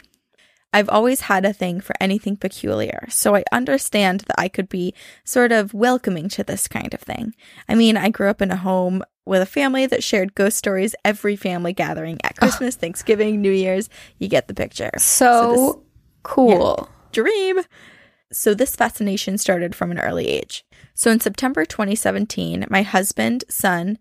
I've 0.75 0.89
always 0.89 1.23
had 1.23 1.45
a 1.45 1.53
thing 1.53 1.81
for 1.81 1.95
anything 2.01 2.37
peculiar, 2.37 3.05
so 3.11 3.37
I 3.37 3.45
understand 3.53 4.21
that 4.21 4.41
I 4.41 4.49
could 4.49 4.71
be 4.71 4.95
sort 5.23 5.53
of 5.53 5.75
welcoming 5.75 6.31
to 6.31 6.45
this 6.45 6.67
kind 6.67 6.95
of 6.95 7.01
thing. 7.01 7.35
I 7.69 7.75
mean, 7.75 7.99
I 7.99 8.09
grew 8.09 8.31
up 8.31 8.41
in 8.41 8.51
a 8.51 8.57
home 8.57 9.03
with 9.27 9.43
a 9.43 9.47
family 9.47 9.85
that 9.87 10.03
shared 10.03 10.35
ghost 10.35 10.57
stories 10.57 10.95
every 11.05 11.37
family 11.37 11.75
gathering 11.75 12.19
at 12.25 12.37
Christmas, 12.37 12.75
Thanksgiving, 12.75 13.43
New 13.43 13.53
Year's. 13.53 13.91
You 14.19 14.29
get 14.29 14.49
the 14.49 14.55
picture. 14.55 14.91
So, 14.97 15.53
this- 15.53 15.77
cool. 16.23 16.89
dream. 17.13 17.61
So 18.33 18.55
this 18.55 18.75
fascination 18.75 19.37
started 19.37 19.75
from 19.75 19.91
an 19.91 20.01
early 20.01 20.29
age. 20.29 20.65
So 20.95 21.11
in 21.11 21.21
September 21.21 21.67
2017, 21.67 22.65
my 22.71 22.81
husband, 22.81 23.45
son, 23.51 23.99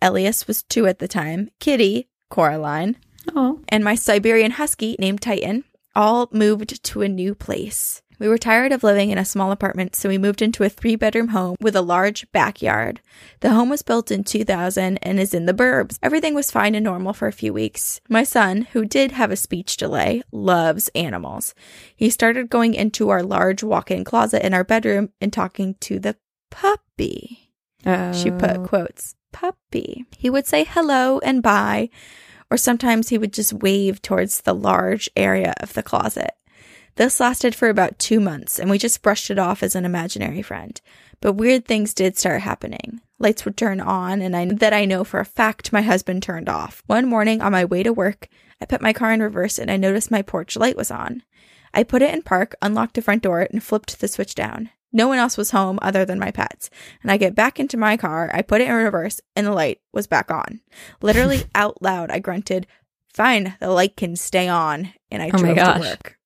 Elias 0.00 0.46
was 0.46 0.62
two 0.62 0.86
at 0.86 1.00
the 1.00 1.08
time, 1.08 1.50
Kitty, 1.60 2.08
Coraline, 2.34 2.96
Oh. 3.36 3.60
and 3.68 3.84
my 3.84 3.94
Siberian 3.94 4.50
husky 4.50 4.96
named 4.98 5.20
Titan 5.22 5.62
all 5.94 6.28
moved 6.32 6.82
to 6.82 7.02
a 7.02 7.08
new 7.08 7.32
place. 7.32 8.02
We 8.18 8.26
were 8.28 8.38
tired 8.38 8.72
of 8.72 8.82
living 8.82 9.10
in 9.10 9.18
a 9.18 9.24
small 9.24 9.52
apartment, 9.52 9.94
so 9.94 10.08
we 10.08 10.18
moved 10.18 10.42
into 10.42 10.64
a 10.64 10.68
three 10.68 10.96
bedroom 10.96 11.28
home 11.28 11.54
with 11.60 11.76
a 11.76 11.80
large 11.80 12.30
backyard. 12.32 13.00
The 13.38 13.50
home 13.50 13.68
was 13.68 13.82
built 13.82 14.10
in 14.10 14.24
2000 14.24 14.98
and 15.00 15.20
is 15.20 15.32
in 15.32 15.46
the 15.46 15.54
burbs. 15.54 15.96
Everything 16.02 16.34
was 16.34 16.50
fine 16.50 16.74
and 16.74 16.82
normal 16.84 17.12
for 17.12 17.28
a 17.28 17.32
few 17.32 17.52
weeks. 17.52 18.00
My 18.08 18.24
son, 18.24 18.62
who 18.72 18.84
did 18.84 19.12
have 19.12 19.30
a 19.30 19.36
speech 19.36 19.76
delay, 19.76 20.22
loves 20.32 20.88
animals. 20.96 21.54
He 21.94 22.10
started 22.10 22.50
going 22.50 22.74
into 22.74 23.10
our 23.10 23.22
large 23.22 23.62
walk 23.62 23.92
in 23.92 24.02
closet 24.02 24.44
in 24.44 24.54
our 24.54 24.64
bedroom 24.64 25.10
and 25.20 25.32
talking 25.32 25.76
to 25.82 26.00
the 26.00 26.16
puppy. 26.50 27.50
She 28.12 28.30
put 28.30 28.56
Oh. 28.58 28.64
quotes, 28.66 29.14
puppy. 29.32 30.04
He 30.16 30.30
would 30.30 30.46
say 30.46 30.64
hello 30.64 31.18
and 31.18 31.42
bye, 31.42 31.90
or 32.50 32.56
sometimes 32.56 33.08
he 33.08 33.18
would 33.18 33.32
just 33.32 33.52
wave 33.52 34.02
towards 34.02 34.40
the 34.40 34.54
large 34.54 35.08
area 35.16 35.54
of 35.60 35.72
the 35.72 35.82
closet. 35.82 36.32
This 36.96 37.18
lasted 37.18 37.54
for 37.54 37.68
about 37.68 37.98
two 37.98 38.20
months, 38.20 38.60
and 38.60 38.70
we 38.70 38.78
just 38.78 39.02
brushed 39.02 39.30
it 39.30 39.38
off 39.38 39.62
as 39.62 39.74
an 39.74 39.84
imaginary 39.84 40.42
friend. 40.42 40.80
But 41.20 41.32
weird 41.32 41.64
things 41.64 41.92
did 41.92 42.16
start 42.16 42.42
happening. 42.42 43.00
Lights 43.18 43.44
would 43.44 43.56
turn 43.56 43.80
on, 43.80 44.22
and 44.22 44.36
I 44.36 44.46
that 44.46 44.72
I 44.72 44.84
know 44.84 45.02
for 45.02 45.18
a 45.18 45.24
fact 45.24 45.72
my 45.72 45.82
husband 45.82 46.22
turned 46.22 46.48
off. 46.48 46.82
One 46.86 47.06
morning 47.06 47.40
on 47.40 47.52
my 47.52 47.64
way 47.64 47.82
to 47.82 47.92
work, 47.92 48.28
I 48.60 48.66
put 48.66 48.82
my 48.82 48.92
car 48.92 49.12
in 49.12 49.20
reverse 49.20 49.58
and 49.58 49.70
I 49.70 49.76
noticed 49.76 50.10
my 50.10 50.22
porch 50.22 50.56
light 50.56 50.76
was 50.76 50.90
on. 50.90 51.22
I 51.72 51.82
put 51.82 52.02
it 52.02 52.14
in 52.14 52.22
park, 52.22 52.54
unlocked 52.62 52.94
the 52.94 53.02
front 53.02 53.22
door, 53.22 53.48
and 53.50 53.62
flipped 53.62 54.00
the 54.00 54.08
switch 54.08 54.34
down. 54.34 54.70
No 54.94 55.08
one 55.08 55.18
else 55.18 55.36
was 55.36 55.50
home 55.50 55.78
other 55.82 56.06
than 56.06 56.18
my 56.20 56.30
pets. 56.30 56.70
And 57.02 57.10
I 57.10 57.18
get 57.18 57.34
back 57.34 57.60
into 57.60 57.76
my 57.76 57.98
car, 57.98 58.30
I 58.32 58.40
put 58.40 58.62
it 58.62 58.68
in 58.68 58.74
reverse, 58.74 59.20
and 59.36 59.46
the 59.46 59.52
light 59.52 59.80
was 59.92 60.06
back 60.06 60.30
on. 60.30 60.60
Literally 61.02 61.44
out 61.54 61.82
loud, 61.82 62.10
I 62.10 62.20
grunted, 62.20 62.66
Fine, 63.12 63.56
the 63.60 63.70
light 63.70 63.96
can 63.96 64.16
stay 64.16 64.48
on. 64.48 64.92
And 65.10 65.22
I 65.22 65.30
Oh 65.32 65.38
drove 65.38 65.56
to 65.56 65.76
work. 65.80 66.18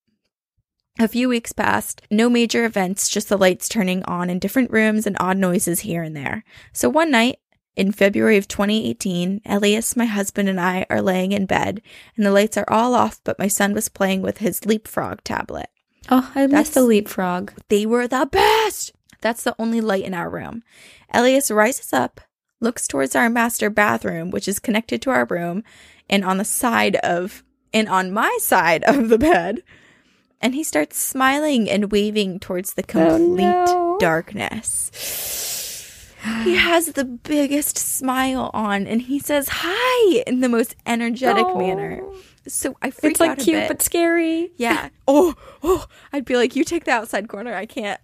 A 1.01 1.09
few 1.09 1.29
weeks 1.29 1.53
passed, 1.53 2.03
no 2.11 2.29
major 2.29 2.65
events, 2.65 3.09
just 3.09 3.29
the 3.29 3.39
lights 3.39 3.69
turning 3.69 4.03
on 4.05 4.29
in 4.29 4.39
different 4.39 4.71
rooms 4.71 5.07
and 5.07 5.17
odd 5.21 5.37
noises 5.37 5.81
here 5.81 6.03
and 6.03 6.17
there. 6.17 6.45
So 6.73 6.89
one 6.89 7.11
night, 7.11 7.39
in 7.77 7.93
February 7.93 8.37
of 8.37 8.49
2018, 8.49 9.43
Elias, 9.47 9.95
my 9.95 10.07
husband, 10.07 10.49
and 10.49 10.61
I 10.61 10.85
are 10.91 11.01
laying 11.01 11.31
in 11.31 11.47
bed, 11.47 11.81
and 12.17 12.27
the 12.27 12.33
lights 12.33 12.57
are 12.57 12.69
all 12.69 12.95
off, 12.95 13.21
but 13.23 13.39
my 13.39 13.47
son 13.47 13.73
was 13.73 13.89
playing 13.89 14.21
with 14.21 14.39
his 14.39 14.67
leapfrog 14.67 15.23
tablet. 15.23 15.71
Oh, 16.11 16.31
I 16.35 16.47
missed 16.47 16.75
the 16.75 16.81
That's- 16.81 16.89
leapfrog. 16.89 17.53
They 17.69 17.87
were 17.87 18.09
the 18.09 18.29
best! 18.31 18.93
That's 19.21 19.43
the 19.43 19.55
only 19.59 19.81
light 19.81 20.05
in 20.05 20.15
our 20.15 20.31
room. 20.31 20.63
Elias 21.13 21.51
rises 21.51 21.93
up, 21.93 22.21
looks 22.61 22.87
towards 22.87 23.17
our 23.17 23.29
master 23.29 23.69
bathroom, 23.69 24.31
which 24.31 24.47
is 24.49 24.59
connected 24.59 25.03
to 25.03 25.11
our 25.11 25.25
room, 25.27 25.65
and 26.09 26.25
on 26.25 26.39
the 26.39 26.45
side 26.45 26.97
of, 26.97 27.43
and 27.75 27.89
on 27.89 28.13
my 28.13 28.37
side 28.41 28.85
of 28.85 29.09
the 29.09 29.19
bed, 29.19 29.63
and 30.41 30.55
he 30.55 30.63
starts 30.63 30.97
smiling 30.99 31.69
and 31.69 31.91
waving 31.91 32.39
towards 32.39 32.75
the 32.75 32.83
oh, 32.83 32.87
complete 32.87 33.43
no. 33.43 33.97
darkness. 34.01 34.91
He 36.45 36.57
has 36.57 36.87
the 36.93 37.05
biggest 37.05 37.77
smile 37.79 38.51
on, 38.55 38.87
and 38.87 39.03
he 39.03 39.19
says 39.19 39.49
hi 39.51 40.23
in 40.27 40.41
the 40.41 40.49
most 40.49 40.77
energetic 40.87 41.47
No. 41.47 41.57
manner. 41.59 42.03
So 42.49 42.77
I 42.83 42.91
freak 42.91 43.05
out. 43.05 43.11
It's 43.13 43.21
like 43.21 43.31
out 43.31 43.41
a 43.41 43.45
cute 43.45 43.57
bit. 43.57 43.69
but 43.69 43.83
scary. 43.83 44.53
Yeah. 44.57 44.89
Oh, 45.11 45.35
oh, 45.63 45.87
I'd 46.13 46.27
be 46.27 46.37
like, 46.37 46.55
you 46.55 46.65
take 46.65 46.85
the 46.85 46.91
outside 46.91 47.29
corner. 47.29 47.55
I 47.55 47.65
can't. 47.65 47.99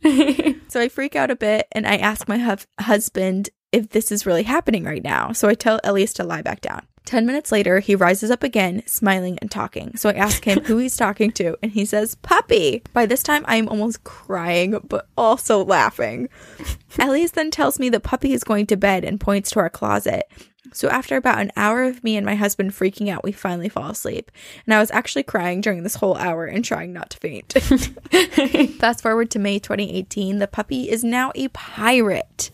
so 0.68 0.80
I 0.80 0.88
freak 0.88 1.16
out 1.16 1.32
a 1.32 1.36
bit 1.36 1.66
and 1.72 1.84
I 1.86 1.96
ask 1.96 2.28
my 2.28 2.38
huf- 2.38 2.66
husband 2.78 3.50
if 3.72 3.90
this 3.90 4.12
is 4.12 4.24
really 4.24 4.44
happening 4.44 4.84
right 4.84 5.02
now. 5.02 5.32
So 5.32 5.48
I 5.48 5.54
tell 5.54 5.80
Elias 5.82 6.12
to 6.14 6.24
lie 6.24 6.42
back 6.42 6.60
down. 6.60 6.86
10 7.06 7.26
minutes 7.26 7.50
later, 7.50 7.80
he 7.80 7.94
rises 7.94 8.30
up 8.30 8.42
again, 8.42 8.82
smiling 8.86 9.38
and 9.40 9.50
talking. 9.50 9.96
So 9.96 10.10
I 10.10 10.12
ask 10.12 10.44
him 10.44 10.62
who 10.64 10.76
he's 10.76 10.96
talking 10.96 11.30
to, 11.32 11.56
and 11.62 11.72
he 11.72 11.86
says, 11.86 12.14
Puppy. 12.16 12.82
By 12.92 13.06
this 13.06 13.22
time, 13.22 13.46
I'm 13.48 13.66
almost 13.66 14.04
crying, 14.04 14.78
but 14.86 15.08
also 15.16 15.64
laughing. 15.64 16.28
Elias 16.98 17.30
then 17.30 17.50
tells 17.50 17.78
me 17.78 17.88
that 17.88 18.02
Puppy 18.02 18.34
is 18.34 18.44
going 18.44 18.66
to 18.66 18.76
bed 18.76 19.04
and 19.04 19.18
points 19.18 19.50
to 19.52 19.60
our 19.60 19.70
closet. 19.70 20.30
So 20.72 20.88
after 20.88 21.16
about 21.16 21.40
an 21.40 21.52
hour 21.56 21.82
of 21.84 22.02
me 22.04 22.16
and 22.16 22.24
my 22.26 22.34
husband 22.34 22.72
freaking 22.72 23.08
out, 23.08 23.24
we 23.24 23.32
finally 23.32 23.68
fall 23.68 23.90
asleep. 23.90 24.30
And 24.66 24.74
I 24.74 24.78
was 24.80 24.90
actually 24.90 25.22
crying 25.24 25.60
during 25.60 25.82
this 25.82 25.96
whole 25.96 26.16
hour 26.16 26.46
and 26.46 26.64
trying 26.64 26.92
not 26.92 27.10
to 27.10 27.18
faint. 27.18 27.52
Fast 28.78 29.02
forward 29.02 29.30
to 29.32 29.38
May 29.38 29.58
2018, 29.58 30.38
the 30.38 30.46
puppy 30.46 30.90
is 30.90 31.02
now 31.04 31.32
a 31.34 31.48
pirate. 31.48 32.50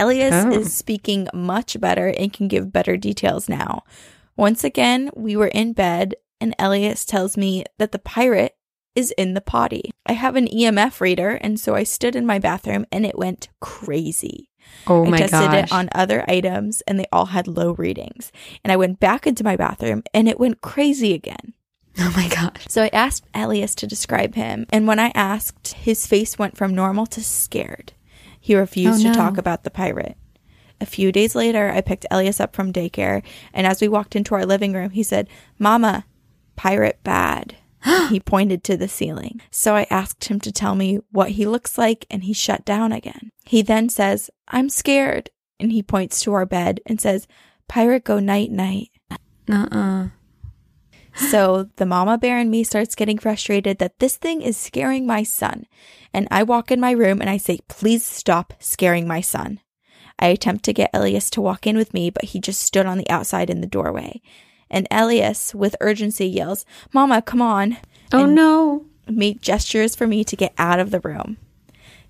Elias 0.00 0.44
Oh. 0.46 0.52
is 0.52 0.72
speaking 0.72 1.28
much 1.34 1.80
better 1.80 2.08
and 2.08 2.32
can 2.32 2.48
give 2.48 2.72
better 2.72 2.96
details 2.96 3.48
now. 3.48 3.82
Once 4.36 4.62
again, 4.62 5.10
we 5.16 5.34
were 5.36 5.48
in 5.48 5.72
bed, 5.72 6.14
and 6.40 6.54
Elias 6.58 7.04
tells 7.04 7.36
me 7.36 7.64
that 7.78 7.90
the 7.90 7.98
pirate 7.98 8.54
is 8.94 9.10
in 9.18 9.34
the 9.34 9.40
potty. 9.40 9.90
I 10.06 10.12
have 10.12 10.36
an 10.36 10.46
EMF 10.46 11.00
reader, 11.00 11.30
and 11.30 11.58
so 11.58 11.74
I 11.74 11.82
stood 11.82 12.14
in 12.16 12.24
my 12.26 12.38
bathroom 12.38 12.86
and 12.92 13.04
it 13.04 13.18
went 13.18 13.48
crazy. 13.60 14.47
Oh 14.86 15.04
I 15.04 15.10
my 15.10 15.18
tested 15.18 15.50
gosh. 15.50 15.64
it 15.64 15.72
on 15.72 15.88
other 15.94 16.24
items 16.28 16.80
and 16.82 16.98
they 16.98 17.06
all 17.12 17.26
had 17.26 17.46
low 17.46 17.72
readings. 17.72 18.32
And 18.64 18.72
I 18.72 18.76
went 18.76 19.00
back 19.00 19.26
into 19.26 19.44
my 19.44 19.56
bathroom 19.56 20.02
and 20.14 20.28
it 20.28 20.40
went 20.40 20.60
crazy 20.60 21.12
again. 21.14 21.54
oh 21.98 22.12
my 22.16 22.28
gosh. 22.28 22.66
So 22.68 22.84
I 22.84 22.90
asked 22.92 23.24
Elias 23.34 23.74
to 23.76 23.86
describe 23.86 24.34
him, 24.36 24.66
and 24.70 24.86
when 24.86 25.00
I 25.00 25.10
asked, 25.16 25.72
his 25.72 26.06
face 26.06 26.38
went 26.38 26.56
from 26.56 26.72
normal 26.74 27.06
to 27.06 27.24
scared. 27.24 27.92
He 28.40 28.54
refused 28.54 29.04
Oh, 29.04 29.10
to 29.10 29.16
talk 29.16 29.36
about 29.36 29.64
the 29.64 29.70
pirate. 29.70 30.16
A 30.80 30.86
few 30.86 31.10
days 31.10 31.34
later, 31.34 31.70
I 31.70 31.80
picked 31.80 32.06
Elias 32.08 32.38
up 32.38 32.54
from 32.54 32.72
daycare, 32.72 33.24
and 33.52 33.66
as 33.66 33.80
we 33.80 33.88
walked 33.88 34.14
into 34.14 34.36
our 34.36 34.46
living 34.46 34.74
room, 34.74 34.90
he 34.90 35.02
said, 35.02 35.28
Mama, 35.58 36.06
pirate 36.54 37.00
bad. 37.02 37.56
he 38.10 38.20
pointed 38.20 38.62
to 38.64 38.76
the 38.76 38.86
ceiling. 38.86 39.40
So 39.50 39.74
I 39.74 39.86
asked 39.90 40.26
him 40.26 40.38
to 40.40 40.52
tell 40.52 40.76
me 40.76 41.00
what 41.10 41.30
he 41.30 41.46
looks 41.46 41.76
like, 41.76 42.06
and 42.10 42.22
he 42.22 42.32
shut 42.32 42.64
down 42.64 42.92
again. 42.92 43.32
He 43.44 43.60
then 43.60 43.88
says, 43.88 44.30
I'm 44.48 44.68
scared. 44.68 45.30
And 45.60 45.72
he 45.72 45.82
points 45.82 46.20
to 46.20 46.32
our 46.34 46.46
bed 46.46 46.80
and 46.86 47.00
says, 47.00 47.26
Pirate 47.68 48.04
go 48.04 48.18
night 48.18 48.50
night. 48.50 48.90
Uh-uh. 49.50 50.08
So 51.14 51.68
the 51.76 51.86
mama 51.86 52.16
bear 52.16 52.38
and 52.38 52.50
me 52.50 52.62
starts 52.62 52.94
getting 52.94 53.18
frustrated 53.18 53.78
that 53.78 53.98
this 53.98 54.16
thing 54.16 54.40
is 54.40 54.56
scaring 54.56 55.04
my 55.04 55.24
son. 55.24 55.66
And 56.14 56.28
I 56.30 56.44
walk 56.44 56.70
in 56.70 56.78
my 56.80 56.92
room 56.92 57.20
and 57.20 57.28
I 57.28 57.38
say, 57.38 57.58
please 57.68 58.04
stop 58.04 58.54
scaring 58.60 59.08
my 59.08 59.20
son. 59.20 59.60
I 60.20 60.28
attempt 60.28 60.64
to 60.66 60.72
get 60.72 60.90
Elias 60.94 61.28
to 61.30 61.40
walk 61.40 61.66
in 61.66 61.76
with 61.76 61.92
me, 61.92 62.10
but 62.10 62.24
he 62.24 62.40
just 62.40 62.62
stood 62.62 62.86
on 62.86 62.98
the 62.98 63.10
outside 63.10 63.50
in 63.50 63.60
the 63.60 63.66
doorway. 63.66 64.20
And 64.70 64.86
Elias, 64.90 65.54
with 65.54 65.76
urgency, 65.80 66.26
yells, 66.26 66.64
Mama, 66.92 67.22
come 67.22 67.42
on. 67.42 67.78
Oh 68.12 68.24
And 68.24 68.34
no. 68.34 68.86
made 69.08 69.42
gestures 69.42 69.96
for 69.96 70.06
me 70.06 70.22
to 70.24 70.36
get 70.36 70.54
out 70.58 70.78
of 70.78 70.90
the 70.90 71.00
room. 71.00 71.38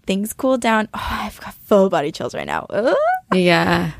Things 0.09 0.33
cooled 0.33 0.63
down. 0.63 0.89
Oh, 0.95 1.07
I've 1.11 1.39
got 1.39 1.53
full 1.53 1.91
body 1.91 2.11
chills 2.11 2.35
right 2.35 2.47
now. 2.47 2.65
Ugh. 2.71 2.97
Yeah. 3.35 3.91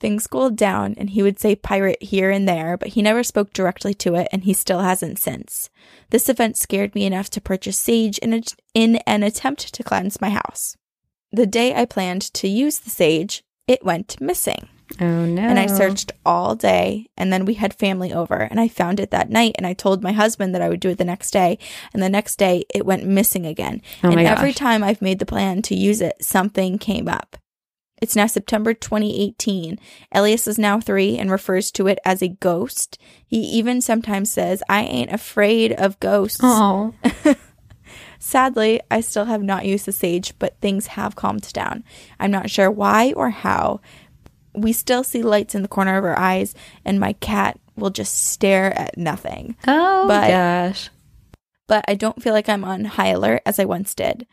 Things 0.00 0.26
cooled 0.26 0.56
down, 0.56 0.96
and 0.98 1.10
he 1.10 1.22
would 1.22 1.38
say 1.38 1.54
pirate 1.54 2.02
here 2.02 2.28
and 2.28 2.48
there, 2.48 2.76
but 2.76 2.88
he 2.88 3.02
never 3.02 3.22
spoke 3.22 3.52
directly 3.52 3.94
to 3.94 4.16
it, 4.16 4.26
and 4.32 4.42
he 4.42 4.52
still 4.52 4.80
hasn't 4.80 5.20
since. 5.20 5.70
This 6.10 6.28
event 6.28 6.56
scared 6.56 6.92
me 6.96 7.04
enough 7.04 7.30
to 7.30 7.40
purchase 7.40 7.78
sage 7.78 8.18
in, 8.18 8.34
a, 8.34 8.42
in 8.74 8.96
an 9.06 9.22
attempt 9.22 9.72
to 9.72 9.84
cleanse 9.84 10.20
my 10.20 10.30
house. 10.30 10.76
The 11.30 11.46
day 11.46 11.72
I 11.72 11.84
planned 11.84 12.22
to 12.34 12.48
use 12.48 12.80
the 12.80 12.90
sage, 12.90 13.44
it 13.68 13.84
went 13.84 14.20
missing. 14.20 14.68
Oh 15.00 15.24
no. 15.24 15.42
And 15.42 15.58
I 15.58 15.66
searched 15.66 16.12
all 16.24 16.54
day, 16.54 17.08
and 17.16 17.32
then 17.32 17.44
we 17.44 17.54
had 17.54 17.74
family 17.74 18.12
over, 18.12 18.34
and 18.34 18.60
I 18.60 18.68
found 18.68 19.00
it 19.00 19.10
that 19.10 19.30
night, 19.30 19.54
and 19.56 19.66
I 19.66 19.72
told 19.72 20.02
my 20.02 20.12
husband 20.12 20.54
that 20.54 20.62
I 20.62 20.68
would 20.68 20.80
do 20.80 20.90
it 20.90 20.98
the 20.98 21.04
next 21.04 21.30
day, 21.30 21.58
and 21.92 22.02
the 22.02 22.08
next 22.08 22.36
day 22.36 22.64
it 22.74 22.86
went 22.86 23.06
missing 23.06 23.46
again. 23.46 23.82
Oh 24.02 24.10
and 24.10 24.20
every 24.20 24.52
time 24.52 24.84
I've 24.84 25.02
made 25.02 25.18
the 25.18 25.26
plan 25.26 25.62
to 25.62 25.74
use 25.74 26.00
it, 26.00 26.22
something 26.24 26.78
came 26.78 27.08
up. 27.08 27.36
It's 28.02 28.16
now 28.16 28.26
September 28.26 28.74
2018. 28.74 29.78
Elias 30.12 30.46
is 30.46 30.58
now 30.58 30.78
three 30.80 31.16
and 31.16 31.30
refers 31.30 31.70
to 31.72 31.86
it 31.86 31.98
as 32.04 32.20
a 32.20 32.28
ghost. 32.28 32.98
He 33.24 33.38
even 33.38 33.80
sometimes 33.80 34.30
says, 34.30 34.62
I 34.68 34.82
ain't 34.82 35.12
afraid 35.12 35.72
of 35.72 35.98
ghosts. 36.00 36.40
Oh, 36.42 36.92
Sadly, 38.18 38.80
I 38.90 39.00
still 39.00 39.26
have 39.26 39.42
not 39.42 39.66
used 39.66 39.84
the 39.84 39.92
sage, 39.92 40.32
but 40.38 40.60
things 40.60 40.88
have 40.88 41.14
calmed 41.14 41.52
down. 41.52 41.84
I'm 42.18 42.30
not 42.30 42.50
sure 42.50 42.70
why 42.70 43.12
or 43.12 43.30
how. 43.30 43.80
We 44.54 44.72
still 44.72 45.02
see 45.04 45.22
lights 45.22 45.54
in 45.54 45.62
the 45.62 45.68
corner 45.68 45.96
of 45.98 46.04
our 46.04 46.18
eyes, 46.18 46.54
and 46.84 47.00
my 47.00 47.14
cat 47.14 47.58
will 47.76 47.90
just 47.90 48.24
stare 48.28 48.76
at 48.78 48.96
nothing. 48.96 49.56
oh 49.66 50.06
But- 50.06 50.28
gosh. 50.28 50.90
But 51.66 51.84
I 51.88 51.94
don't 51.94 52.22
feel 52.22 52.34
like 52.34 52.48
I'm 52.48 52.62
on 52.62 52.84
high 52.84 53.08
alert 53.08 53.40
as 53.46 53.58
I 53.58 53.64
once 53.64 53.94
did. 53.94 54.26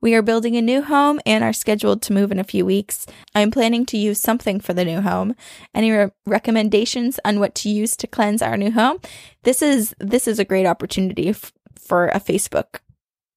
We 0.00 0.14
are 0.14 0.22
building 0.22 0.56
a 0.56 0.62
new 0.62 0.80
home 0.80 1.20
and 1.26 1.44
are 1.44 1.52
scheduled 1.52 2.00
to 2.02 2.14
move 2.14 2.32
in 2.32 2.38
a 2.38 2.44
few 2.44 2.64
weeks. 2.64 3.04
I'm 3.34 3.50
planning 3.50 3.84
to 3.86 3.98
use 3.98 4.18
something 4.20 4.58
for 4.58 4.72
the 4.72 4.86
new 4.86 5.02
home. 5.02 5.34
Any 5.74 5.90
re- 5.90 6.10
recommendations 6.24 7.20
on 7.26 7.40
what 7.40 7.54
to 7.56 7.68
use 7.68 7.94
to 7.98 8.06
cleanse 8.06 8.40
our 8.40 8.56
new 8.56 8.70
home? 8.70 9.00
This 9.42 9.60
is 9.60 9.94
this 10.00 10.26
is 10.26 10.38
a 10.38 10.46
great 10.46 10.64
opportunity 10.66 11.28
f- 11.28 11.52
for 11.78 12.08
a 12.08 12.20
Facebook 12.20 12.78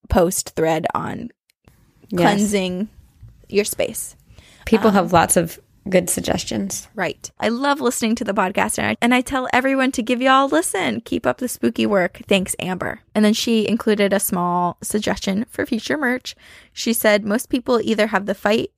post 0.09 0.51
thread 0.55 0.87
on 0.95 1.29
Yes. 2.09 2.21
cleansing 2.21 2.87
your 3.49 3.65
space. 3.65 4.15
People 4.65 4.89
Um, 4.89 4.93
have 4.93 5.11
lots 5.13 5.35
of 5.35 5.59
good 5.89 6.09
suggestions. 6.09 6.87
Right. 6.95 7.31
I 7.39 7.49
love 7.49 7.81
listening 7.81 8.15
to 8.15 8.23
the 8.23 8.33
podcast 8.33 8.77
and 8.77 8.87
I, 8.87 8.97
and 9.01 9.13
I 9.13 9.21
tell 9.21 9.47
everyone 9.51 9.91
to 9.93 10.03
give 10.03 10.21
y'all 10.21 10.45
a 10.45 10.47
listen. 10.47 11.01
Keep 11.01 11.25
up 11.25 11.39
the 11.39 11.47
spooky 11.47 11.85
work. 11.85 12.21
Thanks, 12.27 12.55
Amber. 12.59 13.01
And 13.15 13.25
then 13.25 13.33
she 13.33 13.67
included 13.67 14.13
a 14.13 14.19
small 14.19 14.77
suggestion 14.81 15.45
for 15.49 15.65
future 15.65 15.97
merch. 15.97 16.35
She 16.71 16.93
said 16.93 17.25
most 17.25 17.49
people 17.49 17.81
either 17.81 18.07
have 18.07 18.25
the 18.25 18.35
fight 18.35 18.71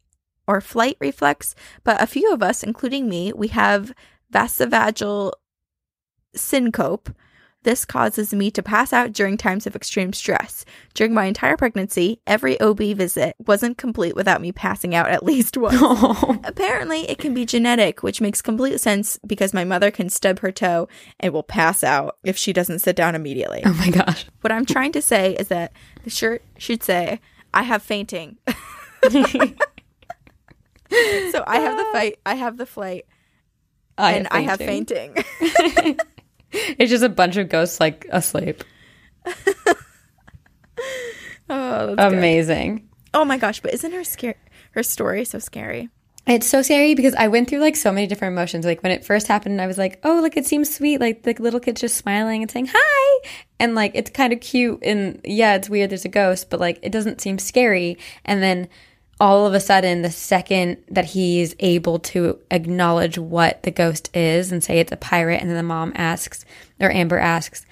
or 0.47 0.61
flight 0.61 0.97
reflex, 0.99 1.55
but 1.83 2.01
a 2.01 2.07
few 2.07 2.33
of 2.33 2.43
us, 2.43 2.63
including 2.63 3.07
me, 3.09 3.31
we 3.33 3.49
have 3.49 3.93
vasovagal 4.31 5.33
syncope. 6.35 7.09
This 7.63 7.85
causes 7.85 8.33
me 8.33 8.51
to 8.51 8.61
pass 8.61 8.91
out 8.91 9.13
during 9.13 9.37
times 9.37 9.65
of 9.65 9.75
extreme 9.75 10.11
stress. 10.11 10.65
During 10.93 11.13
my 11.13 11.25
entire 11.25 11.55
pregnancy, 11.55 12.19
every 12.27 12.59
OB 12.59 12.77
visit 12.77 13.35
wasn't 13.45 13.77
complete 13.77 14.15
without 14.15 14.41
me 14.41 14.51
passing 14.51 14.93
out 14.93 15.09
at 15.09 15.23
least 15.23 15.57
once. 15.57 15.77
Oh, 15.79 16.39
Apparently, 16.43 17.09
it 17.09 17.17
can 17.17 17.33
be 17.33 17.45
genetic, 17.45 18.03
which 18.03 18.21
makes 18.21 18.41
complete 18.41 18.79
sense 18.81 19.17
because 19.25 19.53
my 19.53 19.63
mother 19.63 19.91
can 19.91 20.09
stub 20.09 20.39
her 20.39 20.51
toe 20.51 20.87
and 21.19 21.33
will 21.33 21.43
pass 21.43 21.83
out 21.83 22.17
if 22.23 22.37
she 22.37 22.51
doesn't 22.51 22.79
sit 22.79 22.95
down 22.95 23.15
immediately. 23.15 23.61
oh 23.65 23.73
my 23.73 23.89
gosh. 23.89 24.25
What 24.41 24.51
I'm 24.51 24.65
trying 24.65 24.91
to 24.93 25.01
say 25.01 25.35
is 25.35 25.47
that 25.47 25.71
the 26.03 26.09
shirt 26.09 26.43
should 26.57 26.83
say, 26.83 27.21
I 27.53 27.63
have 27.63 27.81
fainting. 27.81 28.37
so 28.47 28.53
I 29.07 29.55
have 31.59 31.77
the 31.77 31.85
ah. 31.85 31.89
fight, 31.93 32.19
I 32.25 32.35
have 32.35 32.57
the 32.57 32.65
flight, 32.65 33.05
and 33.97 34.27
I 34.31 34.41
have 34.41 34.57
fainting. 34.57 35.15
It's 36.77 36.91
just 36.91 37.03
a 37.03 37.09
bunch 37.09 37.37
of 37.37 37.49
ghosts 37.49 37.79
like 37.79 38.05
asleep. 38.11 38.63
oh, 39.25 39.33
that's 41.47 41.95
good. 41.95 41.99
Amazing. 41.99 42.89
Oh 43.13 43.25
my 43.25 43.37
gosh, 43.37 43.59
but 43.59 43.73
isn't 43.73 43.91
her 43.91 44.03
scare 44.03 44.35
her 44.71 44.83
story 44.83 45.25
so 45.25 45.39
scary? 45.39 45.89
It's 46.25 46.47
so 46.47 46.61
scary 46.61 46.95
because 46.95 47.13
I 47.15 47.27
went 47.27 47.49
through 47.49 47.59
like 47.59 47.75
so 47.75 47.91
many 47.91 48.07
different 48.07 48.31
emotions. 48.33 48.65
Like 48.65 48.81
when 48.81 48.93
it 48.93 49.03
first 49.03 49.27
happened, 49.27 49.59
I 49.59 49.67
was 49.67 49.77
like, 49.77 49.99
"Oh, 50.03 50.21
like 50.21 50.37
it 50.37 50.45
seems 50.45 50.73
sweet." 50.73 51.01
Like 51.01 51.23
the 51.23 51.35
little 51.39 51.59
kid's 51.59 51.81
just 51.81 51.97
smiling 51.97 52.41
and 52.41 52.49
saying 52.49 52.69
hi, 52.73 53.29
and 53.59 53.75
like 53.75 53.91
it's 53.93 54.09
kind 54.09 54.31
of 54.31 54.39
cute. 54.39 54.79
And 54.83 55.19
yeah, 55.25 55.55
it's 55.55 55.69
weird. 55.69 55.89
There's 55.89 56.05
a 56.05 56.09
ghost, 56.09 56.49
but 56.49 56.61
like 56.61 56.79
it 56.81 56.91
doesn't 56.91 57.19
seem 57.19 57.39
scary. 57.39 57.97
And 58.23 58.41
then 58.41 58.69
all 59.19 59.45
of 59.45 59.53
a 59.53 59.59
sudden, 59.59 60.01
the 60.01 60.11
second 60.11 60.83
that 60.89 61.05
he's 61.05 61.55
able 61.59 61.99
to 61.99 62.39
acknowledge 62.51 63.17
what 63.17 63.63
the 63.63 63.71
ghost 63.71 64.09
is 64.15 64.51
and 64.51 64.63
say 64.63 64.79
it's 64.79 64.91
a 64.91 64.97
pirate, 64.97 65.41
and 65.41 65.49
then 65.49 65.57
the 65.57 65.63
mom 65.63 65.93
asks 65.95 66.45
or 66.79 66.91
Amber 66.91 67.19
asks, 67.19 67.65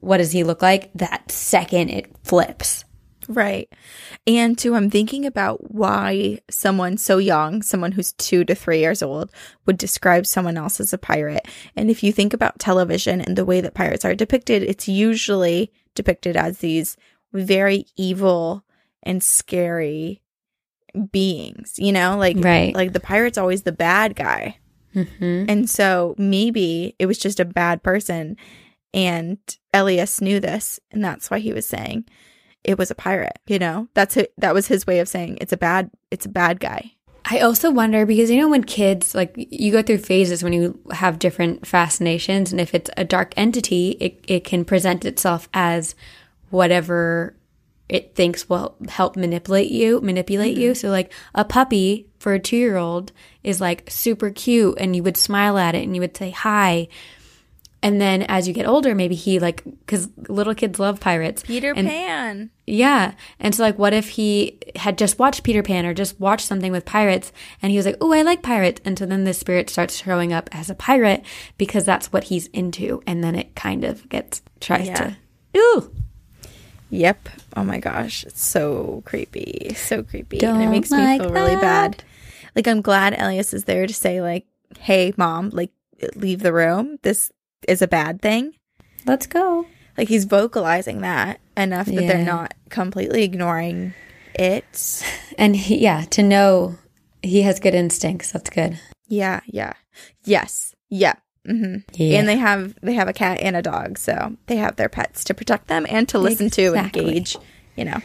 "What 0.00 0.18
does 0.18 0.32
he 0.32 0.44
look 0.44 0.62
like?" 0.62 0.90
That 0.94 1.30
second, 1.30 1.90
it 1.90 2.10
flips. 2.24 2.84
Right. 3.28 3.68
And 4.26 4.58
too, 4.58 4.74
I'm 4.74 4.90
thinking 4.90 5.24
about 5.24 5.72
why 5.72 6.40
someone 6.50 6.96
so 6.96 7.18
young, 7.18 7.62
someone 7.62 7.92
who's 7.92 8.12
two 8.12 8.44
to 8.44 8.56
three 8.56 8.80
years 8.80 9.02
old, 9.02 9.30
would 9.66 9.78
describe 9.78 10.26
someone 10.26 10.56
else 10.56 10.80
as 10.80 10.92
a 10.92 10.98
pirate. 10.98 11.46
And 11.76 11.90
if 11.90 12.02
you 12.02 12.12
think 12.12 12.34
about 12.34 12.58
television 12.58 13.20
and 13.20 13.36
the 13.36 13.44
way 13.44 13.60
that 13.60 13.74
pirates 13.74 14.04
are 14.04 14.16
depicted, 14.16 14.64
it's 14.64 14.88
usually 14.88 15.70
depicted 15.94 16.36
as 16.36 16.58
these 16.58 16.96
very 17.32 17.86
evil 17.96 18.64
and 19.02 19.22
scary 19.22 20.19
beings, 21.12 21.74
you 21.78 21.92
know? 21.92 22.16
Like, 22.16 22.36
Right. 22.38 22.74
like 22.74 22.92
the 22.92 23.00
pirate's 23.00 23.38
always 23.38 23.62
the 23.62 23.72
bad 23.72 24.16
guy. 24.16 24.56
hmm 24.92 25.44
And 25.48 25.68
so 25.70 26.14
maybe 26.18 26.96
it 26.98 27.06
was 27.06 27.18
just 27.18 27.40
a 27.40 27.44
bad 27.44 27.82
person. 27.82 28.36
And 28.92 29.38
Elias 29.72 30.20
knew 30.20 30.40
this. 30.40 30.80
And 30.90 31.04
that's 31.04 31.30
why 31.30 31.38
he 31.38 31.52
was 31.52 31.66
saying 31.66 32.04
it 32.64 32.76
was 32.76 32.90
a 32.90 32.94
pirate. 32.94 33.38
You 33.46 33.58
know, 33.58 33.88
that's 33.94 34.16
it. 34.16 34.32
That 34.38 34.52
was 34.54 34.66
his 34.66 34.86
way 34.86 34.98
of 34.98 35.08
saying 35.08 35.38
it's 35.40 35.52
a 35.52 35.56
bad, 35.56 35.90
it's 36.10 36.26
a 36.26 36.30
bad 36.30 36.60
guy. 36.60 36.92
I 37.24 37.40
also 37.40 37.70
wonder 37.70 38.04
because 38.06 38.30
you 38.30 38.38
know 38.38 38.48
when 38.48 38.64
kids 38.64 39.14
like 39.14 39.34
you 39.36 39.70
go 39.70 39.82
through 39.82 39.98
phases 39.98 40.42
when 40.42 40.54
you 40.54 40.80
have 40.90 41.18
different 41.18 41.66
fascinations 41.66 42.50
and 42.50 42.60
if 42.60 42.74
it's 42.74 42.90
a 42.96 43.04
dark 43.04 43.34
entity 43.36 43.90
it 44.00 44.24
it 44.26 44.42
can 44.42 44.64
present 44.64 45.04
itself 45.04 45.46
as 45.52 45.94
whatever 46.48 47.34
it 47.90 48.14
thinks 48.14 48.48
will 48.48 48.76
help 48.88 49.16
manipulate 49.16 49.70
you 49.70 50.00
manipulate 50.00 50.56
you 50.56 50.70
mm-hmm. 50.70 50.76
so 50.76 50.88
like 50.88 51.12
a 51.34 51.44
puppy 51.44 52.06
for 52.18 52.32
a 52.34 52.40
2-year-old 52.40 53.12
is 53.42 53.60
like 53.60 53.90
super 53.90 54.30
cute 54.30 54.74
and 54.78 54.94
you 54.96 55.02
would 55.02 55.16
smile 55.16 55.58
at 55.58 55.74
it 55.74 55.82
and 55.84 55.94
you 55.94 56.00
would 56.00 56.16
say 56.16 56.30
hi 56.30 56.86
and 57.82 57.98
then 57.98 58.22
as 58.24 58.46
you 58.46 58.52
get 58.52 58.66
older 58.66 58.94
maybe 58.94 59.14
he 59.14 59.38
like 59.38 59.62
cuz 59.86 60.08
little 60.28 60.54
kids 60.54 60.78
love 60.78 61.00
pirates 61.00 61.42
Peter 61.42 61.72
And- 61.74 61.88
Pan. 61.88 62.50
yeah. 62.66 63.14
And 63.40 63.54
so, 63.54 63.62
like, 63.64 63.78
what 63.78 63.92
if 63.94 64.10
he 64.10 64.58
had 64.76 64.98
just 64.98 65.18
watched 65.18 65.42
Peter 65.42 65.62
Pan 65.62 65.86
or 65.86 65.94
just 65.94 66.20
watched 66.20 66.46
something 66.46 66.70
with 66.72 66.84
pirates 66.84 67.32
and 67.62 67.70
he 67.72 67.76
was 67.78 67.86
like, 67.86 67.96
oh, 68.00 68.12
I 68.12 68.20
like 68.22 68.42
pirates. 68.42 68.80
And 68.84 68.98
so 68.98 69.06
then 69.06 69.24
the 69.24 69.32
spirit 69.34 69.70
starts 69.70 69.96
showing 69.96 70.32
up 70.32 70.48
as 70.52 70.68
a 70.70 70.74
pirate 70.74 71.24
because 71.58 71.84
that's 71.84 72.12
what 72.12 72.24
he's 72.24 72.46
into. 72.48 73.02
And 73.06 73.24
then 73.24 73.34
it 73.34 73.56
kind 73.56 73.82
of 73.84 74.06
gets, 74.10 74.42
tries 74.60 74.86
Yeah. 74.88 74.94
to, 74.94 75.16
ooh. 75.56 75.90
Yep. 76.90 77.28
Oh 77.56 77.64
my 77.64 77.78
gosh. 77.78 78.24
It's 78.24 78.44
so 78.44 79.02
creepy. 79.06 79.74
So 79.74 80.02
creepy. 80.02 80.40
and 80.40 80.56
it 80.56 80.64
Don't 80.64 80.70
makes 80.70 80.90
me 80.90 80.98
like 80.98 81.22
feel 81.22 81.30
really 81.30 81.56
bad. 81.56 82.02
Like, 82.54 82.66
I'm 82.66 82.82
glad 82.82 83.14
Elias 83.14 83.54
is 83.54 83.64
there 83.64 83.86
to 83.86 83.94
say, 83.94 84.20
like, 84.20 84.44
hey, 84.78 85.12
mom, 85.16 85.50
like, 85.50 85.70
leave 86.16 86.40
the 86.40 86.52
room. 86.52 86.98
This 87.02 87.30
is 87.68 87.80
a 87.80 87.88
bad 87.88 88.20
thing. 88.20 88.54
Let's 89.06 89.26
go. 89.26 89.66
Like, 89.96 90.08
he's 90.08 90.24
vocalizing 90.24 91.00
that 91.02 91.40
enough 91.56 91.86
that 91.86 91.94
they're 91.94 92.24
not 92.24 92.54
completely 92.68 93.22
ignoring 93.22 93.94
it. 94.34 95.04
And 95.38 95.56
he, 95.56 95.78
yeah, 95.78 96.04
to 96.10 96.22
know 96.22 96.76
he 97.22 97.42
has 97.42 97.60
good 97.60 97.74
instincts. 97.74 98.32
That's 98.32 98.50
good. 98.50 98.78
Yeah, 99.08 99.40
yeah. 99.46 99.72
Yes. 100.24 100.74
Yeah. 100.90 101.14
Hmm 101.46 101.76
Yeah. 101.94 102.18
And 102.18 102.28
they 102.28 102.36
have 102.36 102.74
they 102.82 102.94
have 102.94 103.08
a 103.08 103.12
cat 103.12 103.38
and 103.40 103.56
a 103.56 103.62
dog, 103.62 103.98
so 103.98 104.36
they 104.46 104.56
have 104.56 104.76
their 104.76 104.88
pets 104.88 105.24
to 105.24 105.34
protect 105.34 105.68
them 105.68 105.86
and 105.88 106.08
to 106.10 106.18
listen 106.18 106.50
to 106.50 106.66
and 106.74 106.86
Exactly. 106.86 107.12
gauge, 107.12 107.36
you 107.76 107.84
know, 107.84 107.98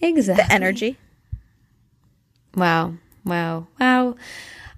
exactly. 0.00 0.44
the 0.46 0.52
energy. 0.52 0.98
Wow. 2.54 2.94
Wow. 3.24 3.66
Wow. 3.78 4.16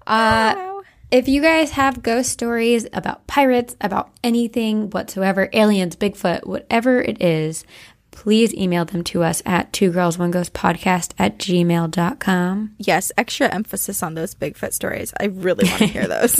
Uh, 0.05 0.53
Wow. 0.55 0.69
If 1.11 1.27
you 1.27 1.43
guys 1.43 1.71
have 1.71 2.01
ghost 2.01 2.31
stories 2.31 2.87
about 2.91 3.27
pirates, 3.27 3.75
about 3.79 4.09
anything 4.23 4.89
whatsoever, 4.89 5.47
aliens, 5.53 5.95
Bigfoot, 5.95 6.47
whatever 6.47 6.99
it 7.01 7.21
is, 7.21 7.65
please 8.09 8.51
email 8.55 8.83
them 8.83 9.03
to 9.05 9.21
us 9.23 9.43
at 9.45 9.71
two 9.73 9.91
girls 9.91 10.17
one 10.17 10.31
ghost 10.31 10.53
podcast 10.53 11.11
at 11.19 11.37
gmail.com. 11.37 12.75
Yes, 12.79 13.11
extra 13.15 13.47
emphasis 13.53 14.01
on 14.01 14.15
those 14.15 14.33
Bigfoot 14.33 14.73
stories. 14.73 15.13
I 15.19 15.25
really 15.25 15.65
want 15.69 15.77
to 15.79 15.85
hear 15.85 16.07
those. 16.07 16.39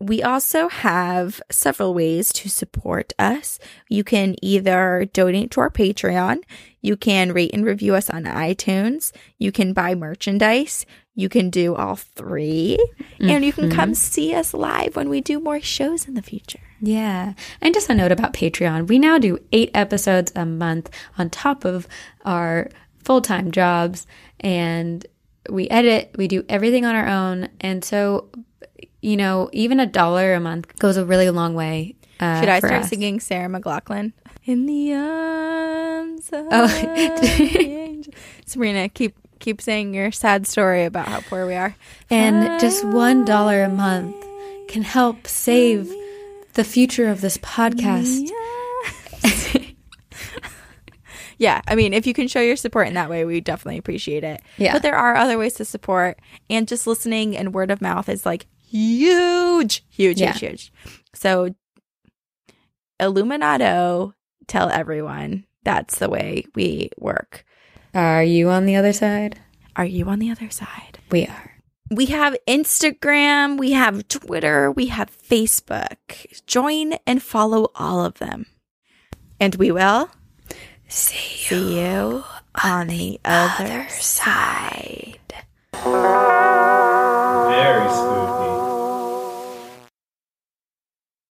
We 0.00 0.22
also 0.22 0.68
have 0.68 1.42
several 1.50 1.92
ways 1.92 2.32
to 2.34 2.48
support 2.48 3.12
us. 3.18 3.58
You 3.88 4.04
can 4.04 4.36
either 4.42 5.06
donate 5.12 5.50
to 5.52 5.60
our 5.60 5.70
Patreon, 5.70 6.42
you 6.80 6.96
can 6.96 7.32
rate 7.32 7.50
and 7.52 7.64
review 7.64 7.94
us 7.94 8.08
on 8.08 8.24
iTunes, 8.24 9.12
you 9.38 9.50
can 9.50 9.72
buy 9.72 9.94
merchandise, 9.94 10.86
you 11.14 11.28
can 11.28 11.50
do 11.50 11.74
all 11.74 11.96
3 11.96 12.78
and 13.18 13.44
you 13.44 13.52
can 13.52 13.64
mm-hmm. 13.64 13.76
come 13.76 13.94
see 13.94 14.32
us 14.34 14.54
live 14.54 14.94
when 14.94 15.08
we 15.08 15.20
do 15.20 15.40
more 15.40 15.60
shows 15.60 16.06
in 16.06 16.14
the 16.14 16.22
future. 16.22 16.60
Yeah. 16.80 17.34
And 17.60 17.74
just 17.74 17.90
a 17.90 17.94
note 17.94 18.12
about 18.12 18.32
Patreon. 18.32 18.86
We 18.86 19.00
now 19.00 19.18
do 19.18 19.40
eight 19.50 19.72
episodes 19.74 20.30
a 20.36 20.46
month 20.46 20.90
on 21.18 21.28
top 21.28 21.64
of 21.64 21.88
our 22.24 22.70
full 23.02 23.20
time 23.20 23.50
jobs. 23.50 24.06
And 24.38 25.04
we 25.50 25.68
edit, 25.70 26.14
we 26.16 26.28
do 26.28 26.44
everything 26.48 26.84
on 26.84 26.94
our 26.94 27.08
own. 27.08 27.48
And 27.60 27.84
so, 27.84 28.28
you 29.00 29.16
know, 29.16 29.48
even 29.52 29.80
a 29.80 29.86
dollar 29.86 30.34
a 30.34 30.40
month 30.40 30.78
goes 30.78 30.96
a 30.96 31.04
really 31.04 31.30
long 31.30 31.54
way. 31.54 31.94
Uh, 32.20 32.40
Should 32.40 32.48
I 32.48 32.58
start 32.58 32.72
us. 32.82 32.88
singing 32.88 33.20
Sarah 33.20 33.48
McLachlan? 33.48 34.12
In 34.44 34.66
the 34.66 34.94
arms 34.94 36.28
of 36.32 36.46
Oh. 36.50 38.02
Sabrina, 38.46 38.88
keep 38.88 39.14
keep 39.40 39.60
saying 39.60 39.94
your 39.94 40.10
sad 40.10 40.46
story 40.46 40.84
about 40.84 41.06
how 41.06 41.20
poor 41.20 41.46
we 41.46 41.54
are. 41.54 41.76
And 42.10 42.60
just 42.60 42.84
one 42.84 43.24
dollar 43.24 43.62
a 43.62 43.68
month 43.68 44.16
can 44.68 44.82
help 44.82 45.26
save 45.26 45.92
the 46.54 46.64
future 46.64 47.08
of 47.08 47.20
this 47.20 47.38
podcast. 47.38 48.28
yeah, 51.38 51.60
I 51.68 51.74
mean, 51.76 51.92
if 51.94 52.06
you 52.06 52.14
can 52.14 52.26
show 52.26 52.40
your 52.40 52.56
support 52.56 52.88
in 52.88 52.94
that 52.94 53.08
way, 53.08 53.24
we 53.24 53.40
definitely 53.40 53.78
appreciate 53.78 54.24
it. 54.24 54.40
Yeah. 54.56 54.72
But 54.72 54.82
there 54.82 54.96
are 54.96 55.14
other 55.14 55.38
ways 55.38 55.54
to 55.54 55.64
support, 55.64 56.18
and 56.50 56.66
just 56.66 56.86
listening 56.86 57.36
and 57.36 57.54
word 57.54 57.70
of 57.70 57.80
mouth 57.80 58.08
is 58.08 58.26
like 58.26 58.46
huge, 58.68 59.84
huge, 59.88 60.20
Yeah. 60.20 60.32
huge, 60.32 60.40
huge. 60.40 60.72
So, 61.14 61.54
Illuminato, 63.00 64.14
tell 64.46 64.68
everyone 64.70 65.44
that's 65.64 65.98
the 65.98 66.08
way 66.08 66.44
we 66.54 66.90
work. 66.98 67.44
Are 67.94 68.22
you 68.22 68.48
on 68.50 68.66
the 68.66 68.76
other 68.76 68.92
side? 68.92 69.40
Are 69.76 69.84
you 69.84 70.06
on 70.06 70.18
the 70.18 70.30
other 70.30 70.50
side? 70.50 70.98
We 71.10 71.26
are. 71.26 71.52
We 71.90 72.06
have 72.06 72.36
Instagram, 72.46 73.58
we 73.58 73.72
have 73.72 74.06
Twitter, 74.08 74.70
we 74.70 74.88
have 74.88 75.10
Facebook. 75.10 75.96
Join 76.46 76.94
and 77.06 77.22
follow 77.22 77.70
all 77.74 78.04
of 78.04 78.18
them. 78.18 78.46
And 79.40 79.54
we 79.54 79.70
will 79.70 80.10
See 80.88 81.16
see 81.16 81.80
you 81.80 82.24
on 82.62 82.88
the 82.88 83.20
other 83.24 83.86
side. 83.88 85.18
Very 85.84 87.88
spooky. 87.90 88.67